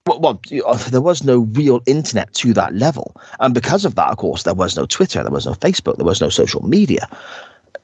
well, 0.08 0.20
well 0.20 0.42
uh, 0.66 0.78
there 0.90 1.02
was 1.02 1.24
no 1.24 1.40
real 1.40 1.82
internet 1.86 2.34
to 2.36 2.54
that 2.54 2.74
level. 2.74 3.16
And 3.40 3.54
because 3.54 3.86
of 3.86 3.96
that 3.96 4.10
of 4.10 4.18
course 4.18 4.44
there 4.44 4.54
was 4.54 4.76
no 4.76 4.86
twitter 4.86 5.22
there 5.22 5.32
was 5.32 5.46
no 5.46 5.54
facebook 5.54 5.98
there 5.98 6.06
was 6.06 6.22
no 6.22 6.30
social 6.30 6.66
media. 6.66 7.08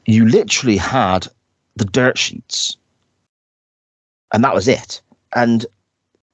You 0.06 0.28
literally 0.28 0.78
had 0.78 1.28
the 1.76 1.86
dirt 1.86 2.18
sheets. 2.18 2.78
And 4.34 4.44
that 4.44 4.56
was 4.56 4.68
it. 4.68 5.02
And 5.36 5.66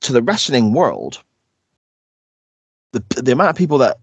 to 0.01 0.13
the 0.13 0.21
wrestling 0.21 0.73
world 0.73 1.21
the, 2.91 3.03
the 3.21 3.31
amount 3.31 3.51
of 3.51 3.55
people 3.55 3.77
that 3.79 3.97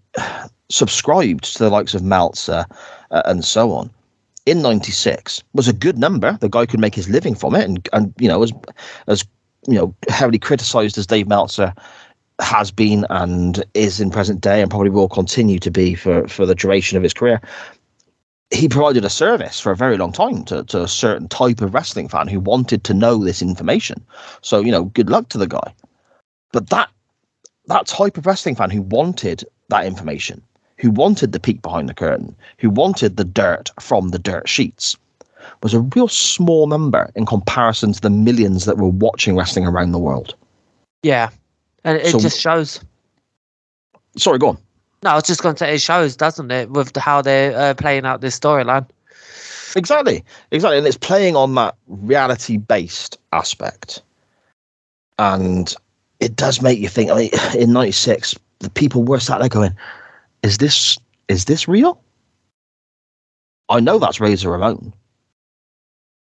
subscribed 0.69 1.43
to 1.55 1.59
the 1.59 1.69
likes 1.69 1.93
of 1.93 2.03
Meltzer 2.03 2.65
uh, 3.11 3.21
and 3.25 3.43
so 3.43 3.71
on 3.71 3.89
in 4.45 4.61
96 4.61 5.43
was 5.53 5.67
a 5.67 5.73
good 5.73 5.97
number. 5.97 6.37
The 6.39 6.49
guy 6.49 6.65
could 6.65 6.79
make 6.79 6.95
his 6.95 7.09
living 7.09 7.35
from 7.35 7.55
it 7.55 7.65
and 7.65 7.87
and 7.93 8.13
you 8.17 8.27
know 8.27 8.43
as 8.43 8.53
as 9.07 9.25
you 9.67 9.75
know 9.75 9.93
heavily 10.09 10.39
criticized 10.39 10.97
as 10.97 11.07
Dave 11.07 11.27
Meltzer 11.27 11.73
has 12.39 12.71
been 12.71 13.05
and 13.09 13.63
is 13.73 13.99
in 13.99 14.11
present 14.11 14.41
day 14.41 14.61
and 14.61 14.69
probably 14.69 14.89
will 14.89 15.09
continue 15.09 15.59
to 15.59 15.71
be 15.71 15.95
for 15.95 16.27
for 16.27 16.45
the 16.45 16.55
duration 16.55 16.97
of 16.97 17.03
his 17.03 17.13
career. 17.13 17.41
He 18.49 18.69
provided 18.69 19.03
a 19.03 19.09
service 19.09 19.59
for 19.59 19.73
a 19.73 19.75
very 19.75 19.97
long 19.97 20.13
time 20.13 20.45
to, 20.45 20.63
to 20.63 20.83
a 20.83 20.87
certain 20.87 21.27
type 21.27 21.61
of 21.61 21.73
wrestling 21.73 22.07
fan 22.07 22.27
who 22.27 22.39
wanted 22.39 22.85
to 22.85 22.93
know 22.93 23.17
this 23.17 23.41
information. 23.41 24.03
So 24.41 24.61
you 24.61 24.71
know 24.71 24.85
good 24.85 25.09
luck 25.09 25.29
to 25.29 25.37
the 25.37 25.47
guy. 25.47 25.73
But 26.51 26.69
that 26.69 26.89
that 27.65 27.87
type 27.87 28.17
of 28.17 28.25
wrestling 28.25 28.55
fan 28.55 28.69
who 28.69 28.81
wanted 28.81 29.43
that 29.69 29.85
information 29.85 30.41
who 30.77 30.91
wanted 30.91 31.31
the 31.31 31.39
peek 31.39 31.61
behind 31.61 31.89
the 31.89 31.93
curtain, 31.93 32.35
who 32.59 32.69
wanted 32.69 33.17
the 33.17 33.23
dirt 33.23 33.71
from 33.79 34.09
the 34.09 34.19
dirt 34.19 34.47
sheets, 34.47 34.95
was 35.63 35.73
a 35.73 35.81
real 35.81 36.07
small 36.07 36.67
number 36.67 37.11
in 37.15 37.25
comparison 37.25 37.93
to 37.93 38.01
the 38.01 38.09
millions 38.09 38.65
that 38.65 38.77
were 38.77 38.87
watching 38.89 39.35
wrestling 39.35 39.65
around 39.65 39.91
the 39.91 39.99
world. 39.99 40.35
yeah, 41.03 41.29
and 41.83 41.97
it 41.97 42.11
So- 42.11 42.19
just 42.19 42.39
shows. 42.39 42.79
Sorry, 44.17 44.39
go 44.39 44.49
on. 44.49 44.57
No, 45.03 45.11
I 45.11 45.15
was 45.15 45.23
just 45.25 45.43
going 45.43 45.53
to 45.55 45.59
say 45.59 45.75
it 45.75 45.81
shows, 45.81 46.15
doesn't 46.15 46.49
it, 46.51 46.71
with 46.71 46.93
the, 46.93 46.99
how 46.99 47.21
they're 47.21 47.55
uh, 47.55 47.73
playing 47.75 48.05
out 48.05 48.21
this 48.21 48.37
storyline. 48.37 48.87
Exactly, 49.75 50.23
exactly, 50.51 50.77
and 50.79 50.87
it's 50.87 50.97
playing 50.97 51.35
on 51.35 51.53
that 51.55 51.75
reality-based 51.87 53.17
aspect, 53.31 54.01
and 55.19 55.75
it 56.19 56.35
does 56.35 56.61
make 56.63 56.79
you 56.79 56.89
think. 56.89 57.11
I 57.11 57.15
mean, 57.15 57.29
in 57.61 57.73
'96, 57.73 58.35
the 58.59 58.69
people 58.71 59.03
were 59.03 59.19
sat 59.19 59.39
there 59.39 59.49
going, 59.49 59.75
"Is 60.41 60.57
this 60.57 60.97
is 61.27 61.45
this 61.45 61.67
real?" 61.67 62.01
I 63.69 63.79
know 63.79 63.99
that's 63.99 64.19
Razor 64.19 64.49
Ramon. 64.49 64.93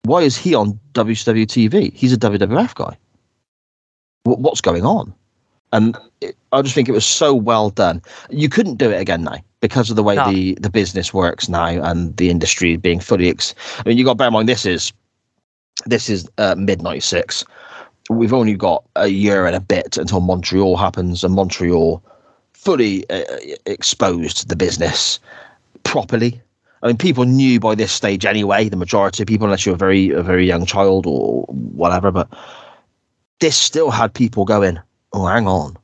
Why 0.05 0.23
is 0.23 0.37
he 0.37 0.55
on 0.55 0.79
WCW 0.95 1.47
TV? 1.47 1.93
He's 1.93 2.13
a 2.13 2.17
WWF 2.17 2.75
guy. 2.75 2.97
Wh- 4.25 4.39
What's 4.39 4.61
going 4.61 4.85
on? 4.85 5.15
And 5.73 5.97
it, 6.21 6.37
I 6.53 6.63
just 6.63 6.75
think 6.75 6.89
it 6.89 6.93
was 6.93 7.05
so 7.05 7.35
well 7.35 7.71
done. 7.71 8.01
You 8.31 8.49
couldn't 8.49 8.77
do 8.77 8.91
it 8.91 9.01
again 9.01 9.25
now 9.25 9.39
because 9.61 9.91
of 9.91 9.97
the 9.97 10.03
way 10.03 10.15
No. 10.15 10.31
the, 10.31 10.55
the 10.61 10.71
business 10.71 11.13
works 11.13 11.49
now 11.49 11.67
and 11.67 12.17
the 12.17 12.31
industry 12.31 12.77
being 12.77 13.01
fully. 13.01 13.29
Ex- 13.29 13.55
I 13.85 13.89
mean, 13.89 13.99
you 13.99 14.05
got 14.05 14.13
to 14.13 14.17
bear 14.17 14.29
in 14.29 14.33
mind 14.33 14.49
this 14.49 14.65
is 14.65 14.93
this 15.87 16.09
is 16.09 16.29
uh, 16.39 16.55
mid 16.57 16.83
'96. 16.83 17.45
We've 18.09 18.33
only 18.33 18.55
got 18.55 18.85
a 18.95 19.09
year 19.09 19.45
and 19.47 19.57
a 19.57 19.61
bit 19.61 19.97
until 19.97 20.21
Montreal 20.21 20.77
happens, 20.77 21.25
and 21.25 21.35
Montreal 21.35 22.01
fully 22.53 23.09
uh, 23.11 23.25
exposed 23.67 24.49
the 24.49 24.57
business 24.57 25.19
properly. 25.83 26.41
I 26.83 26.89
mean, 26.89 26.97
people 26.97 27.25
knew 27.25 27.59
by 27.59 27.75
this 27.75 27.93
stage 27.93 28.25
anyway. 28.25 28.69
The 28.69 28.77
majority 28.77 29.23
of 29.23 29.27
people, 29.27 29.47
unless 29.47 29.65
you're 29.65 29.75
a 29.75 29.79
very 29.79 30.11
a 30.11 30.23
very 30.23 30.47
young 30.47 30.67
child 30.67 31.07
or 31.07 31.43
whatever, 31.49 32.11
but 32.11 32.29
this 33.41 33.57
still 33.57 33.91
had 33.91 34.13
people 34.13 34.45
going, 34.45 34.79
"Oh, 35.13 35.27
hang 35.27 35.47
on, 35.47 35.77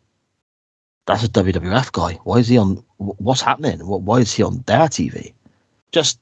that's 1.07 1.25
a 1.25 1.29
WWF 1.29 1.93
guy. 1.93 2.19
Why 2.25 2.39
is 2.39 2.49
he 2.49 2.59
on? 2.59 2.85
What's 2.99 3.41
happening? 3.41 3.81
Why 3.81 4.19
is 4.19 4.33
he 4.33 4.43
on 4.43 4.63
their 4.67 4.89
TV?" 4.89 5.33
Just 5.93 6.19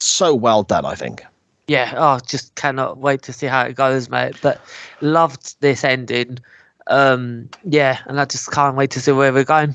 so 0.00 0.34
well 0.34 0.62
done, 0.62 0.84
I 0.84 0.94
think. 0.94 1.24
Yeah, 1.66 1.94
oh, 1.96 2.20
just 2.26 2.54
cannot 2.56 2.98
wait 2.98 3.22
to 3.22 3.32
see 3.32 3.46
how 3.46 3.62
it 3.62 3.74
goes, 3.74 4.10
mate. 4.10 4.36
But 4.42 4.60
loved 5.00 5.58
this 5.60 5.82
ending. 5.82 6.38
Um, 6.88 7.48
yeah, 7.64 8.00
and 8.06 8.20
I 8.20 8.26
just 8.26 8.50
can't 8.52 8.76
wait 8.76 8.90
to 8.92 9.00
see 9.00 9.12
where 9.12 9.32
we're 9.32 9.44
going. 9.44 9.74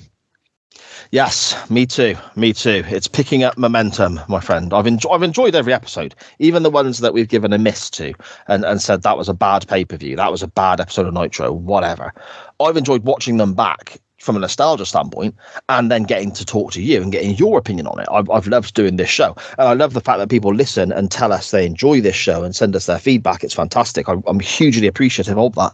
Yes, 1.12 1.70
me 1.72 1.88
too. 1.88 2.16
Me 2.36 2.54
too. 2.54 2.84
It's 2.88 3.08
picking 3.08 3.44
up 3.44 3.58
momentum, 3.58 4.20
my 4.28 4.40
friend. 4.40 4.72
I've 4.72 4.86
enjoyed 4.86 5.12
I've 5.12 5.24
enjoyed 5.24 5.56
every 5.56 5.74
episode, 5.74 6.14
even 6.38 6.62
the 6.62 6.70
ones 6.70 7.00
that 7.00 7.14
we've 7.14 7.28
given 7.28 7.52
a 7.52 7.58
miss 7.58 7.90
to 7.92 8.14
and, 8.48 8.64
and 8.64 8.80
said 8.80 9.02
that 9.02 9.18
was 9.18 9.28
a 9.28 9.34
bad 9.34 9.68
pay 9.68 9.86
per 9.86 9.98
view, 9.98 10.16
that 10.18 10.32
was 10.32 10.44
a 10.44 10.48
bad 10.48 10.80
episode 10.80 11.08
of 11.08 11.14
Nitro, 11.16 11.52
whatever. 11.52 12.14
I've 12.60 12.78
enjoyed 12.78 13.06
watching 13.06 13.38
them 13.38 13.56
back 13.56 14.00
from 14.20 14.36
a 14.36 14.40
nostalgia 14.40 14.86
standpoint 14.86 15.36
and 15.70 15.90
then 15.90 16.04
getting 16.04 16.32
to 16.34 16.46
talk 16.46 16.74
to 16.74 16.82
you 16.82 17.02
and 17.02 17.12
getting 17.12 17.36
your 17.36 17.58
opinion 17.58 17.88
on 17.88 18.00
it. 18.00 18.08
I've, 18.12 18.30
I've 18.30 18.48
loved 18.48 18.76
doing 18.76 18.98
this 18.98 19.10
show. 19.10 19.36
And 19.58 19.68
I 19.68 19.74
love 19.74 19.94
the 19.94 20.02
fact 20.02 20.20
that 20.20 20.30
people 20.30 20.54
listen 20.54 20.92
and 20.92 21.10
tell 21.10 21.32
us 21.32 21.50
they 21.50 21.66
enjoy 21.66 22.02
this 22.02 22.18
show 22.18 22.44
and 22.44 22.56
send 22.56 22.76
us 22.76 22.86
their 22.86 23.00
feedback. 23.00 23.44
It's 23.44 23.54
fantastic. 23.54 24.08
I'm, 24.08 24.22
I'm 24.28 24.40
hugely 24.40 24.86
appreciative 24.86 25.40
of 25.40 25.56
that. 25.56 25.74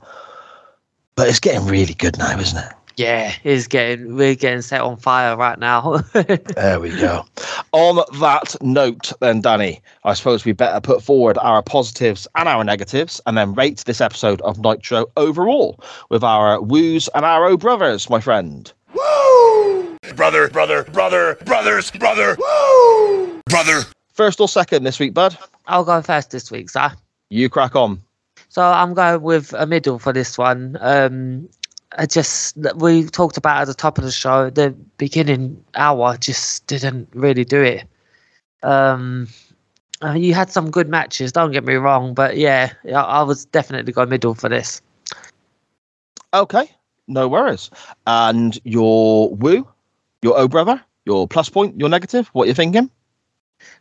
But 1.16 1.28
it's 1.28 1.40
getting 1.40 1.68
really 1.68 1.96
good 1.96 2.18
now, 2.18 2.40
isn't 2.40 2.58
it? 2.58 2.72
Yeah, 2.98 3.34
it's 3.44 3.68
getting 3.68 4.16
we're 4.16 4.36
getting 4.36 4.62
set 4.62 4.82
on 4.82 4.96
fire 4.98 5.36
right 5.36 5.60
now. 5.60 6.02
There 6.14 6.80
we 6.80 6.90
go. 6.92 7.26
On 7.74 7.98
that 8.20 8.56
note, 8.62 9.12
then, 9.20 9.42
Danny, 9.42 9.82
I 10.06 10.14
suppose 10.14 10.46
we 10.46 10.54
better 10.54 10.80
put 10.80 11.04
forward 11.04 11.38
our 11.40 11.62
positives 11.62 12.28
and 12.36 12.48
our 12.48 12.64
negatives 12.64 13.20
and 13.26 13.38
then 13.38 13.54
rate 13.54 13.84
this 13.86 14.00
episode 14.00 14.42
of 14.42 14.60
Nitro 14.60 15.08
overall 15.18 15.80
with 16.10 16.24
our 16.24 16.62
woos 16.62 17.10
and 17.14 17.26
our 17.26 17.46
oh 17.46 17.58
brothers, 17.58 18.10
my 18.10 18.22
friend. 18.22 18.72
Woo! 18.94 19.98
Brother, 20.16 20.48
brother, 20.48 20.84
brother, 20.84 21.38
brothers, 21.46 21.92
brother. 21.92 22.38
Woo! 22.40 23.42
Brother. 23.50 23.82
First 24.14 24.40
or 24.40 24.48
second 24.48 24.84
this 24.84 25.00
week, 25.00 25.14
bud? 25.14 25.38
I'll 25.68 25.84
go 25.84 26.02
first 26.02 26.32
this 26.32 26.50
week, 26.50 26.70
sir. 26.70 26.94
You 27.30 27.50
crack 27.50 27.76
on. 27.76 28.02
So 28.48 28.64
I'm 28.64 28.94
going 28.94 29.22
with 29.22 29.52
a 29.54 29.66
middle 29.66 30.00
for 30.00 30.14
this 30.14 30.38
one. 30.38 30.78
Um, 30.80 31.50
I 31.98 32.06
just 32.06 32.58
we 32.76 33.06
talked 33.06 33.38
about 33.38 33.62
at 33.62 33.68
the 33.68 33.74
top 33.74 33.98
of 33.98 34.04
the 34.04 34.12
show. 34.12 34.50
The 34.50 34.72
beginning 34.98 35.64
hour 35.76 36.18
just 36.18 36.68
didn't 36.68 37.08
really 37.14 37.46
do 37.46 37.62
it. 37.62 37.86
Um, 38.64 39.28
uh, 40.04 40.14
you 40.14 40.34
had 40.34 40.50
some 40.50 40.72
good 40.72 40.90
matches. 40.90 41.32
Don't 41.32 41.52
get 41.52 41.64
me 41.64 41.76
wrong, 41.76 42.14
but 42.14 42.38
yeah, 42.38 42.74
I, 42.88 42.90
I 42.92 43.24
was 43.24 43.46
definitely 43.46 43.94
going 43.94 44.10
middle 44.10 44.36
for 44.36 44.50
this. 44.50 44.82
Okay, 46.34 46.70
no 47.08 47.28
worries. 47.28 47.70
And 48.08 48.60
your 48.66 49.30
woo, 49.30 49.68
your 50.22 50.38
oh 50.38 50.48
brother, 50.48 50.82
your 51.06 51.28
plus 51.28 51.50
point, 51.50 51.80
your 51.80 51.90
negative, 51.90 52.28
what 52.34 52.48
you 52.48 52.54
thinking? 52.54 52.90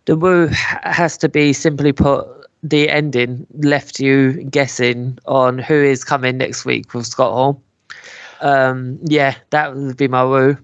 The 0.04 0.16
woo 0.16 0.46
has 0.50 1.18
to 1.18 1.28
be 1.28 1.52
simply 1.52 1.92
put. 1.92 2.28
The 2.62 2.88
ending 2.88 3.46
left 3.58 4.00
you 4.00 4.44
guessing 4.44 5.18
on 5.26 5.58
who 5.58 5.74
is 5.74 6.02
coming 6.02 6.38
next 6.38 6.64
week 6.64 6.94
with 6.94 7.06
Scott 7.06 7.32
Hall. 7.32 7.62
Um, 8.40 8.98
yeah, 9.02 9.36
that 9.50 9.74
would 9.74 9.96
be 9.96 10.08
my 10.08 10.24
woo. 10.24 10.58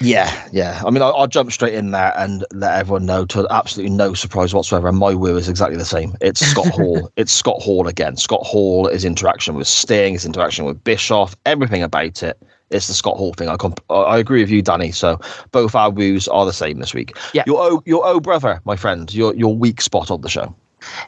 Yeah, 0.00 0.48
yeah. 0.52 0.82
I 0.84 0.90
mean, 0.90 1.02
I'll, 1.02 1.14
I'll 1.14 1.26
jump 1.26 1.52
straight 1.52 1.74
in 1.74 1.90
there 1.90 2.12
and 2.16 2.44
let 2.52 2.78
everyone 2.78 3.04
know 3.04 3.26
to 3.26 3.46
absolutely 3.50 3.94
no 3.94 4.14
surprise 4.14 4.54
whatsoever. 4.54 4.90
My 4.92 5.14
woo 5.14 5.36
is 5.36 5.48
exactly 5.48 5.76
the 5.76 5.84
same. 5.84 6.16
It's 6.20 6.40
Scott 6.40 6.66
Hall. 6.74 7.12
It's 7.16 7.32
Scott 7.32 7.60
Hall 7.60 7.86
again. 7.86 8.16
Scott 8.16 8.42
Hall, 8.42 8.88
his 8.88 9.04
interaction 9.04 9.54
with 9.54 9.68
Sting, 9.68 10.14
his 10.14 10.24
interaction 10.24 10.64
with 10.64 10.82
Bischoff, 10.82 11.36
everything 11.44 11.82
about 11.82 12.22
it. 12.22 12.40
It's 12.70 12.86
the 12.86 12.94
Scott 12.94 13.16
Hall 13.16 13.34
thing. 13.34 13.48
I 13.48 13.56
comp- 13.56 13.84
I 13.90 14.16
agree 14.16 14.40
with 14.40 14.50
you, 14.50 14.62
Danny. 14.62 14.92
So 14.92 15.20
both 15.50 15.74
our 15.74 15.90
woos 15.90 16.28
are 16.28 16.46
the 16.46 16.52
same 16.52 16.78
this 16.78 16.94
week. 16.94 17.16
Yeah. 17.34 17.42
Your 17.46 17.60
oh, 17.60 17.82
your 17.84 18.06
oh 18.06 18.20
brother, 18.20 18.60
my 18.64 18.76
friend. 18.76 19.12
Your 19.12 19.34
your 19.34 19.54
weak 19.54 19.80
spot 19.80 20.10
of 20.10 20.22
the 20.22 20.28
show. 20.28 20.54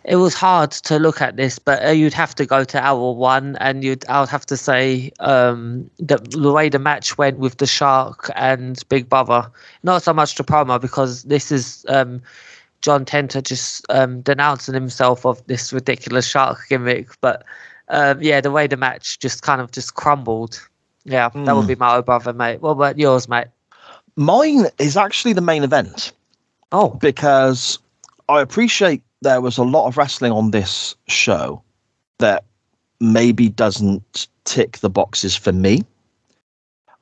It 0.05 0.17
was 0.17 0.35
hard 0.35 0.71
to 0.73 0.99
look 0.99 1.21
at 1.21 1.37
this, 1.37 1.59
but 1.59 1.85
uh, 1.85 1.91
you'd 1.91 2.15
have 2.15 2.35
to 2.37 2.47
go 2.47 2.65
to 2.65 2.83
hour 2.83 3.13
one, 3.13 3.57
and 3.61 3.85
you'd 3.85 4.07
I 4.09 4.21
would 4.21 4.29
have 4.29 4.47
to 4.47 4.57
say 4.57 5.13
um, 5.21 5.91
the, 5.99 6.17
the 6.17 6.53
way 6.53 6.69
the 6.69 6.79
match 6.79 7.19
went 7.19 7.39
with 7.39 7.59
the 7.59 7.67
Shark 7.67 8.31
and 8.35 8.83
Big 8.89 9.09
Brother. 9.09 9.51
Not 9.83 10.03
so 10.03 10.13
much 10.13 10.35
the 10.35 10.45
promo 10.45 10.81
because 10.81 11.25
this 11.25 11.53
is 11.53 11.85
um, 11.89 12.23
John 12.81 13.05
Tenta 13.05 13.43
just 13.43 13.87
um, 13.91 14.21
denouncing 14.23 14.75
himself 14.75 15.25
of 15.25 15.45
this 15.47 15.73
ridiculous 15.73 16.27
Shark 16.27 16.59
gimmick, 16.69 17.09
but 17.21 17.45
um, 17.89 18.23
yeah, 18.23 18.41
the 18.41 18.51
way 18.51 18.67
the 18.67 18.77
match 18.77 19.19
just 19.19 19.43
kind 19.43 19.61
of 19.61 19.71
just 19.71 19.95
crumbled. 19.95 20.61
Yeah, 21.05 21.31
that 21.35 21.57
would 21.57 21.67
be 21.67 21.75
my 21.75 21.97
old 21.97 22.07
brother, 22.07 22.33
mate. 22.33 22.61
What 22.61 22.71
about 22.71 22.97
yours, 22.97 23.29
mate? 23.29 23.49
Mine 24.15 24.67
is 24.79 24.97
actually 24.97 25.33
the 25.33 25.41
main 25.41 25.65
event. 25.65 26.13
Oh, 26.71 26.91
because 26.91 27.79
I 28.29 28.41
appreciate 28.41 29.03
there 29.23 29.41
was 29.41 29.57
a 29.57 29.63
lot 29.63 29.87
of 29.87 29.97
wrestling 29.97 30.33
on 30.33 30.51
this 30.51 30.95
show 31.09 31.63
that 32.19 32.45
maybe 33.01 33.49
doesn't 33.49 34.29
tick 34.45 34.79
the 34.79 34.91
boxes 34.91 35.37
for 35.37 35.53
me. 35.53 35.83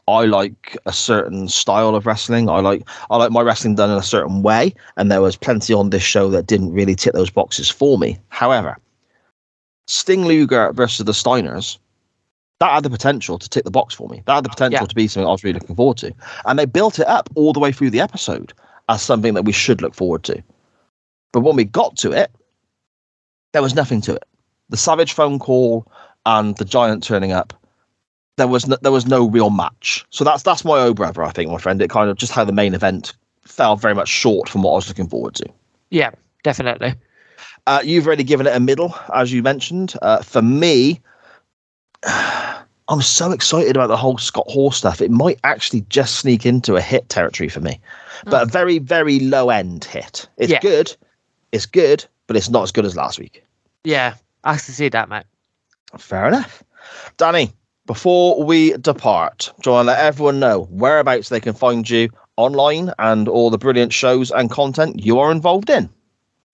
I 0.09 0.25
like 0.25 0.77
a 0.87 0.93
certain 0.93 1.49
style 1.49 1.95
of 1.95 2.05
wrestling. 2.07 2.49
I 2.49 2.61
like 2.61 2.83
I 3.11 3.17
like 3.17 3.31
my 3.31 3.43
wrestling 3.43 3.77
done 3.77 3.91
in 3.91 3.97
a 3.97 4.03
certain 4.03 4.43
way, 4.43 4.75
and 4.97 5.11
there 5.11 5.23
was 5.23 5.37
plenty 5.37 5.73
on 5.73 5.91
this 5.91 6.03
show 6.03 6.31
that 6.31 6.47
didn't 6.47 6.73
really 6.73 6.95
tick 6.95 7.13
those 7.13 7.31
boxes 7.31 7.71
for 7.71 7.97
me. 7.97 8.19
However, 8.29 8.77
Sting 9.87 10.25
Luger 10.25 10.73
versus 10.73 11.05
the 11.07 11.13
Steiners, 11.13 11.79
that 12.59 12.73
had 12.73 12.83
the 12.83 12.91
potential 12.91 13.39
to 13.39 13.49
tick 13.49 13.65
the 13.65 13.71
box 13.71 13.95
for 13.95 14.09
me. 14.09 14.23
That 14.27 14.37
had 14.37 14.45
the 14.45 14.49
potential 14.51 14.83
Yeah. 14.83 14.87
to 14.87 14.95
be 14.95 15.07
something 15.07 15.29
I 15.29 15.33
was 15.33 15.45
really 15.45 15.61
looking 15.61 15.77
forward 15.77 15.99
to, 15.99 16.13
and 16.45 16.59
they 16.59 16.67
built 16.67 16.99
it 16.99 17.07
up 17.07 17.29
all 17.37 17.53
the 17.53 17.61
way 17.61 17.71
through 17.71 17.91
the 17.91 18.01
episode 18.01 18.53
as 18.89 19.03
something 19.03 19.35
that 19.35 19.45
we 19.45 19.53
should 19.53 19.81
look 19.81 19.95
forward 19.95 20.25
to. 20.25 20.43
But 21.33 21.41
when 21.41 21.57
we 21.57 21.65
got 21.65 21.97
to 21.99 22.13
it, 22.13 22.31
there 23.53 23.63
was 23.63 23.75
nothing 23.75 24.01
to 24.03 24.15
it. 24.15 24.25
The 24.69 24.77
Savage 24.77 25.13
phone 25.13 25.39
call 25.39 25.91
and 26.27 26.57
the 26.57 26.65
Giant 26.65 27.03
turning 27.03 27.33
up, 27.33 27.53
there 28.37 28.49
was 28.49 28.67
no, 28.67 28.77
there 28.83 28.93
was 28.93 29.07
no 29.07 29.29
real 29.29 29.51
match. 29.51 30.05
So 30.11 30.25
that's 30.25 30.43
that's 30.43 30.65
my 30.65 30.79
oh 30.79 30.95
brother, 30.95 31.23
I 31.23 31.31
think, 31.31 31.51
my 31.51 31.59
friend. 31.59 31.81
It 31.83 31.91
kind 31.91 32.09
of 32.11 32.17
just 32.17 32.33
how 32.33 32.45
the 32.45 32.53
main 32.53 32.75
event 32.75 33.13
fell 33.43 33.77
very 33.77 33.95
much 33.95 34.09
short 34.09 34.49
from 34.49 34.63
what 34.63 34.73
I 34.73 34.77
was 34.77 34.89
looking 34.89 35.09
forward 35.09 35.35
to. 35.37 35.47
yeah, 35.91 36.11
definitely. 36.45 36.95
Uh, 37.67 37.81
you've 37.85 38.07
already 38.07 38.25
given 38.25 38.47
it 38.47 38.57
a 38.57 38.61
middle, 38.61 38.95
as 39.15 39.33
you 39.33 39.43
mentioned. 39.43 39.95
Uh, 40.01 40.23
for 40.23 40.41
me, 40.41 41.01
I'm 42.05 43.03
so 43.03 43.31
excited 43.33 43.77
about 43.77 43.89
the 43.89 43.97
whole 43.97 44.19
Scott 44.19 44.47
Hall 44.49 44.71
stuff. 44.71 45.01
It 45.01 45.11
might 45.11 45.39
actually 45.45 45.83
just 45.89 46.17
sneak 46.17 46.45
into 46.47 46.77
a 46.77 46.81
hit 46.81 47.09
territory 47.09 47.49
for 47.49 47.61
me, 47.61 47.81
but 48.25 48.43
a 48.43 48.47
very, 48.47 48.79
very 48.79 49.21
low 49.21 49.51
end 49.51 49.85
hit. 49.85 50.29
It's 50.39 50.51
Yeah. 50.51 50.61
good. 50.61 50.97
It's 51.53 51.67
good, 51.67 52.05
but 52.27 52.37
it's 52.37 52.51
not 52.51 52.63
as 52.63 52.73
good 52.73 52.87
as 52.87 52.97
last 52.97 53.19
week. 53.19 53.45
Yeah, 53.85 54.15
I 54.45 54.53
can 54.53 54.61
see 54.61 54.89
that, 54.89 55.09
mate. 55.09 55.25
Fair 55.99 56.29
enough. 56.29 56.63
Danny, 57.17 57.53
before 57.87 58.43
we 58.45 58.77
depart, 58.79 59.53
do 59.63 59.71
you 59.71 59.75
want 59.75 59.87
to 59.87 59.93
let 59.93 59.99
everyone 60.05 60.39
know 60.39 60.69
whereabouts 60.71 61.29
they 61.29 61.41
can 61.41 61.55
find 61.55 61.89
you 61.89 62.11
online 62.37 62.93
and 62.99 63.29
all 63.29 63.51
the 63.51 63.59
brilliant 63.59 63.93
shows 63.93 64.31
and 64.31 64.51
content 64.51 65.05
you 65.05 65.19
are 65.19 65.33
involved 65.33 65.71
in? 65.71 65.91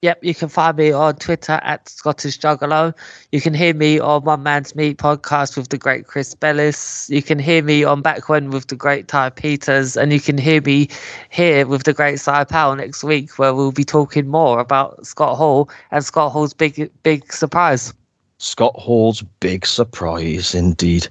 Yep, 0.02 0.22
you 0.22 0.34
can 0.34 0.50
find 0.50 0.76
me 0.76 0.92
on 0.92 1.16
Twitter 1.16 1.58
at 1.62 1.88
Scottish 1.88 2.38
Juggalo. 2.38 2.94
You 3.32 3.40
can 3.40 3.54
hear 3.54 3.72
me 3.72 3.98
on 3.98 4.24
One 4.24 4.42
Man's 4.42 4.76
Meat 4.76 4.98
podcast 4.98 5.56
with 5.56 5.70
the 5.70 5.78
great 5.78 6.06
Chris 6.06 6.34
Bellis. 6.34 7.08
You 7.08 7.22
can 7.22 7.38
hear 7.38 7.62
me 7.62 7.82
on 7.82 8.02
Back 8.02 8.28
When 8.28 8.50
with 8.50 8.66
the 8.66 8.76
great 8.76 9.08
Ty 9.08 9.30
Peters. 9.30 9.96
And 9.96 10.12
you 10.12 10.20
can 10.20 10.36
hear 10.36 10.60
me 10.60 10.88
here 11.30 11.66
with 11.66 11.84
the 11.84 11.94
great 11.94 12.20
Cy 12.20 12.44
Powell 12.44 12.76
next 12.76 13.04
week, 13.04 13.38
where 13.38 13.54
we'll 13.54 13.72
be 13.72 13.84
talking 13.84 14.28
more 14.28 14.60
about 14.60 15.06
Scott 15.06 15.36
Hall 15.36 15.70
and 15.90 16.04
Scott 16.04 16.30
Hall's 16.30 16.52
big, 16.52 16.90
big 17.02 17.32
surprise. 17.32 17.94
Scott 18.38 18.74
Hall's 18.76 19.22
big 19.40 19.64
surprise, 19.64 20.54
indeed. 20.54 21.08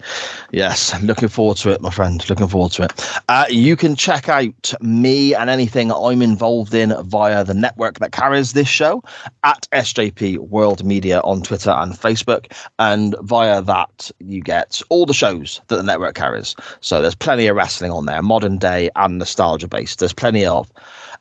Yes, 0.52 1.00
looking 1.02 1.28
forward 1.28 1.58
to 1.58 1.72
it, 1.72 1.82
my 1.82 1.90
friend. 1.90 2.28
Looking 2.30 2.48
forward 2.48 2.72
to 2.74 2.84
it. 2.84 3.22
Uh, 3.30 3.46
you 3.50 3.76
can 3.76 3.96
check 3.96 4.30
out 4.30 4.74
me 4.80 5.34
and 5.34 5.50
anything 5.50 5.92
I'm 5.92 6.22
involved 6.22 6.76
in 6.76 6.94
via 7.04 7.44
the 7.44 7.56
network 7.56 7.98
that 8.00 8.12
carries 8.12 8.54
this 8.54 8.68
show 8.68 9.02
at 9.44 9.68
SJP 9.72 10.38
World 10.38 10.84
Media 10.84 11.20
on 11.22 11.42
Twitter 11.42 11.72
and 11.72 11.94
Facebook. 11.94 12.52
And 12.78 13.16
via 13.22 13.62
that, 13.64 14.12
you 14.20 14.42
get 14.42 14.82
all 14.90 15.08
the 15.08 15.14
shows 15.14 15.62
that 15.68 15.78
the 15.78 15.84
network 15.84 16.14
carries. 16.14 16.56
So 16.82 17.02
there's 17.02 17.16
plenty 17.16 17.48
of 17.48 17.56
wrestling 17.56 17.92
on 17.92 18.06
there, 18.06 18.22
modern 18.22 18.60
day 18.60 18.92
and 18.96 19.18
nostalgia 19.18 19.68
based. 19.68 19.98
There's 19.98 20.14
plenty 20.14 20.46
of 20.46 20.72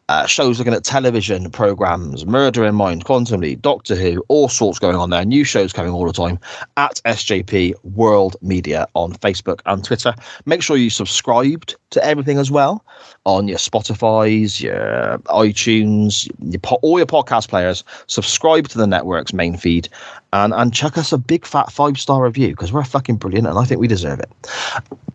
uh, 0.08 0.26
shows 0.26 0.58
looking 0.58 0.74
at 0.74 0.84
television 0.84 1.50
programs, 1.50 2.26
Murder 2.26 2.64
in 2.64 2.74
Mind, 2.74 3.04
Quantum 3.04 3.40
Leap, 3.40 3.62
Doctor 3.62 3.94
Who, 3.94 4.24
all 4.28 4.48
sorts 4.48 4.78
going 4.78 4.96
on 4.96 5.10
there. 5.10 5.24
New 5.24 5.44
shows 5.44 5.72
coming 5.72 5.92
all 5.92 6.06
the 6.06 6.12
time 6.12 6.38
at 6.76 7.00
SJP 7.04 7.74
World 7.84 8.36
Media 8.42 8.86
on 8.94 9.14
Facebook 9.14 9.60
and 9.66 9.82
Twitter. 9.82 10.14
Make 10.44 10.62
sure 10.62 10.76
you 10.76 10.90
subscribed 10.90 11.76
to 11.90 12.04
everything 12.04 12.38
as 12.38 12.50
well 12.50 12.84
on 13.24 13.48
your 13.48 13.58
Spotify's, 13.58 14.60
your 14.60 15.18
iTunes, 15.26 16.30
your 16.40 16.60
po- 16.60 16.78
all 16.82 16.98
your 16.98 17.06
podcast 17.06 17.48
players. 17.48 17.84
Subscribe 18.06 18.68
to 18.68 18.78
the 18.78 18.86
network's 18.86 19.32
main 19.32 19.56
feed 19.56 19.88
and 20.32 20.52
and 20.52 20.74
chuck 20.74 20.98
us 20.98 21.12
a 21.12 21.18
big 21.18 21.46
fat 21.46 21.72
five 21.72 21.98
star 21.98 22.22
review 22.22 22.48
because 22.48 22.72
we're 22.72 22.84
fucking 22.84 23.16
brilliant 23.16 23.46
and 23.46 23.58
I 23.58 23.64
think 23.64 23.80
we 23.80 23.88
deserve 23.88 24.20
it. 24.20 24.30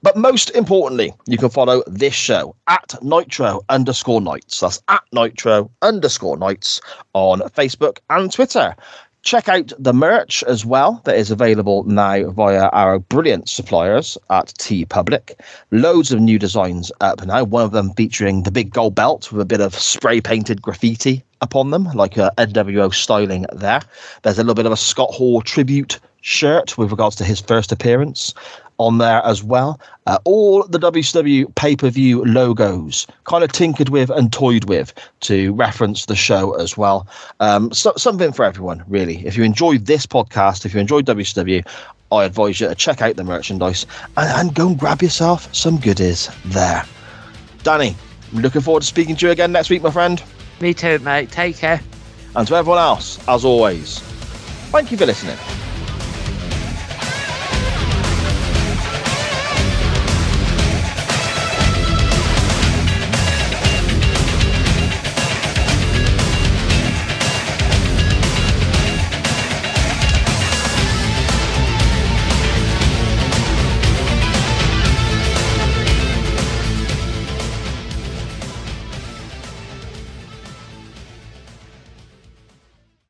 But 0.01 0.15
most 0.15 0.49
importantly, 0.51 1.13
you 1.27 1.37
can 1.37 1.49
follow 1.49 1.83
this 1.85 2.13
show 2.13 2.55
at 2.67 2.95
Nitro 3.03 3.61
underscore 3.69 4.21
Nights. 4.21 4.59
That's 4.59 4.81
at 4.87 5.03
Nitro 5.11 5.69
underscore 5.81 6.37
Nights 6.37 6.81
on 7.13 7.39
Facebook 7.41 7.99
and 8.09 8.31
Twitter. 8.31 8.75
Check 9.29 9.47
out 9.47 9.71
the 9.77 9.93
merch 9.93 10.43
as 10.45 10.65
well 10.65 11.01
that 11.03 11.15
is 11.15 11.29
available 11.29 11.83
now 11.83 12.31
via 12.31 12.63
our 12.69 12.97
brilliant 12.97 13.47
suppliers 13.47 14.17
at 14.31 14.47
TeePublic. 14.57 15.39
Loads 15.69 16.11
of 16.11 16.19
new 16.19 16.39
designs 16.39 16.91
up 16.99 17.23
now. 17.23 17.43
One 17.43 17.63
of 17.63 17.69
them 17.69 17.93
featuring 17.93 18.41
the 18.41 18.49
big 18.49 18.73
gold 18.73 18.95
belt 18.95 19.31
with 19.31 19.39
a 19.39 19.45
bit 19.45 19.61
of 19.61 19.75
spray 19.75 20.19
painted 20.19 20.63
graffiti 20.63 21.23
upon 21.41 21.69
them, 21.69 21.83
like 21.93 22.17
a 22.17 22.33
NWO 22.39 22.91
styling 22.91 23.45
there. 23.53 23.81
There's 24.23 24.39
a 24.39 24.41
little 24.41 24.55
bit 24.55 24.65
of 24.65 24.71
a 24.71 24.77
Scott 24.77 25.11
Hall 25.11 25.43
tribute 25.43 25.99
shirt 26.21 26.75
with 26.79 26.89
regards 26.89 27.15
to 27.17 27.23
his 27.23 27.39
first 27.39 27.71
appearance 27.71 28.33
on 28.79 28.97
there 28.97 29.21
as 29.23 29.43
well. 29.43 29.79
Uh, 30.07 30.17
all 30.23 30.63
the 30.63 30.79
WCW 30.79 31.53
pay 31.55 31.75
per 31.75 31.89
view 31.89 32.25
logos, 32.25 33.05
kind 33.25 33.43
of 33.43 33.51
tinkered 33.51 33.89
with 33.89 34.09
and 34.09 34.33
toyed 34.33 34.65
with 34.65 34.93
to 35.19 35.53
reference 35.53 36.07
the 36.07 36.15
show 36.15 36.53
as 36.55 36.75
well. 36.75 37.07
Um, 37.39 37.71
so, 37.71 37.93
something 37.97 38.31
for 38.31 38.43
everyone, 38.43 38.83
really. 38.87 39.25
If 39.25 39.37
you 39.37 39.43
enjoyed 39.43 39.85
this 39.85 40.07
podcast, 40.07 40.65
if 40.65 40.73
you 40.73 40.79
enjoyed 40.79 41.05
WCW, 41.05 41.67
I 42.11 42.23
advise 42.23 42.59
you 42.59 42.67
to 42.67 42.75
check 42.75 43.01
out 43.01 43.15
the 43.17 43.23
merchandise 43.23 43.85
and, 44.17 44.29
and 44.29 44.55
go 44.55 44.67
and 44.67 44.79
grab 44.79 45.01
yourself 45.01 45.53
some 45.53 45.77
goodies 45.77 46.29
there. 46.45 46.83
Danny, 47.61 47.95
I'm 48.33 48.41
looking 48.41 48.61
forward 48.61 48.81
to 48.81 48.87
speaking 48.87 49.15
to 49.17 49.27
you 49.27 49.31
again 49.31 49.51
next 49.51 49.69
week, 49.69 49.83
my 49.83 49.91
friend. 49.91 50.23
Me 50.61 50.73
too, 50.73 50.99
mate. 50.99 51.31
Take 51.31 51.57
care. 51.57 51.81
And 52.35 52.47
to 52.47 52.55
everyone 52.55 52.79
else, 52.79 53.19
as 53.27 53.45
always, 53.45 53.99
thank 54.71 54.91
you 54.91 54.97
for 54.97 55.05
listening. 55.05 55.37